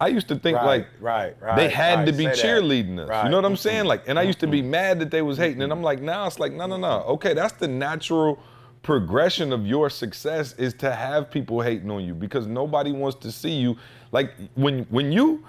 i 0.00 0.08
used 0.08 0.28
to 0.28 0.36
think 0.36 0.56
Right, 0.56 0.64
like 0.66 0.88
right, 1.00 1.36
right, 1.40 1.56
they 1.56 1.68
had 1.68 2.06
to 2.06 2.12
be 2.12 2.24
Say 2.24 2.30
that. 2.30 2.36
cheerleading 2.36 2.98
us 2.98 3.08
Right. 3.08 3.24
you 3.24 3.30
know 3.30 3.36
what 3.36 3.44
i'm 3.44 3.56
saying? 3.56 3.80
Mm-hmm. 3.80 3.88
Like 3.88 4.08
and 4.08 4.18
i 4.18 4.22
used 4.22 4.40
to 4.40 4.46
be 4.46 4.60
mm-hmm. 4.60 4.70
mad 4.70 4.98
that 5.00 5.10
they 5.10 5.22
was 5.22 5.38
hating 5.38 5.62
and 5.62 5.72
i'm 5.72 5.78
mm-hmm. 5.78 5.84
like 5.84 6.00
now 6.02 6.26
it's 6.26 6.38
like 6.38 6.52
no 6.52 6.66
no 6.66 6.76
no. 6.76 7.02
Okay 7.02 7.34
that's 7.34 7.54
the 7.54 7.68
natural 7.68 8.38
progression 8.86 9.52
of 9.52 9.66
your 9.66 9.90
success 9.90 10.52
is 10.58 10.72
to 10.72 10.92
have 10.92 11.28
people 11.28 11.60
hating 11.60 11.90
on 11.90 12.04
you 12.04 12.14
because 12.14 12.46
nobody 12.46 12.92
wants 12.92 13.18
to 13.18 13.32
see 13.32 13.50
you. 13.50 13.76
Like 14.12 14.32
when 14.54 14.84
when 14.90 15.10
you 15.10 15.44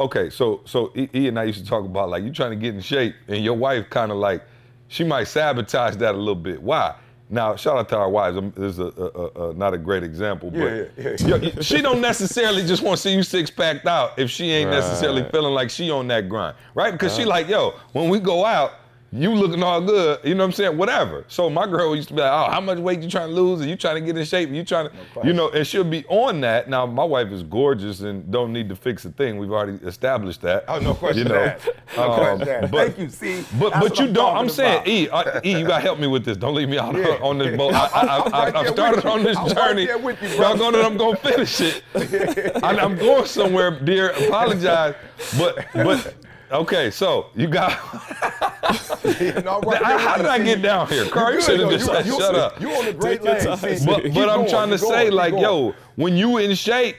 okay 0.00 0.30
so 0.30 0.62
so 0.64 0.92
e 0.96 1.28
and 1.28 1.38
i 1.38 1.44
used 1.44 1.60
to 1.60 1.64
talk 1.64 1.84
about 1.84 2.08
like 2.08 2.24
you 2.24 2.32
trying 2.32 2.50
to 2.50 2.56
get 2.56 2.74
in 2.74 2.80
shape 2.80 3.14
and 3.28 3.44
your 3.44 3.54
wife 3.54 3.88
kind 3.88 4.10
of 4.10 4.18
like 4.18 4.42
she 4.88 5.04
might 5.04 5.28
sabotage 5.28 5.94
that 5.96 6.16
a 6.16 6.18
little 6.18 6.34
bit. 6.34 6.60
Why 6.60 6.96
now 7.28 7.56
shout 7.56 7.76
out 7.76 7.88
to 7.88 7.96
our 7.96 8.08
wives. 8.08 8.36
Um, 8.36 8.52
this 8.56 8.72
is 8.74 8.78
a, 8.78 8.84
a, 8.84 9.50
a, 9.50 9.54
not 9.54 9.74
a 9.74 9.78
great 9.78 10.02
example 10.02 10.50
but 10.50 10.58
Yeah, 10.58 10.84
yeah, 10.96 11.36
yeah. 11.36 11.60
she 11.60 11.82
don't 11.82 12.00
necessarily 12.00 12.64
just 12.64 12.82
want 12.82 12.96
to 12.96 13.02
see 13.02 13.14
you 13.14 13.22
six 13.22 13.50
packed 13.50 13.86
out 13.86 14.18
if 14.18 14.30
she 14.30 14.50
ain't 14.50 14.70
necessarily 14.70 15.24
feeling 15.30 15.54
like 15.54 15.70
she 15.70 15.90
on 15.90 16.06
that 16.08 16.28
grind 16.28 16.56
right? 16.74 16.92
Because 16.92 17.14
she 17.16 17.24
like 17.24 17.48
yo 17.48 17.74
when 17.92 18.08
we 18.08 18.18
go 18.20 18.44
out 18.44 18.72
you 19.12 19.32
looking 19.34 19.62
all 19.62 19.80
good, 19.80 20.18
you 20.24 20.34
know 20.34 20.42
what 20.44 20.48
I'm 20.48 20.52
saying? 20.52 20.76
Whatever. 20.76 21.24
So 21.28 21.48
my 21.48 21.66
girl 21.66 21.94
used 21.94 22.08
to 22.08 22.14
be 22.14 22.20
like, 22.20 22.30
oh, 22.32 22.50
how 22.52 22.60
much 22.60 22.78
weight 22.78 23.00
you 23.02 23.08
trying 23.08 23.28
to 23.28 23.34
lose? 23.34 23.60
Are 23.60 23.68
you 23.68 23.76
trying 23.76 23.94
to 23.94 24.00
get 24.00 24.16
in 24.18 24.24
shape? 24.24 24.50
Are 24.50 24.54
you 24.54 24.64
trying 24.64 24.88
to, 24.90 24.94
you 25.26 25.32
know, 25.32 25.48
and 25.50 25.66
she'll 25.66 25.84
be 25.84 26.04
on 26.08 26.40
that. 26.42 26.68
Now, 26.68 26.86
my 26.86 27.04
wife 27.04 27.28
is 27.28 27.42
gorgeous 27.44 28.00
and 28.00 28.30
don't 28.30 28.52
need 28.52 28.68
to 28.68 28.76
fix 28.76 29.04
a 29.04 29.10
thing. 29.10 29.38
We've 29.38 29.52
already 29.52 29.78
established 29.86 30.42
that. 30.42 30.64
Oh, 30.68 30.78
no 30.80 30.92
question 30.94 31.18
You 31.24 31.32
know, 31.32 31.44
that. 31.44 31.68
No 31.96 32.02
um, 32.10 32.14
question 32.18 32.46
that. 32.48 32.70
but- 32.70 32.86
Thank 32.86 32.98
you. 32.98 33.08
See, 33.08 33.44
But 33.58 33.72
but 33.74 33.98
you 33.98 34.06
I'm 34.06 34.12
don't. 34.12 34.36
I'm 34.36 34.48
saying, 34.48 34.76
about. 34.76 34.88
E, 34.88 35.08
uh, 35.08 35.40
E, 35.44 35.58
you 35.60 35.66
gotta 35.66 35.82
help 35.82 35.98
me 35.98 36.06
with 36.08 36.24
this. 36.24 36.36
Don't 36.36 36.54
leave 36.54 36.68
me 36.68 36.78
out 36.78 36.94
Yeah. 36.96 37.18
on 37.22 37.38
this 37.38 37.56
boat. 37.56 37.72
I, 37.74 37.86
I, 37.86 38.00
I, 38.00 38.18
I, 38.18 38.44
right 38.44 38.56
I've 38.56 38.68
started 38.68 39.06
on 39.06 39.22
this 39.22 39.36
right 39.36 39.54
journey. 39.54 39.86
with 40.02 40.20
you, 40.22 40.28
bro. 40.36 40.48
Y'all 40.48 40.58
gonna, 40.58 40.78
I'm 40.80 40.96
gonna 40.96 41.16
finish 41.16 41.60
it. 41.60 41.82
I, 42.62 42.76
I'm 42.76 42.96
going 42.96 43.26
somewhere, 43.26 43.70
dear. 43.80 44.10
Apologize, 44.10 44.94
but 45.38 45.64
but 45.72 46.14
okay. 46.52 46.90
So 46.90 47.26
you 47.34 47.48
got. 47.48 47.78
No, 49.44 49.60
I'm 49.62 49.68
right 49.68 49.80
there 49.80 49.98
How 49.98 50.16
did 50.16 50.26
I 50.26 50.38
get 50.42 50.60
down 50.60 50.88
here, 50.88 51.06
Carl? 51.08 51.30
You 51.34 51.38
good, 51.38 51.44
should 51.44 51.60
have 51.60 51.70
just 51.70 51.86
You- 51.86 51.94
said, 51.94 52.06
you- 52.06 52.18
"Shut 52.18 52.34
up." 52.34 52.60
You 52.60 52.70
on 52.72 52.84
the 52.86 52.92
great 52.92 53.22
Take 53.22 53.42
your 53.44 53.54
lane. 53.54 53.58
time. 53.78 53.86
But, 53.86 54.02
keep 54.02 54.14
but 54.14 54.28
I'm 54.28 54.48
trying 54.48 54.70
to 54.70 54.78
keep 54.78 54.88
say, 54.88 55.10
like, 55.10 55.30
going. 55.32 55.42
yo, 55.44 55.74
when 55.94 56.16
you 56.16 56.38
in 56.38 56.52
shape, 56.56 56.96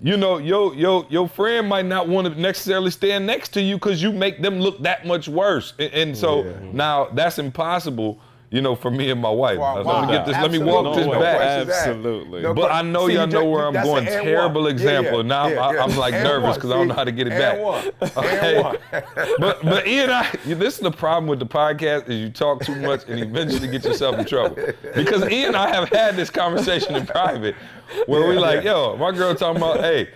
you 0.00 0.16
know, 0.16 0.38
your 0.38 0.74
your 0.74 1.06
your 1.10 1.28
friend 1.28 1.68
might 1.68 1.84
not 1.84 2.08
want 2.08 2.26
to 2.32 2.40
necessarily 2.40 2.90
stand 2.90 3.26
next 3.26 3.50
to 3.50 3.60
you 3.60 3.74
because 3.76 4.02
you 4.02 4.12
make 4.12 4.40
them 4.40 4.60
look 4.60 4.80
that 4.82 5.06
much 5.06 5.28
worse. 5.28 5.74
And, 5.78 5.92
and 5.92 6.16
so 6.16 6.42
now 6.72 7.08
that's 7.12 7.38
impossible, 7.38 8.18
you 8.50 8.60
know, 8.60 8.74
for 8.74 8.90
me 8.90 9.10
and 9.10 9.20
my 9.20 9.30
wife. 9.30 9.56
For 9.58 9.62
our 9.64 9.84
Let 9.84 10.06
me 10.08 10.12
get 10.12 10.26
this. 10.26 10.34
Let 10.36 10.50
me 10.50 10.58
walk 10.58 10.86
Absolutely. 10.86 11.02
this 11.02 11.06
way. 11.08 11.20
back. 11.20 11.40
Absolutely. 11.68 12.42
No 12.42 12.52
But 12.54 12.68
que- 12.68 12.74
I 12.74 12.82
know 12.82 13.06
See, 13.06 13.14
y'all 13.14 13.26
know 13.28 13.44
where 13.48 13.66
I'm 13.66 13.72
going. 13.74 14.04
Terrible 14.06 14.62
one. 14.62 14.70
example. 14.72 15.18
Yeah, 15.22 15.28
Now 15.28 15.42
I'm- 15.44 15.52
yeah, 15.54 15.60
I, 15.60 15.82
I'm, 15.84 15.96
like, 15.96 16.14
And 16.14 16.24
nervous 16.24 16.56
because 16.56 16.70
I 16.70 16.74
don't 16.74 16.88
know 16.88 16.94
how 16.94 17.04
to 17.04 17.12
get 17.12 17.28
it 17.28 17.32
And 17.34 17.40
back. 17.40 17.58
one. 17.60 17.90
Okay. 18.24 18.60
One. 18.60 18.76
but 19.38 19.62
but 19.62 19.86
Ian, 19.86 20.10
I 20.10 20.28
this 20.46 20.74
is 20.74 20.80
the 20.80 20.90
problem 20.90 21.28
with 21.28 21.38
the 21.38 21.46
podcast 21.46 22.08
is 22.08 22.16
you 22.20 22.30
talk 22.30 22.64
too 22.64 22.74
much 22.76 23.08
and 23.08 23.20
eventually 23.20 23.68
get 23.68 23.84
yourself 23.84 24.18
in 24.18 24.24
trouble. 24.24 24.56
Because 24.94 25.22
Ian 25.30 25.48
and 25.48 25.56
I 25.56 25.68
have 25.72 25.88
had 25.90 26.16
this 26.16 26.28
conversation 26.30 26.96
in 26.96 27.06
private 27.06 27.54
where 28.06 28.26
we 28.28 28.36
like, 28.36 28.64
yo, 28.64 28.96
my 28.96 29.12
girl 29.12 29.34
talking 29.34 29.58
about, 29.62 29.78
hey, 29.80 30.08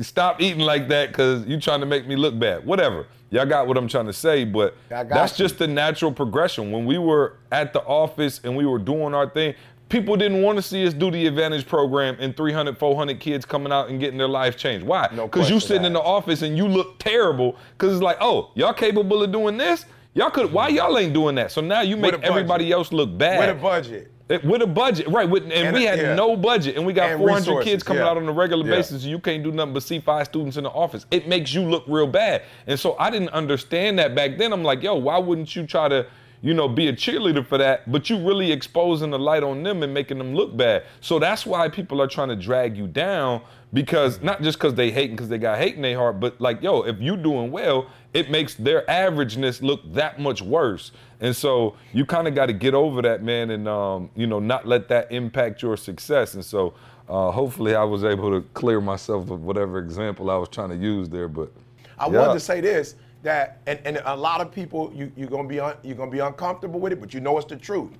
stop 0.00 0.40
eating 0.40 0.60
like 0.60 0.88
that 0.88 1.08
because 1.08 1.46
you 1.46 1.60
trying 1.60 1.80
to 1.80 1.86
make 1.86 2.06
me 2.06 2.16
look 2.16 2.38
bad. 2.38 2.64
Whatever. 2.64 3.06
Y'all 3.30 3.46
got 3.46 3.66
what 3.66 3.76
I'm 3.76 3.88
trying 3.88 4.06
to 4.06 4.12
say, 4.12 4.44
but 4.44 4.76
that's 4.88 5.38
you. 5.38 5.44
just 5.44 5.58
the 5.58 5.66
natural 5.66 6.12
progression. 6.12 6.70
When 6.70 6.86
we 6.86 6.98
were 6.98 7.38
at 7.50 7.72
the 7.72 7.82
office 7.82 8.40
and 8.44 8.56
we 8.56 8.66
were 8.66 8.78
doing 8.78 9.14
our 9.14 9.28
thing, 9.28 9.54
people 9.88 10.16
didn't 10.16 10.42
want 10.42 10.56
to 10.56 10.62
see 10.62 10.86
us 10.86 10.94
do 10.94 11.10
the 11.10 11.26
Advantage 11.26 11.66
program 11.66 12.16
and 12.20 12.36
300, 12.36 12.78
400 12.78 13.18
kids 13.20 13.44
coming 13.44 13.72
out 13.72 13.88
and 13.88 13.98
getting 13.98 14.18
their 14.18 14.28
lives 14.28 14.56
changed. 14.56 14.86
Why? 14.86 15.08
No 15.12 15.26
Because 15.26 15.48
you 15.48 15.56
question 15.56 15.68
sitting 15.68 15.84
in 15.86 15.92
the 15.92 16.00
office 16.00 16.42
and 16.42 16.56
you 16.56 16.68
look 16.68 16.98
terrible 16.98 17.56
because 17.76 17.94
it's 17.94 18.02
like, 18.02 18.18
oh, 18.20 18.50
y'all 18.54 18.72
capable 18.72 19.22
of 19.22 19.32
doing 19.32 19.56
this? 19.56 19.86
Y'all 20.14 20.30
could, 20.30 20.50
why 20.52 20.68
y'all 20.68 20.96
ain't 20.96 21.12
doing 21.12 21.34
that? 21.34 21.52
So 21.52 21.60
now 21.60 21.82
you 21.82 21.96
make 21.96 22.12
With 22.12 22.14
a 22.14 22.18
budget. 22.18 22.30
everybody 22.30 22.72
else 22.72 22.90
look 22.92 23.16
bad. 23.18 23.40
With 23.40 23.58
a 23.58 23.60
budget. 23.60 24.12
It- 24.28 24.44
with 24.44 24.60
a 24.60 24.66
budget, 24.66 25.06
right? 25.08 25.28
With, 25.28 25.44
and, 25.44 25.52
And 25.52 25.76
we 25.76 25.84
had 25.84 25.98
yeah. 26.00 26.14
no 26.14 26.36
budget, 26.36 26.76
and 26.76 26.84
we 26.84 26.92
got 26.92 27.10
And 27.10 27.18
400 27.20 27.38
resources, 27.40 27.70
kids 27.70 27.82
coming 27.84 28.02
yeah. 28.02 28.08
out 28.08 28.16
on 28.16 28.28
a 28.28 28.32
regular 28.32 28.64
Yeah. 28.68 28.76
basis. 28.76 29.04
You 29.04 29.20
can't 29.20 29.44
do 29.44 29.52
nothing 29.52 29.72
but 29.72 29.84
see 29.84 30.00
five 30.00 30.26
students 30.26 30.56
in 30.56 30.64
the 30.64 30.70
office. 30.70 31.06
It 31.12 31.28
makes 31.28 31.54
you 31.54 31.62
look 31.62 31.84
real 31.86 32.08
bad. 32.08 32.42
And 32.66 32.78
so 32.78 32.96
I 32.98 33.10
didn't 33.10 33.28
understand 33.30 33.98
that 34.00 34.14
back 34.16 34.36
then. 34.36 34.52
I'm 34.52 34.64
like, 34.64 34.82
yo, 34.82 34.96
why 34.96 35.18
wouldn't 35.18 35.54
you 35.54 35.64
try 35.64 35.86
to, 35.88 36.06
you 36.42 36.54
know, 36.54 36.68
be 36.68 36.88
a 36.88 36.92
cheerleader 36.92 37.46
for 37.46 37.56
that? 37.58 37.90
But 37.92 38.10
you 38.10 38.16
really 38.18 38.50
exposing 38.50 39.10
the 39.10 39.18
light 39.18 39.44
on 39.44 39.62
them 39.62 39.84
and 39.84 39.94
making 39.94 40.18
them 40.18 40.34
look 40.34 40.56
bad. 40.56 40.82
So 41.00 41.20
that's 41.20 41.46
why 41.46 41.68
people 41.68 42.02
are 42.02 42.08
trying 42.08 42.28
to 42.30 42.36
drag 42.36 42.76
you 42.76 42.88
down 42.88 43.42
because 43.72 44.20
not 44.22 44.42
just 44.42 44.58
because 44.58 44.74
they 44.74 44.90
hate 44.90 45.10
and 45.10 45.16
because 45.16 45.28
they 45.28 45.38
got 45.38 45.58
hate 45.58 45.76
in 45.76 45.82
their 45.82 45.96
heart, 45.96 46.18
but 46.18 46.40
like, 46.40 46.62
yo, 46.62 46.82
if 46.82 47.00
you 47.00 47.16
doing 47.16 47.52
well, 47.52 47.86
it 48.12 48.28
makes 48.30 48.54
their 48.54 48.82
averageness 48.86 49.62
look 49.62 49.80
that 49.92 50.18
much 50.18 50.42
worse. 50.42 50.90
And 51.20 51.34
so 51.34 51.76
you 51.92 52.04
kind 52.04 52.28
of 52.28 52.34
got 52.34 52.46
to 52.46 52.52
get 52.52 52.74
over 52.74 53.00
that, 53.02 53.22
man, 53.22 53.50
and 53.50 53.66
um, 53.66 54.10
you 54.14 54.26
know, 54.26 54.38
not 54.38 54.66
let 54.66 54.88
that 54.88 55.10
impact 55.10 55.62
your 55.62 55.76
success. 55.76 56.34
And 56.34 56.44
so 56.44 56.74
uh, 57.08 57.30
hopefully 57.30 57.74
I 57.74 57.84
was 57.84 58.04
able 58.04 58.30
to 58.30 58.46
clear 58.52 58.80
myself 58.80 59.30
of 59.30 59.42
whatever 59.42 59.78
example 59.78 60.30
I 60.30 60.36
was 60.36 60.48
trying 60.48 60.70
to 60.70 60.76
use 60.76 61.08
there. 61.08 61.28
But 61.28 61.50
I 61.98 62.06
yeah. 62.06 62.18
wanted 62.18 62.34
to 62.34 62.40
say 62.40 62.60
this 62.60 62.96
that, 63.22 63.60
and, 63.66 63.80
and 63.84 64.02
a 64.04 64.16
lot 64.16 64.40
of 64.40 64.52
people, 64.52 64.92
you, 64.94 65.10
you're 65.16 65.28
gonna 65.28 65.48
be 65.48 65.58
un, 65.58 65.74
you're 65.82 65.96
gonna 65.96 66.10
be 66.10 66.20
uncomfortable 66.20 66.78
with 66.78 66.92
it, 66.92 67.00
but 67.00 67.14
you 67.14 67.20
know 67.20 67.36
it's 67.38 67.46
the 67.46 67.56
truth. 67.56 67.90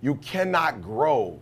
You 0.00 0.14
cannot 0.16 0.82
grow 0.82 1.38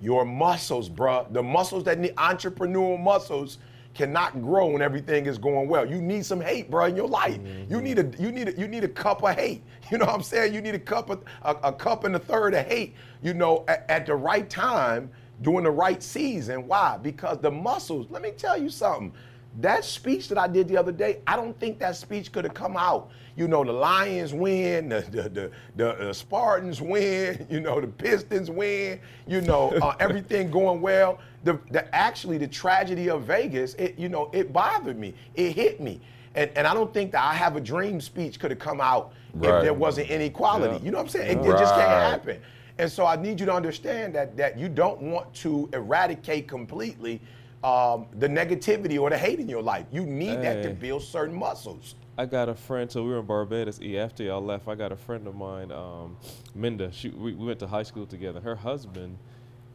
your 0.00 0.24
muscles, 0.24 0.88
bruh. 0.88 1.32
The 1.32 1.42
muscles 1.42 1.84
that 1.84 1.98
need 1.98 2.14
entrepreneurial 2.16 3.00
muscles 3.00 3.58
cannot 3.94 4.40
grow 4.42 4.66
when 4.66 4.82
everything 4.82 5.26
is 5.26 5.38
going 5.38 5.68
well. 5.68 5.88
You 5.88 6.00
need 6.00 6.24
some 6.24 6.40
hate, 6.40 6.70
bro, 6.70 6.86
in 6.86 6.96
your 6.96 7.08
life. 7.08 7.38
You 7.68 7.76
mm-hmm. 7.76 7.80
need 7.80 7.98
a 7.98 8.10
you 8.18 8.32
need 8.32 8.48
a 8.48 8.58
you 8.58 8.68
need 8.68 8.84
a 8.84 8.88
cup 8.88 9.22
of 9.22 9.34
hate. 9.34 9.62
You 9.90 9.98
know 9.98 10.06
what 10.06 10.14
I'm 10.14 10.22
saying? 10.22 10.54
You 10.54 10.62
need 10.62 10.74
a 10.74 10.78
cup 10.78 11.10
of 11.10 11.22
a, 11.42 11.54
a 11.64 11.72
cup 11.72 12.04
and 12.04 12.16
a 12.16 12.18
third 12.18 12.54
of 12.54 12.66
hate. 12.66 12.94
You 13.22 13.34
know, 13.34 13.64
at, 13.68 13.84
at 13.90 14.06
the 14.06 14.14
right 14.14 14.48
time, 14.48 15.10
during 15.42 15.64
the 15.64 15.70
right 15.70 16.02
season. 16.02 16.66
Why? 16.66 16.96
Because 16.96 17.38
the 17.38 17.50
muscles. 17.50 18.06
Let 18.08 18.22
me 18.22 18.30
tell 18.30 18.60
you 18.60 18.70
something. 18.70 19.12
That 19.60 19.84
speech 19.84 20.28
that 20.28 20.38
I 20.38 20.48
did 20.48 20.66
the 20.66 20.76
other 20.76 20.92
day, 20.92 21.20
I 21.26 21.36
don't 21.36 21.58
think 21.58 21.78
that 21.80 21.96
speech 21.96 22.32
could 22.32 22.44
have 22.44 22.54
come 22.54 22.76
out. 22.76 23.10
You 23.36 23.48
know, 23.48 23.64
the 23.64 23.72
Lions 23.72 24.32
win, 24.32 24.88
the 24.88 25.00
the 25.00 25.22
the, 25.28 25.50
the, 25.76 26.10
uh, 26.10 26.12
Spartans 26.12 26.80
win, 26.80 27.46
you 27.50 27.60
know, 27.60 27.80
the 27.80 27.86
Pistons 27.86 28.50
win, 28.50 29.00
you 29.26 29.40
know, 29.42 29.70
uh, 29.82 29.94
everything 30.00 30.50
going 30.50 30.80
well. 30.80 31.18
The, 31.44 31.58
the 31.70 31.94
actually 31.94 32.38
the 32.38 32.48
tragedy 32.48 33.10
of 33.10 33.24
Vegas, 33.24 33.74
it 33.74 33.98
you 33.98 34.08
know, 34.08 34.30
it 34.32 34.52
bothered 34.52 34.98
me. 34.98 35.14
It 35.34 35.52
hit 35.52 35.80
me. 35.80 36.00
And, 36.34 36.50
and 36.56 36.66
I 36.66 36.72
don't 36.72 36.92
think 36.94 37.12
that 37.12 37.22
I 37.22 37.34
have 37.34 37.56
a 37.56 37.60
dream 37.60 38.00
speech 38.00 38.40
could 38.40 38.50
have 38.50 38.60
come 38.60 38.80
out 38.80 39.12
if 39.34 39.62
there 39.62 39.74
wasn't 39.74 40.08
inequality. 40.08 40.82
You 40.82 40.90
know 40.90 40.98
what 40.98 41.04
I'm 41.04 41.08
saying? 41.10 41.38
It, 41.38 41.46
it 41.46 41.58
just 41.58 41.74
can't 41.74 41.90
happen. 41.90 42.40
And 42.78 42.90
so 42.90 43.04
I 43.04 43.16
need 43.16 43.38
you 43.38 43.46
to 43.46 43.52
understand 43.52 44.14
that 44.14 44.36
that 44.36 44.58
you 44.58 44.68
don't 44.68 45.00
want 45.02 45.32
to 45.34 45.68
eradicate 45.72 46.48
completely 46.48 47.20
um, 47.64 48.06
the 48.18 48.28
negativity 48.28 49.00
or 49.00 49.10
the 49.10 49.18
hate 49.18 49.38
in 49.40 49.48
your 49.48 49.62
life. 49.62 49.86
You 49.92 50.04
need 50.04 50.42
that 50.42 50.62
to 50.64 50.70
build 50.70 51.02
certain 51.02 51.34
muscles. 51.34 51.94
I 52.18 52.26
got 52.26 52.48
a 52.48 52.54
friend, 52.54 52.90
so 52.90 53.02
we 53.04 53.10
were 53.10 53.20
in 53.20 53.26
Barbados. 53.26 53.80
E 53.80 53.98
after 53.98 54.22
y'all 54.24 54.42
left, 54.44 54.68
I 54.68 54.74
got 54.74 54.92
a 54.92 54.96
friend 54.96 55.26
of 55.26 55.34
mine, 55.34 55.72
um, 55.72 56.16
Minda. 56.54 56.90
She, 56.92 57.08
we, 57.08 57.32
we 57.34 57.46
went 57.46 57.58
to 57.60 57.66
high 57.66 57.84
school 57.84 58.04
together. 58.04 58.40
Her 58.40 58.54
husband, 58.56 59.16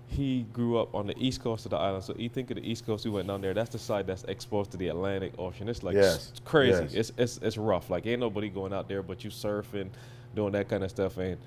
he 0.06 0.46
grew 0.54 0.78
up 0.78 0.94
on 0.94 1.08
the 1.08 1.18
east 1.18 1.42
coast 1.42 1.66
of 1.66 1.72
the 1.72 1.78
island. 1.78 2.04
So 2.04 2.14
you 2.18 2.30
think 2.30 2.52
of 2.52 2.58
the 2.58 2.70
east 2.70 2.86
coast, 2.86 3.06
we 3.06 3.12
went 3.12 3.28
down 3.28 3.42
there. 3.42 3.54
That's 3.56 3.72
the 3.72 3.80
side 3.80 4.06
that's 4.06 4.24
exposed 4.26 4.70
to 4.72 4.78
the 4.78 4.90
Atlantic 4.90 5.34
Ocean. 5.40 5.68
It's 5.68 5.82
like 5.82 5.96
Yes, 5.96 6.32
s- 6.36 6.42
crazy. 6.46 6.84
yes. 6.84 6.94
It's, 6.94 7.12
it's 7.18 7.38
it's 7.42 7.58
rough. 7.58 7.90
Like 7.90 8.06
ain't 8.06 8.20
nobody 8.20 8.50
going 8.50 8.72
out 8.74 8.88
there, 8.88 9.02
but 9.02 9.24
you 9.24 9.32
surfing, 9.32 9.90
doing 10.36 10.52
that 10.54 10.70
kind 10.70 10.84
of 10.84 10.92
stuff. 10.92 11.18
And 11.18 11.38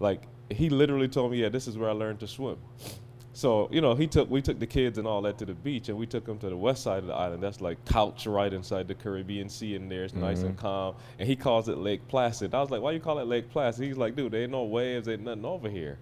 like 0.00 0.22
he 0.50 0.70
literally 0.70 1.08
told 1.08 1.30
me, 1.32 1.42
yeah, 1.42 1.50
this 1.50 1.68
is 1.68 1.76
where 1.76 1.90
I 1.90 1.92
learned 1.92 2.20
to 2.20 2.26
swim. 2.26 2.56
So 3.38 3.68
you 3.70 3.80
know, 3.80 3.94
he 3.94 4.08
took 4.08 4.28
we 4.28 4.42
took 4.42 4.58
the 4.58 4.66
kids 4.66 4.98
and 4.98 5.06
all 5.06 5.22
that 5.22 5.38
to 5.38 5.46
the 5.46 5.54
beach, 5.54 5.88
and 5.88 5.96
we 5.96 6.06
took 6.06 6.24
them 6.24 6.40
to 6.40 6.48
the 6.48 6.56
west 6.56 6.82
side 6.82 6.98
of 6.98 7.06
the 7.06 7.14
island. 7.14 7.40
That's 7.40 7.60
like 7.60 7.82
couch 7.84 8.26
right 8.26 8.52
inside 8.52 8.88
the 8.88 8.96
Caribbean 8.96 9.48
Sea, 9.48 9.76
in 9.76 9.88
there. 9.88 10.02
It's 10.02 10.12
nice 10.12 10.40
and 10.40 10.56
mm-hmm. 10.56 10.66
calm. 10.66 10.96
And 11.20 11.28
he 11.28 11.36
calls 11.36 11.68
it 11.68 11.78
Lake 11.78 12.00
Placid. 12.08 12.52
I 12.52 12.60
was 12.60 12.70
like, 12.70 12.82
why 12.82 12.90
you 12.90 12.98
call 12.98 13.20
it 13.20 13.28
Lake 13.28 13.48
Placid? 13.48 13.84
He's 13.84 13.96
like, 13.96 14.16
dude, 14.16 14.32
there 14.32 14.42
ain't 14.42 14.50
no 14.50 14.64
waves, 14.64 15.06
ain't 15.06 15.22
nothing 15.22 15.44
over 15.44 15.68
here. 15.68 15.98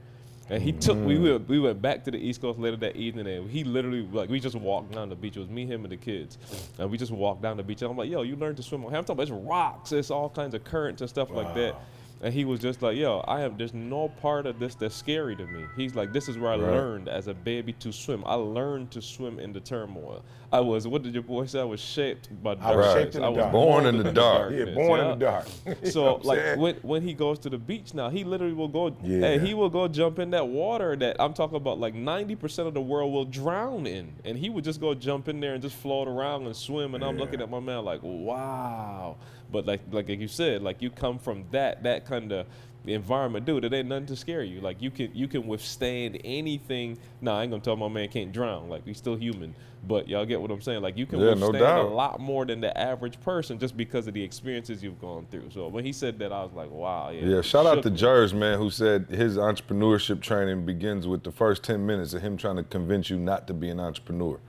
And 0.48 0.62
he 0.62 0.72
took 0.72 0.96
we 0.96 1.16
mm-hmm. 1.16 1.24
went 1.24 1.48
we 1.48 1.60
went 1.60 1.82
back 1.82 2.04
to 2.04 2.10
the 2.10 2.16
East 2.16 2.40
Coast 2.40 2.58
later 2.58 2.78
that 2.78 2.96
evening, 2.96 3.26
and 3.26 3.50
he 3.50 3.64
literally 3.64 4.08
like 4.10 4.30
we 4.30 4.40
just 4.40 4.56
walked 4.56 4.92
down 4.92 5.10
the 5.10 5.14
beach. 5.14 5.36
It 5.36 5.40
was 5.40 5.50
me, 5.50 5.66
him, 5.66 5.82
and 5.82 5.92
the 5.92 5.98
kids, 5.98 6.38
and 6.78 6.90
we 6.90 6.96
just 6.96 7.12
walked 7.12 7.42
down 7.42 7.58
the 7.58 7.62
beach. 7.62 7.82
And 7.82 7.90
I'm 7.90 7.98
like, 7.98 8.08
yo, 8.08 8.22
you 8.22 8.36
learned 8.36 8.56
to 8.56 8.62
swim. 8.62 8.82
I'm 8.86 8.92
talking 8.92 9.10
about 9.10 9.22
it's 9.24 9.30
rocks, 9.30 9.92
it's 9.92 10.10
all 10.10 10.30
kinds 10.30 10.54
of 10.54 10.64
currents 10.64 11.02
and 11.02 11.10
stuff 11.10 11.30
like 11.30 11.54
that. 11.54 11.74
And 12.22 12.32
he 12.32 12.44
was 12.44 12.60
just 12.60 12.80
like, 12.80 12.96
yo, 12.96 13.22
I 13.28 13.40
have, 13.40 13.58
there's 13.58 13.74
no 13.74 14.08
part 14.08 14.46
of 14.46 14.58
this 14.58 14.74
that's 14.74 14.94
scary 14.94 15.36
to 15.36 15.46
me. 15.46 15.66
He's 15.76 15.94
like, 15.94 16.12
this 16.12 16.28
is 16.28 16.38
where 16.38 16.50
I 16.50 16.56
learned 16.56 17.08
as 17.08 17.26
a 17.28 17.34
baby 17.34 17.74
to 17.74 17.92
swim. 17.92 18.24
I 18.26 18.34
learned 18.34 18.90
to 18.92 19.02
swim 19.02 19.38
in 19.38 19.52
the 19.52 19.60
turmoil. 19.60 20.24
I 20.52 20.60
was, 20.60 20.86
what 20.86 21.02
did 21.02 21.12
your 21.12 21.22
boy 21.22 21.46
say? 21.46 21.60
I 21.60 21.64
was 21.64 21.80
shaped 21.80 22.28
by 22.42 22.54
darkness. 22.54 22.72
I 22.72 22.76
was 22.76 22.94
shaped 22.94 23.14
in 23.16 23.22
the 23.22 23.32
dark. 23.32 23.52
Born 23.52 23.86
in 23.86 23.98
the 23.98 24.12
dark. 24.12 24.52
Yeah, 24.52 24.74
born 24.74 25.00
in 25.00 25.18
the 25.18 25.24
dark. 25.24 25.46
So 25.90 26.16
like 26.22 26.56
when 26.56 26.76
when 26.82 27.02
he 27.02 27.14
goes 27.14 27.38
to 27.40 27.50
the 27.50 27.58
beach 27.58 27.94
now, 27.94 28.08
he 28.08 28.24
literally 28.24 28.52
will 28.54 28.68
go. 28.68 28.96
Yeah. 29.02 29.20
Hey, 29.20 29.38
he 29.38 29.54
will 29.54 29.70
go 29.70 29.88
jump 29.88 30.18
in 30.18 30.30
that 30.30 30.46
water 30.46 30.96
that 30.96 31.16
I'm 31.20 31.34
talking 31.34 31.56
about. 31.56 31.78
Like 31.78 31.94
90% 31.94 32.66
of 32.66 32.74
the 32.74 32.80
world 32.80 33.12
will 33.12 33.24
drown 33.24 33.86
in, 33.86 34.12
and 34.24 34.38
he 34.38 34.50
would 34.50 34.64
just 34.64 34.80
go 34.80 34.94
jump 34.94 35.28
in 35.28 35.40
there 35.40 35.54
and 35.54 35.62
just 35.62 35.76
float 35.76 36.08
around 36.08 36.46
and 36.46 36.54
swim. 36.54 36.94
And 36.94 37.04
I'm 37.04 37.18
looking 37.18 37.40
at 37.40 37.50
my 37.50 37.60
man 37.60 37.84
like, 37.84 38.00
wow. 38.02 39.16
But 39.50 39.66
like 39.66 39.80
like 39.90 40.08
you 40.08 40.28
said, 40.28 40.62
like 40.62 40.82
you 40.82 40.90
come 40.90 41.18
from 41.18 41.44
that 41.52 41.82
that 41.84 42.04
kind 42.06 42.32
of 42.32 42.46
environment, 42.94 43.44
dude. 43.44 43.64
It 43.64 43.72
ain't 43.72 43.88
nothing 43.88 44.06
to 44.06 44.16
scare 44.16 44.42
you. 44.42 44.60
Like 44.60 44.80
you 44.80 44.90
can 44.90 45.10
you 45.14 45.28
can 45.28 45.46
withstand 45.46 46.20
anything. 46.24 46.98
Nah, 47.20 47.38
I 47.38 47.42
ain't 47.42 47.50
gonna 47.50 47.62
tell 47.62 47.76
my 47.76 47.88
man 47.88 48.08
can't 48.08 48.32
drown. 48.32 48.68
Like 48.68 48.84
he's 48.84 48.98
still 48.98 49.16
human. 49.16 49.54
But 49.86 50.08
y'all 50.08 50.24
get 50.24 50.40
what 50.40 50.50
I'm 50.50 50.60
saying. 50.60 50.82
Like 50.82 50.96
you 50.96 51.06
can 51.06 51.20
Yeah, 51.20 51.34
no 51.34 51.50
withstand 51.50 51.78
a 51.78 51.82
lot 51.82 52.18
more 52.18 52.44
than 52.44 52.60
the 52.60 52.76
average 52.76 53.20
person 53.20 53.58
just 53.58 53.76
because 53.76 54.06
of 54.06 54.14
the 54.14 54.22
experiences 54.22 54.82
you've 54.82 55.00
gone 55.00 55.26
through. 55.30 55.50
So 55.50 55.68
when 55.68 55.84
he 55.84 55.92
said 55.92 56.18
that, 56.18 56.32
I 56.32 56.42
was 56.42 56.52
like, 56.54 56.70
wow. 56.70 57.10
Yeah, 57.10 57.26
Yeah, 57.26 57.40
shout 57.40 57.66
out 57.66 57.82
to 57.82 57.90
me. 57.90 57.96
Jers, 57.96 58.34
man, 58.34 58.58
who 58.58 58.70
said 58.70 59.06
his 59.10 59.36
entrepreneurship 59.36 60.20
training 60.20 60.66
begins 60.66 61.06
with 61.06 61.22
the 61.22 61.30
first 61.30 61.62
10 61.62 61.86
minutes 61.86 62.14
of 62.14 62.22
him 62.22 62.36
trying 62.36 62.56
to 62.56 62.64
convince 62.64 63.10
you 63.10 63.18
not 63.18 63.46
to 63.46 63.54
be 63.54 63.68
an 63.68 63.78
entrepreneur. 63.78 64.40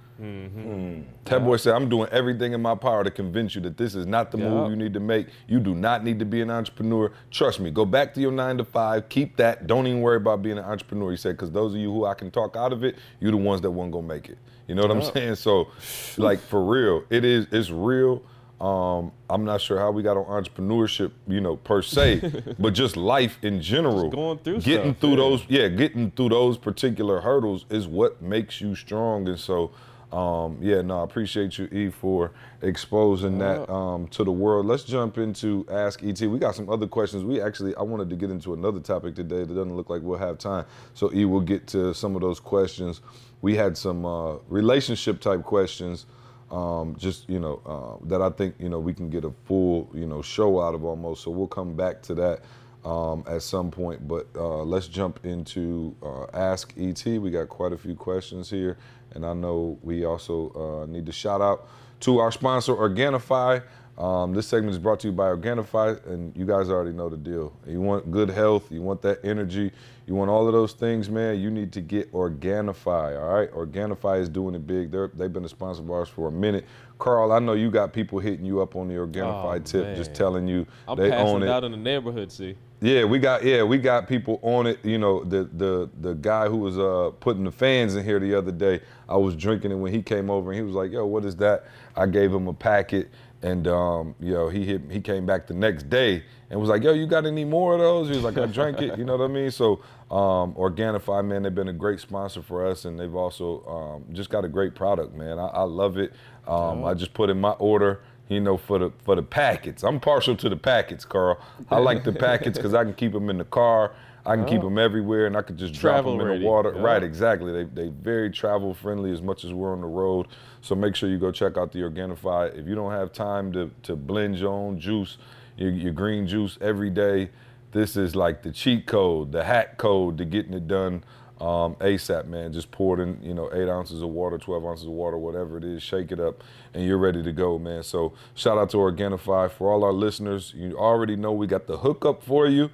That 1.26 1.44
boy 1.44 1.58
said, 1.58 1.76
I'm 1.76 1.90
doing 1.90 2.10
everything 2.10 2.54
in 2.54 2.62
my 2.62 2.76
power 2.76 3.04
to 3.04 3.12
convince 3.12 3.56
you 3.56 3.62
that 3.62 3.78
this 3.78 3.96
is 3.96 4.06
not 4.06 4.32
the 4.32 4.38
move 4.38 4.70
you 4.70 4.76
need 4.76 4.94
to 4.94 5.00
make. 5.00 5.28
You 5.48 5.60
do 5.60 5.76
not 5.76 6.04
need 6.04 6.20
to 6.20 6.26
be 6.26 6.42
an 6.42 6.50
entrepreneur. 6.50 7.12
Trust 7.32 7.60
me, 7.60 7.72
go 7.72 7.86
back 7.86 8.14
to 8.16 8.22
your 8.22 8.32
nine 8.32 8.58
to 8.58 8.66
five, 8.66 9.10
keep 9.10 9.38
that. 9.38 9.68
Don't 9.68 9.86
even 9.88 10.02
worry 10.02 10.18
about 10.18 10.42
being 10.42 10.58
an 10.58 10.64
entrepreneur. 10.66 11.12
He 11.12 11.18
said, 11.18 11.36
because 11.36 11.52
those 11.52 11.74
of 11.74 11.80
you 11.80 11.92
who 11.92 12.06
I 12.06 12.14
can 12.14 12.32
talk 12.32 12.56
out 12.56 12.74
of 12.74 12.84
it, 12.84 12.96
you're 13.20 13.32
the 13.32 13.38
ones 13.38 13.62
that 13.62 13.72
won't 13.72 13.92
go 13.92 14.02
make 14.02 14.30
it. 14.30 14.38
You 14.68 14.76
know 14.76 14.82
what 14.82 14.92
I'm 14.92 15.02
saying? 15.02 15.36
So, 15.36 15.70
like, 16.18 16.40
for 16.40 16.64
real, 16.64 17.04
it 17.10 17.24
is, 17.24 17.48
it's 17.52 17.70
real. 17.70 18.24
Um, 18.60 19.12
I'm 19.30 19.46
not 19.46 19.62
sure 19.62 19.78
how 19.78 19.92
we 19.92 20.02
got 20.02 20.18
on 20.18 20.26
entrepreneurship, 20.26 21.12
you 21.28 21.42
know, 21.42 21.58
per 21.58 21.84
se, 21.84 22.56
but 22.60 22.74
just 22.74 22.98
life 22.98 23.38
in 23.44 23.62
general. 23.62 24.10
going 24.10 24.40
through 24.40 24.62
getting 24.62 24.94
stuff, 24.94 25.02
through 25.02 25.10
yeah. 25.12 25.16
those 25.16 25.46
yeah, 25.48 25.68
getting 25.68 26.10
through 26.12 26.30
those 26.30 26.58
particular 26.58 27.22
hurdles 27.22 27.66
is 27.70 27.88
what 27.88 28.22
makes 28.22 28.60
you 28.60 28.74
strong. 28.74 29.28
And 29.28 29.40
so, 29.40 29.72
um, 30.12 30.58
yeah, 30.62 30.82
no, 30.82 31.02
I 31.02 31.04
appreciate 31.04 31.58
you, 31.58 31.66
E, 31.66 31.90
for 31.90 32.32
exposing 32.62 33.40
that 33.40 33.70
um, 33.70 34.08
to 34.10 34.24
the 34.24 34.32
world. 34.32 34.66
Let's 34.66 34.84
jump 34.84 35.18
into 35.18 35.66
Ask 35.70 36.02
ET. 36.02 36.22
We 36.22 36.40
got 36.40 36.56
some 36.56 36.70
other 36.70 36.88
questions. 36.88 37.26
We 37.26 37.42
actually, 37.42 37.76
I 37.76 37.82
wanted 37.82 38.10
to 38.12 38.16
get 38.16 38.32
into 38.32 38.54
another 38.54 38.80
topic 38.80 39.16
today 39.16 39.40
that 39.40 39.54
doesn't 39.54 39.76
look 39.76 39.90
like 39.90 40.02
we'll 40.02 40.18
have 40.18 40.38
time. 40.38 40.66
So, 40.94 41.14
E, 41.14 41.26
we'll 41.26 41.42
get 41.42 41.68
to 41.68 41.94
some 41.94 42.16
of 42.16 42.22
those 42.22 42.40
questions. 42.40 43.02
We 43.42 43.56
had 43.56 43.78
some 43.78 44.06
uh, 44.06 44.38
relationship 44.48 45.20
type 45.20 45.44
questions. 45.44 46.06
Um, 46.50 46.96
just 46.98 47.30
you 47.30 47.40
know 47.40 47.62
uh, 47.66 48.08
that 48.08 48.22
I 48.22 48.30
think 48.30 48.56
you 48.58 48.70
know 48.70 48.80
we 48.80 48.94
can 48.94 49.10
get 49.10 49.26
a 49.26 49.32
full 49.44 49.90
you 49.94 50.08
know 50.08 50.22
show 50.22 50.62
out 50.62 50.74
of 50.74 50.86
almost. 50.86 51.24
So 51.24 51.32
we'll 51.32 51.48
come 51.48 51.76
back 51.76 52.02
to 52.04 52.16
that 52.16 52.40
um, 52.86 53.24
at 53.28 53.42
some 53.42 53.70
point. 53.70 54.08
But 54.08 54.28
uh, 54.36 54.64
let's 54.64 54.88
jump 54.88 55.26
into 55.26 55.96
uh, 56.02 56.26
Ask 56.34 56.74
ET. 56.78 57.06
We 57.06 57.30
got 57.30 57.50
quite 57.50 57.74
a 57.74 57.78
few 57.78 57.96
questions 57.96 58.50
here, 58.50 58.78
and 59.18 59.26
I 59.26 59.34
know 59.34 59.80
we 59.82 60.06
also 60.06 60.52
uh, 60.84 60.86
need 60.86 61.08
to 61.08 61.12
shout 61.12 61.42
out 61.42 61.68
to 62.02 62.20
our 62.20 62.32
sponsor, 62.32 62.74
Organifi. 62.76 63.64
Um, 63.98 64.32
this 64.32 64.46
segment 64.48 64.70
is 64.74 64.78
brought 64.78 65.00
to 65.00 65.08
you 65.08 65.12
by 65.12 65.24
Organifi, 65.30 66.06
and 66.06 66.32
you 66.38 66.46
guys 66.46 66.70
already 66.70 66.92
know 66.96 67.10
the 67.10 67.18
deal. 67.18 67.52
You 67.66 67.82
want 67.82 68.12
good 68.12 68.30
health, 68.30 68.72
you 68.72 68.84
want 68.84 69.02
that 69.02 69.26
energy, 69.26 69.72
you 70.06 70.14
want 70.14 70.30
all 70.30 70.46
of 70.46 70.54
those 70.54 70.74
things, 70.74 71.10
man. 71.10 71.40
You 71.40 71.50
need 71.50 71.72
to 71.74 71.82
get 71.82 72.12
Organifi. 72.14 73.20
All 73.20 73.34
right, 73.40 73.52
Organifi 73.52 74.20
is 74.20 74.30
doing 74.30 74.54
it 74.54 74.68
big. 74.68 74.92
They're, 74.92 75.08
they've 75.16 75.34
been 75.34 75.46
a 75.46 75.50
sponsor 75.50 75.82
of 75.82 75.90
ours 75.90 76.10
for 76.10 76.28
a 76.28 76.32
minute. 76.32 76.66
Carl, 77.00 77.32
I 77.32 77.40
know 77.40 77.54
you 77.54 77.72
got 77.72 77.92
people 77.92 78.20
hitting 78.20 78.46
you 78.46 78.62
up 78.62 78.76
on 78.76 78.88
the 78.88 78.94
Organifi 78.94 79.56
Oh, 79.56 79.60
tip, 79.60 79.96
just 79.96 80.14
telling 80.14 80.48
you 80.48 80.68
I'm 80.88 80.96
they 80.96 81.12
own 81.12 81.42
it 81.42 81.48
it. 81.48 81.50
out 81.50 81.64
in 81.64 81.72
the 81.72 81.78
neighborhood. 81.78 82.32
See, 82.32 82.56
Yeah, 82.80 83.06
we 83.06 83.18
got 83.18 83.44
yeah, 83.44 83.64
we 83.64 83.80
got 83.80 84.08
people 84.08 84.40
on 84.44 84.68
it. 84.68 84.78
You 84.84 85.00
know, 85.00 85.24
the 85.24 85.46
the 85.46 85.90
the 86.00 86.14
guy 86.14 86.48
who 86.48 86.58
was 86.58 86.78
uh 86.78 87.12
putting 87.20 87.44
the 87.44 87.52
fans 87.52 87.96
in 87.96 88.04
here 88.06 88.20
the 88.20 88.36
other 88.36 88.52
day, 88.52 88.82
I 89.10 89.18
was 89.18 89.36
drinking 89.36 89.72
it 89.72 89.76
when 89.76 89.92
he 89.92 90.04
came 90.04 90.30
over 90.30 90.52
and 90.52 90.58
he 90.60 90.64
was 90.64 90.76
like, 90.76 90.92
"Yo, 90.92 91.06
what 91.06 91.26
is 91.26 91.36
that?" 91.38 91.66
I 91.96 92.06
gave 92.06 92.32
him 92.32 92.48
a 92.48 92.54
packet 92.54 93.10
and 93.42 93.68
um, 93.68 94.16
you 94.20 94.34
know, 94.34 94.50
he 94.50 94.66
hit 94.66 94.82
he 94.90 95.00
came 95.00 95.26
back 95.26 95.48
the 95.48 95.54
next 95.54 95.90
day 95.90 96.24
and 96.50 96.60
was 96.60 96.70
like, 96.70 96.84
"Yo, 96.84 96.94
you 96.94 97.06
got 97.06 97.26
any 97.26 97.46
more 97.46 97.74
of 97.74 97.80
those?" 97.80 98.10
He 98.10 98.16
was 98.16 98.24
like, 98.24 98.38
"I 98.38 98.46
drank 98.48 98.82
it." 98.82 98.98
You 98.98 99.06
know 99.06 99.16
what 99.16 99.26
I 99.26 99.28
mean? 99.28 99.52
So, 99.52 99.74
um, 100.10 100.54
Organifi, 100.54 101.24
man, 101.26 101.44
they've 101.44 101.54
been 101.54 101.68
a 101.68 101.74
great 101.74 102.00
sponsor 102.00 102.42
for 102.42 102.66
us, 102.66 102.86
and 102.86 103.00
they've 103.00 103.16
also 103.16 103.64
um, 103.68 104.14
just 104.14 104.30
got 104.30 104.44
a 104.44 104.48
great 104.48 104.74
product, 104.74 105.16
man. 105.16 105.38
I, 105.38 105.48
I 105.48 105.64
love 105.64 105.98
it. 105.98 106.14
Um, 106.48 106.84
I 106.84 106.94
just 106.94 107.14
put 107.14 107.30
in 107.30 107.40
my 107.40 107.52
order 107.52 108.02
you 108.30 108.40
know, 108.40 108.58
for 108.58 108.80
the 108.80 108.92
for 109.04 109.16
the 109.16 109.24
packets. 109.24 109.84
I'm 109.84 110.00
partial 110.00 110.36
to 110.38 110.50
the 110.50 110.58
packets, 110.58 111.06
Carl. 111.06 111.40
I 111.70 111.80
like 111.80 112.04
the 112.04 112.14
packets 112.14 112.58
because 112.58 112.74
I 112.74 112.84
can 112.84 112.94
keep 112.94 113.14
them 113.14 113.30
in 113.30 113.38
the 113.38 113.46
car. 113.46 113.94
I 114.26 114.36
can 114.36 114.46
keep 114.46 114.60
oh. 114.60 114.66
them 114.66 114.78
everywhere, 114.78 115.26
and 115.26 115.38
I 115.38 115.42
could 115.42 115.58
just 115.58 115.74
Travel 115.76 116.18
drop 116.18 116.28
them 116.28 116.36
in 116.36 116.42
the 116.42 116.48
water. 116.48 116.74
yeah. 116.76 116.82
Right, 116.82 117.02
exactly. 117.02 117.54
They 117.54 117.64
they 117.64 117.90
very 117.90 118.30
travel 118.30 118.74
friendly 118.74 119.12
as 119.12 119.22
much 119.22 119.46
as 119.46 119.54
we're 119.54 119.72
on 119.72 119.80
the 119.80 119.88
road. 119.88 120.28
So 120.62 120.76
make 120.76 120.96
sure 120.96 121.10
you 121.10 121.18
go 121.18 121.32
check 121.32 121.58
out 121.58 121.72
the 121.72 121.80
Organifi. 121.80 122.58
If 122.58 122.68
you 122.68 122.76
don't 122.76 122.92
have 122.92 123.14
time 123.14 123.54
to 123.54 123.72
to 123.84 123.96
blend 123.96 124.38
your 124.38 124.52
own 124.52 124.80
juice, 124.80 125.18
your, 125.56 125.72
your 125.72 125.94
green 125.94 126.28
juice 126.28 126.58
every 126.60 126.90
day, 126.90 127.30
this 127.72 127.96
is 127.96 128.18
like 128.18 128.44
the 128.44 128.52
cheat 128.52 128.86
code, 128.86 129.32
the 129.32 129.46
hack 129.46 129.78
code 129.78 130.18
to 130.18 130.26
getting 130.26 130.54
it 130.54 130.68
done 130.68 131.04
um, 131.40 131.76
ASAP, 131.76 132.26
man. 132.28 132.52
Just 132.54 132.72
pour 132.72 133.00
it 133.00 133.04
in, 133.04 133.22
you 133.22 133.34
know, 133.34 133.50
eight 133.54 133.70
ounces 133.70 134.02
of 134.02 134.10
water, 134.10 134.38
12 134.38 134.66
ounces 134.66 134.86
of 134.86 134.92
water, 134.92 135.18
whatever 135.18 135.58
it 135.58 135.64
is, 135.64 135.84
shake 135.84 136.12
it 136.12 136.20
up, 136.20 136.44
and 136.74 136.86
you're 136.86 136.98
ready 136.98 137.22
to 137.24 137.32
go, 137.32 137.60
man. 137.60 137.84
So 137.84 138.14
shout 138.34 138.58
out 138.58 138.70
to 138.72 138.78
Organifi. 138.78 139.52
For 139.52 139.72
all 139.72 139.84
our 139.84 139.94
listeners, 139.94 140.54
you 140.56 140.78
already 140.78 141.16
know 141.16 141.32
we 141.32 141.48
got 141.48 141.68
the 141.68 141.78
hookup 141.78 142.24
for 142.24 142.48
you. 142.48 142.70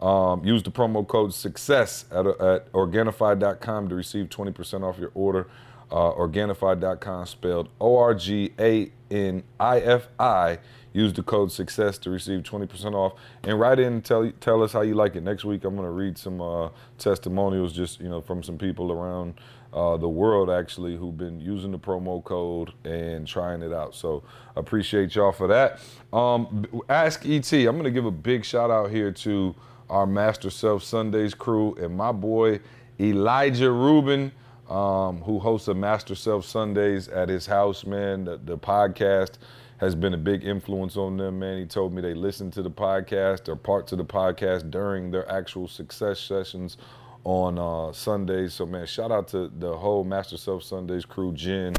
Um, 0.00 0.44
use 0.44 0.62
the 0.62 0.70
promo 0.70 1.06
code 1.06 1.32
SUCCESS 1.32 2.06
at, 2.10 2.26
at 2.26 2.72
Organifi.com 2.72 3.88
to 3.88 3.94
receive 3.94 4.28
20% 4.28 4.82
off 4.82 4.98
your 4.98 5.10
order. 5.14 5.48
Uh, 5.90 6.12
Organifi.com 6.12 7.26
spelled 7.26 7.68
O 7.80 7.96
R 7.96 8.14
G 8.14 8.52
A 8.58 8.90
N 9.10 9.44
I 9.60 9.80
F 9.80 10.08
I. 10.18 10.58
Use 10.94 11.12
the 11.12 11.24
code 11.24 11.50
SUCCESS 11.50 11.98
to 11.98 12.10
receive 12.10 12.44
20% 12.44 12.94
off. 12.94 13.14
And 13.42 13.58
write 13.58 13.80
in 13.80 13.94
and 13.94 14.04
tell, 14.04 14.30
tell 14.40 14.62
us 14.62 14.72
how 14.72 14.82
you 14.82 14.94
like 14.94 15.16
it. 15.16 15.24
Next 15.24 15.44
week, 15.44 15.64
I'm 15.64 15.74
going 15.74 15.86
to 15.86 15.92
read 15.92 16.16
some 16.16 16.40
uh, 16.40 16.68
testimonials 16.98 17.72
just, 17.72 18.00
you 18.00 18.08
know, 18.08 18.20
from 18.20 18.44
some 18.44 18.56
people 18.56 18.92
around 18.92 19.34
uh, 19.72 19.96
the 19.96 20.08
world, 20.08 20.48
actually, 20.48 20.96
who've 20.96 21.18
been 21.18 21.40
using 21.40 21.72
the 21.72 21.78
promo 21.78 22.22
code 22.22 22.72
and 22.84 23.26
trying 23.26 23.60
it 23.60 23.72
out. 23.72 23.96
So 23.96 24.22
appreciate 24.54 25.16
y'all 25.16 25.32
for 25.32 25.48
that. 25.48 25.80
Um, 26.16 26.64
Ask 26.88 27.26
ET. 27.26 27.52
I'm 27.52 27.72
going 27.72 27.82
to 27.82 27.90
give 27.90 28.06
a 28.06 28.12
big 28.12 28.44
shout 28.44 28.70
out 28.70 28.90
here 28.90 29.10
to 29.10 29.52
our 29.90 30.06
Master 30.06 30.48
Self 30.48 30.84
Sundays 30.84 31.34
crew 31.34 31.74
and 31.74 31.96
my 31.96 32.12
boy 32.12 32.60
Elijah 33.00 33.72
Rubin, 33.72 34.30
um, 34.70 35.20
who 35.22 35.40
hosts 35.40 35.66
a 35.66 35.74
Master 35.74 36.14
Self 36.14 36.44
Sundays 36.44 37.08
at 37.08 37.28
his 37.28 37.46
house, 37.46 37.84
man. 37.84 38.24
The, 38.24 38.38
the 38.38 38.56
podcast 38.56 39.38
has 39.84 39.94
been 39.94 40.14
a 40.14 40.18
big 40.18 40.44
influence 40.44 40.96
on 40.96 41.16
them, 41.16 41.38
man. 41.38 41.58
He 41.58 41.66
told 41.66 41.92
me 41.92 42.02
they 42.02 42.14
listen 42.14 42.50
to 42.52 42.62
the 42.62 42.70
podcast 42.70 43.48
or 43.48 43.56
parts 43.56 43.92
of 43.92 43.98
the 43.98 44.04
podcast 44.04 44.70
during 44.70 45.10
their 45.10 45.30
actual 45.30 45.68
success 45.68 46.18
sessions 46.18 46.76
on 47.24 47.58
uh, 47.58 47.92
Sundays. 47.92 48.54
So, 48.54 48.66
man, 48.66 48.86
shout 48.86 49.12
out 49.12 49.28
to 49.28 49.50
the 49.58 49.76
whole 49.76 50.04
Master 50.04 50.36
Self 50.36 50.62
Sundays 50.62 51.04
crew, 51.04 51.32
Jen, 51.32 51.74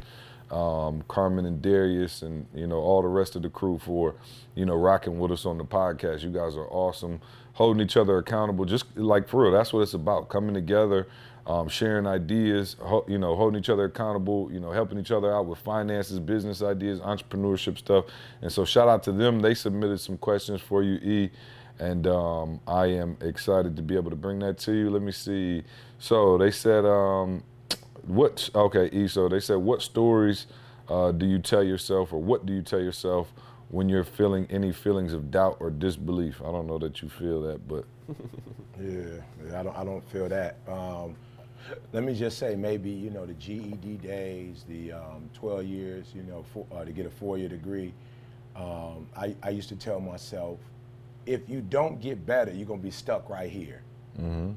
um, 0.52 1.04
Carmen 1.08 1.46
and 1.46 1.62
Darius, 1.62 2.22
and 2.22 2.46
you 2.54 2.68
know 2.68 2.78
all 2.78 3.02
the 3.02 3.08
rest 3.08 3.36
of 3.36 3.42
the 3.42 3.50
crew 3.50 3.80
for 3.80 4.16
you 4.56 4.66
know 4.66 4.76
rocking 4.76 5.20
with 5.20 5.32
us 5.32 5.46
on 5.46 5.58
the 5.58 5.66
podcast. 5.66 6.22
You 6.22 6.30
guys 6.30 6.56
are 6.56 6.68
awesome, 6.70 7.20
holding 7.54 7.84
each 7.84 7.98
other 7.98 8.18
accountable. 8.18 8.66
Just 8.66 8.86
like 8.98 9.28
for 9.28 9.44
real, 9.44 9.52
that's 9.52 9.74
what 9.74 9.82
it's 9.82 9.94
about. 9.94 10.30
Coming 10.30 10.54
together, 10.54 11.08
um, 11.48 11.68
sharing 11.68 12.08
ideas, 12.08 12.76
ho- 12.80 13.06
you 13.08 13.18
know, 13.18 13.36
holding 13.36 13.60
each 13.60 13.70
other 13.70 13.86
accountable. 13.86 14.50
You 14.52 14.60
know, 14.60 14.72
helping 14.72 14.98
each 15.00 15.12
other 15.12 15.34
out 15.34 15.46
with 15.46 15.60
finances, 15.60 16.20
business 16.20 16.62
ideas, 16.62 17.00
entrepreneurship 17.00 17.78
stuff. 17.78 18.06
And 18.42 18.52
so, 18.52 18.66
shout 18.66 18.88
out 18.88 19.04
to 19.04 19.12
them. 19.12 19.40
They 19.42 19.54
submitted 19.54 20.00
some 20.00 20.18
questions 20.18 20.62
for 20.62 20.84
you, 20.84 20.96
E. 20.96 21.32
And 21.80 22.08
um, 22.08 22.60
I 22.68 22.88
am 22.88 23.18
excited 23.22 23.76
to 23.76 23.82
be 23.82 23.96
able 23.96 24.10
to 24.10 24.16
bring 24.16 24.40
that 24.40 24.58
to 24.60 24.72
you. 24.74 24.90
Let 24.90 25.02
me 25.02 25.12
see. 25.12 25.64
So 26.00 26.38
they 26.38 26.52
said, 26.52 26.86
um, 26.86 27.44
what? 28.04 28.50
Okay, 28.56 28.90
E. 28.94 29.08
So 29.08 29.28
they 29.28 29.40
said, 29.42 29.58
what 29.58 29.82
stories 29.82 30.48
uh, 30.90 31.12
do 31.12 31.26
you 31.26 31.40
tell 31.40 31.64
yourself, 31.64 32.14
or 32.14 32.22
what 32.22 32.46
do 32.46 32.54
you 32.54 32.62
tell 32.62 32.80
yourself 32.82 33.34
when 33.70 33.90
you're 33.90 34.04
feeling 34.04 34.48
any 34.50 34.72
feelings 34.72 35.14
of 35.14 35.32
doubt 35.32 35.58
or 35.60 35.70
disbelief? 35.70 36.42
I 36.42 36.52
don't 36.52 36.68
know 36.68 36.78
that 36.80 37.02
you 37.02 37.10
feel 37.10 37.42
that, 37.42 37.68
but 37.68 37.86
Yeah, 38.82 39.60
I 39.60 39.64
don't, 39.64 39.78
I 39.78 39.84
don't 39.84 40.10
feel 40.12 40.30
that. 40.30 40.58
Um, 40.68 41.16
let 41.94 42.04
me 42.04 42.14
just 42.14 42.38
say, 42.38 42.56
maybe 42.56 42.90
you 42.90 43.10
know 43.10 43.26
the 43.26 43.34
GED 43.34 43.98
days, 43.98 44.66
the 44.68 44.94
um, 44.94 45.30
12 45.34 45.66
years, 45.66 46.08
you 46.16 46.24
know, 46.24 46.44
for, 46.54 46.66
uh, 46.72 46.86
to 46.86 46.92
get 46.92 47.06
a 47.06 47.10
four-year 47.10 47.50
degree. 47.50 47.94
Um, 48.56 49.08
I, 49.18 49.36
I 49.44 49.50
used 49.50 49.70
to 49.70 49.76
tell 49.76 50.00
myself, 50.00 50.60
if 51.26 51.50
you 51.50 51.62
don't 51.62 52.00
get 52.00 52.26
better, 52.26 52.52
you're 52.52 52.68
gonna 52.68 52.82
be 52.82 52.92
stuck 52.92 53.30
right 53.30 53.50
here. 53.50 53.82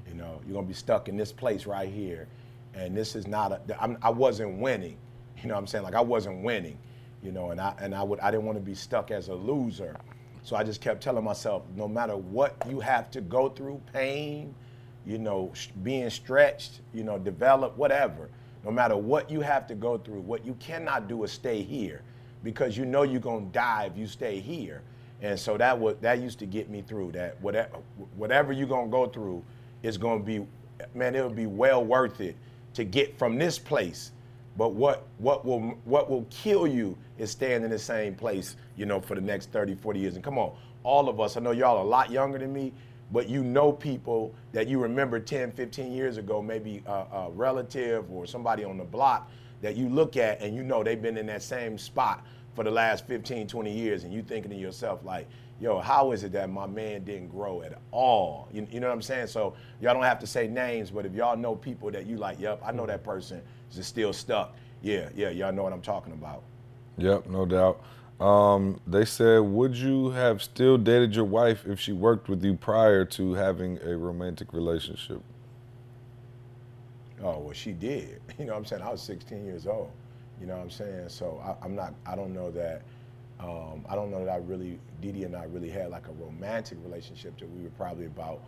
You 0.06 0.14
know, 0.14 0.40
you're 0.46 0.54
gonna 0.54 0.66
be 0.66 0.74
stuck 0.74 1.08
in 1.08 1.16
this 1.16 1.32
place 1.32 1.66
right 1.66 1.88
here, 1.88 2.28
and 2.74 2.96
this 2.96 3.16
is 3.16 3.26
not 3.26 3.52
a. 3.52 3.60
I'm, 3.82 3.98
I 4.02 4.10
wasn't 4.10 4.58
winning. 4.58 4.96
You 5.42 5.48
know, 5.48 5.54
what 5.54 5.60
I'm 5.60 5.66
saying 5.66 5.84
like 5.84 5.94
I 5.94 6.00
wasn't 6.00 6.42
winning. 6.42 6.78
You 7.22 7.32
know, 7.32 7.50
and 7.50 7.60
I 7.60 7.74
and 7.80 7.94
I 7.94 8.02
would 8.02 8.20
I 8.20 8.30
didn't 8.30 8.46
want 8.46 8.58
to 8.58 8.64
be 8.64 8.74
stuck 8.74 9.10
as 9.10 9.28
a 9.28 9.34
loser. 9.34 9.96
So 10.42 10.56
I 10.56 10.62
just 10.62 10.80
kept 10.80 11.02
telling 11.02 11.24
myself, 11.24 11.62
no 11.76 11.88
matter 11.88 12.16
what 12.16 12.56
you 12.68 12.80
have 12.80 13.10
to 13.12 13.20
go 13.20 13.48
through, 13.48 13.80
pain, 13.92 14.54
you 15.08 15.16
know, 15.16 15.50
being 15.82 16.10
stretched, 16.10 16.82
you 16.92 17.02
know, 17.02 17.18
develop, 17.18 17.76
whatever. 17.78 18.28
No 18.62 18.70
matter 18.70 18.94
what 18.96 19.30
you 19.30 19.40
have 19.40 19.66
to 19.68 19.74
go 19.74 19.96
through, 19.96 20.20
what 20.20 20.44
you 20.44 20.54
cannot 20.60 21.08
do 21.08 21.24
is 21.24 21.32
stay 21.32 21.62
here, 21.62 22.02
because 22.44 22.76
you 22.76 22.84
know 22.84 23.04
you're 23.04 23.20
gonna 23.20 23.46
die 23.46 23.88
if 23.90 23.96
you 23.96 24.06
stay 24.06 24.38
here. 24.38 24.82
And 25.22 25.40
so 25.40 25.56
that 25.56 25.78
was 25.78 25.96
that 26.02 26.20
used 26.20 26.38
to 26.40 26.46
get 26.46 26.68
me 26.68 26.82
through. 26.82 27.12
That 27.12 27.40
whatever 27.40 27.78
whatever 28.16 28.52
you're 28.52 28.68
gonna 28.68 28.90
go 28.90 29.06
through 29.06 29.42
is 29.82 29.96
gonna 29.96 30.22
be, 30.22 30.46
man, 30.94 31.14
it'll 31.14 31.30
be 31.30 31.46
well 31.46 31.82
worth 31.82 32.20
it 32.20 32.36
to 32.74 32.84
get 32.84 33.18
from 33.18 33.38
this 33.38 33.58
place. 33.58 34.12
But 34.58 34.74
what 34.74 35.06
what 35.16 35.46
will 35.46 35.78
what 35.84 36.10
will 36.10 36.26
kill 36.28 36.66
you 36.66 36.98
is 37.16 37.30
staying 37.30 37.64
in 37.64 37.70
the 37.70 37.78
same 37.78 38.14
place, 38.14 38.56
you 38.76 38.84
know, 38.84 39.00
for 39.00 39.14
the 39.14 39.22
next 39.22 39.50
30, 39.52 39.74
40 39.76 40.00
years. 40.00 40.14
And 40.16 40.22
come 40.22 40.36
on, 40.38 40.52
all 40.84 41.08
of 41.08 41.18
us, 41.18 41.36
I 41.36 41.40
know 41.40 41.52
y'all 41.52 41.78
are 41.78 41.84
a 41.84 41.88
lot 41.88 42.10
younger 42.10 42.38
than 42.38 42.52
me, 42.52 42.72
but 43.12 43.28
you 43.28 43.42
know 43.42 43.72
people 43.72 44.34
that 44.52 44.68
you 44.68 44.78
remember 44.78 45.18
10, 45.18 45.52
15 45.52 45.92
years 45.92 46.18
ago, 46.18 46.42
maybe 46.42 46.82
a, 46.86 46.92
a 46.92 47.30
relative 47.30 48.10
or 48.10 48.26
somebody 48.26 48.64
on 48.64 48.76
the 48.76 48.84
block 48.84 49.30
that 49.62 49.76
you 49.76 49.88
look 49.88 50.16
at 50.16 50.40
and 50.40 50.54
you 50.54 50.62
know 50.62 50.84
they've 50.84 51.00
been 51.00 51.16
in 51.16 51.26
that 51.26 51.42
same 51.42 51.78
spot 51.78 52.24
for 52.54 52.64
the 52.64 52.70
last 52.70 53.06
15, 53.06 53.46
20 53.46 53.72
years, 53.72 54.04
and 54.04 54.12
you 54.12 54.22
thinking 54.22 54.50
to 54.50 54.56
yourself 54.56 55.04
like, 55.04 55.28
yo, 55.60 55.78
how 55.78 56.12
is 56.12 56.24
it 56.24 56.32
that 56.32 56.50
my 56.50 56.66
man 56.66 57.04
didn't 57.04 57.28
grow 57.28 57.62
at 57.62 57.78
all? 57.92 58.48
You, 58.52 58.66
you 58.70 58.80
know 58.80 58.88
what 58.88 58.94
I'm 58.94 59.02
saying? 59.02 59.28
So 59.28 59.54
y'all 59.80 59.94
don't 59.94 60.02
have 60.02 60.18
to 60.20 60.26
say 60.26 60.48
names, 60.48 60.90
but 60.90 61.06
if 61.06 61.14
y'all 61.14 61.36
know 61.36 61.54
people 61.54 61.90
that 61.92 62.06
you 62.06 62.16
like, 62.16 62.40
yep, 62.40 62.60
I 62.64 62.72
know 62.72 62.86
that 62.86 63.04
person 63.04 63.42
is 63.74 63.86
still 63.86 64.12
stuck. 64.12 64.56
Yeah, 64.82 65.08
yeah, 65.14 65.30
y'all 65.30 65.52
know 65.52 65.62
what 65.62 65.72
I'm 65.72 65.82
talking 65.82 66.12
about. 66.12 66.42
Yep, 66.98 67.28
no 67.28 67.46
doubt. 67.46 67.80
Um, 68.20 68.80
they 68.86 69.04
said, 69.04 69.40
would 69.40 69.76
you 69.76 70.10
have 70.10 70.42
still 70.42 70.76
dated 70.76 71.14
your 71.14 71.24
wife 71.24 71.64
if 71.66 71.78
she 71.78 71.92
worked 71.92 72.28
with 72.28 72.44
you 72.44 72.54
prior 72.54 73.04
to 73.04 73.34
having 73.34 73.78
a 73.82 73.96
romantic 73.96 74.52
relationship? 74.52 75.22
Oh, 77.22 77.38
well, 77.38 77.52
she 77.52 77.72
did. 77.72 78.20
You 78.38 78.46
know 78.46 78.52
what 78.52 78.58
I'm 78.58 78.64
saying? 78.66 78.82
I 78.82 78.90
was 78.90 79.02
16 79.02 79.44
years 79.44 79.66
old. 79.66 79.90
You 80.40 80.46
know 80.46 80.56
what 80.56 80.62
I'm 80.62 80.70
saying? 80.70 81.08
So 81.08 81.42
I, 81.44 81.64
I'm 81.64 81.74
not, 81.74 81.94
I 82.06 82.14
don't 82.14 82.32
know 82.32 82.52
that, 82.52 82.82
um, 83.40 83.84
I 83.88 83.96
don't 83.96 84.10
know 84.12 84.24
that 84.24 84.30
I 84.32 84.36
really, 84.36 84.78
Didi 85.00 85.24
and 85.24 85.34
I 85.34 85.44
really 85.44 85.70
had 85.70 85.90
like 85.90 86.06
a 86.08 86.12
romantic 86.12 86.78
relationship 86.84 87.36
till 87.36 87.48
we 87.48 87.64
were 87.64 87.70
probably 87.70 88.06
about, 88.06 88.42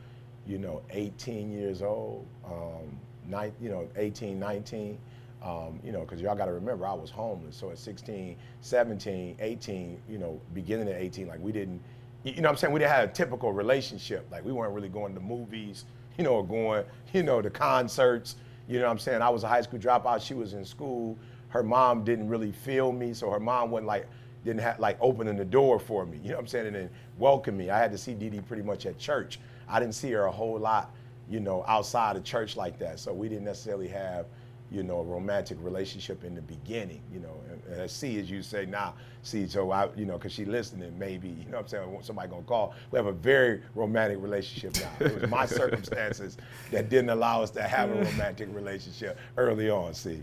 you 0.47 0.59
know, 0.59 0.83
18 0.91 1.51
years 1.51 1.83
old, 1.83 2.25
um, 2.45 2.99
nine, 3.29 3.53
you 3.61 3.69
know, 3.69 3.89
18, 3.97 4.39
19. 4.39 4.99
Um, 5.43 5.81
you 5.83 5.91
know, 5.91 6.01
because 6.01 6.21
y'all 6.21 6.37
got 6.37 6.47
to 6.47 6.53
remember, 6.53 6.87
I 6.87 6.93
was 6.93 7.11
homeless. 7.11 7.57
So 7.57 7.71
at 7.71 7.79
16, 7.79 8.37
17, 8.61 9.37
18, 9.41 10.03
you 10.09 10.19
know, 10.19 10.41
beginning 10.53 10.89
at 10.89 11.01
18, 11.01 11.27
like 11.29 11.41
we 11.41 11.51
didn't, 11.51 11.81
you 12.25 12.43
know 12.43 12.51
I'm 12.51 12.57
saying? 12.57 12.75
We 12.75 12.81
didn't 12.81 12.93
have 12.93 13.09
a 13.09 13.13
typical 13.13 13.53
relationship. 13.53 14.27
Like 14.31 14.45
we 14.45 14.53
weren't 14.53 14.75
really 14.75 14.91
going 14.91 15.15
to 15.15 15.21
movies, 15.21 15.87
you 16.19 16.25
know, 16.25 16.35
or 16.35 16.47
going, 16.47 16.85
you 17.15 17.23
know, 17.23 17.41
to 17.41 17.49
concerts. 17.49 18.37
You 18.69 18.79
know 18.79 18.85
what 18.85 18.93
I'm 18.93 18.99
saying? 18.99 19.23
I 19.23 19.31
was 19.31 19.43
a 19.43 19.49
high 19.49 19.63
school 19.63 19.79
dropout. 19.79 20.21
She 20.21 20.35
was 20.35 20.53
in 20.53 20.65
school. 20.65 21.17
Her 21.49 21.63
mom 21.63 22.05
didn't 22.05 22.29
really 22.29 22.53
feel 22.53 22.93
me. 22.93 23.15
So 23.15 23.31
her 23.31 23.41
mom 23.41 23.71
wasn't 23.71 23.89
like, 23.89 24.07
didn't 24.45 24.61
have 24.61 24.79
like 24.79 24.97
opening 25.01 25.37
the 25.37 25.45
door 25.45 25.79
for 25.79 26.07
me. 26.07 26.19
You 26.23 26.31
know 26.31 26.37
what 26.37 26.43
I'm 26.43 26.47
saying? 26.47 26.67
And 26.67 26.77
then 26.77 26.91
welcome 27.19 27.57
me. 27.57 27.71
I 27.71 27.79
had 27.79 27.91
to 27.93 27.99
see 27.99 28.15
Didi 28.15 28.41
pretty 28.41 28.63
much 28.63 28.87
at 28.87 28.99
church. 28.99 29.41
I 29.69 29.81
didn't 29.81 29.95
see 29.95 30.11
her 30.13 30.25
a 30.25 30.31
whole 30.31 30.59
lot, 30.59 30.95
you 31.29 31.41
know, 31.41 31.65
outside 31.67 32.17
of 32.17 32.25
church 32.25 32.57
like 32.57 32.79
that. 32.79 32.99
So 32.99 33.13
we 33.13 33.29
didn't 33.29 33.45
necessarily 33.45 33.89
have, 33.89 34.27
you 34.71 34.83
know, 34.83 35.01
a 35.01 35.05
romantic 35.05 35.59
relationship 35.61 36.25
in 36.25 36.35
the 36.35 36.43
beginning, 36.43 37.03
you 37.13 37.21
know. 37.21 37.41
And, 37.51 37.81
and 37.81 37.91
see, 37.91 38.19
as 38.21 38.31
you 38.31 38.43
say 38.43 38.67
now, 38.67 38.95
see, 39.23 39.47
so 39.47 39.71
I, 39.71 39.89
you 39.97 40.07
know, 40.07 40.15
because 40.15 40.33
she 40.33 40.45
listening, 40.45 40.97
maybe, 40.99 41.29
you 41.29 41.51
know 41.51 41.59
what 41.59 41.63
I'm 41.63 41.69
saying, 41.69 41.99
somebody 42.03 42.29
gonna 42.29 42.43
call. 42.43 42.75
We 42.91 42.97
have 42.99 43.07
a 43.07 43.13
very 43.13 43.63
romantic 43.75 44.21
relationship 44.21 44.75
now. 44.81 45.07
It 45.07 45.21
was 45.21 45.31
my 45.31 45.47
circumstances 45.61 46.37
that 46.71 46.89
didn't 46.89 47.11
allow 47.11 47.43
us 47.43 47.51
to 47.51 47.63
have 47.63 47.91
a 47.91 47.95
romantic 47.95 48.49
relationship 48.55 49.19
early 49.37 49.71
on, 49.71 49.95
see. 49.95 50.23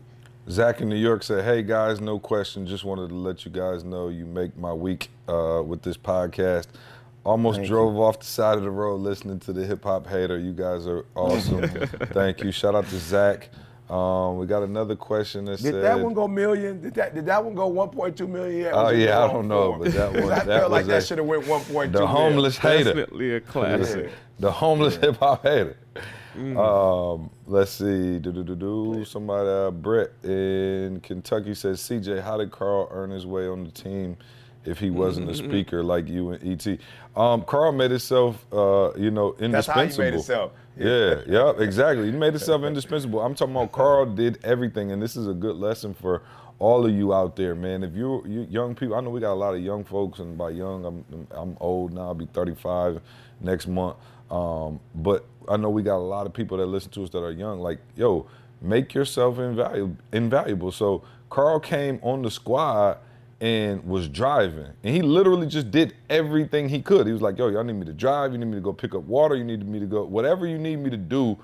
Zach 0.50 0.80
in 0.80 0.88
New 0.88 0.96
York 0.96 1.24
said, 1.24 1.44
"Hey 1.44 1.62
guys, 1.62 2.00
no 2.00 2.20
question. 2.20 2.66
Just 2.66 2.86
wanted 2.86 3.10
to 3.10 3.16
let 3.16 3.44
you 3.44 3.52
guys 3.52 3.84
know 3.84 4.08
you 4.08 4.26
make 4.26 4.58
my 4.58 4.72
week 4.72 5.10
uh, 5.28 5.62
with 5.66 5.82
this 5.82 5.98
podcast. 5.98 6.68
Almost 7.26 7.58
Thank 7.58 7.68
drove 7.68 7.98
off 7.98 8.20
the 8.20 8.26
side 8.26 8.58
of 8.58 8.64
the 8.64 8.72
road 8.72 9.02
listening 9.02 9.40
to 9.42 9.52
the 9.52 9.66
hip 9.66 9.84
hop 9.84 10.08
hater. 10.08 10.38
You 10.40 10.54
guys 10.54 10.88
are 10.88 11.04
awesome. 11.16 11.68
Thank 12.14 12.42
you. 12.42 12.54
Shout 12.54 12.74
out 12.74 12.88
to 12.88 12.98
Zach. 12.98 13.50
Um, 13.90 14.38
we 14.38 14.46
got 14.48 14.64
another 14.64 14.96
question 14.98 15.46
that 15.46 15.58
says 15.60 15.64
Did 15.72 15.74
said, 15.76 15.84
that 15.84 16.00
one 16.00 16.14
go 16.14 16.28
million? 16.28 16.82
Did 16.82 16.94
that 16.96 17.16
did 17.16 17.26
that 17.28 17.44
one 17.44 17.56
go 17.56 17.72
1.2 17.72 18.28
million? 18.28 18.58
yet? 18.64 18.74
Oh, 18.74 18.84
Was 18.86 18.94
it 18.94 19.00
yeah, 19.00 19.24
I 19.24 19.28
don't 19.32 19.48
know, 19.48 19.70
form? 19.72 19.80
but 19.84 19.94
that 19.94 20.12
one- 20.24 20.24
I 20.24 20.36
that 20.40 20.46
felt 20.46 20.72
like 20.72 20.86
was 20.86 20.88
that 20.88 21.06
should 21.06 21.18
have 21.20 21.28
went 21.28 21.44
1.2 21.46 21.92
the 21.94 22.06
homeless 22.06 22.58
hater. 22.58 22.84
Definitely 22.84 23.36
a 23.36 23.40
classic. 23.54 24.12
The 24.40 24.52
homeless 24.52 24.98
hip 24.98 25.16
hop 25.18 25.44
hater. 25.44 25.78
Mm. 26.38 26.58
Um, 27.16 27.30
let's 27.48 27.72
see. 27.72 28.20
Do 28.20 28.32
do 28.32 28.44
do 28.44 28.56
do. 28.56 29.06
Somebody, 29.06 29.50
uh, 29.50 29.72
Brett 29.72 30.12
in 30.24 31.00
Kentucky 31.02 31.56
says, 31.56 31.80
"CJ, 31.82 32.22
how 32.22 32.38
did 32.38 32.52
Carl 32.52 32.88
earn 32.92 33.10
his 33.10 33.26
way 33.26 33.48
on 33.48 33.64
the 33.64 33.72
team 33.72 34.18
if 34.66 34.78
he 34.80 34.90
wasn't 34.92 35.30
a 35.30 35.34
speaker 35.34 35.82
like 35.82 36.08
you 36.10 36.32
and 36.32 36.44
ET?" 36.68 36.80
Um, 37.16 37.42
Carl 37.44 37.72
made 37.72 37.90
himself, 37.90 38.46
uh, 38.52 38.92
you 38.98 39.10
know, 39.10 39.34
indispensable. 39.40 39.52
That's 39.52 39.68
how 39.68 39.74
he 39.74 39.82
indispensable. 39.82 40.04
made 40.06 40.14
himself. 40.14 40.52
Yeah, 40.78 41.22
yep, 41.28 41.60
exactly. 41.60 42.06
He 42.06 42.12
made 42.12 42.34
himself 42.34 42.64
indispensable. 42.64 43.22
I'm 43.22 43.36
talking 43.36 43.56
about 43.56 43.72
Carl 43.72 44.06
did 44.06 44.40
everything, 44.44 44.92
and 44.92 45.02
this 45.02 45.16
is 45.16 45.28
a 45.28 45.34
good 45.34 45.56
lesson 45.56 45.94
for 45.94 46.22
all 46.60 46.86
of 46.86 46.92
you 46.94 47.14
out 47.14 47.36
there, 47.36 47.56
man. 47.56 47.84
If 47.84 47.96
you're 47.96 48.26
you 48.28 48.48
young 48.50 48.76
people, 48.76 48.96
I 48.96 49.02
know 49.02 49.10
we 49.10 49.20
got 49.20 49.34
a 49.34 49.36
lot 49.36 49.56
of 49.56 49.62
young 49.62 49.84
folks, 49.84 50.20
and 50.20 50.38
by 50.38 50.52
young, 50.52 50.86
I'm 50.86 51.28
I'm 51.32 51.58
old 51.60 51.94
now. 51.94 52.02
I'll 52.08 52.14
be 52.14 52.28
35 52.28 53.02
next 53.42 53.68
month. 53.68 53.98
Um, 54.30 54.80
but 54.96 55.26
I 55.48 55.58
know 55.58 55.70
we 55.70 55.84
got 55.84 55.98
a 55.98 56.08
lot 56.08 56.26
of 56.28 56.34
people 56.34 56.58
that 56.58 56.66
listen 56.66 56.92
to 56.92 57.04
us 57.04 57.10
that 57.12 57.24
are 57.24 57.32
young. 57.32 57.60
Like, 57.60 57.80
yo, 57.96 58.28
make 58.62 58.94
yourself 58.94 59.40
invaluable. 59.40 59.98
Invaluable. 60.12 60.72
So 60.72 61.04
Carl 61.30 61.60
came 61.60 62.00
on 62.04 62.22
the 62.22 62.32
squad 62.32 62.98
and 63.40 63.84
was 63.86 64.10
driving. 64.10 64.68
And 64.84 64.96
he 64.96 65.02
literally 65.02 65.48
just 65.48 65.70
did 65.70 65.96
everything 66.10 66.70
he 66.70 66.82
could. 66.82 67.06
He 67.06 67.14
was 67.14 67.22
like, 67.22 67.38
yo, 67.38 67.50
y'all 67.50 67.64
need 67.64 67.74
me 67.76 67.86
to 67.86 67.94
drive, 67.94 68.32
you 68.32 68.38
need 68.38 68.46
me 68.48 68.56
to 68.56 68.62
go 68.62 68.74
pick 68.74 68.96
up 68.96 69.04
water, 69.04 69.36
you 69.36 69.44
need 69.44 69.68
me 69.68 69.80
to 69.80 69.86
go, 69.86 70.04
whatever 70.06 70.48
you 70.48 70.58
need 70.58 70.78
me 70.78 70.90
to 70.90 70.98
do, 70.98 71.38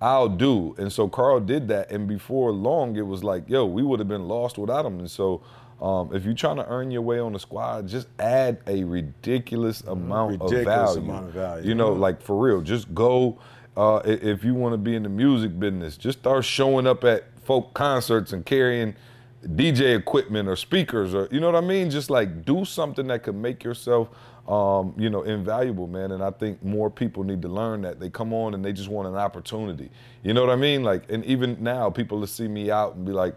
I'll 0.00 0.28
do. 0.28 0.74
And 0.78 0.92
so 0.92 1.08
Carl 1.08 1.40
did 1.40 1.68
that. 1.68 1.90
And 1.90 2.06
before 2.06 2.52
long, 2.52 2.96
it 2.96 3.06
was 3.06 3.24
like, 3.24 3.48
yo, 3.48 3.64
we 3.66 3.82
would 3.82 3.98
have 3.98 4.08
been 4.08 4.28
lost 4.28 4.58
without 4.58 4.84
him. 4.84 4.98
And 4.98 5.10
so 5.10 5.42
um, 5.80 6.14
if 6.14 6.24
you're 6.24 6.34
trying 6.34 6.56
to 6.56 6.68
earn 6.68 6.90
your 6.90 7.02
way 7.02 7.18
on 7.18 7.32
the 7.32 7.38
squad, 7.40 7.88
just 7.88 8.08
add 8.18 8.58
a 8.66 8.84
ridiculous 8.84 9.80
amount 9.82 10.34
of 10.34 10.50
Ridiculous 10.52 10.94
value. 10.94 11.10
amount 11.10 11.26
of 11.28 11.34
value. 11.34 11.68
You 11.68 11.74
know, 11.74 11.92
like 11.92 12.20
for 12.22 12.36
real, 12.36 12.60
just 12.60 12.94
go. 12.94 13.38
Uh, 13.76 14.02
if 14.04 14.42
you 14.42 14.54
want 14.54 14.72
to 14.72 14.76
be 14.76 14.96
in 14.96 15.04
the 15.04 15.08
music 15.08 15.56
business, 15.58 15.96
just 15.96 16.18
start 16.18 16.44
showing 16.44 16.84
up 16.84 17.04
at 17.04 17.24
folk 17.44 17.74
concerts 17.74 18.32
and 18.32 18.44
carrying 18.44 18.96
DJ 19.44 19.96
equipment 19.96 20.48
or 20.48 20.56
speakers 20.56 21.14
or 21.14 21.28
you 21.30 21.40
know 21.40 21.46
what 21.46 21.62
I 21.62 21.66
mean. 21.66 21.90
Just 21.90 22.10
like 22.10 22.44
do 22.44 22.64
something 22.64 23.06
that 23.06 23.22
could 23.22 23.36
make 23.36 23.62
yourself, 23.62 24.08
um, 24.48 24.94
you 24.98 25.10
know, 25.10 25.22
invaluable, 25.22 25.86
man. 25.86 26.12
And 26.12 26.22
I 26.22 26.30
think 26.30 26.62
more 26.64 26.90
people 26.90 27.22
need 27.22 27.42
to 27.42 27.48
learn 27.48 27.82
that. 27.82 28.00
They 28.00 28.10
come 28.10 28.32
on 28.32 28.54
and 28.54 28.64
they 28.64 28.72
just 28.72 28.88
want 28.88 29.08
an 29.08 29.14
opportunity. 29.14 29.90
You 30.24 30.34
know 30.34 30.40
what 30.40 30.50
I 30.50 30.56
mean? 30.56 30.82
Like, 30.82 31.10
and 31.10 31.24
even 31.24 31.56
now, 31.62 31.88
people 31.90 32.18
will 32.18 32.26
see 32.26 32.48
me 32.48 32.70
out 32.70 32.96
and 32.96 33.06
be 33.06 33.12
like, 33.12 33.36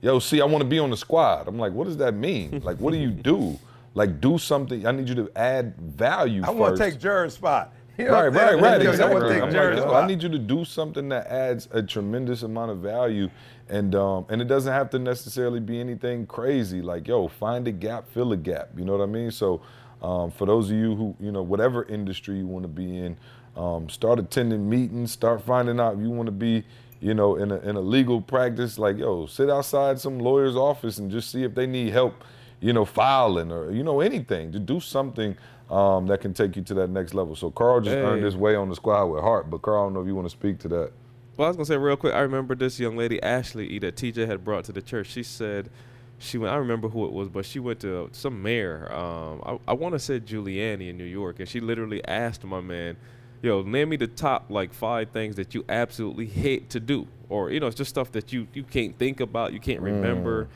"Yo, 0.00 0.18
see, 0.18 0.40
I 0.40 0.44
want 0.44 0.62
to 0.62 0.68
be 0.68 0.78
on 0.78 0.90
the 0.90 0.96
squad." 0.96 1.48
I'm 1.48 1.58
like, 1.58 1.72
"What 1.72 1.84
does 1.84 1.98
that 1.98 2.14
mean? 2.14 2.60
like, 2.64 2.78
what 2.78 2.92
do 2.92 2.98
you 2.98 3.10
do?" 3.10 3.58
Like, 3.94 4.22
do 4.22 4.38
something. 4.38 4.86
I 4.86 4.92
need 4.92 5.08
you 5.08 5.14
to 5.16 5.30
add 5.36 5.76
value. 5.76 6.42
I 6.44 6.50
want 6.50 6.76
to 6.76 6.82
take 6.82 6.98
Jared's 6.98 7.34
spot. 7.34 7.74
You 7.98 8.06
know 8.06 8.12
Right, 8.12 8.28
right, 8.28 8.60
right. 8.60 8.82
Exactly. 8.82 9.14
want 9.14 9.28
to 9.28 9.34
take 9.34 9.42
I'm 9.42 9.76
like. 9.76 10.04
I 10.04 10.06
need 10.06 10.22
you 10.22 10.28
to 10.30 10.38
do 10.38 10.64
something 10.64 11.08
that 11.10 11.26
adds 11.26 11.68
a 11.72 11.82
tremendous 11.82 12.42
amount 12.42 12.70
of 12.70 12.78
value, 12.78 13.28
and 13.68 13.94
um, 13.94 14.24
and 14.30 14.40
it 14.40 14.46
doesn't 14.48 14.72
have 14.72 14.88
to 14.90 14.98
necessarily 14.98 15.60
be 15.60 15.78
anything 15.78 16.26
crazy. 16.26 16.80
Like, 16.80 17.06
yo, 17.06 17.28
find 17.28 17.68
a 17.68 17.72
gap, 17.72 18.08
fill 18.08 18.32
a 18.32 18.36
gap. 18.36 18.70
You 18.76 18.84
know 18.84 18.96
what 18.96 19.02
I 19.02 19.10
mean? 19.10 19.30
So, 19.30 19.60
um, 20.00 20.30
for 20.30 20.46
those 20.46 20.70
of 20.70 20.76
you 20.76 20.94
who, 20.94 21.16
you 21.20 21.32
know, 21.32 21.42
whatever 21.42 21.84
industry 21.84 22.38
you 22.38 22.46
want 22.46 22.64
to 22.64 22.68
be 22.68 22.98
in, 22.98 23.16
um, 23.56 23.88
start 23.90 24.18
attending 24.18 24.68
meetings, 24.68 25.12
start 25.12 25.42
finding 25.42 25.78
out 25.78 25.94
if 25.94 26.00
you 26.00 26.10
want 26.10 26.26
to 26.26 26.32
be, 26.32 26.64
you 27.00 27.12
know, 27.12 27.36
in 27.36 27.50
a 27.52 27.58
in 27.58 27.76
a 27.76 27.80
legal 27.80 28.22
practice. 28.22 28.78
Like, 28.78 28.96
yo, 28.96 29.26
sit 29.26 29.50
outside 29.50 30.00
some 30.00 30.18
lawyer's 30.18 30.56
office 30.56 30.96
and 30.96 31.10
just 31.10 31.30
see 31.30 31.44
if 31.44 31.54
they 31.54 31.66
need 31.66 31.92
help 31.92 32.24
you 32.62 32.72
know, 32.72 32.84
filing 32.86 33.50
or 33.52 33.70
you 33.70 33.82
know 33.82 34.00
anything 34.00 34.52
to 34.52 34.58
do 34.58 34.80
something 34.80 35.36
um, 35.70 36.06
that 36.06 36.20
can 36.20 36.32
take 36.32 36.56
you 36.56 36.62
to 36.62 36.74
that 36.74 36.88
next 36.88 37.12
level. 37.12 37.34
So 37.36 37.50
Carl 37.50 37.80
just 37.80 37.96
earned 37.96 38.20
Hey. 38.20 38.26
his 38.26 38.36
way 38.36 38.54
on 38.54 38.68
the 38.68 38.74
squad 38.76 39.06
with 39.06 39.20
heart. 39.22 39.50
But 39.50 39.62
Carl, 39.62 39.82
I 39.82 39.86
don't 39.86 39.94
know 39.94 40.00
if 40.00 40.06
you 40.06 40.14
want 40.14 40.26
to 40.26 40.30
speak 40.30 40.58
to 40.60 40.68
that. 40.68 40.92
Well, 41.36 41.46
I 41.46 41.48
was 41.48 41.56
gonna 41.56 41.66
say 41.66 41.76
real 41.76 41.96
quick. 41.96 42.14
I 42.14 42.20
remember 42.20 42.54
this 42.54 42.78
young 42.78 42.96
lady, 42.96 43.22
Ashley 43.22 43.66
E, 43.68 43.78
that 43.80 43.96
TJ 43.96 44.26
had 44.26 44.44
brought 44.44 44.64
to 44.64 44.72
the 44.72 44.82
church. 44.82 45.08
She 45.08 45.22
said 45.22 45.70
she 46.18 46.38
went. 46.38 46.52
I 46.54 46.56
remember 46.56 46.88
who 46.88 47.04
it 47.06 47.12
was, 47.12 47.28
but 47.28 47.44
she 47.44 47.58
went 47.58 47.80
to 47.80 48.08
some 48.12 48.42
mayor. 48.42 48.92
Um, 48.92 49.42
I, 49.44 49.72
I 49.72 49.74
want 49.74 49.94
to 49.94 49.98
say 49.98 50.20
Giuliani 50.20 50.90
in 50.90 50.96
New 50.98 51.04
York, 51.04 51.40
and 51.40 51.48
she 51.48 51.58
literally 51.58 52.06
asked 52.06 52.44
my 52.44 52.60
man, 52.60 52.96
"Yo, 53.40 53.62
name 53.62 53.88
me 53.88 53.96
the 53.96 54.06
top 54.06 54.50
like 54.50 54.72
five 54.74 55.08
things 55.10 55.34
that 55.36 55.54
you 55.54 55.64
absolutely 55.70 56.26
hate 56.26 56.68
to 56.70 56.80
do, 56.80 57.08
or 57.30 57.50
you 57.50 57.60
know, 57.60 57.66
it's 57.66 57.76
just 57.76 57.88
stuff 57.90 58.12
that 58.12 58.30
you 58.32 58.46
you 58.52 58.62
can't 58.62 58.96
think 58.98 59.18
about, 59.20 59.52
you 59.54 59.58
can't 59.58 59.80
remember." 59.80 60.48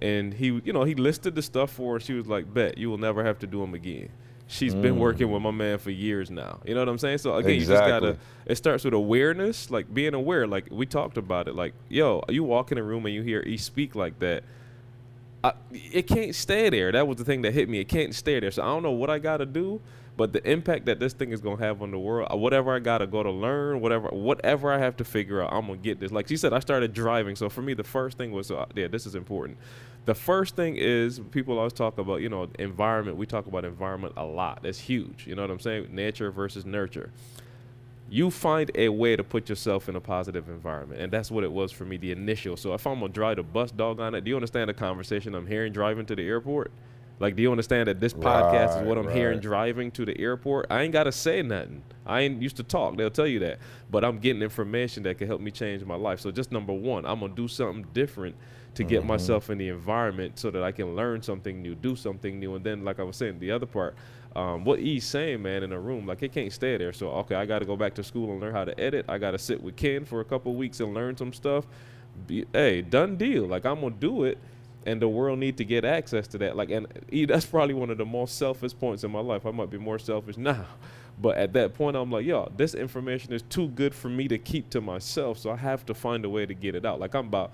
And 0.00 0.34
he, 0.34 0.60
you 0.64 0.72
know, 0.72 0.84
he 0.84 0.94
listed 0.94 1.34
the 1.34 1.42
stuff 1.42 1.70
for 1.70 1.94
her. 1.94 2.00
She 2.00 2.12
was 2.12 2.26
like, 2.26 2.52
"Bet 2.52 2.76
you 2.76 2.90
will 2.90 2.98
never 2.98 3.24
have 3.24 3.38
to 3.40 3.46
do 3.46 3.60
them 3.60 3.74
again." 3.74 4.10
She's 4.48 4.74
been 4.76 4.98
working 5.00 5.30
with 5.32 5.42
my 5.42 5.50
man 5.50 5.78
for 5.78 5.90
years 5.90 6.30
now. 6.30 6.60
You 6.64 6.74
know 6.74 6.80
what 6.80 6.88
I'm 6.88 6.98
saying? 6.98 7.18
So 7.18 7.34
again, 7.34 7.54
you 7.54 7.66
just 7.66 7.82
gotta 7.88 8.16
it 8.46 8.54
starts 8.54 8.84
with 8.84 8.94
awareness, 8.94 9.70
like 9.72 9.92
being 9.92 10.14
aware. 10.14 10.46
Like 10.46 10.68
we 10.70 10.86
talked 10.86 11.16
about 11.16 11.48
it. 11.48 11.56
Like, 11.56 11.74
yo, 11.88 12.22
you 12.28 12.44
walk 12.44 12.70
in 12.70 12.78
a 12.78 12.82
room 12.82 13.06
and 13.06 13.14
you 13.14 13.22
hear 13.22 13.40
E 13.40 13.56
speak 13.56 13.96
like 13.96 14.20
that. 14.20 14.44
I, 15.42 15.52
it 15.72 16.06
can't 16.06 16.34
stay 16.34 16.70
there. 16.70 16.92
That 16.92 17.08
was 17.08 17.16
the 17.16 17.24
thing 17.24 17.42
that 17.42 17.54
hit 17.54 17.68
me. 17.68 17.80
It 17.80 17.88
can't 17.88 18.14
stay 18.14 18.38
there. 18.38 18.50
So 18.52 18.62
I 18.62 18.66
don't 18.66 18.82
know 18.84 18.92
what 18.92 19.10
I 19.10 19.18
gotta 19.18 19.46
do, 19.46 19.80
but 20.16 20.32
the 20.32 20.48
impact 20.48 20.86
that 20.86 21.00
this 21.00 21.12
thing 21.12 21.32
is 21.32 21.40
gonna 21.40 21.62
have 21.64 21.82
on 21.82 21.90
the 21.90 21.98
world, 21.98 22.28
uh, 22.32 22.36
whatever 22.36 22.74
I 22.74 22.78
gotta 22.78 23.06
go 23.08 23.24
to 23.24 23.30
learn, 23.30 23.80
whatever 23.80 24.08
whatever 24.08 24.72
I 24.72 24.78
have 24.78 24.96
to 24.98 25.04
figure 25.04 25.42
out, 25.42 25.52
I'm 25.52 25.66
gonna 25.66 25.78
get 25.78 25.98
this. 25.98 26.12
Like 26.12 26.28
she 26.28 26.36
said, 26.36 26.52
I 26.52 26.60
started 26.60 26.92
driving. 26.92 27.34
So 27.34 27.48
for 27.48 27.62
me, 27.62 27.74
the 27.74 27.84
first 27.84 28.16
thing 28.16 28.30
was, 28.30 28.52
uh, 28.52 28.66
yeah, 28.76 28.86
this 28.86 29.06
is 29.06 29.14
important. 29.16 29.58
The 30.06 30.14
first 30.14 30.56
thing 30.56 30.76
is 30.76 31.20
people 31.32 31.58
always 31.58 31.74
talk 31.74 31.98
about, 31.98 32.22
you 32.22 32.30
know, 32.30 32.48
environment. 32.58 33.18
We 33.18 33.26
talk 33.26 33.46
about 33.46 33.64
environment 33.66 34.14
a 34.16 34.24
lot. 34.24 34.62
That's 34.62 34.78
huge. 34.80 35.26
You 35.26 35.34
know 35.36 35.42
what 35.42 35.50
I'm 35.50 35.60
saying? 35.60 35.94
Nature 35.94 36.30
versus 36.32 36.64
nurture. 36.66 37.12
you 38.08 38.30
find 38.30 38.70
a 38.76 38.88
way 38.88 39.16
to 39.16 39.24
put 39.24 39.48
yourself 39.48 39.88
in 39.88 39.96
a 39.96 40.00
positive 40.00 40.48
environment. 40.48 41.00
And 41.00 41.12
that's 41.12 41.30
what 41.30 41.44
it 41.44 41.52
was 41.52 41.72
for 41.72 41.84
me, 41.84 41.96
the 41.96 42.12
initial. 42.12 42.56
So 42.56 42.72
if 42.74 42.86
I'm 42.86 43.00
gonna 43.00 43.12
drive 43.12 43.36
the 43.36 43.42
bus 43.42 43.72
dog 43.72 44.00
on 44.00 44.14
it, 44.14 44.22
do 44.24 44.30
you 44.30 44.36
understand 44.36 44.70
the 44.70 44.74
conversation 44.74 45.34
I'm 45.34 45.46
hearing 45.46 45.72
driving 45.72 46.06
to 46.06 46.16
the 46.16 46.22
airport? 46.26 46.72
Like, 47.18 47.34
do 47.36 47.42
you 47.42 47.50
understand 47.50 47.88
that 47.88 48.00
this 48.00 48.14
podcast 48.14 48.76
is 48.76 48.82
what 48.82 48.98
I'm 48.98 49.08
Right, 49.08 49.08
hearing 49.08 49.40
driving 49.40 49.90
to 49.92 50.04
the 50.04 50.18
airport? 50.20 50.66
I 50.70 50.82
ain't 50.82 50.92
gotta 50.92 51.12
say 51.12 51.42
nothing. 51.42 51.82
I 52.04 52.20
ain't 52.20 52.42
used 52.42 52.56
to 52.58 52.62
talk. 52.64 52.96
They'll 52.96 53.10
tell 53.10 53.26
you 53.26 53.40
that. 53.40 53.58
But 53.90 54.04
I'm 54.04 54.18
getting 54.20 54.42
information 54.42 55.02
that 55.04 55.18
can 55.18 55.26
help 55.26 55.40
me 55.40 55.50
change 55.50 55.84
my 55.84 55.96
life. 55.96 56.20
So 56.20 56.30
just 56.30 56.52
number 56.52 56.74
one, 56.74 57.06
I'm 57.06 57.20
gonna 57.20 57.34
do 57.34 57.48
something 57.48 57.86
different 57.92 58.36
to 58.76 58.84
get 58.84 59.00
Mm-hmm. 59.00 59.08
myself 59.08 59.50
in 59.50 59.58
the 59.58 59.68
environment 59.68 60.38
so 60.38 60.50
that 60.50 60.62
I 60.62 60.72
can 60.72 60.94
learn 60.96 61.22
something 61.22 61.60
new, 61.62 61.74
do 61.74 61.96
something 61.96 62.38
new. 62.40 62.54
And 62.54 62.64
then, 62.64 62.84
like 62.84 63.00
I 63.00 63.02
was 63.02 63.16
saying, 63.16 63.38
the 63.40 63.50
other 63.50 63.66
part, 63.66 63.96
um, 64.34 64.64
what 64.64 64.78
he's 64.78 65.04
saying, 65.04 65.42
man, 65.42 65.62
in 65.62 65.72
a 65.72 65.80
room, 65.80 66.06
like 66.06 66.22
it 66.22 66.32
can't 66.32 66.52
stay 66.52 66.76
there. 66.76 66.92
So 66.92 67.08
okay, 67.10 67.34
I 67.34 67.46
got 67.46 67.60
to 67.60 67.64
go 67.66 67.76
back 67.76 67.94
to 67.94 68.04
school 68.04 68.30
and 68.32 68.40
learn 68.40 68.52
how 68.52 68.64
to 68.64 68.78
edit. 68.80 69.06
I 69.08 69.18
got 69.18 69.32
to 69.32 69.38
sit 69.38 69.62
with 69.62 69.76
Ken 69.76 70.04
for 70.04 70.20
a 70.20 70.24
couple 70.24 70.54
weeks 70.54 70.80
and 70.80 70.94
learn 70.94 71.16
some 71.16 71.32
stuff. 71.32 71.66
Be, 72.26 72.44
hey, 72.52 72.82
done 72.82 73.16
deal. 73.16 73.46
Like 73.46 73.64
I'm 73.66 73.80
gonna 73.80 73.94
do 73.94 74.24
it, 74.24 74.38
and 74.86 75.00
the 75.00 75.08
world 75.08 75.38
need 75.38 75.56
to 75.58 75.64
get 75.64 75.84
access 75.84 76.26
to 76.28 76.38
that. 76.38 76.56
Like, 76.56 76.70
and 76.70 76.86
E, 77.10 77.24
that's 77.24 77.46
probably 77.46 77.74
one 77.74 77.90
of 77.90 77.98
the 77.98 78.06
most 78.06 78.36
selfish 78.38 78.72
points 78.78 79.04
in 79.04 79.10
my 79.10 79.20
life. 79.20 79.46
I 79.46 79.50
might 79.52 79.70
be 79.70 79.78
more 79.78 79.98
selfish 79.98 80.36
now, 80.52 80.66
but 81.18 81.38
at 81.38 81.54
that 81.54 81.74
point, 81.74 81.96
I'm 81.96 82.10
like, 82.10 82.26
yo, 82.26 82.52
this 82.56 82.74
information 82.74 83.32
is 83.32 83.40
too 83.42 83.68
good 83.68 83.94
for 83.94 84.10
me 84.10 84.28
to 84.28 84.36
keep 84.36 84.68
to 84.70 84.82
myself. 84.82 85.38
So 85.38 85.50
I 85.50 85.56
have 85.56 85.86
to 85.86 85.94
find 85.94 86.24
a 86.26 86.28
way 86.28 86.44
to 86.44 86.52
get 86.52 86.74
it 86.74 86.84
out. 86.84 87.00
Like 87.00 87.14
I'm 87.14 87.28
about, 87.28 87.52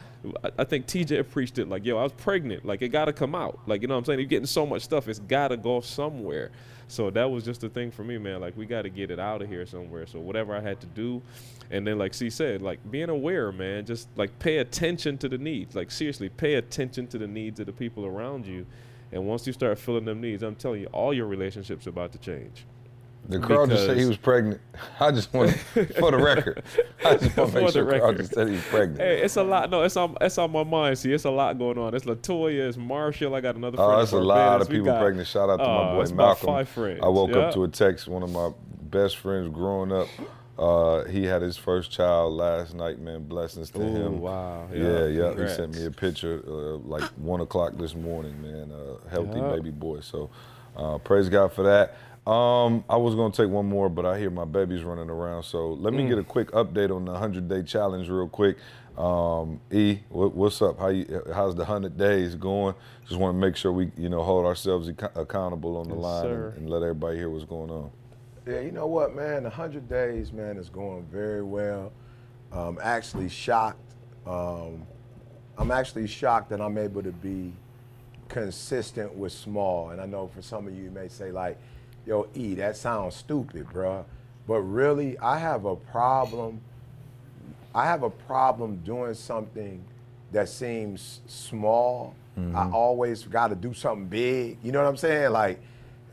I, 0.59 0.65
think 0.65 0.87
TJ 0.87 1.31
preached 1.31 1.59
it. 1.59 1.69
Like, 1.69 1.85
yo, 1.85 1.97
I 1.97 2.03
was 2.03 2.13
pregnant. 2.13 2.65
Like 2.65 2.83
it 2.83 2.89
got 2.89 3.05
to 3.05 3.13
come 3.13 3.37
out. 3.37 3.61
Like 3.67 3.83
you 3.83 3.89
know 3.89 3.95
what 3.95 3.99
I'm 3.99 4.05
saying? 4.07 4.19
You're 4.19 4.29
getting 4.29 4.47
so 4.47 4.67
much 4.67 4.83
stuff. 4.83 5.07
It's 5.07 5.21
got 5.21 5.49
to 5.49 5.57
go 5.57 5.81
somewhere. 5.81 6.51
So 6.89 7.09
that 7.11 7.31
was 7.31 7.45
just 7.45 7.61
the 7.61 7.69
thing 7.69 7.93
for 7.93 8.03
me, 8.03 8.19
man. 8.19 8.41
Like 8.41 8.57
we 8.57 8.67
got 8.67 8.83
to 8.83 8.91
get 8.91 9.13
it 9.13 9.21
out 9.21 9.43
of 9.43 9.49
here 9.49 9.65
somewhere. 9.65 10.07
So 10.07 10.19
whatever 10.19 10.57
I 10.57 10.61
had 10.61 10.81
to 10.81 10.87
do, 10.89 11.23
and 11.71 11.87
then 11.87 11.99
like 11.99 12.15
C 12.15 12.31
said, 12.31 12.63
like 12.63 12.79
being 12.91 13.11
aware, 13.11 13.53
man. 13.53 13.87
Just 13.87 14.09
like 14.17 14.37
pay 14.41 14.59
attention 14.59 15.19
to 15.19 15.29
the 15.29 15.39
needs. 15.39 15.77
Like 15.77 15.93
seriously, 15.93 16.29
pay 16.29 16.55
attention 16.55 17.07
to 17.09 17.19
the 17.19 17.29
needs 17.29 17.61
of 17.61 17.67
the 17.67 17.73
people 17.73 18.07
around 18.07 18.45
you. 18.45 18.67
And 19.13 19.25
once 19.27 19.47
you 19.47 19.53
start 19.53 19.79
filling 19.79 20.07
them 20.07 20.21
needs, 20.21 20.43
I'm 20.43 20.57
telling 20.57 20.81
you, 20.81 20.87
all 20.89 21.15
your 21.15 21.27
relationships 21.27 21.87
are 21.87 21.91
about 21.91 22.13
to 22.13 22.19
change. 22.19 22.65
The 23.29 23.39
Carl 23.39 23.67
just 23.69 23.87
said 23.87 23.97
he 23.97 24.05
was 24.05 24.17
pregnant. 24.17 24.61
I 25.01 25.13
just 25.13 25.33
want, 25.33 25.53
for 25.53 26.11
the 26.11 26.19
record, 26.19 26.63
I 27.05 27.17
just 27.17 27.37
want 27.37 27.51
to 27.53 27.53
For 27.53 27.61
make 27.61 27.67
the 27.69 27.73
sure 27.73 27.85
Carl 27.85 28.01
record. 28.11 28.19
just 28.19 28.35
said 28.35 28.49
he 28.49 28.55
was 28.55 28.63
pregnant. 28.65 29.01
Hey, 29.01 29.23
it's 29.23 29.37
a 29.37 29.43
lot. 29.45 29.71
No, 29.71 29.83
it's 29.83 29.97
on. 29.97 30.17
It's 30.21 30.37
on 30.39 30.51
my 30.51 30.65
mind. 30.65 30.99
See, 30.99 31.13
it's 31.13 31.25
a 31.25 31.31
lot 31.31 31.57
going 31.57 31.79
on. 31.79 31.95
It's 31.95 32.05
Latoya. 32.05 32.67
It's 32.69 32.77
Marshall. 32.77 33.35
I 33.35 33.41
got 33.41 33.55
another. 33.55 33.77
friend 33.77 33.93
Oh, 33.93 33.99
that's 33.99 34.13
a 34.13 34.19
lot 34.19 34.61
of 34.61 34.69
people 34.69 34.87
got- 34.87 35.01
pregnant. 35.01 35.29
Shout 35.29 35.49
out 35.49 35.59
to 35.59 35.65
Oh, 35.65 35.85
my 35.85 35.95
boy 35.95 36.03
it's 36.03 36.13
Malcolm. 36.13 36.47
five 36.47 36.69
friends. 36.69 37.01
I 37.03 37.09
woke 37.09 37.31
Yeah. 37.31 37.39
up 37.39 37.55
to 37.55 37.63
a 37.65 37.69
text. 37.69 38.09
One 38.09 38.23
of 38.25 38.31
my 38.33 38.51
best 38.83 39.17
friends 39.19 39.49
growing 39.55 39.93
up. 39.93 40.09
Uh, 40.59 41.05
he 41.05 41.25
had 41.25 41.43
his 41.43 41.57
first 41.57 41.91
child 41.91 42.35
last 42.35 42.75
night. 42.75 42.99
Man, 42.99 43.23
blessings 43.25 43.71
to 43.71 43.81
Ooh, 43.81 43.97
him. 43.97 44.21
wow. 44.21 44.69
Yeah, 44.73 45.07
Yeah, 45.07 45.07
yeah. 45.07 45.43
He 45.43 45.49
sent 45.49 45.75
me 45.77 45.87
a 45.87 45.91
picture 45.91 46.43
uh, 46.47 46.77
like 46.87 47.05
one 47.17 47.41
o'clock 47.41 47.75
this 47.79 47.95
morning. 47.95 48.41
Man, 48.43 48.71
uh, 48.73 49.09
healthy 49.09 49.39
Yeah. 49.39 49.49
baby 49.55 49.71
boy. 49.71 50.01
So, 50.01 50.29
uh, 50.77 50.99
praise 50.99 51.29
God 51.29 51.53
for 51.53 51.63
that. 51.63 51.97
Um, 52.27 52.85
I 52.89 52.97
was 52.97 53.17
gonna 53.17 53.33
take 53.33 53.49
one 53.51 53.67
more, 53.67 53.89
but 53.89 54.07
I 54.07 54.19
hear 54.19 54.31
my 54.31 54.45
baby's 54.45 54.85
running 54.85 55.11
around. 55.11 55.43
So 55.43 55.73
let 55.73 55.93
Mm. 55.93 55.97
me 55.97 56.09
get 56.09 56.19
a 56.19 56.23
quick 56.25 56.53
update 56.53 56.95
on 56.95 57.05
the 57.05 57.15
hundred 57.19 57.49
day 57.49 57.63
challenge 57.65 58.09
real 58.09 58.29
quick. 58.29 58.59
Um, 58.97 59.61
e, 59.73 60.01
what, 60.09 60.35
what's 60.35 60.63
up? 60.63 60.79
How 60.79 60.89
you, 60.89 61.23
how's 61.35 61.57
the 61.57 61.65
hundred 61.65 61.97
days 61.97 62.37
going? 62.37 62.75
Just 63.09 63.19
want 63.19 63.35
to 63.35 63.39
make 63.41 63.57
sure 63.57 63.73
we, 63.73 63.91
you 63.97 64.09
know, 64.09 64.23
hold 64.23 64.45
ourselves 64.47 64.89
ac- 64.89 64.99
accountable 65.17 65.79
on 65.79 65.89
the 65.89 65.95
Yes, 65.97 66.03
line 66.05 66.27
and, 66.27 66.57
and 66.59 66.71
let 66.71 66.83
everybody 66.83 67.17
hear 67.17 67.29
what's 67.31 67.45
going 67.45 67.71
on. 67.71 67.91
Yeah, 68.47 68.61
you 68.61 68.71
know 68.71 68.87
what, 68.87 69.15
man? 69.17 69.43
100 69.45 69.89
days, 69.89 70.33
man, 70.33 70.59
is 70.59 70.69
going 70.69 71.05
very 71.05 71.43
well. 71.43 71.91
I'm 72.53 72.79
actually 72.83 73.31
shocked. 73.31 73.81
Um, 74.27 74.87
I'm 75.57 75.71
actually 75.71 76.07
shocked 76.07 76.51
that 76.51 76.61
I'm 76.61 76.77
able 76.79 77.03
to 77.03 77.13
be 77.13 77.53
consistent 78.29 79.15
with 79.15 79.33
small. 79.33 79.91
And 79.91 80.01
I 80.01 80.07
know 80.07 80.27
for 80.29 80.43
some 80.43 80.67
of 80.69 80.75
you, 80.75 80.85
you 80.85 80.91
may 80.91 81.09
say, 81.09 81.33
like, 81.33 81.59
yo, 82.07 82.29
E, 82.35 82.55
that 82.55 82.77
sounds 82.77 83.17
stupid, 83.17 83.69
bro. 83.71 84.05
But 84.47 84.61
really, 84.61 85.19
I 85.19 85.39
have 85.39 85.65
a 85.65 85.77
problem. 85.77 86.61
I 87.75 87.87
have 87.87 88.03
a 88.03 88.11
problem 88.11 88.77
doing 88.85 89.15
something 89.15 89.83
that 90.33 90.49
seems 90.49 91.21
small. 91.27 92.15
I 92.37 92.41
mm-hmm. 92.41 92.75
always 92.75 93.25
got 93.25 93.49
to 93.49 93.55
do 93.55 93.75
something 93.75 94.07
big. 94.07 94.59
You 94.63 94.73
know 94.73 94.83
what 94.83 94.89
I'm 94.89 94.97
saying? 94.97 95.33
Like, 95.33 95.61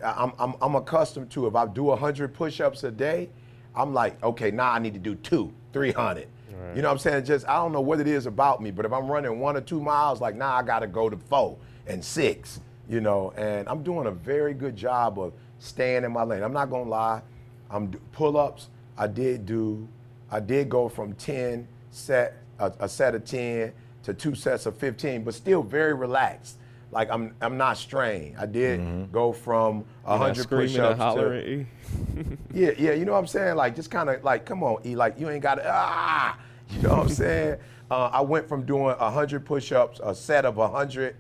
I'm, 0.04 0.34
I'm, 0.38 0.56
I'm 0.62 0.76
accustomed 0.76 1.30
to 1.32 1.48
if 1.48 1.56
I 1.56 1.66
do 1.66 1.84
100 1.84 2.34
push-ups 2.34 2.84
a 2.84 2.92
day, 2.92 3.30
I'm 3.76 3.94
like, 3.94 4.22
okay, 4.24 4.52
now 4.52 4.72
I 4.72 4.80
need 4.80 4.94
to 4.94 5.00
do 5.00 5.16
two, 5.16 5.54
300. 5.74 6.28
You 6.76 6.82
know 6.82 6.90
what 6.90 6.94
I'm 6.94 7.00
saying? 7.00 7.26
Just 7.26 7.48
I 7.48 7.56
don't 7.56 7.72
know 7.72 7.82
what 7.82 8.00
it 8.00 8.08
is 8.08 8.26
about 8.26 8.62
me, 8.62 8.70
but 8.70 8.86
if 8.86 8.94
I'm 8.94 9.10
running 9.10 9.40
one 9.40 9.56
or 9.56 9.62
two 9.62 9.82
miles, 9.82 10.22
like 10.22 10.36
now 10.36 10.54
I 10.54 10.62
got 10.62 10.80
to 10.80 10.88
go 10.88 11.10
to 11.10 11.18
four 11.18 11.58
and 11.88 12.04
six. 12.04 12.60
You 12.88 13.02
know, 13.02 13.32
and 13.38 13.68
I'm 13.70 13.84
doing 13.84 14.08
a 14.08 14.12
very 14.12 14.54
good 14.54 14.76
job 14.76 15.20
of 15.20 15.34
staying 15.60 16.04
in 16.04 16.12
my 16.12 16.24
lane. 16.24 16.44
I'm 16.44 16.54
not 16.54 16.70
gonna 16.70 16.90
lie. 16.90 17.22
I'm 17.70 17.92
pull-ups. 18.12 18.68
I 18.98 19.08
did 19.08 19.46
do. 19.46 19.88
I 20.32 20.40
did 20.40 20.70
go 20.70 20.90
from 20.90 21.14
10 21.14 21.68
set 21.92 22.38
a, 22.60 22.72
a 22.82 22.90
set 22.90 23.16
of 23.16 23.26
10 23.26 23.72
to 24.04 24.14
two 24.14 24.36
sets 24.36 24.66
of 24.66 24.78
15, 24.78 25.24
but 25.24 25.34
still 25.34 25.64
very 25.64 25.94
relaxed. 25.94 26.58
Like 26.92 27.10
I'm 27.12 27.36
I'm 27.42 27.58
not 27.58 27.78
strained. 27.78 28.38
I 28.38 28.46
did 28.48 29.12
go 29.12 29.32
from 29.32 29.86
You're 30.06 30.18
100 30.18 30.50
push-ups 30.50 30.98
to 31.16 31.66
yeah, 32.54 32.72
yeah, 32.78 32.94
you 32.94 33.06
know 33.06 33.14
what 33.14 33.20
I'm 33.20 33.28
saying? 33.28 33.56
Like, 33.56 33.76
just 33.76 33.92
kind 33.92 34.10
of 34.10 34.24
like, 34.24 34.46
come 34.46 34.64
on, 34.64 34.82
E, 34.86 34.96
like, 34.96 35.20
you 35.20 35.30
ain't 35.30 35.44
got 35.44 35.56
to, 35.56 35.64
ah, 35.66 36.38
you 36.70 36.82
know 36.82 36.90
what 36.90 37.00
I'm 37.00 37.10
saying? 37.10 37.58
Uh, 37.90 38.10
I 38.14 38.22
went 38.22 38.48
from 38.48 38.66
doing 38.66 38.96
100 38.98 39.46
push 39.46 39.72
ups, 39.72 40.00
a 40.04 40.14
set 40.14 40.46
of 40.46 40.58
100, 40.58 41.16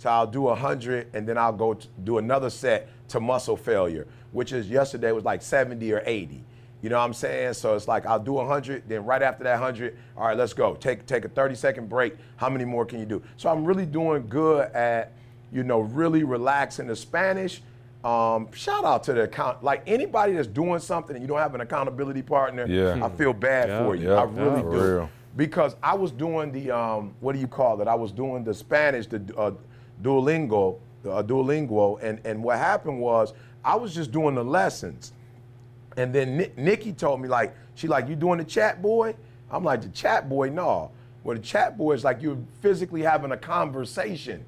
to 0.00 0.08
I'll 0.08 0.26
do 0.26 0.42
100, 0.42 1.08
and 1.14 1.28
then 1.28 1.38
I'll 1.38 1.52
go 1.52 1.76
do 2.04 2.18
another 2.18 2.50
set 2.50 2.88
to 3.08 3.20
muscle 3.20 3.56
failure, 3.56 4.06
which 4.32 4.52
is 4.52 4.68
yesterday 4.68 5.12
was 5.12 5.24
like 5.24 5.42
70 5.42 5.92
or 5.92 6.02
80. 6.04 6.42
You 6.82 6.90
know 6.90 6.98
what 6.98 7.04
I'm 7.04 7.14
saying? 7.14 7.54
So 7.54 7.74
it's 7.74 7.88
like 7.88 8.04
I'll 8.04 8.18
do 8.20 8.32
100, 8.34 8.82
then 8.88 9.04
right 9.06 9.22
after 9.22 9.44
that 9.44 9.54
100, 9.60 9.96
all 10.16 10.26
right, 10.26 10.36
let's 10.36 10.52
go. 10.52 10.74
Take 10.74 11.06
take 11.06 11.24
a 11.24 11.28
30 11.28 11.54
second 11.54 11.88
break. 11.88 12.14
How 12.36 12.50
many 12.50 12.64
more 12.66 12.84
can 12.84 12.98
you 13.00 13.06
do? 13.06 13.22
So 13.38 13.48
I'm 13.48 13.64
really 13.64 13.86
doing 13.86 14.26
good 14.28 14.70
at, 14.72 15.12
you 15.50 15.62
know, 15.62 15.80
really 15.80 16.24
relaxing 16.24 16.86
the 16.86 16.96
Spanish. 16.96 17.62
Um, 18.04 18.52
shout 18.52 18.84
out 18.84 19.02
to 19.04 19.14
the 19.14 19.22
account, 19.22 19.64
like 19.64 19.82
anybody 19.86 20.34
that's 20.34 20.46
doing 20.46 20.78
something 20.78 21.16
and 21.16 21.22
you 21.22 21.26
don't 21.28 21.38
have 21.38 21.54
an 21.54 21.62
accountability 21.62 22.20
partner. 22.20 22.66
Yeah. 22.66 23.02
I 23.02 23.08
feel 23.08 23.32
bad 23.32 23.70
Yeah. 23.70 23.82
for 23.82 23.94
you. 23.96 24.08
Yeah, 24.10 24.16
I 24.16 24.24
really 24.24 24.60
do. 24.60 24.68
real. 24.68 25.10
Because 25.36 25.76
I 25.82 25.94
was 25.94 26.10
doing 26.10 26.52
the 26.52 26.70
um, 26.70 27.14
what 27.20 27.32
do 27.32 27.38
you 27.38 27.48
call 27.48 27.80
it? 27.80 27.88
I 27.88 27.94
was 27.94 28.12
doing 28.12 28.44
the 28.44 28.52
Spanish, 28.52 29.06
the 29.06 29.22
uh, 29.38 29.52
Duolingo, 30.02 30.78
uh, 31.06 31.22
Duolingo, 31.22 31.98
and 32.02 32.20
and 32.24 32.42
what 32.42 32.58
happened 32.58 33.00
was 33.00 33.32
I 33.64 33.76
was 33.76 33.94
just 33.94 34.10
doing 34.12 34.34
the 34.34 34.44
lessons. 34.44 35.12
And 35.96 36.12
then 36.12 36.36
Ni- 36.36 36.50
Nikki 36.56 36.92
told 36.92 37.20
me, 37.20 37.28
like, 37.28 37.54
she 37.76 37.86
like, 37.86 38.08
you 38.08 38.16
doing 38.16 38.38
the 38.38 38.44
chatbot? 38.44 39.14
I'm 39.50 39.62
like, 39.62 39.80
the 39.82 39.88
chatbot, 39.88 40.52
no. 40.52 40.90
Well, 41.22 41.36
the 41.36 41.42
chatbot 41.42 41.94
is 41.94 42.02
like 42.04 42.20
you're 42.20 42.36
physically 42.60 43.02
having 43.02 43.30
a 43.30 43.36
conversation. 43.36 44.44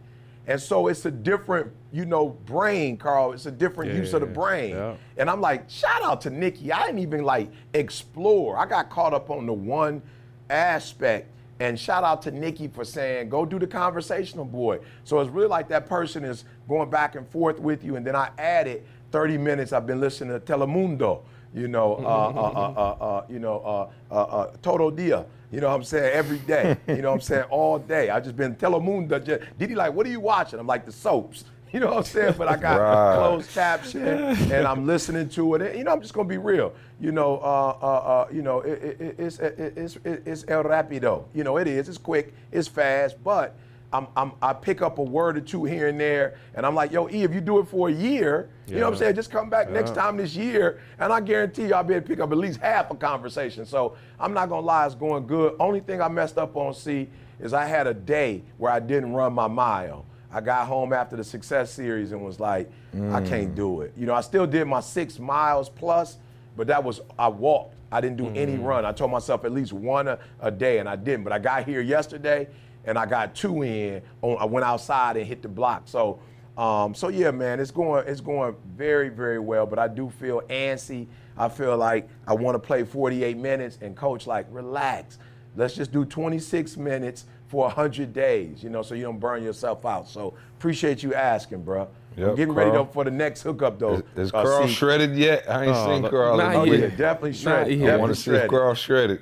And 0.48 0.60
so 0.60 0.88
it's 0.88 1.04
a 1.06 1.10
different, 1.10 1.72
you 1.92 2.04
know, 2.04 2.30
brain, 2.30 2.96
Carl. 2.96 3.32
It's 3.32 3.46
a 3.46 3.50
different 3.50 3.92
Yeah, 3.92 3.98
use 3.98 4.12
of 4.12 4.20
the 4.20 4.26
brain. 4.26 4.70
yeah. 4.76 4.94
And 5.16 5.30
I'm 5.30 5.40
like, 5.40 5.70
shout 5.70 6.02
out 6.02 6.20
to 6.22 6.30
Nikki. 6.30 6.72
I 6.72 6.86
didn't 6.86 7.00
even 7.00 7.22
like 7.24 7.48
explore. 7.74 8.56
I 8.58 8.66
got 8.66 8.90
caught 8.90 9.14
up 9.14 9.30
on 9.30 9.46
the 9.46 9.52
one 9.52 10.02
aspect. 10.50 11.30
And 11.58 11.78
shout 11.78 12.04
out 12.04 12.20
to 12.22 12.30
Nikki 12.30 12.68
for 12.68 12.84
saying, 12.84 13.30
go 13.30 13.46
do 13.46 13.58
the 13.58 13.66
conversational 13.66 14.44
boy. 14.44 14.80
So 15.04 15.20
it's 15.20 15.30
really 15.30 15.48
like 15.48 15.68
that 15.68 15.86
person 15.86 16.24
is 16.24 16.44
going 16.68 16.90
back 16.90 17.14
and 17.14 17.26
forth 17.26 17.58
with 17.58 17.82
you. 17.82 17.96
And 17.96 18.06
then 18.06 18.14
I 18.14 18.30
added 18.38 18.84
30 19.10 19.38
minutes. 19.38 19.72
I've 19.72 19.86
been 19.86 20.00
listening 20.00 20.38
to 20.38 20.44
Telemundo, 20.44 21.22
you 21.54 21.68
know, 21.68 21.94
uh, 21.94 21.98
uh, 21.98 22.52
uh, 22.54 22.72
uh, 22.76 23.04
uh, 23.04 23.24
you 23.28 23.38
know, 23.38 23.60
uh, 23.60 24.14
uh, 24.14 24.22
uh, 24.24 24.56
Todo 24.60 24.90
Dia. 24.90 25.24
You 25.50 25.60
know 25.60 25.68
what 25.68 25.76
I'm 25.76 25.84
saying? 25.84 26.12
Every 26.12 26.38
day. 26.40 26.76
You 26.88 26.96
know 26.96 27.10
what 27.10 27.14
I'm 27.14 27.20
saying? 27.22 27.44
All 27.44 27.78
day. 27.78 28.10
I 28.10 28.20
just 28.20 28.36
been 28.36 28.54
Telemundo. 28.56 29.24
Just, 29.24 29.42
Did 29.58 29.70
he 29.70 29.76
like, 29.76 29.94
what 29.94 30.04
are 30.06 30.10
you 30.10 30.20
watching? 30.20 30.58
I'm 30.58 30.66
like, 30.66 30.84
the 30.84 30.92
soaps. 30.92 31.44
You 31.76 31.80
know 31.80 31.88
what 31.88 31.96
I'm 31.98 32.04
saying? 32.04 32.34
But 32.38 32.48
I 32.48 32.56
got 32.56 32.80
Right. 32.80 33.16
closed 33.18 33.50
caption 33.52 34.08
and 34.08 34.66
I'm 34.66 34.86
listening 34.86 35.28
to 35.28 35.56
it. 35.56 35.60
And, 35.60 35.78
you 35.78 35.84
know, 35.84 35.92
I'm 35.92 36.00
just 36.00 36.14
gonna 36.14 36.26
be 36.26 36.38
real. 36.38 36.72
You 36.98 37.12
know, 37.12 37.36
uh, 37.36 37.76
uh, 37.82 37.86
uh, 37.86 38.28
you 38.32 38.40
know, 38.40 38.60
it, 38.62 38.82
it, 38.82 39.00
it, 39.02 39.14
it's, 39.18 39.38
it, 39.40 39.74
it's, 39.76 39.98
it's 40.06 40.44
el 40.48 40.64
rapido. 40.64 41.24
You 41.34 41.44
know, 41.44 41.58
it 41.58 41.66
is. 41.68 41.90
It's 41.90 41.98
quick. 41.98 42.32
It's 42.50 42.66
fast. 42.66 43.22
But 43.22 43.58
I'm, 43.92 44.06
I'm, 44.16 44.32
I 44.40 44.54
pick 44.54 44.80
up 44.80 44.96
a 44.96 45.02
word 45.02 45.36
or 45.36 45.42
two 45.42 45.64
here 45.66 45.88
and 45.88 46.00
there, 46.00 46.38
and 46.54 46.64
I'm 46.64 46.74
like, 46.74 46.92
yo, 46.92 47.10
E, 47.10 47.24
if 47.24 47.34
you 47.34 47.42
do 47.42 47.58
it 47.58 47.68
for 47.68 47.90
a 47.90 47.92
year, 47.92 48.48
you 48.66 48.76
know 48.76 48.86
what 48.86 48.92
I'm 48.94 48.98
saying? 48.98 49.14
Just 49.14 49.30
come 49.30 49.50
back 49.50 49.70
next 49.70 49.94
time 49.94 50.16
this 50.16 50.34
year, 50.34 50.80
and 50.98 51.12
I 51.12 51.20
guarantee 51.20 51.66
you 51.66 51.74
I'll 51.74 51.84
be 51.84 51.92
able 51.92 52.04
to 52.04 52.08
pick 52.08 52.20
up 52.20 52.32
at 52.32 52.38
least 52.38 52.58
half 52.58 52.90
a 52.90 52.94
conversation. 52.94 53.66
So 53.66 53.96
I'm 54.18 54.32
not 54.32 54.48
gonna 54.48 54.64
lie, 54.66 54.86
it's 54.86 54.94
going 54.94 55.26
good. 55.26 55.54
Only 55.60 55.80
thing 55.80 56.00
I 56.00 56.08
messed 56.08 56.38
up 56.38 56.56
on, 56.56 56.72
C, 56.72 57.06
is 57.38 57.52
I 57.52 57.66
had 57.66 57.86
a 57.86 57.92
day 57.94 58.42
where 58.56 58.72
I 58.72 58.80
didn't 58.80 59.12
run 59.12 59.34
my 59.34 59.46
mile. 59.46 60.06
I 60.32 60.40
got 60.40 60.66
home 60.66 60.92
after 60.92 61.16
the 61.16 61.24
success 61.24 61.72
series 61.72 62.12
and 62.12 62.24
was 62.24 62.40
like, 62.40 62.70
I 63.12 63.20
can't 63.20 63.54
do 63.54 63.82
it. 63.82 63.92
You 63.96 64.06
know, 64.06 64.14
I 64.14 64.20
still 64.20 64.46
did 64.46 64.64
my 64.66 64.80
six 64.80 65.18
miles 65.18 65.68
plus, 65.68 66.18
but 66.56 66.66
that 66.66 66.82
was 66.82 67.00
I 67.18 67.28
walked 67.28 67.76
I 67.90 68.00
didn't 68.00 68.16
do 68.16 68.28
any 68.28 68.56
run. 68.56 68.84
I 68.84 68.92
told 68.92 69.10
myself 69.10 69.44
at 69.44 69.52
least 69.52 69.72
one 69.72 70.08
a, 70.08 70.18
a 70.40 70.50
day, 70.50 70.78
and 70.78 70.88
I 70.88 70.96
didn't. 70.96 71.24
But 71.24 71.32
I 71.32 71.38
got 71.38 71.64
here 71.64 71.80
yesterday, 71.80 72.48
and 72.84 72.98
I 72.98 73.06
got 73.06 73.34
two 73.34 73.62
in. 73.62 74.02
On, 74.22 74.36
I 74.38 74.44
went 74.44 74.64
outside 74.64 75.16
and 75.16 75.26
hit 75.26 75.42
the 75.42 75.48
block. 75.48 75.82
So, 75.86 76.18
um, 76.58 76.94
so 76.94 77.08
yeah, 77.08 77.30
man, 77.30 77.60
it's 77.60 77.70
going 77.70 78.06
it's 78.06 78.20
going 78.20 78.56
very 78.76 79.08
very 79.08 79.38
well. 79.38 79.66
But 79.66 79.78
I 79.78 79.88
do 79.88 80.10
feel 80.10 80.40
antsy. 80.42 81.06
I 81.38 81.48
feel 81.48 81.76
like 81.76 82.08
I 82.26 82.34
want 82.34 82.54
to 82.54 82.58
play 82.58 82.82
48 82.82 83.36
minutes, 83.36 83.78
and 83.80 83.96
coach 83.96 84.26
like 84.26 84.46
relax. 84.50 85.18
Let's 85.54 85.74
just 85.74 85.90
do 85.90 86.04
26 86.04 86.76
minutes 86.76 87.24
for 87.48 87.64
100 87.64 88.12
days, 88.12 88.62
you 88.62 88.70
know, 88.70 88.82
so 88.82 88.94
you 88.94 89.02
don't 89.04 89.20
burn 89.20 89.42
yourself 89.42 89.84
out. 89.86 90.08
So 90.08 90.34
appreciate 90.58 91.02
you 91.02 91.14
asking, 91.14 91.62
bro. 91.62 91.82
I'm 91.82 92.22
Yep, 92.22 92.36
getting 92.36 92.54
ready 92.54 92.70
though 92.70 92.86
for 92.86 93.04
the 93.04 93.10
next 93.10 93.42
hookup 93.42 93.78
though. 93.78 93.94
Is, 93.96 94.02
is 94.16 94.34
Uh, 94.34 94.42
Carl 94.42 94.66
see- 94.68 94.74
shredded 94.74 95.14
yet? 95.16 95.44
I 95.50 95.64
ain't 95.66 95.76
Oh, 95.76 95.86
seen 96.00 96.10
Carl. 96.10 96.38
not 96.38 96.54
in 96.54 96.60
Oh 96.60 96.62
a 96.62 96.66
yet. 96.66 96.80
yeah, 96.80 96.96
definitely 96.96 97.32
shredded. 97.34 97.78
yet. 97.78 97.94
I 97.94 97.96
want 97.98 98.10
to 98.12 98.16
see 98.16 98.30
shredded. 98.30 98.50
Carl 98.50 98.74
shredded. 98.74 99.20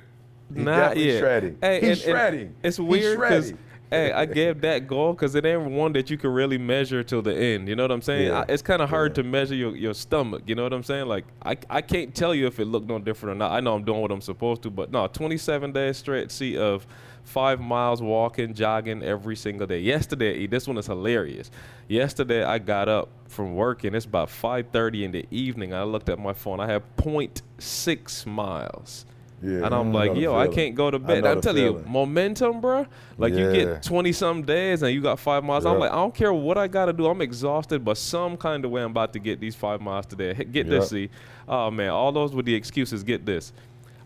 He's 0.53 0.63
Not 0.63 0.75
definitely 0.77 1.11
yet. 1.11 1.19
shredding. 1.19 1.57
Hey, 1.61 1.75
He's 1.75 1.83
and- 1.83 1.91
and 1.91 2.01
shredding. 2.01 2.55
It's 2.63 2.79
weird 2.79 3.19
because 3.19 3.45
shredding. 3.47 3.59
hey, 3.91 4.11
I 4.13 4.25
gave 4.41 4.61
that 4.61 4.87
goal 4.87 5.11
because 5.11 5.35
it 5.35 5.43
ain't 5.45 5.63
one 5.71 5.91
that 5.93 6.09
you 6.09 6.17
can 6.17 6.29
really 6.31 6.57
measure 6.57 7.03
till 7.03 7.21
the 7.21 7.35
end. 7.35 7.67
You 7.67 7.75
know 7.75 7.83
what 7.83 7.91
I'm 7.91 8.01
saying? 8.01 8.27
Yeah. 8.27 8.45
I, 8.47 8.51
it's 8.53 8.61
kind 8.61 8.81
of 8.81 8.89
hard 8.89 9.13
to 9.15 9.23
measure 9.23 9.55
your, 9.55 9.75
your 9.75 9.93
stomach. 9.93 10.43
You 10.45 10.55
know 10.55 10.63
what 10.63 10.71
I'm 10.71 10.83
saying? 10.83 11.07
Like 11.07 11.25
I, 11.43 11.57
I 11.69 11.81
can't 11.81 12.15
tell 12.15 12.33
you 12.33 12.47
if 12.47 12.61
it 12.61 12.65
looked 12.65 12.87
no 12.87 12.97
different 12.99 13.35
or 13.35 13.39
not. 13.39 13.51
I 13.51 13.59
know 13.59 13.73
I'm 13.75 13.83
doing 13.83 13.99
what 13.99 14.11
I'm 14.11 14.21
supposed 14.21 14.61
to, 14.63 14.69
but 14.69 14.89
no, 14.89 15.05
27 15.07 15.73
days 15.73 15.97
straight 15.97 16.31
see 16.31 16.57
of 16.57 16.87
five 17.25 17.59
miles 17.59 18.01
walking, 18.01 18.53
jogging 18.53 19.03
every 19.03 19.35
single 19.35 19.67
day. 19.67 19.79
Yesterday, 19.79 20.47
this 20.47 20.67
one 20.67 20.77
is 20.77 20.87
hilarious. 20.87 21.51
Yesterday, 21.87 22.43
I 22.43 22.59
got 22.59 22.87
up 22.87 23.09
from 23.27 23.55
work 23.55 23.83
and 23.83 23.95
it's 23.95 24.05
about 24.05 24.29
5:30 24.29 25.03
in 25.03 25.11
the 25.11 25.25
evening. 25.31 25.73
I 25.73 25.83
looked 25.83 26.07
at 26.07 26.17
my 26.17 26.33
phone. 26.33 26.59
I 26.59 26.67
have 26.67 26.83
0.6 26.97 28.25
miles. 28.25 29.05
Yeah, 29.43 29.65
and 29.65 29.75
I'm 29.75 29.91
like, 29.91 30.15
yo, 30.15 30.33
I 30.33 30.47
can't 30.47 30.73
go 30.75 30.89
to 30.89 30.97
bed. 30.97 31.25
I'm 31.25 31.41
telling 31.41 31.61
you, 31.61 31.83
momentum, 31.85 32.61
bro. 32.61 32.87
Like 33.17 33.33
you 33.33 33.51
get 33.51 33.83
20 33.83 34.11
some 34.13 34.43
days 34.43 34.81
and 34.81 34.93
you 34.93 35.01
got 35.01 35.19
five 35.19 35.43
miles. 35.43 35.65
I'm 35.65 35.77
like, 35.77 35.91
I 35.91 35.95
don't 35.95 36.15
care 36.15 36.33
what 36.33 36.57
I 36.57 36.67
got 36.67 36.85
to 36.85 36.93
do. 36.93 37.05
I'm 37.07 37.21
exhausted, 37.21 37.83
but 37.83 37.97
some 37.97 38.37
kind 38.37 38.63
of 38.63 38.71
way 38.71 38.81
I'm 38.81 38.91
about 38.91 39.11
to 39.13 39.19
get 39.19 39.39
these 39.41 39.53
five 39.53 39.81
miles 39.81 40.05
today. 40.05 40.33
Get 40.33 40.69
this, 40.69 40.89
see. 40.89 41.09
Oh, 41.47 41.69
man. 41.69 41.89
All 41.89 42.11
those 42.11 42.33
with 42.33 42.45
the 42.45 42.55
excuses, 42.55 43.03
get 43.03 43.25
this. 43.25 43.51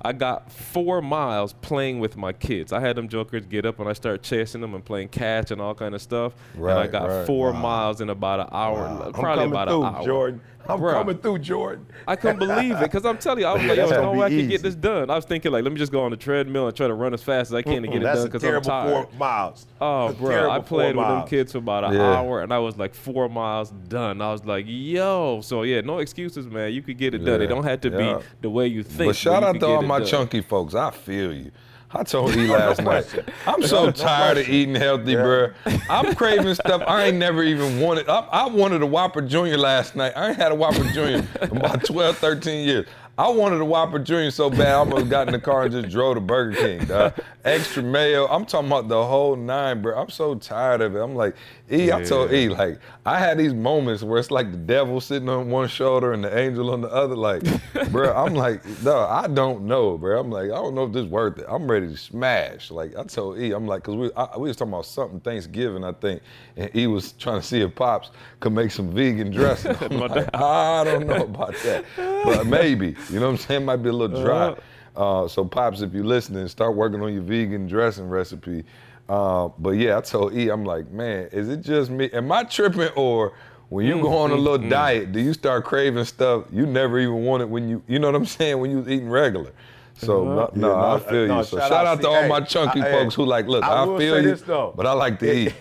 I 0.01 0.13
got 0.13 0.51
four 0.51 1.01
miles 1.01 1.53
playing 1.53 1.99
with 1.99 2.15
my 2.15 2.31
kids. 2.31 2.71
I 2.71 2.79
had 2.79 2.95
them 2.95 3.09
jokers 3.09 3.45
get 3.45 3.65
up 3.65 3.79
and 3.79 3.89
I 3.89 3.93
start 3.93 4.23
chasing 4.23 4.61
them 4.61 4.73
and 4.73 4.83
playing 4.83 5.09
catch 5.09 5.51
and 5.51 5.59
all 5.61 5.75
kind 5.75 5.93
of 5.93 6.01
stuff. 6.01 6.33
and 6.71 6.79
I 6.79 6.87
got 6.87 7.09
right. 7.09 7.27
four 7.27 7.51
miles 7.53 7.99
in 7.99 8.09
about 8.09 8.39
an 8.39 8.47
hour, 8.51 8.85
I'm 8.85 9.13
probably 9.13 9.45
about 9.45 9.67
through, 9.67 9.83
an 9.83 9.95
hour. 9.95 10.05
Jordan. 10.05 10.41
I'm 10.67 10.79
Bruh. 10.79 10.91
coming 10.93 11.17
through, 11.17 11.39
Jordan. 11.39 11.85
I 12.07 12.15
couldn't 12.15 12.37
believe 12.37 12.73
it 12.75 12.81
because 12.81 13.03
I'm 13.05 13.17
telling 13.17 13.39
you, 13.39 13.45
I 13.47 13.53
was 13.53 13.61
like, 13.63 13.69
yo, 13.69 13.75
that's 13.75 13.89
there's 13.89 14.01
gonna 14.01 14.13
no 14.13 14.19
way 14.19 14.25
I 14.27 14.29
be 14.29 14.39
can 14.41 14.49
get 14.49 14.61
this 14.61 14.75
done. 14.75 15.09
I 15.09 15.15
was 15.15 15.25
thinking 15.25 15.51
like, 15.51 15.63
let 15.63 15.71
me 15.73 15.79
just 15.79 15.91
go 15.91 16.01
on 16.01 16.11
the 16.11 16.17
treadmill 16.17 16.67
and 16.67 16.75
try 16.77 16.87
to 16.87 16.93
run 16.93 17.13
as 17.13 17.23
fast 17.23 17.49
as 17.49 17.55
I 17.55 17.61
can 17.63 17.81
to 17.81 17.87
get 17.87 17.97
it 17.97 17.99
done 18.05 18.25
because 18.25 18.43
I'm 18.43 18.49
terrible 18.49 18.69
tired. 18.69 18.91
four 19.09 19.17
miles. 19.17 19.65
Oh, 19.81 20.07
A 20.09 20.13
bro, 20.13 20.49
I 20.51 20.59
played 20.59 20.93
four 20.93 21.03
with 21.05 21.07
them 21.19 21.27
kids 21.27 21.53
for 21.53 21.57
about 21.59 21.85
an 21.85 21.93
Yeah. 21.93 22.13
hour, 22.17 22.41
and 22.41 22.53
I 22.53 22.59
was 22.59 22.77
like 22.77 22.93
four 22.93 23.29
miles 23.29 23.71
done. 23.71 24.21
I 24.21 24.31
was 24.31 24.45
like, 24.45 24.65
yo, 24.67 25.41
so 25.41 25.63
yeah, 25.63 25.81
no 25.81 25.99
excuses, 25.99 26.45
man. 26.47 26.71
You 26.73 26.81
could 26.83 26.97
get 26.97 27.13
it 27.15 27.19
done. 27.25 27.41
It 27.41 27.47
don't 27.47 27.63
have 27.63 27.81
to 27.81 27.89
yeah. 27.89 28.17
be 28.19 28.25
the 28.41 28.49
way 28.49 28.67
you 28.67 28.83
think. 28.83 29.09
But 29.09 29.15
shout 29.15 29.41
you 29.41 29.47
out 29.47 29.59
to 29.59 29.65
all 29.67 29.81
my 29.81 29.99
done. 29.99 30.07
chunky 30.07 30.41
folks. 30.41 30.75
I 30.75 30.91
feel 30.91 31.33
you. 31.33 31.51
I 31.91 32.03
told 32.03 32.35
E 32.35 32.47
last 32.47 32.81
night. 32.81 33.05
I'm 33.47 33.63
so 33.63 33.89
tired 33.91 34.37
of 34.37 34.47
eating 34.47 34.75
healthy, 34.75 35.13
Yeah. 35.13 35.17
bruh. 35.23 35.53
I'm 35.89 36.13
craving 36.15 36.53
stuff 36.53 36.83
I 36.87 37.05
ain't 37.05 37.17
never 37.17 37.43
even 37.43 37.79
wanted. 37.79 38.07
I, 38.07 38.19
I 38.19 38.47
wanted 38.47 38.81
a 38.83 38.85
Whopper 38.85 39.21
Junior 39.21 39.57
last 39.57 39.95
night. 39.95 40.13
I 40.15 40.27
ain't 40.29 40.37
had 40.37 40.51
a 40.51 40.55
Whopper 40.55 40.83
Junior 40.93 41.27
in 41.41 41.57
about 41.57 41.83
12, 41.85 42.17
13 42.17 42.67
years. 42.67 42.85
I 43.17 43.27
wanted 43.27 43.59
a 43.59 43.65
Whopper 43.65 43.99
Junior 43.99 44.31
so 44.31 44.49
bad 44.49 44.67
I 44.69 44.71
almost 44.75 45.09
got 45.09 45.27
in 45.27 45.33
the 45.33 45.39
car 45.39 45.63
and 45.63 45.71
just 45.73 45.89
drove 45.89 46.15
to 46.15 46.21
Burger 46.21 46.55
King. 46.55 46.85
dawg. 46.85 47.13
Extra 47.43 47.83
mayo. 47.83 48.27
I'm 48.27 48.45
talking 48.45 48.67
about 48.67 48.87
the 48.87 49.03
whole 49.05 49.35
nine, 49.35 49.81
bro. 49.81 49.99
I'm 49.99 50.09
so 50.09 50.35
tired 50.35 50.79
of 50.81 50.95
it. 50.95 50.99
I'm 50.99 51.15
like, 51.15 51.35
E, 51.71 51.91
I 51.91 52.03
told 52.03 52.33
E, 52.33 52.49
like, 52.49 52.79
I 53.05 53.19
had 53.19 53.37
these 53.37 53.53
moments 53.53 54.01
where 54.01 54.19
it's 54.19 54.31
like 54.31 54.51
the 54.51 54.57
devil 54.57 54.99
sitting 54.99 55.29
on 55.29 55.49
one 55.49 55.67
shoulder 55.67 56.13
and 56.13 56.23
the 56.23 56.35
angel 56.35 56.71
on 56.71 56.81
the 56.81 56.89
other. 56.89 57.15
Like, 57.15 57.43
bro, 57.91 58.11
I'm 58.25 58.33
like, 58.33 58.65
no, 58.83 58.99
I 58.99 59.27
don't 59.27 59.65
know, 59.65 59.97
bro. 59.97 60.19
I'm 60.19 60.31
like, 60.31 60.45
I 60.45 60.55
don't 60.55 60.73
know 60.73 60.85
if 60.85 60.93
this 60.93 61.05
worth 61.05 61.37
it. 61.37 61.45
I'm 61.47 61.69
ready 61.69 61.87
to 61.87 61.97
smash. 61.97 62.71
Like, 62.71 62.95
I 62.97 63.03
told 63.03 63.37
E, 63.39 63.51
I'm 63.51 63.67
like, 63.67 63.83
cause 63.83 63.95
we 63.95 64.11
I, 64.15 64.37
we 64.37 64.47
was 64.47 64.57
talking 64.57 64.73
about 64.73 64.85
something 64.85 65.19
Thanksgiving, 65.19 65.83
I 65.83 65.91
think, 65.91 66.21
and 66.57 66.75
E 66.75 66.87
was 66.87 67.11
trying 67.13 67.41
to 67.41 67.45
see 67.45 67.61
if 67.61 67.75
Pops 67.75 68.09
could 68.39 68.53
make 68.53 68.71
some 68.71 68.91
vegan 68.91 69.31
dressing. 69.31 69.75
Like, 69.99 70.33
I 70.33 70.83
don't 70.85 71.07
know 71.07 71.23
about 71.23 71.53
that, 71.63 71.83
but 71.95 72.45
maybe. 72.47 72.95
You 73.09 73.19
know 73.19 73.27
what 73.27 73.31
I'm 73.33 73.37
saying? 73.37 73.65
Might 73.65 73.77
be 73.77 73.89
a 73.89 73.93
little 73.93 74.23
dry. 74.23 74.55
Uh, 74.95 75.27
so 75.27 75.45
Pops, 75.45 75.81
if 75.81 75.93
you're 75.93 76.03
listening, 76.03 76.47
start 76.47 76.75
working 76.75 77.01
on 77.01 77.13
your 77.13 77.21
vegan 77.21 77.67
dressing 77.67 78.07
recipe. 78.07 78.63
Uh, 79.09 79.49
but 79.57 79.71
yeah, 79.71 79.97
I 79.97 80.01
told 80.01 80.35
E, 80.35 80.49
I'm 80.49 80.63
like, 80.63 80.91
man, 80.91 81.29
is 81.31 81.49
it 81.49 81.61
just 81.61 81.89
me? 81.89 82.09
Am 82.13 82.31
I 82.31 82.43
tripping 82.43 82.89
or 82.95 83.33
when 83.69 83.85
you 83.85 83.95
mm, 83.95 84.01
go 84.03 84.17
on 84.17 84.31
a 84.31 84.35
mm, 84.35 84.41
little 84.41 84.59
mm. 84.59 84.69
diet, 84.69 85.11
do 85.11 85.19
you 85.19 85.33
start 85.33 85.65
craving 85.65 86.05
stuff 86.05 86.45
you 86.51 86.65
never 86.65 86.99
even 86.99 87.23
wanted 87.23 87.49
when 87.49 87.67
you, 87.67 87.83
you 87.87 87.97
know 87.99 88.07
what 88.07 88.15
I'm 88.15 88.25
saying, 88.25 88.59
when 88.59 88.69
you 88.71 88.77
was 88.77 88.87
eating 88.87 89.09
regular? 89.09 89.51
So 89.95 90.27
uh-huh. 90.27 90.51
no, 90.53 90.67
Yeah, 90.67 90.73
no, 90.75 90.95
I 90.95 90.99
feel 90.99 91.27
no, 91.27 91.37
you. 91.39 91.43
So 91.43 91.57
shout 91.57 91.69
shout, 91.69 91.85
out 91.85 91.87
out 91.87 91.95
to 91.97 92.01
to- 92.03 92.07
all 92.09 92.21
hey, 92.21 92.27
my 92.29 92.41
chunky 92.41 92.81
I- 92.81 92.91
folks 92.91 93.15
hey, 93.15 93.21
who 93.23 93.27
like, 93.27 93.47
look, 93.47 93.63
I 93.63 93.83
I, 93.83 93.97
feel 93.97 94.21
you, 94.21 94.29
this, 94.29 94.41
though. 94.41 94.73
but 94.75 94.85
I 94.85 94.93
like 94.93 95.19
to 95.19 95.33
eat. 95.33 95.53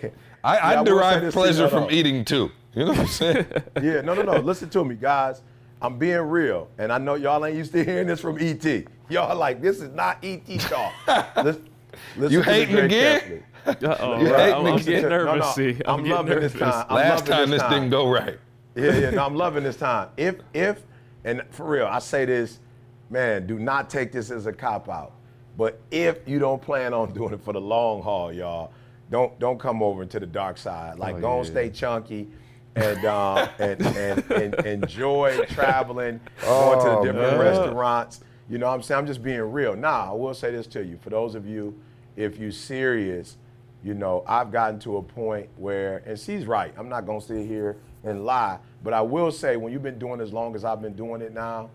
I, 0.43 0.53
Yeah, 0.55 0.67
I 0.67 0.79
I 0.79 0.83
derive 0.83 1.21
this 1.21 1.33
to 1.33 1.39
you, 1.39 1.43
pleasure 1.43 1.63
no, 1.63 1.69
from 1.69 1.91
eating 1.91 2.23
too. 2.23 2.51
You 2.75 2.85
know 2.85 2.91
what 2.91 2.99
I'm 2.99 3.07
saying? 3.07 3.45
Yeah, 3.81 4.01
no, 4.01 4.13
no, 4.13 4.21
no. 4.21 4.37
Listen 4.39 4.69
to 4.69 4.85
me, 4.85 4.95
guys. 4.95 5.41
I'm 5.81 5.97
being 5.97 6.19
real, 6.19 6.69
and 6.77 6.91
I 6.91 6.97
know 6.97 7.15
y'all 7.15 7.43
ain't 7.45 7.57
used 7.57 7.71
to 7.71 7.83
hearing 7.83 8.07
this 8.07 8.19
from 8.19 8.37
ET. 8.39 8.63
Y'all 9.09 9.35
like 9.37 9.61
this 9.61 9.81
is 9.81 9.89
not 9.89 10.17
ET 10.23 10.45
talk. 10.59 10.93
listen, 11.43 11.68
listen 12.17 12.33
You 12.33 12.43
to 12.43 12.49
me 12.49 12.53
hating 12.55 12.77
again? 12.79 13.43
Uh-oh, 13.65 14.21
You 14.21 14.27
bro, 14.29 14.37
hate 14.37 14.53
I'm, 14.53 14.63
me 14.63 14.71
I'm 14.71 14.77
getting 14.77 14.93
getting 14.93 15.09
No, 15.09 15.09
nervous. 15.09 15.45
no, 15.45 15.51
See, 15.51 15.81
I'm, 15.85 15.95
I'm 15.95 15.97
getting 15.97 16.11
loving 16.11 16.33
nervous. 16.35 16.51
this 16.53 16.61
time. 16.61 16.85
I'm 16.89 16.95
Last 16.95 17.19
loving 17.19 17.33
time 17.33 17.49
this 17.51 17.61
this 17.61 17.69
didn't 17.71 17.89
go 17.89 18.09
right. 18.09 18.39
Yeah, 18.75 18.95
yeah, 18.97 19.09
no, 19.11 19.25
I'm 19.25 19.35
loving 19.35 19.63
this 19.63 19.75
time. 19.75 20.09
If, 20.17 20.35
if, 20.53 20.81
and 21.25 21.43
for 21.51 21.65
real, 21.67 21.85
I 21.85 21.99
say 21.99 22.25
this, 22.25 22.59
man, 23.09 23.45
do 23.47 23.59
not 23.59 23.89
take 23.89 24.11
this 24.11 24.31
as 24.31 24.45
a 24.45 24.53
cop 24.53 24.87
out. 24.89 25.13
But 25.57 25.79
if 25.91 26.19
you 26.27 26.39
don't 26.39 26.61
plan 26.61 26.93
on 26.93 27.13
doing 27.13 27.33
it 27.33 27.41
for 27.41 27.53
the 27.53 27.59
long 27.61 28.01
haul, 28.01 28.31
y'all, 28.31 28.71
don't 29.11 29.37
don't 29.39 29.59
come 29.59 29.81
over 29.83 30.03
into 30.03 30.19
the 30.19 30.27
dark 30.27 30.57
side. 30.57 30.97
Like, 30.99 31.15
Oh, 31.15 31.19
go 31.21 31.37
and 31.39 31.45
yeah. 31.47 31.51
stay 31.51 31.69
chunky. 31.69 32.27
And, 32.75 33.03
um, 33.05 33.49
and, 33.59 33.81
and, 33.85 34.31
and 34.31 34.53
enjoy 34.65 35.43
traveling, 35.49 36.21
going 36.45 36.79
to 36.79 36.85
Oh, 36.91 37.01
the 37.03 37.11
different 37.11 37.37
man. 37.37 37.39
restaurants. 37.39 38.21
You 38.49 38.57
know 38.59 38.67
what 38.67 38.75
I'm 38.75 38.81
saying? 38.83 38.99
I'm 38.99 39.07
just 39.07 39.21
being 39.21 39.41
real. 39.41 39.75
Now, 39.75 40.11
I 40.11 40.13
will 40.13 40.33
say 40.35 40.51
this 40.51 40.65
to 40.67 40.83
you. 40.85 40.97
For 41.01 41.09
those 41.09 41.35
of 41.35 41.45
you, 41.45 41.77
if 42.19 42.37
you're 42.37 42.51
serious, 42.51 43.37
you 43.81 43.93
know, 43.93 44.23
I've 44.27 44.51
gotten 44.51 44.77
to 44.81 44.97
a 44.97 45.01
point 45.01 45.47
where, 45.55 46.03
and 46.05 46.19
she's 46.19 46.45
right, 46.45 46.73
I'm 46.77 46.89
not 46.89 47.05
gonna 47.05 47.21
sit 47.21 47.47
here 47.47 47.77
and 48.03 48.25
lie, 48.25 48.59
but 48.83 48.93
I 48.93 49.01
will 49.01 49.31
say 49.31 49.55
when 49.55 49.71
you've 49.71 49.83
been 49.83 49.97
doing 49.97 50.19
as 50.19 50.33
long 50.33 50.53
as 50.53 50.65
I've 50.65 50.81
been 50.81 50.95
doing 50.95 51.21
it 51.21 51.33
now, 51.33 51.69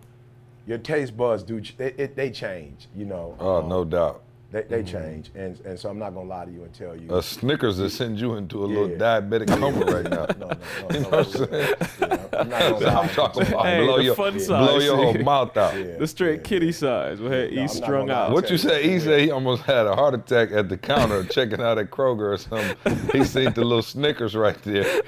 your 0.66 0.78
taste 0.78 1.16
buds 1.16 1.42
do, 1.42 1.56
it, 1.56 1.98
it, 1.98 2.14
they 2.16 2.30
change, 2.30 2.88
you 2.94 3.06
know. 3.06 3.36
Oh, 3.40 3.56
Um, 3.62 3.68
no 3.68 3.84
doubt. 3.84 4.22
They, 4.50 4.62
they 4.62 4.82
change. 4.84 5.30
And, 5.34 5.58
and 5.64 5.76
so 5.78 5.88
I'm 5.90 5.98
not 5.98 6.14
gonna 6.14 6.28
lie 6.28 6.44
to 6.44 6.50
you 6.52 6.62
and 6.62 6.72
tell 6.72 6.94
you. 6.94 7.12
A 7.12 7.20
Snickers 7.20 7.76
that 7.78 7.90
send 7.90 8.20
you 8.20 8.34
into 8.36 8.62
a 8.64 8.66
little 8.66 8.88
diabetic 8.88 9.48
coma 9.48 9.84
right 9.84 10.04
now. 10.04 10.26
no, 10.38 10.46
no, 10.46 10.48
no, 10.48 10.56
You 10.94 11.00
know 11.00 11.08
what 11.08 11.18
I'm 11.18 11.24
saying? 11.32 11.74
yeah, 12.00 12.26
I'm 12.40 12.48
not 12.48 12.60
gonna 12.60 12.78
lie. 12.86 12.94
I'm 13.02 13.08
talking 13.08 13.42
about 13.48 13.64
Hey, 13.66 13.84
blow 13.84 13.98
your, 13.98 14.14
fun 14.14 14.34
blow 14.34 14.38
size. 14.78 14.84
your 14.84 14.96
whole 14.96 15.14
mouth 15.14 15.56
out. 15.56 15.74
Yeah. 15.76 15.96
The 15.96 16.06
straight 16.06 16.44
kitty 16.44 16.70
size. 16.70 17.18
We 17.20 17.26
had 17.30 17.50
No, 17.50 17.56
E 17.56 17.58
I'm 17.58 17.66
not 17.66 17.70
strung 17.70 18.10
out. 18.10 18.30
What 18.30 18.48
you 18.48 18.58
say? 18.58 18.88
He 18.88 19.00
said 19.00 19.20
he 19.22 19.30
almost 19.32 19.62
had 19.62 19.86
a 19.86 19.96
heart 19.96 20.14
attack 20.14 20.52
at 20.52 20.68
the 20.68 20.76
counter 20.78 21.24
checking 21.24 21.60
out 21.60 21.78
at 21.78 21.90
Kroger 21.90 22.32
or 22.34 22.36
something. 22.38 22.76
He 23.12 23.24
seen 23.24 23.52
the 23.54 23.62
little 23.64 23.82
Snickers 23.82 24.36
right 24.36 24.60
there. 24.62 25.02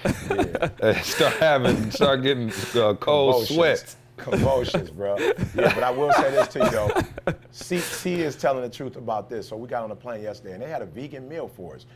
And 0.81 0.97
start 1.05 1.35
having, 1.35 1.91
start 1.93 2.23
getting 2.23 2.51
uh, 2.51 2.95
cold 2.95 3.47
Convulsions. 3.47 3.49
sweats. 3.57 3.97
Convulsions, 4.17 4.91
bro. 4.91 5.17
Yeah, 5.19 5.35
but 5.55 5.83
I 5.83 5.91
will 5.91 6.13
say 6.13 6.31
this 6.31 6.49
to 6.49 6.59
you 6.61 6.71
though. 6.71 7.35
C, 7.51 7.79
C 7.79 8.15
is 8.23 8.37
telling 8.37 8.63
the 8.63 8.69
truth 8.71 8.97
about 8.97 9.29
this. 9.29 9.49
So 9.49 9.57
we 9.57 9.69
got 9.69 9.83
on 9.83 9.91
a 9.91 9.97
plane 9.97 10.23
yesterday 10.23 10.55
and 10.55 10.63
they 10.63 10.69
had 10.69 10.83
a 10.83 10.87
vegan 10.87 11.29
meal 11.29 11.49
for 11.49 11.75
us. 11.77 11.87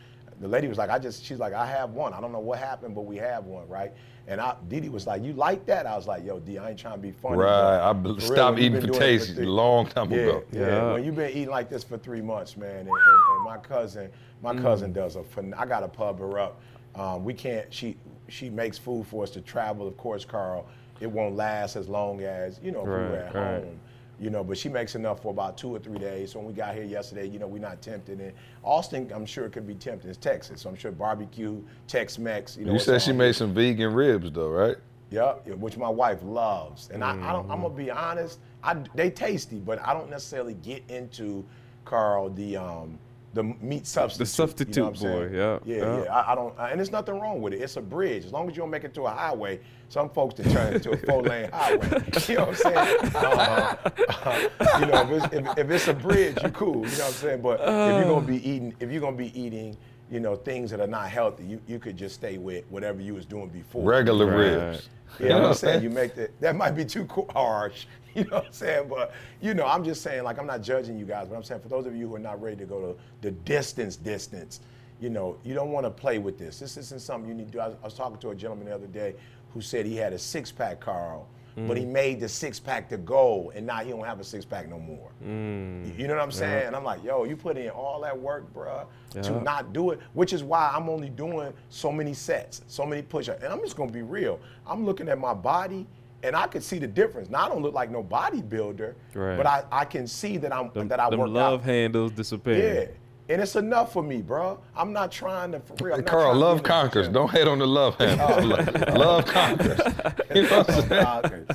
The 0.41 0.49
lady 0.49 0.69
was 0.69 0.79
like, 0.79 0.89
I 0.89 0.99
just, 0.99 1.23
she's 1.23 1.39
like, 1.39 1.53
I 1.53 1.67
have 1.67 1.91
one. 1.91 2.15
I 2.15 2.21
don't 2.21 2.33
know 2.33 2.39
what 2.41 2.59
happened, 2.59 2.95
but 2.95 3.03
we 3.03 3.17
have 3.19 3.45
one, 3.45 3.69
right? 3.69 3.93
And 4.27 4.41
I, 4.41 4.55
Didi 4.69 4.89
was 4.89 5.07
like, 5.07 5.23
you 5.23 5.35
like 5.35 5.67
that? 5.67 5.87
I 5.87 5.95
was 5.97 6.07
like, 6.07 6.25
yo, 6.25 6.39
D, 6.39 6.57
I 6.57 6.71
ain't 6.71 6.79
trying 6.79 6.95
to 6.95 7.01
be 7.01 7.11
funny. 7.13 7.37
Right. 7.39 7.79
I 7.91 7.93
for 7.93 7.99
be- 8.01 8.09
real, 8.11 8.21
stopped 8.21 8.55
when 8.55 8.65
eating 8.65 8.81
been 8.81 8.93
for 8.93 8.99
taste 8.99 9.37
a 9.39 9.43
long 9.43 9.87
time 9.87 10.11
yeah, 10.11 10.19
ago. 10.19 10.45
Yeah, 10.51 10.61
Yeah. 10.61 10.93
When 10.95 11.05
you've 11.05 11.17
been 11.17 11.31
eating 11.31 11.51
like 11.51 11.69
this 11.69 11.85
for 11.85 11.99
three 11.99 12.23
months, 12.23 12.57
man, 12.57 12.71
and, 12.77 12.89
and, 12.89 12.89
and 12.89 13.45
my 13.45 13.59
cousin, 13.59 14.11
my 14.43 14.55
Mm. 14.55 14.63
cousin 14.63 14.93
does 14.95 15.17
a. 15.17 15.21
phen- 15.21 15.53
I 15.59 15.67
got 15.67 15.81
to 15.81 15.89
pub 15.89 16.19
her 16.21 16.39
up. 16.39 16.61
Um, 16.95 17.23
we 17.23 17.35
can't. 17.35 17.73
She 17.73 17.97
she 18.29 18.49
makes 18.49 18.79
food 18.79 19.07
for 19.07 19.23
us 19.25 19.31
to 19.33 19.41
travel. 19.43 19.87
Of 19.87 19.97
course, 19.99 20.25
Carl, 20.25 20.67
it 21.01 21.11
won't 21.11 21.37
last 21.37 21.77
as 21.77 21.89
long 21.89 22.21
as 22.23 22.61
you 22.63 22.71
know 22.71 22.81
if 22.81 22.87
we 22.87 22.93
were 22.93 23.17
at 23.17 23.35
right. 23.35 23.63
home. 23.65 23.81
You 24.19 24.29
know, 24.29 24.45
but 24.45 24.59
she 24.59 24.69
makes 24.69 24.97
enough 24.97 25.23
for 25.23 25.31
about 25.31 25.57
two 25.57 25.75
or 25.75 25.79
three 25.79 25.99
days. 25.99 26.33
So 26.33 26.41
when 26.41 26.49
we 26.49 26.53
got 26.53 26.75
here 26.75 26.85
yesterday, 26.85 27.27
you 27.27 27.39
know, 27.39 27.47
we're 27.47 27.59
not 27.59 27.81
tempted. 27.81 28.21
And 28.21 28.35
Austin, 28.63 29.11
I'm 29.15 29.25
sure 29.25 29.49
could 29.49 29.67
be 29.67 29.75
tempted. 29.75 30.11
It's 30.11 30.19
Texas, 30.19 30.61
so 30.61 30.69
I'm 30.69 30.77
sure 30.77 30.93
barbecue, 30.93 31.63
Tex-Mex. 31.89 32.59
You 32.59 32.67
know, 32.67 32.75
You 32.75 32.79
said 32.79 33.01
she 33.01 33.13
made 33.13 33.35
some 33.35 33.55
vegan 33.55 33.95
ribs 33.95 34.31
though, 34.31 34.51
right? 34.51 34.77
Yep, 35.11 35.45
yeah, 35.47 35.55
which 35.55 35.79
my 35.79 35.89
wife 35.89 36.19
loves. 36.23 36.91
And 36.93 37.03
I, 37.03 37.13
I 37.13 37.33
don't, 37.33 37.45
Mm-hmm. 37.45 37.53
I'm 37.53 37.63
gonna 37.63 37.75
be 37.75 37.91
honest, 37.91 38.41
I, 38.63 38.75
they 38.95 39.09
tasty, 39.09 39.57
but 39.57 39.81
I 39.87 39.95
don't 39.95 40.11
necessarily 40.11 40.55
get 40.55 40.83
into 40.91 41.43
Carl 41.87 42.29
the 42.29 42.59
um, 42.59 42.99
the 43.33 43.45
meat 43.45 43.87
substitute. 43.87 44.25
The 44.25 44.27
substitute 44.31 44.77
you 44.77 44.83
know 44.83 44.89
what 44.89 44.97
I'm 44.97 45.03
boy, 45.13 45.29
saying? 45.29 45.35
yeah, 45.35 45.59
yeah, 45.65 45.77
yeah. 45.77 46.05
yeah. 46.05 46.13
I, 46.15 46.33
I 46.33 46.35
don't, 46.35 46.55
and 46.59 46.79
there's 46.81 46.91
nothing 46.91 47.21
wrong 47.21 47.41
with 47.41 47.53
it. 47.53 47.61
It's 47.61 47.77
a 47.77 47.81
bridge. 47.81 48.25
As 48.25 48.33
long 48.33 48.49
as 48.49 48.57
you 48.57 48.63
don't 48.63 48.71
make 48.71 48.85
it 48.85 48.93
to 48.95 49.03
a 49.03 49.11
highway, 49.11 49.61
some 49.89 50.11
folks 50.11 50.35
to 50.35 50.51
turn 50.51 50.75
it 50.75 50.83
to 50.83 50.91
a 50.91 50.97
four-lane 51.07 51.51
highway. 51.53 52.03
You 52.29 52.35
know 52.37 52.47
what 52.47 52.67
I'm 52.67 52.75
saying? 52.75 53.11
Uh, 53.15 53.77
uh, 54.25 54.79
you 54.81 54.87
know, 54.87 55.03
if 55.03 55.25
it's, 55.25 55.35
if, 55.35 55.59
if 55.59 55.71
it's 55.71 55.89
a 55.89 55.95
bridge, 55.95 56.37
you're 56.43 56.51
cool. 56.51 56.77
You 56.77 56.83
know 56.83 57.05
what 57.05 57.07
I'm 57.07 57.13
saying? 57.13 57.43
But 57.43 57.61
if 57.61 57.67
you're 57.67 58.15
gonna 58.15 58.27
be 58.27 58.49
eating, 58.49 58.75
if 58.81 58.91
you're 58.91 59.01
gonna 59.01 59.17
be 59.17 59.41
eating, 59.41 59.77
you 60.11 60.21
know, 60.21 60.35
things 60.37 60.71
that 60.73 60.81
are 60.81 60.87
not 60.87 61.09
healthy, 61.09 61.45
you, 61.45 61.61
you 61.67 61.79
could 61.79 61.97
just 61.97 62.17
stay 62.17 62.37
with 62.39 62.65
whatever 62.71 63.01
you 63.01 63.15
was 63.15 63.27
doing 63.27 63.49
before. 63.49 63.85
Regular 63.85 64.27
Right. 64.27 64.71
ribs. 64.71 64.89
You 65.19 65.29
know 65.29 65.41
what 65.41 65.49
I'm 65.49 65.55
saying? 65.55 65.83
You 65.83 65.91
make 65.91 66.15
that 66.17 66.39
that 66.41 66.57
might 66.57 66.73
be 66.73 66.85
too 66.85 67.07
harsh. 67.33 67.87
You 68.15 68.25
know 68.25 68.39
what 68.39 68.47
I'm 68.47 68.53
saying? 68.53 68.89
But 68.89 69.13
you 69.41 69.55
know, 69.55 69.67
I'm 69.67 69.85
just 69.85 70.03
saying, 70.03 70.25
like 70.25 70.39
I'm 70.39 70.47
not 70.47 70.63
judging 70.63 70.99
you 70.99 71.05
guys, 71.05 71.29
but 71.29 71.37
I'm 71.37 71.45
saying 71.45 71.61
for 71.61 71.69
those 71.69 71.87
of 71.87 71.95
you 71.95 72.09
who 72.09 72.17
are 72.17 72.19
not 72.21 72.41
ready 72.43 72.57
to 72.57 72.65
go 72.65 72.81
to 72.81 72.99
the 73.21 73.31
distance, 73.31 73.97
distance, 73.97 74.61
you 75.01 75.11
know, 75.11 75.37
you 75.45 75.55
don't 75.55 75.71
want 75.71 75.87
to 75.87 75.91
play 75.91 76.19
with 76.19 76.39
this. 76.39 76.59
This 76.59 76.77
isn't 76.77 77.01
something 77.01 77.29
you 77.29 77.35
need 77.35 77.47
to 77.47 77.53
do. 77.53 77.61
I 77.61 77.69
was, 77.69 77.77
I 77.83 77.85
was 77.85 77.95
talking 77.95 78.19
to 78.19 78.31
a 78.31 78.35
gentleman 78.35 78.67
the 78.67 78.75
other 78.75 78.87
day 78.89 79.15
who 79.55 79.61
said 79.61 79.87
he 79.87 79.97
had 79.97 80.13
a 80.13 80.19
six 80.19 80.51
pack, 80.53 80.81
Carl, 80.81 81.27
but 81.67 81.77
he 81.77 81.85
mm. 81.85 81.91
made 81.91 82.21
the 82.21 82.29
six 82.29 82.59
pack 82.61 82.89
to 82.89 82.97
go, 82.97 83.51
and 83.55 83.67
now 83.67 83.79
he 83.79 83.91
don't 83.91 84.05
have 84.05 84.21
a 84.21 84.25
six 84.25 84.45
pack 84.45 84.69
no 84.69 84.79
more. 84.79 85.11
Mm. 85.25 85.87
You- 85.87 85.95
You 86.03 86.09
know 86.09 86.15
what 86.15 86.23
I'm 86.23 86.31
saying? 86.33 86.67
And 86.69 86.77
I'm 86.77 86.85
like, 86.85 87.03
yo, 87.05 87.25
you 87.25 87.37
put 87.37 87.57
in 87.57 87.69
all 87.71 88.01
that 88.03 88.19
work, 88.19 88.53
bruh, 88.55 88.87
to 89.23 89.41
not 89.43 89.73
do 89.73 89.91
it, 89.91 90.01
which 90.15 90.33
is 90.33 90.43
why 90.45 90.71
I'm 90.75 90.89
only 90.89 91.09
doing 91.11 91.53
so 91.69 91.91
many 91.93 92.15
sets, 92.15 92.63
so 92.69 92.87
many 92.87 93.03
push-ups. 93.03 93.43
And 93.43 93.53
I'm 93.53 93.61
just 93.61 93.77
gonna 93.77 93.91
be 93.93 94.03
real. 94.03 94.39
I'm 94.67 94.85
looking 94.87 95.09
at 95.09 95.19
my 95.19 95.35
body, 95.35 95.87
and 96.23 96.37
I 96.37 96.47
could 96.47 96.63
see 96.63 96.79
the 96.79 96.87
difference. 96.87 97.31
Now 97.31 97.47
I 97.47 97.49
don't 97.49 97.63
look 97.63 97.75
like 97.75 97.91
no 97.91 98.03
bodybuilder, 98.03 98.95
Right. 99.15 99.37
but 99.37 99.47
I, 99.47 99.65
I 99.73 99.85
can 99.85 100.07
see 100.07 100.37
that 100.39 100.53
I'm 100.55 100.71
Them, 100.73 100.89
that 100.89 101.01
I 101.01 101.11
them 101.11 101.21
work 101.21 101.31
love 101.31 101.61
out. 101.61 101.67
handles 101.67 102.13
disappear. 102.13 102.83
Yeah. 102.83 102.87
And 103.33 103.41
it's 103.41 103.55
enough 103.55 103.93
for 103.93 104.03
me, 104.03 104.23
bro. 104.23 104.59
I'm 104.75 104.93
not 104.93 105.13
trying 105.13 105.53
to 105.53 105.61
for 105.61 105.77
real. 105.85 105.95
I'm 105.95 106.03
Carl, 106.03 106.35
love 106.35 106.57
be 106.57 106.59
in 106.59 106.63
the 106.65 106.69
conquers. 106.69 107.09
Don't 107.09 107.31
hate 107.31 107.47
on 107.47 107.61
the 107.61 107.67
love 107.67 107.95
handles. 107.99 108.69
Oh, 108.89 108.93
love 108.99 109.25
conquers. 109.27 109.81
You 110.35 110.43
know 110.43 110.59
what 110.59 110.71
I'm 110.71 110.89
saying? 110.89 111.05
Conquers. 111.05 111.47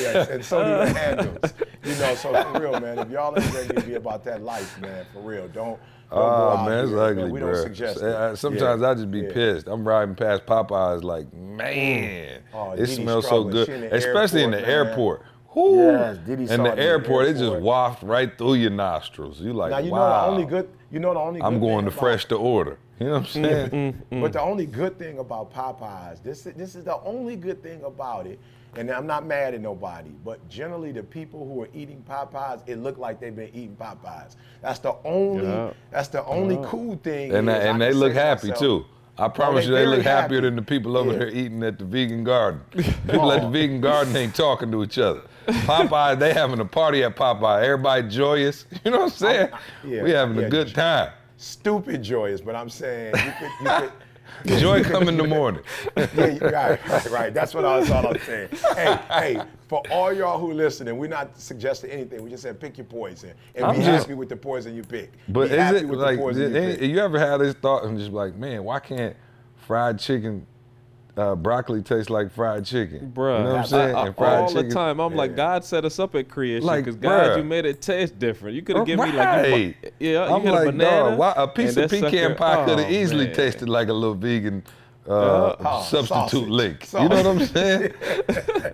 Yes, 0.00 0.28
and 0.30 0.44
so 0.44 0.58
do 0.64 0.92
the 0.92 0.98
handles. 0.98 1.54
You 1.84 1.94
know, 1.96 2.14
so 2.16 2.42
for 2.52 2.60
real, 2.60 2.80
man. 2.80 2.98
If 2.98 3.10
y'all 3.10 3.36
ain't 3.40 3.54
ready 3.54 3.68
to 3.74 3.80
be 3.82 3.94
about 3.94 4.24
that 4.24 4.42
life, 4.42 4.80
man, 4.80 5.04
for 5.12 5.20
real, 5.20 5.46
don't. 5.48 5.78
Don't 6.10 6.18
Oh, 6.22 6.56
oh 6.58 6.64
man, 6.68 6.78
it's 6.84 6.88
here, 6.90 6.98
ugly, 7.00 7.30
We 7.30 7.40
bro. 7.40 7.52
don't 7.52 7.62
suggest 7.62 8.02
I- 8.02 8.34
Sometimes 8.34 8.80
Yeah. 8.82 8.90
I 8.90 8.94
just 8.94 9.10
be 9.10 9.20
Yeah. 9.20 9.32
pissed. 9.32 9.66
I'm 9.68 9.86
riding 9.86 10.14
past 10.14 10.46
Popeyes, 10.46 11.02
like, 11.02 11.32
man, 11.34 12.40
mm. 12.40 12.40
Oh, 12.54 12.72
it 12.72 12.76
Diddy 12.76 12.94
smells 12.94 13.28
so 13.28 13.44
good, 13.44 13.68
in 13.68 13.84
especially 13.84 14.42
in 14.44 14.50
the 14.52 14.58
airport, 14.68 14.68
man. 14.68 14.88
airport. 14.88 15.22
Whoo. 15.54 15.86
Yes, 15.92 16.18
Diddy 16.18 16.32
in 16.32 16.46
the 16.48 16.52
it 16.52 16.54
in 16.54 16.62
the 16.64 16.78
airport, 16.78 17.26
it 17.26 17.32
just 17.32 17.42
airport. 17.44 17.62
waft 17.62 18.02
right 18.02 18.36
through 18.38 18.54
your 18.54 18.70
nostrils. 18.70 19.40
You 19.40 19.52
like, 19.54 19.70
Now 19.70 19.78
you 19.78 19.90
wow. 19.90 19.98
know 19.98 20.08
the 20.10 20.26
only 20.32 20.44
good. 20.44 20.68
You 20.90 20.98
know 21.00 21.14
the 21.14 21.20
only. 21.20 21.40
I'm 21.42 21.58
going 21.60 21.84
to 21.86 21.90
about- 21.90 21.98
fresh 22.00 22.24
to 22.26 22.36
order. 22.36 22.78
You 22.98 23.06
know 23.08 23.12
what 23.14 23.18
I'm 23.20 23.26
saying? 23.70 24.02
But 24.22 24.32
the 24.32 24.40
only 24.40 24.64
good 24.66 24.98
thing 24.98 25.18
about 25.18 25.52
Popeyes, 25.52 26.22
this 26.22 26.42
this 26.42 26.74
is 26.74 26.84
the 26.84 26.98
only 27.02 27.36
good 27.36 27.62
thing 27.62 27.82
about 27.84 28.26
it, 28.26 28.38
and 28.76 28.90
I'm 28.90 29.06
not 29.06 29.26
mad 29.26 29.54
at 29.54 29.60
nobody, 29.60 30.10
but 30.24 30.46
generally 30.48 30.92
the 30.92 31.02
people 31.02 31.46
who 31.46 31.62
are 31.62 31.68
eating 31.74 32.02
Popeyes, 32.08 32.62
it 32.66 32.76
looked 32.76 32.98
like 32.98 33.20
they've 33.20 33.34
been 33.34 33.48
eating 33.54 33.76
Popeyes. 33.80 34.36
That's 34.62 34.78
the 34.78 34.94
only 35.04 35.44
Yeah. 35.46 35.70
that's 35.90 36.08
the 36.08 36.24
only 36.26 36.58
cool 36.64 36.96
thing. 37.02 37.34
And, 37.34 37.48
that, 37.48 37.62
I 37.62 37.64
and 37.64 37.72
can 37.72 37.78
they 37.80 37.92
look 37.92 38.12
happy 38.12 38.48
myself, 38.48 38.60
too. 38.60 38.84
I 39.18 39.28
promise 39.28 39.64
they 39.64 39.70
you, 39.70 39.76
they 39.76 39.86
look 39.86 40.02
happier 40.02 40.38
happy. 40.38 40.46
than 40.46 40.56
the 40.56 40.62
people 40.62 40.96
over 40.96 41.12
Yeah. 41.12 41.18
here 41.20 41.28
eating 41.28 41.62
at 41.62 41.78
the 41.78 41.84
vegan 41.86 42.22
garden. 42.22 42.60
People 42.72 43.32
at 43.32 43.40
the 43.42 43.48
vegan 43.48 43.80
garden 43.80 44.14
ain't 44.14 44.34
talking 44.34 44.70
to 44.72 44.82
each 44.82 44.98
other. 44.98 45.22
Popeye, 45.46 46.18
they 46.18 46.34
having 46.34 46.60
a 46.60 46.64
party 46.66 47.02
at 47.02 47.16
Popeye. 47.16 47.62
Everybody 47.62 48.08
joyous. 48.08 48.66
You 48.84 48.90
know 48.90 48.98
what 48.98 49.04
I'm 49.04 49.10
saying? 49.10 49.48
Yeah, 49.84 50.02
we 50.02 50.10
having 50.10 50.36
yeah. 50.36 50.42
a 50.46 50.50
good 50.50 50.74
time. 50.74 51.12
Stupid 51.38 52.02
joyous, 52.02 52.40
but 52.42 52.54
I'm 52.56 52.68
saying 52.68 53.14
you 53.16 53.32
could, 53.38 53.50
you 53.60 53.66
could 53.88 53.92
Joy 54.44 54.82
come 54.84 55.08
in 55.08 55.16
the 55.16 55.24
morning. 55.26 55.62
yeah, 55.96 56.38
right, 56.44 56.88
right, 56.88 57.10
right. 57.10 57.34
That's 57.34 57.54
what 57.54 57.64
I 57.64 57.78
was 57.78 57.90
all 57.90 58.06
I'm 58.06 58.18
saying. 58.20 58.48
Hey, 58.74 58.98
hey, 59.10 59.42
for 59.68 59.82
all 59.90 60.12
y'all 60.12 60.38
who 60.38 60.52
listening, 60.52 60.96
we're 60.98 61.08
not 61.08 61.38
suggesting 61.38 61.90
anything. 61.90 62.22
We 62.22 62.30
just 62.30 62.42
said 62.42 62.60
pick 62.60 62.78
your 62.78 62.84
poison 62.86 63.32
and 63.54 63.64
I'm 63.64 63.76
be 63.76 63.82
just- 63.82 64.04
happy 64.04 64.14
with 64.14 64.28
the 64.28 64.36
poison 64.36 64.74
you 64.74 64.82
pick. 64.82 65.12
But 65.28 65.48
be 65.50 65.56
is 65.56 65.82
it 65.82 65.86
like 65.88 66.18
you 66.18 66.28
eh, 66.30 66.76
pick. 66.76 66.80
you 66.82 66.98
ever 67.00 67.18
had 67.18 67.38
this 67.38 67.54
thought 67.54 67.84
and 67.84 67.98
just 67.98 68.12
like, 68.12 68.36
man, 68.36 68.64
why 68.64 68.78
can't 68.78 69.16
fried 69.66 69.98
chicken, 69.98 70.46
uh, 71.16 71.34
broccoli 71.34 71.82
tastes 71.82 72.10
like 72.10 72.30
fried 72.32 72.64
chicken? 72.64 73.10
Bruh, 73.14 73.38
you 73.38 73.44
know 73.44 73.50
what 73.52 73.58
I'm 73.60 73.66
saying? 73.66 73.94
I- 73.94 74.06
And 74.08 74.16
fried 74.16 74.38
all 74.40 74.48
the 74.48 74.54
chicken- 74.54 74.70
time. 74.70 75.00
I'm 75.00 75.14
like, 75.14 75.34
God 75.34 75.64
set 75.64 75.84
us 75.84 75.98
up 75.98 76.14
at 76.14 76.28
creation 76.28 76.66
Like, 76.66 76.84
because 76.84 76.96
God, 77.00 77.30
bruh. 77.30 77.36
you 77.38 77.44
made 77.44 77.64
it 77.64 77.80
taste 77.80 78.18
different. 78.18 78.54
You 78.54 78.62
could 78.62 78.76
have 78.76 78.86
given 78.86 79.10
me 79.10 79.16
like, 79.16 79.26
Right. 79.26 79.46
you, 79.56 79.74
bu- 79.82 79.90
yeah, 79.98 80.34
I'm 80.34 80.42
hit 80.42 80.52
like, 80.52 80.68
a 80.68 80.72
banana. 80.72 81.10
dog, 81.10 81.18
why, 81.18 81.34
a 81.36 81.48
piece 81.48 81.76
of 81.76 81.90
pecan 81.90 82.10
sucker- 82.10 82.34
pie 82.34 82.64
could 82.66 82.78
have 82.78 82.88
oh, 82.88 82.92
easily 82.94 83.26
man. 83.26 83.34
tasted 83.34 83.68
like 83.68 83.88
a 83.88 83.92
little 83.94 84.14
vegan 84.14 84.62
uh, 85.08 85.54
Oh, 85.60 85.82
substitute 85.88 86.08
sausage. 86.08 86.48
link. 86.48 86.92
You 86.92 87.08
know 87.08 87.16
what 87.22 87.26
I'm 87.26 87.46
saying? 87.46 87.92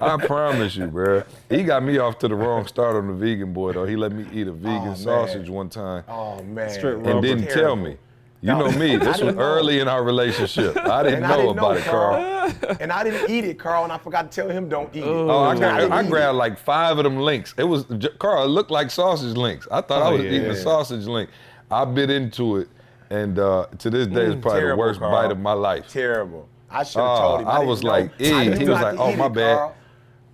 I 0.00 0.16
promise 0.16 0.74
you, 0.76 0.86
bro. 0.86 1.22
He 1.50 1.62
got 1.62 1.82
me 1.84 1.98
off 1.98 2.18
to 2.20 2.28
the 2.28 2.34
wrong 2.34 2.66
start 2.66 2.96
on 2.96 3.06
the 3.08 3.12
vegan 3.12 3.52
boy, 3.52 3.72
though. 3.72 3.84
He 3.84 3.96
let 3.96 4.12
me 4.12 4.24
eat 4.32 4.46
a 4.48 4.52
vegan 4.52 4.84
man. 4.84 4.96
sausage 4.96 5.50
one 5.50 5.68
time 5.68 6.04
Oh 6.08 6.42
man, 6.42 6.70
Straight 6.70 7.06
and 7.06 7.20
didn't 7.22 7.48
tell 7.50 7.76
me. 7.76 7.98
You 8.42 8.48
know 8.48 8.70
me. 8.72 8.96
This 9.02 9.20
was 9.20 9.34
know. 9.36 9.40
early 9.40 9.78
in 9.78 9.86
our 9.88 10.02
relationship. 10.02 10.76
I 10.76 11.02
didn't 11.04 11.20
know 11.22 11.28
I 11.28 11.36
didn't 11.36 11.58
about 11.58 11.76
it, 11.76 11.84
Carl. 11.84 12.52
Carl. 12.60 12.76
and 12.80 12.90
I 12.92 13.04
didn't 13.04 13.30
eat 13.30 13.44
it, 13.44 13.56
Carl, 13.58 13.84
and 13.84 13.92
I 13.92 13.98
forgot 13.98 14.30
to 14.32 14.34
tell 14.40 14.50
him 14.50 14.68
don't 14.68 14.94
eat 14.94 15.04
it. 15.04 15.06
Oh, 15.06 15.44
I, 15.44 15.50
And 15.52 15.60
gra- 15.60 15.96
I 15.96 16.02
grabbed 16.08 16.36
like 16.38 16.58
five 16.58 16.98
of 16.98 17.04
them 17.04 17.18
links. 17.18 17.54
It 17.56 17.62
was 17.64 17.86
Carl. 18.18 18.42
It 18.44 18.48
looked 18.48 18.72
like 18.72 18.90
sausage 18.90 19.36
links. 19.36 19.68
I 19.70 19.80
thought 19.80 20.02
I 20.02 20.08
Oh, 20.08 20.12
was 20.16 20.24
eating 20.24 20.42
a 20.46 20.56
sausage 20.56 21.06
link. 21.06 21.30
I 21.70 21.84
bit 21.84 22.10
into 22.10 22.56
it, 22.56 22.68
and 23.10 23.38
uh, 23.38 23.66
to 23.78 23.88
this 23.90 24.08
day, 24.08 24.24
it's 24.26 24.34
probably 24.42 24.60
Mm, 24.60 24.62
Terrible, 24.62 24.76
the 24.82 24.88
worst 24.88 25.00
Carl. 25.00 25.12
bite 25.12 25.30
of 25.30 25.38
my 25.38 25.52
life. 25.52 25.88
Terrible. 25.88 26.48
I 26.68 26.82
should 26.82 27.00
have 27.00 27.08
Oh, 27.10 27.20
told 27.20 27.40
him. 27.42 27.48
I 27.48 27.54
didn't 27.58 27.68
was 27.68 27.84
like, 27.84 28.10
I 28.20 28.42
"Ew." 28.42 28.52
He 28.52 28.68
was 28.68 28.80
like, 28.80 28.98
"Oh, 28.98 29.14
my 29.16 29.26
it, 29.26 29.32
bad." 29.34 29.56
Carl. 29.58 29.74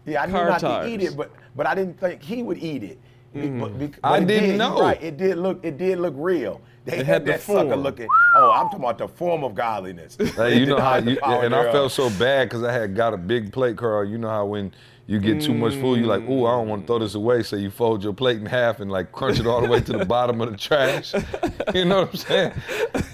Yeah, 0.06 0.22
I 0.22 0.26
knew 0.26 0.32
Car 0.32 0.48
not 0.48 0.60
to 0.60 0.88
eat 0.88 1.02
it, 1.02 1.14
but 1.16 1.30
but 1.54 1.66
I 1.66 1.74
didn't 1.74 2.00
think 2.00 2.22
he 2.22 2.42
would 2.42 2.58
eat 2.58 2.82
it. 2.84 2.98
Be- 3.34 3.48
but 3.50 3.78
bec- 3.78 3.98
I 4.02 4.20
didn't 4.20 4.48
did, 4.50 4.58
know. 4.58 4.80
Right, 4.80 5.02
it 5.02 5.18
did 5.18 5.36
look 5.36 5.60
it 5.62 5.76
did 5.76 5.98
look 5.98 6.14
real. 6.16 6.62
They 6.88 6.96
had, 6.98 7.06
had 7.06 7.24
the 7.24 7.32
that 7.32 7.42
sucker 7.42 7.76
looking. 7.76 8.08
Oh, 8.34 8.50
I'm 8.50 8.66
talking 8.66 8.80
about 8.80 8.98
the 8.98 9.08
form 9.08 9.44
of 9.44 9.54
godliness. 9.54 10.16
Hey, 10.38 10.58
you 10.58 10.66
know 10.66 10.78
how 10.78 10.96
you, 10.96 11.18
and 11.24 11.54
I 11.54 11.72
felt 11.72 11.92
so 11.92 12.10
bad 12.10 12.48
because 12.48 12.62
I 12.62 12.72
had 12.72 12.94
got 12.94 13.12
a 13.12 13.16
big 13.16 13.52
plate, 13.52 13.76
Carl. 13.76 14.04
You 14.04 14.18
know 14.18 14.28
how 14.28 14.46
when 14.46 14.72
you 15.06 15.18
get 15.18 15.40
too 15.40 15.54
much 15.54 15.74
food, 15.74 15.98
you're 16.00 16.06
like, 16.06 16.28
ooh, 16.28 16.46
I 16.46 16.50
don't 16.52 16.68
want 16.68 16.82
to 16.82 16.86
throw 16.86 16.98
this 16.98 17.14
away. 17.14 17.42
So 17.42 17.56
you 17.56 17.70
fold 17.70 18.04
your 18.04 18.12
plate 18.12 18.38
in 18.38 18.46
half 18.46 18.80
and 18.80 18.90
like 18.90 19.10
crunch 19.10 19.40
it 19.40 19.46
all 19.46 19.62
the 19.62 19.68
way 19.68 19.80
to 19.80 19.92
the 19.94 20.04
bottom 20.04 20.40
of 20.40 20.50
the 20.50 20.56
trash. 20.56 21.14
You 21.74 21.84
know 21.84 22.00
what 22.00 22.10
I'm 22.10 22.16
saying? 22.16 22.52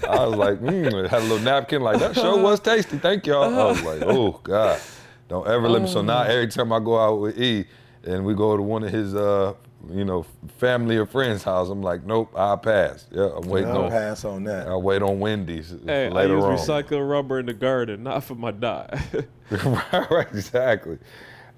I 0.09 0.25
was 0.25 0.35
like, 0.37 0.61
mm, 0.61 1.09
had 1.09 1.21
a 1.21 1.23
little 1.23 1.39
napkin, 1.39 1.81
like 1.81 1.99
that 1.99 2.15
sure 2.15 2.41
was 2.41 2.61
tasty. 2.61 2.97
Thank 2.97 3.27
y'all. 3.27 3.43
I 3.53 3.65
was 3.65 3.83
like, 3.83 4.01
oh 4.03 4.39
God, 4.43 4.79
don't 5.27 5.45
ever 5.45 5.67
let 5.67 5.81
me. 5.81 5.87
So 5.89 6.01
now 6.01 6.21
every 6.21 6.47
time 6.47 6.71
I 6.71 6.79
go 6.79 6.97
out 6.97 7.19
with 7.19 7.37
E 7.37 7.65
and 8.05 8.25
we 8.25 8.33
go 8.33 8.55
to 8.55 8.63
one 8.63 8.83
of 8.83 8.91
his, 8.91 9.13
uh, 9.13 9.55
you 9.91 10.05
know, 10.05 10.25
family 10.57 10.97
or 10.97 11.05
friends' 11.05 11.43
house, 11.43 11.69
I'm 11.69 11.81
like, 11.81 12.05
nope, 12.05 12.31
I'll 12.35 12.57
pass. 12.57 13.07
Yeah, 13.11 13.29
I'm 13.35 13.47
waiting 13.47 13.69
I'll 13.69 13.83
on. 13.85 13.89
pass 13.89 14.25
on 14.25 14.43
that. 14.45 14.67
I'll 14.67 14.81
wait 14.81 15.01
on 15.01 15.19
Wendy's 15.19 15.73
Hey, 15.85 16.07
I 16.07 16.09
later 16.09 16.35
use 16.35 16.43
on. 16.43 16.57
recycled 16.57 17.07
rubber 17.09 17.39
in 17.39 17.45
the 17.45 17.53
garden, 17.53 18.03
not 18.03 18.23
for 18.23 18.35
my 18.35 18.51
dye. 18.51 18.99
right, 19.51 19.91
right, 20.11 20.27
exactly. 20.31 20.97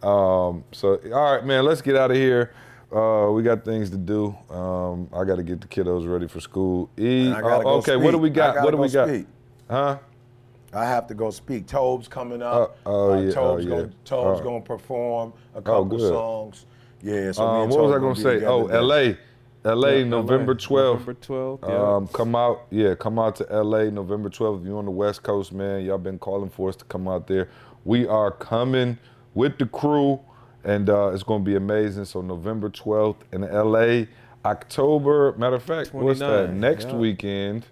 Um, 0.03 0.63
so, 0.71 0.99
all 1.13 1.35
right, 1.35 1.45
man, 1.45 1.65
let's 1.65 1.81
get 1.81 1.95
out 1.95 2.11
of 2.11 2.17
here. 2.17 2.53
Uh, 2.95 3.29
we 3.31 3.43
got 3.43 3.65
things 3.65 3.89
to 3.89 3.97
do. 3.97 4.35
Um, 4.49 5.09
I 5.13 5.23
got 5.25 5.35
to 5.37 5.43
get 5.43 5.59
the 5.61 5.67
kiddos 5.67 6.09
ready 6.11 6.27
for 6.27 6.39
school. 6.39 6.89
E, 6.97 7.29
I 7.31 7.41
gotta 7.41 7.55
uh, 7.55 7.63
go 7.63 7.69
okay, 7.79 7.95
what 7.97 8.11
do 8.11 8.17
we 8.17 8.29
got? 8.29 8.55
gotta 8.55 8.65
What 8.65 8.71
do 8.71 8.77
go 8.77 8.83
we 8.83 8.89
got? 8.89 9.07
speak. 9.09 9.27
Huh? 9.69 9.97
I 10.73 10.85
have 10.85 11.07
to 11.07 11.13
go 11.13 11.29
speak. 11.31 11.65
Tobe's 11.67 12.07
coming 12.07 12.41
up. 12.41 12.77
Uh, 12.85 12.89
oh, 12.89 13.13
yeah, 13.21 13.31
Tobe's 13.31 13.65
oh, 13.65 13.69
yeah. 13.69 13.75
gonna 13.75 13.91
Tobe's 14.05 14.11
All 14.11 14.33
right. 14.35 14.43
gonna 14.43 14.61
perform 14.61 15.33
a 15.55 15.61
couple 15.61 15.85
good. 15.85 16.09
songs. 16.09 16.65
Yeah. 17.01 17.31
So 17.31 17.43
Um, 17.45 17.69
what 17.69 17.79
was 17.79 17.95
I 17.95 17.99
gonna 17.99 18.15
say? 18.15 18.45
Oh. 18.45 18.67
L.A. 18.67 19.17
L.A. 19.67 19.99
Yeah, 19.99 20.03
November 20.05 20.55
12th. 20.55 20.99
November 20.99 21.13
12th. 21.15 21.67
Yeah. 21.67 21.95
Um, 21.95 22.07
come 22.07 22.35
out, 22.35 22.67
yeah, 22.69 22.95
come 22.95 23.19
out 23.19 23.35
to 23.37 23.43
LA 23.43 23.85
November 23.85 24.29
12th. 24.29 24.61
If 24.61 24.67
you're 24.67 24.77
on 24.77 24.85
the 24.85 24.91
West 24.91 25.23
Coast, 25.23 25.51
man, 25.51 25.83
y'all 25.83 25.97
been 25.97 26.19
calling 26.19 26.49
for 26.49 26.69
us 26.69 26.75
to 26.77 26.85
come 26.85 27.07
out 27.07 27.27
there. 27.27 27.49
We 27.83 28.07
are 28.07 28.31
coming 28.31 28.97
with 29.33 29.57
the 29.57 29.65
crew, 29.65 30.21
and 30.63 30.89
uh, 30.89 31.11
it's 31.13 31.23
going 31.23 31.43
to 31.43 31.45
be 31.45 31.55
amazing. 31.55 32.05
So 32.05 32.21
November 32.21 32.69
12th 32.69 33.17
in 33.33 33.41
LA, 33.41 34.05
October. 34.45 35.33
Matter 35.37 35.57
of 35.57 35.63
fact, 35.63 35.93
what's 35.93 36.19
that? 36.19 36.53
Next 36.53 36.87
yeah. 36.87 36.95
weekend, 36.95 37.65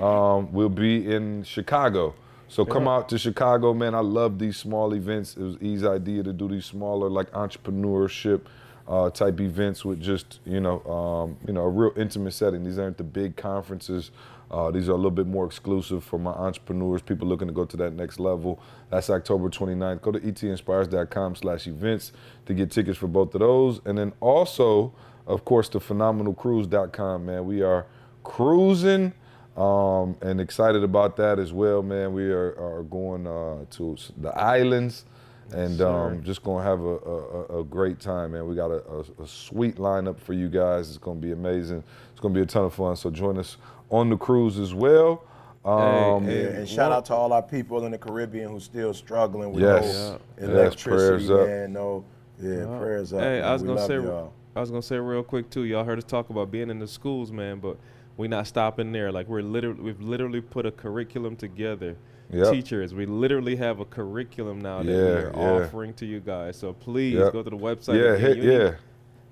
um, 0.00 0.52
we'll 0.52 0.68
be 0.68 1.12
in 1.12 1.44
Chicago. 1.44 2.14
So 2.48 2.64
come 2.64 2.86
out 2.86 3.08
to 3.08 3.18
Chicago, 3.18 3.74
man. 3.74 3.94
I 3.94 4.00
love 4.00 4.38
these 4.38 4.56
small 4.56 4.94
events. 4.94 5.36
It 5.36 5.42
was 5.42 5.56
easy 5.60 5.86
idea 5.86 6.22
to 6.22 6.32
do 6.32 6.48
these 6.48 6.64
smaller, 6.64 7.08
like 7.08 7.30
entrepreneurship 7.32 8.42
uh, 8.88 9.10
type 9.10 9.40
events 9.40 9.84
with 9.84 10.00
just 10.00 10.40
you 10.44 10.60
know 10.60 10.82
um, 10.84 11.36
you 11.46 11.52
know 11.52 11.62
a 11.62 11.68
real 11.68 11.92
intimate 11.96 12.32
setting. 12.32 12.64
These 12.64 12.78
aren't 12.78 12.98
the 12.98 13.04
big 13.04 13.36
conferences 13.36 14.10
Uh, 14.50 14.70
these 14.70 14.88
are 14.88 14.92
a 14.92 14.96
little 14.96 15.10
bit 15.10 15.26
more 15.26 15.44
exclusive 15.44 16.04
for 16.04 16.18
my 16.18 16.30
entrepreneurs, 16.30 17.02
people 17.02 17.26
looking 17.26 17.48
to 17.48 17.54
go 17.54 17.64
to 17.64 17.76
that 17.76 17.92
next 17.92 18.20
level. 18.20 18.60
That's 18.90 19.10
October 19.10 19.50
29th. 19.50 20.02
Go 20.02 20.12
to 20.12 20.20
etinspires.com 20.20 21.34
slash 21.34 21.66
events 21.66 22.12
to 22.46 22.54
get 22.54 22.70
tickets 22.70 22.96
for 22.96 23.08
both 23.08 23.34
of 23.34 23.40
those. 23.40 23.80
And 23.84 23.98
then 23.98 24.12
also, 24.20 24.94
of 25.26 25.44
course, 25.44 25.68
the 25.68 25.80
phenomenalcruise.com, 25.80 27.26
man. 27.26 27.44
We 27.44 27.62
are 27.62 27.86
cruising 28.22 29.12
um, 29.56 30.16
and 30.20 30.40
excited 30.40 30.84
about 30.84 31.16
that 31.16 31.38
as 31.40 31.52
well, 31.52 31.82
man. 31.82 32.12
We 32.12 32.30
are, 32.30 32.54
are 32.58 32.82
going 32.84 33.26
uh, 33.26 33.64
to 33.70 33.96
the 34.16 34.30
islands 34.30 35.04
and 35.52 35.80
um, 35.80 36.22
just 36.22 36.42
going 36.42 36.62
to 36.64 36.68
have 36.68 36.80
a, 36.80 36.84
a, 36.98 37.56
a- 37.56 37.60
a 37.60 37.64
great 37.64 38.00
time, 38.00 38.32
man. 38.32 38.46
We 38.48 38.54
got 38.56 38.70
a, 38.70 38.82
a, 38.88 39.22
a 39.22 39.26
sweet 39.26 39.76
lineup 39.76 40.18
for 40.18 40.32
you 40.32 40.48
guys. 40.48 40.88
It's 40.88 40.98
going 40.98 41.20
to 41.20 41.26
be 41.26 41.32
amazing. 41.32 41.84
It's 42.10 42.20
going 42.20 42.34
to 42.34 42.38
be 42.38 42.42
a 42.42 42.46
ton 42.46 42.64
of 42.64 42.74
fun. 42.74 42.96
So 42.96 43.10
join 43.10 43.38
us 43.38 43.56
on 43.90 44.10
the 44.10 44.16
cruise 44.16 44.58
as 44.58 44.74
well. 44.74 45.22
Um, 45.64 46.28
Yeah, 46.28 46.34
and 46.48 46.68
shout 46.68 46.92
out 46.92 47.04
to 47.06 47.14
all 47.14 47.32
our 47.32 47.42
people 47.42 47.84
in 47.86 47.92
the 47.92 47.98
Caribbean 47.98 48.50
who's 48.50 48.64
still 48.64 48.94
struggling 48.94 49.52
with 49.52 49.62
Yes. 49.62 49.84
no 49.84 50.18
Yeah. 50.40 50.44
electricity, 50.52 51.24
Yes, 51.24 51.28
prayers 51.28 51.30
up. 51.30 51.46
man. 51.48 51.72
No, 51.72 52.04
yeah, 52.40 52.78
prayers 52.78 53.12
up. 53.12 53.20
Hey, 53.20 53.40
man. 53.40 53.44
I 53.44 53.52
was 53.52 53.62
We 53.62 53.68
gonna 53.68 53.86
say, 53.86 53.94
y'all. 53.96 54.32
I 54.54 54.60
was 54.60 54.70
gonna 54.70 54.82
say 54.82 54.96
real 54.98 55.22
quick 55.24 55.50
too. 55.50 55.64
Y'all 55.64 55.82
heard 55.84 55.98
us 55.98 56.04
talk 56.04 56.30
about 56.30 56.50
being 56.52 56.70
in 56.70 56.78
the 56.78 56.86
schools, 56.86 57.32
man, 57.32 57.58
but 57.58 57.76
we 58.16 58.28
not 58.28 58.46
stopping 58.46 58.92
there. 58.92 59.10
Like 59.10 59.26
we're 59.28 59.42
literally, 59.42 59.80
we've 59.82 60.00
literally 60.00 60.40
put 60.40 60.66
a 60.66 60.70
curriculum 60.70 61.34
together. 61.36 61.96
Yep. 62.32 62.52
Teachers, 62.52 62.92
we 62.94 63.06
literally 63.06 63.56
have 63.56 63.80
a 63.80 63.84
curriculum 63.84 64.60
now 64.60 64.82
that 64.82 64.90
Yeah, 64.90 64.96
we're 64.98 65.32
yeah. 65.34 65.64
offering 65.64 65.94
to 65.94 66.06
you 66.06 66.20
guys. 66.20 66.56
So 66.56 66.72
please 66.72 67.14
Yep. 67.14 67.32
go 67.32 67.42
to 67.42 67.50
the 67.50 67.56
website. 67.56 68.02
yeah, 68.02 68.16
hit, 68.16 68.38
yeah. 68.38 68.72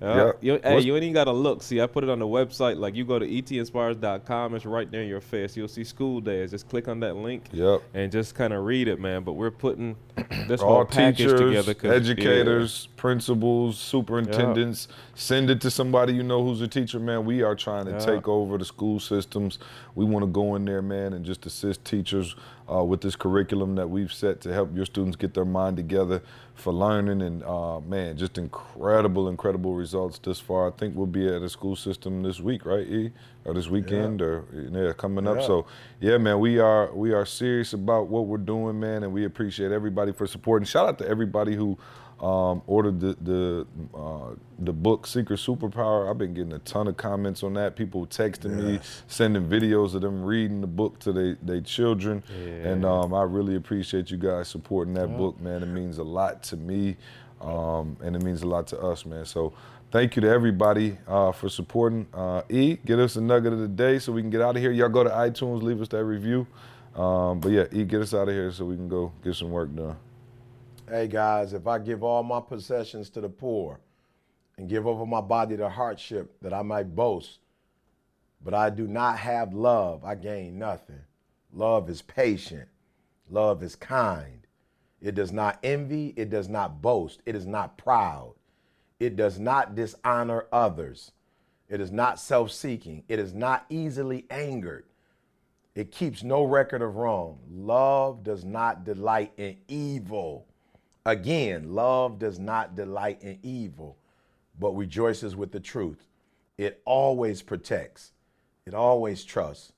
uh, 0.01 0.25
Yep. 0.27 0.37
you, 0.41 0.59
hey, 0.63 0.79
you 0.81 0.93
ain't 0.95 1.03
even 1.03 1.13
gotta 1.13 1.31
look. 1.31 1.61
See, 1.63 1.81
I 1.81 1.87
put 1.87 2.03
it 2.03 2.09
on 2.09 2.19
the 2.19 2.25
website. 2.27 2.77
Like 2.77 2.95
you 2.95 3.03
go 3.05 3.17
to 3.19 3.25
etinspires.com, 3.27 4.55
it's 4.55 4.65
right 4.65 4.89
there 4.91 5.01
in 5.01 5.07
your 5.09 5.21
face. 5.21 5.55
You'll 5.57 5.67
see 5.67 5.83
school 5.83 6.19
days. 6.21 6.51
Just 6.51 6.67
click 6.69 6.87
on 6.87 6.99
that 7.01 7.15
link 7.15 7.45
Yep. 7.51 7.81
and 7.93 8.11
just 8.11 8.35
kind 8.35 8.53
of 8.53 8.63
read 8.65 8.87
it, 8.87 8.99
man. 8.99 9.23
But 9.23 9.33
we're 9.33 9.51
putting 9.51 9.95
this 10.47 10.61
all 10.61 10.75
whole 10.75 10.85
package 10.85 11.17
teachers, 11.17 11.39
together. 11.39 11.73
'cause- 11.73 11.89
yeah. 11.89 11.95
educators, 11.95 12.87
principals, 12.97 13.77
superintendents. 13.77 14.87
Send 15.15 15.49
it 15.49 15.61
to 15.61 15.71
somebody 15.71 16.13
you 16.13 16.23
know 16.23 16.43
who's 16.43 16.61
a 16.61 16.67
teacher, 16.67 16.99
man. 16.99 17.25
We 17.25 17.41
are 17.41 17.55
trying 17.55 17.85
to 17.85 17.91
Yeah. 17.91 17.99
take 17.99 18.27
over 18.27 18.57
the 18.57 18.65
school 18.65 18.99
systems. 18.99 19.59
We 19.95 20.05
want 20.05 20.23
to 20.23 20.31
go 20.31 20.55
in 20.55 20.65
there, 20.65 20.81
man, 20.81 21.13
and 21.13 21.23
just 21.25 21.45
assist 21.45 21.83
teachers 21.85 22.35
uh, 22.71 22.83
with 22.83 23.01
this 23.01 23.15
curriculum 23.15 23.75
that 23.75 23.89
we've 23.89 24.11
set 24.13 24.41
to 24.41 24.53
help 24.53 24.75
your 24.75 24.85
students 24.85 25.15
get 25.15 25.33
their 25.33 25.45
mind 25.45 25.77
together 25.77 26.21
for 26.55 26.73
learning. 26.73 27.21
And 27.21 27.43
uh, 27.43 27.79
man, 27.81 28.17
just 28.17 28.37
incredible, 28.37 29.29
incredible 29.29 29.73
results 29.73 30.19
this 30.19 30.39
far. 30.39 30.67
I 30.67 30.71
think 30.71 30.95
we'll 30.95 31.05
be 31.05 31.27
at 31.27 31.41
a 31.41 31.49
school 31.49 31.75
system 31.75 32.23
this 32.23 32.39
week, 32.39 32.65
right, 32.65 32.87
E? 32.87 33.11
Or 33.45 33.53
this 33.53 33.67
weekend, 33.67 34.23
or 34.23 34.45
yeah, 34.51 34.93
coming 34.93 35.27
up. 35.27 35.43
So 35.43 35.67
yeah, 35.99 36.17
man, 36.17 36.39
we 36.39 36.57
are 36.57 36.91
we 36.91 37.13
are 37.13 37.27
serious 37.27 37.73
about 37.73 38.07
what 38.07 38.25
we're 38.25 38.37
doing, 38.37 38.79
man, 38.79 39.03
and 39.03 39.13
we 39.13 39.25
appreciate 39.25 39.71
everybody 39.71 40.11
for 40.13 40.25
supporting. 40.25 40.65
Shout 40.65 40.87
out 40.87 40.97
to 40.97 41.07
everybody 41.07 41.55
who 41.55 41.77
um, 42.21 42.61
ordered 42.67 42.99
the 42.99 43.15
the 43.21 43.67
uh, 43.97 44.35
the 44.59 44.73
book 44.73 45.05
Secret 45.05 45.39
Superpower. 45.39 46.09
I've 46.09 46.17
been 46.17 46.33
getting 46.33 46.53
a 46.53 46.59
ton 46.59 46.87
of 46.87 46.97
comments 46.97 47.43
on 47.43 47.53
that. 47.55 47.75
People 47.75 48.07
texting 48.07 48.51
me, 48.63 48.79
sending 49.07 49.47
videos 49.47 49.95
of 49.95 50.01
them 50.01 50.23
reading 50.23 50.61
the 50.61 50.67
book 50.67 50.99
to 50.99 51.11
their 51.11 51.37
they 51.43 51.61
children, 51.61 52.23
and 52.63 52.85
um, 52.85 53.13
I 53.13 53.23
really 53.23 53.55
appreciate 53.55 54.11
you 54.11 54.17
guys 54.17 54.47
supporting 54.47 54.93
that 54.95 55.17
book, 55.17 55.39
man. 55.41 55.61
It 55.63 55.67
means 55.67 55.97
a 55.97 56.03
lot 56.03 56.41
to 56.43 56.57
me, 56.57 56.95
um, 57.41 57.97
and 58.01 58.15
it 58.15 58.23
means 58.23 58.41
a 58.43 58.47
lot 58.47 58.67
to 58.67 58.79
us, 58.79 59.05
man. 59.05 59.25
So. 59.25 59.53
Thank 59.91 60.17
you 60.17 60.21
to 60.23 60.27
everybody 60.27 60.97
uh, 61.07 61.31
for 61.31 61.47
supporting. 61.47 62.05
Uh, 62.13 62.41
e, 62.49 62.75
get 62.85 62.99
us 62.99 63.15
a 63.15 63.21
nugget 63.21 63.53
of 63.53 63.59
the 63.59 63.67
day 63.67 63.97
so 63.97 64.11
we 64.11 64.21
can 64.21 64.29
get 64.29 64.41
out 64.41 64.57
of 64.57 64.61
here. 64.61 64.71
Y'all 64.71 64.89
go 64.89 65.05
to 65.05 65.09
iTunes, 65.09 65.61
leave 65.61 65.79
us 65.79 65.87
that 65.89 66.03
review. 66.03 66.45
Um, 66.95 67.39
but 67.39 67.51
yeah, 67.51 67.65
E, 67.71 67.83
get 67.83 68.01
us 68.01 68.13
out 68.13 68.27
of 68.27 68.33
here 68.33 68.51
so 68.51 68.65
we 68.65 68.75
can 68.75 68.89
go 68.89 69.11
get 69.23 69.35
some 69.35 69.51
work 69.51 69.73
done. 69.73 69.95
Hey 70.87 71.07
guys, 71.07 71.53
if 71.53 71.65
I 71.65 71.79
give 71.79 72.03
all 72.03 72.21
my 72.21 72.39
possessions 72.39 73.09
to 73.11 73.21
the 73.21 73.27
poor 73.27 73.79
and 74.55 74.69
give 74.69 74.85
over 74.85 75.03
my 75.03 75.19
body 75.19 75.57
to 75.57 75.67
hardship 75.67 76.37
that 76.43 76.53
I 76.53 76.61
might 76.61 76.95
boast, 76.95 77.39
but 78.43 78.53
I 78.53 78.69
do 78.69 78.85
not 78.85 79.17
have 79.17 79.55
love, 79.55 80.03
I 80.03 80.13
gain 80.13 80.59
nothing. 80.59 81.01
Love 81.51 81.89
is 81.89 82.03
patient. 82.03 82.67
Love 83.31 83.63
is 83.63 83.75
kind. 83.75 84.45
It 85.01 85.15
does 85.15 85.31
not 85.31 85.57
envy. 85.63 86.13
It 86.15 86.29
does 86.29 86.49
not 86.49 86.83
boast. 86.83 87.19
It 87.25 87.33
is 87.33 87.47
not 87.47 87.79
proud. 87.79 88.35
It 88.99 89.15
does 89.15 89.39
not 89.39 89.73
dishonor 89.73 90.45
others. 90.51 91.13
It 91.67 91.81
is 91.81 91.91
not 91.91 92.19
self 92.19 92.51
seeking. 92.51 93.03
It 93.07 93.17
is 93.17 93.33
not 93.33 93.65
easily 93.69 94.27
angered. 94.29 94.85
It 95.73 95.91
keeps 95.91 96.21
no 96.21 96.43
record 96.43 96.83
of 96.83 96.95
wrong. 96.95 97.39
Love 97.49 98.23
does 98.23 98.45
not 98.45 98.83
delight 98.83 99.33
in 99.37 99.57
evil. 99.67 100.45
Again, 101.07 101.71
love 101.71 102.17
does 102.17 102.39
not 102.39 102.75
delight 102.75 103.21
in 103.21 103.37
evil, 103.43 103.95
but 104.59 104.71
rejoices 104.75 105.35
with 105.35 105.51
the 105.51 105.59
truth. 105.59 106.07
It 106.57 106.81
always 106.83 107.43
protects, 107.43 108.13
it 108.65 108.73
always 108.73 109.23
trusts, 109.23 109.73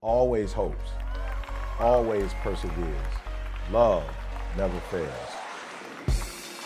always 0.00 0.52
hopes, 0.52 0.90
always 1.78 2.32
perseveres. 2.42 3.14
Love 3.70 4.04
never 4.56 4.78
fails. 4.90 5.10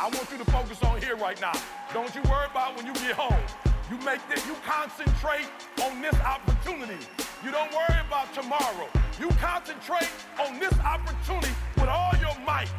I 0.00 0.04
want 0.04 0.30
you 0.30 0.38
to 0.38 0.50
focus 0.52 0.82
on 0.84 1.02
here 1.02 1.16
right 1.16 1.38
now. 1.40 1.52
Don't 1.92 2.14
you 2.14 2.22
worry 2.30 2.46
about 2.50 2.76
when 2.76 2.86
you 2.86 2.94
get 2.94 3.12
home. 3.12 3.42
You 3.90 3.98
make 4.06 4.20
this, 4.28 4.46
you 4.46 4.54
concentrate 4.64 5.48
on 5.82 6.00
this 6.00 6.14
opportunity. 6.20 7.04
You 7.44 7.50
don't 7.50 7.72
worry 7.72 8.00
about 8.06 8.32
tomorrow. 8.32 8.88
You 9.20 9.28
concentrate 9.40 10.08
on 10.40 10.58
this 10.58 10.72
opportunity 10.80 11.52
with 11.76 11.88
all 11.88 12.12
your 12.20 12.38
might, 12.46 12.70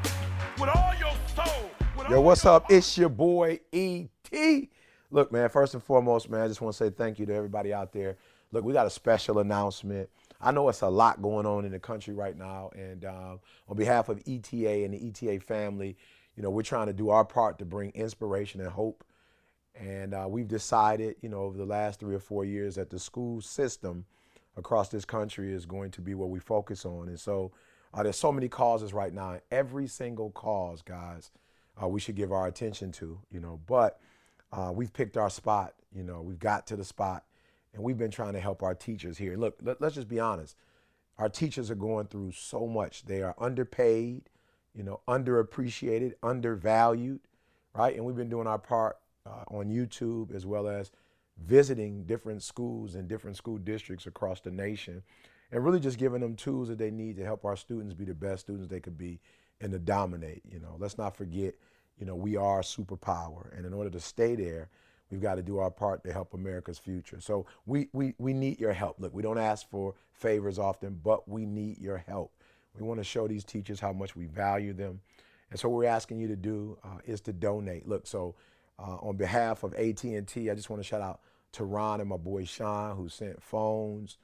with 0.60 0.70
all 0.70 0.94
your 1.00 1.14
soul. 1.36 1.70
Yo, 2.10 2.20
what's 2.20 2.46
up? 2.46 2.66
It's 2.70 2.98
your 2.98 3.10
boy 3.10 3.60
E.T. 3.72 4.70
Look, 5.10 5.32
man, 5.32 5.48
first 5.50 5.74
and 5.74 5.82
foremost, 5.82 6.30
man, 6.30 6.42
I 6.42 6.48
just 6.48 6.60
want 6.60 6.76
to 6.76 6.84
say 6.86 6.90
thank 6.90 7.18
you 7.18 7.26
to 7.28 7.34
everybody 7.34 7.74
out 7.74 7.94
there. 7.94 8.18
Look, 8.52 8.66
we 8.66 8.74
got 8.74 8.86
a 8.86 8.90
special 8.90 9.40
announcement. 9.40 10.10
I 10.42 10.52
know 10.52 10.68
it's 10.70 10.82
a 10.82 10.90
lot 10.90 11.22
going 11.22 11.46
on 11.46 11.66
in 11.66 11.72
the 11.72 11.80
country 11.80 12.14
right 12.14 12.38
now. 12.38 12.72
And 12.76 13.06
um, 13.06 13.40
on 13.70 13.78
behalf 13.78 14.10
of 14.10 14.22
ETA 14.28 14.84
and 14.84 14.94
the 14.94 15.08
ETA 15.08 15.40
family, 15.40 15.98
you 16.36 16.44
know, 16.44 16.50
we're 16.50 16.62
trying 16.62 16.88
to 16.88 16.94
do 16.94 17.10
our 17.10 17.26
part 17.26 17.58
to 17.60 17.66
bring 17.66 17.92
inspiration 17.92 18.60
and 18.60 18.70
hope. 18.70 19.04
And 19.76 20.14
uh, 20.14 20.26
we've 20.28 20.48
decided, 20.48 21.16
you 21.22 21.30
know, 21.30 21.40
over 21.40 21.58
the 21.58 21.66
last 21.66 22.00
three 22.00 22.16
or 22.16 22.20
four 22.20 22.44
years 22.44 22.76
that 22.76 22.90
the 22.90 23.00
school 23.00 23.40
system 23.40 24.06
across 24.58 24.90
this 24.90 25.06
country 25.06 25.54
is 25.54 25.66
going 25.66 25.92
to 25.92 26.02
be 26.02 26.16
what 26.16 26.30
we 26.30 26.40
focus 26.40 26.86
on. 26.86 27.08
And 27.08 27.20
so 27.20 27.52
uh, 27.94 28.04
there's 28.04 28.18
so 28.18 28.32
many 28.32 28.48
causes 28.48 28.94
right 28.94 29.14
now. 29.14 29.40
Every 29.52 29.88
single 29.88 30.32
cause, 30.32 30.82
guys, 30.82 31.32
uh, 31.82 31.88
we 31.88 32.00
should 32.00 32.16
give 32.16 32.32
our 32.32 32.48
attention 32.48 32.92
to, 32.94 33.20
you 33.32 33.40
know. 33.40 33.60
But 33.66 34.00
uh, 34.52 34.72
we've 34.74 34.94
picked 34.94 35.18
our 35.18 35.30
spot, 35.30 35.74
you 35.94 36.04
know, 36.04 36.22
we've 36.22 36.40
got 36.40 36.68
to 36.68 36.76
the 36.76 36.86
spot, 36.86 37.24
and 37.74 37.84
we've 37.84 37.98
been 37.98 38.12
trying 38.12 38.34
to 38.34 38.40
help 38.40 38.62
our 38.64 38.76
teachers 38.76 39.18
here. 39.18 39.36
Look, 39.38 39.60
let, 39.64 39.82
let's 39.82 39.96
just 39.96 40.08
be 40.08 40.20
honest. 40.20 40.56
Our 41.18 41.30
teachers 41.30 41.70
are 41.70 41.76
going 41.76 42.08
through 42.08 42.32
so 42.32 42.66
much. 42.66 43.06
They 43.06 43.22
are 43.22 43.36
underpaid, 43.38 44.30
you 44.74 44.84
know, 44.84 45.02
underappreciated, 45.08 46.14
undervalued, 46.24 47.20
right? 47.76 47.96
And 47.96 48.06
we've 48.06 48.16
been 48.16 48.30
doing 48.30 48.48
our 48.48 48.60
part 48.60 48.98
uh, 49.26 49.44
on 49.48 49.70
YouTube 49.70 50.34
as 50.34 50.46
well 50.46 50.68
as 50.68 50.92
visiting 51.38 52.04
different 52.04 52.44
schools 52.44 52.96
and 52.96 53.08
different 53.08 53.36
school 53.36 53.58
districts 53.58 54.06
across 54.06 54.42
the 54.42 54.52
nation 54.52 55.04
and 55.52 55.64
really 55.64 55.80
just 55.80 55.98
giving 55.98 56.22
them 56.22 56.36
tools 56.36 56.68
that 56.68 56.78
they 56.78 56.92
need 56.92 57.18
to 57.18 57.24
help 57.24 57.46
our 57.46 57.56
students 57.56 57.94
be 57.94 58.06
the 58.06 58.14
best 58.14 58.42
students 58.42 58.68
they 58.68 58.80
could 58.80 58.98
be 58.98 59.20
and 59.62 59.72
to 59.72 59.80
dominate. 59.80 60.42
You 60.50 60.60
know, 60.60 60.76
let's 60.80 60.98
not 60.98 61.16
forget, 61.16 61.56
you 61.98 62.06
know, 62.06 62.16
we 62.16 62.36
are 62.38 62.60
a 62.60 62.64
superpower. 62.64 63.56
And 63.58 63.66
in 63.66 63.74
order 63.74 63.90
to 63.90 64.00
stay 64.00 64.36
there, 64.36 64.70
we've 65.10 65.22
got 65.22 65.36
to 65.36 65.42
do 65.42 65.58
our 65.58 65.72
part 65.72 66.04
to 66.04 66.14
help 66.14 66.34
America's 66.34 66.78
future. 66.78 67.20
So 67.20 67.46
we, 67.66 67.90
we, 67.94 68.14
we 68.20 68.34
need 68.34 68.60
your 68.60 68.74
help. 68.74 69.00
Look, 69.00 69.14
we 69.14 69.24
don't 69.24 69.40
ask 69.40 69.70
for 69.70 69.96
favors 70.12 70.60
often, 70.60 71.00
but 71.04 71.28
we 71.28 71.46
need 71.46 71.80
your 71.80 71.98
help. 71.98 72.32
We 72.78 72.86
want 72.86 73.00
to 73.00 73.04
show 73.04 73.28
these 73.28 73.44
teachers 73.44 73.80
how 73.80 73.92
much 73.92 74.16
we 74.16 74.28
value 74.28 74.74
them. 74.74 75.02
And 75.50 75.60
so 75.60 75.68
what 75.70 75.78
we're 75.78 75.90
asking 75.90 76.20
you 76.20 76.28
to 76.28 76.36
do 76.36 76.78
uh, 76.84 77.00
is 77.06 77.22
to 77.22 77.34
donate. 77.34 77.88
Look, 77.88 78.06
so 78.06 78.36
uh, 78.78 78.98
on 79.02 79.18
behalf 79.18 79.64
of 79.64 79.74
AT&T, 79.74 80.50
I 80.50 80.54
just 80.54 80.70
want 80.70 80.82
to 80.82 80.88
shout 80.88 81.02
out 81.02 81.22
to 81.54 81.66
Ron 81.66 82.00
and 82.00 82.10
my 82.10 82.18
boy 82.18 82.46
Sean 82.46 82.96
who 82.96 83.10
sent 83.10 83.42
phones, 83.42 84.18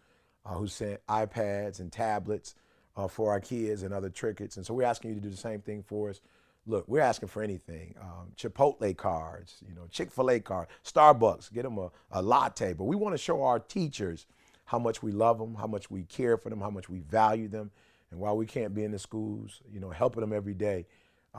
uh, 0.45 0.53
who 0.53 0.67
sent 0.67 1.05
iPads 1.07 1.79
and 1.79 1.91
tablets 1.91 2.55
uh, 2.95 3.07
for 3.07 3.31
our 3.31 3.39
kids 3.39 3.83
and 3.83 3.93
other 3.93 4.09
trinkets. 4.09 4.57
And 4.57 4.65
so 4.65 4.73
we're 4.73 4.83
asking 4.83 5.11
you 5.11 5.15
to 5.15 5.21
do 5.21 5.29
the 5.29 5.37
same 5.37 5.61
thing 5.61 5.83
for 5.83 6.09
us. 6.09 6.21
Look, 6.67 6.87
we're 6.87 7.01
asking 7.01 7.29
for 7.29 7.43
anything. 7.43 7.93
Um, 8.01 8.31
Chipotle 8.35 8.95
cards, 8.97 9.57
you 9.67 9.75
know, 9.75 9.87
Chick-fil-A 9.91 10.39
card, 10.39 10.67
Starbucks, 10.83 11.53
get 11.53 11.63
them 11.63 11.77
a, 11.77 11.91
a 12.11 12.21
latte. 12.21 12.73
But 12.73 12.85
we 12.85 12.95
want 12.95 13.13
to 13.13 13.19
show 13.19 13.43
our 13.43 13.59
teachers 13.59 14.25
how 14.65 14.79
much 14.79 15.03
we 15.03 15.11
love 15.11 15.37
them, 15.37 15.55
how 15.55 15.67
much 15.67 15.91
we 15.91 16.03
care 16.03 16.37
for 16.37 16.49
them, 16.49 16.59
how 16.59 16.71
much 16.71 16.89
we 16.89 16.99
value 16.99 17.47
them. 17.47 17.69
And 18.09 18.19
while 18.19 18.35
we 18.35 18.47
can't 18.47 18.73
be 18.73 18.83
in 18.83 18.91
the 18.91 18.99
schools, 18.99 19.61
you 19.71 19.79
know, 19.79 19.91
helping 19.91 20.21
them 20.21 20.33
every 20.33 20.55
day, 20.55 20.87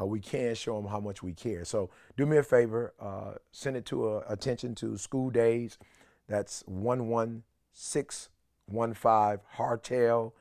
uh, 0.00 0.06
we 0.06 0.20
can 0.20 0.54
show 0.54 0.80
them 0.80 0.88
how 0.88 1.00
much 1.00 1.22
we 1.22 1.32
care. 1.32 1.64
So 1.64 1.90
do 2.16 2.26
me 2.26 2.36
a 2.36 2.42
favor, 2.42 2.92
uh, 3.00 3.34
send 3.50 3.76
it 3.76 3.86
to 3.86 4.08
uh, 4.08 4.24
attention 4.28 4.74
to 4.76 4.96
school 4.96 5.30
days. 5.30 5.78
That's 6.28 6.62
615 8.68 9.40
Hartel, 9.56 10.32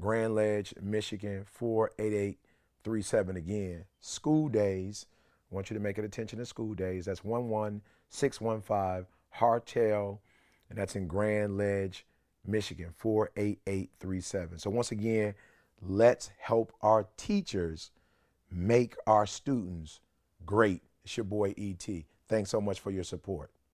Grand 0.00 0.34
Ledge, 0.34 0.74
Michigan 0.80 1.44
48837. 1.46 3.36
Again, 3.36 3.84
school 4.00 4.48
days. 4.48 5.06
I 5.50 5.54
want 5.54 5.70
you 5.70 5.74
to 5.74 5.82
make 5.82 5.98
it 5.98 6.04
attention 6.04 6.38
to 6.38 6.46
school 6.46 6.74
days. 6.74 7.04
That's 7.06 7.24
11615 7.24 9.06
Hartel, 9.38 10.18
and 10.70 10.78
that's 10.78 10.96
in 10.96 11.06
Grand 11.06 11.56
Ledge, 11.56 12.06
Michigan 12.46 12.94
48837. 12.96 14.58
So, 14.58 14.70
once 14.70 14.92
again, 14.92 15.34
let's 15.80 16.30
help 16.38 16.72
our 16.82 17.08
teachers 17.16 17.90
make 18.50 18.96
our 19.06 19.26
students 19.26 20.00
great. 20.46 20.82
It's 21.04 21.16
your 21.16 21.24
boy 21.24 21.54
ET. 21.58 21.86
Thanks 22.28 22.50
so 22.50 22.60
much 22.60 22.80
for 22.80 22.90
your 22.90 23.04
support. 23.04 23.50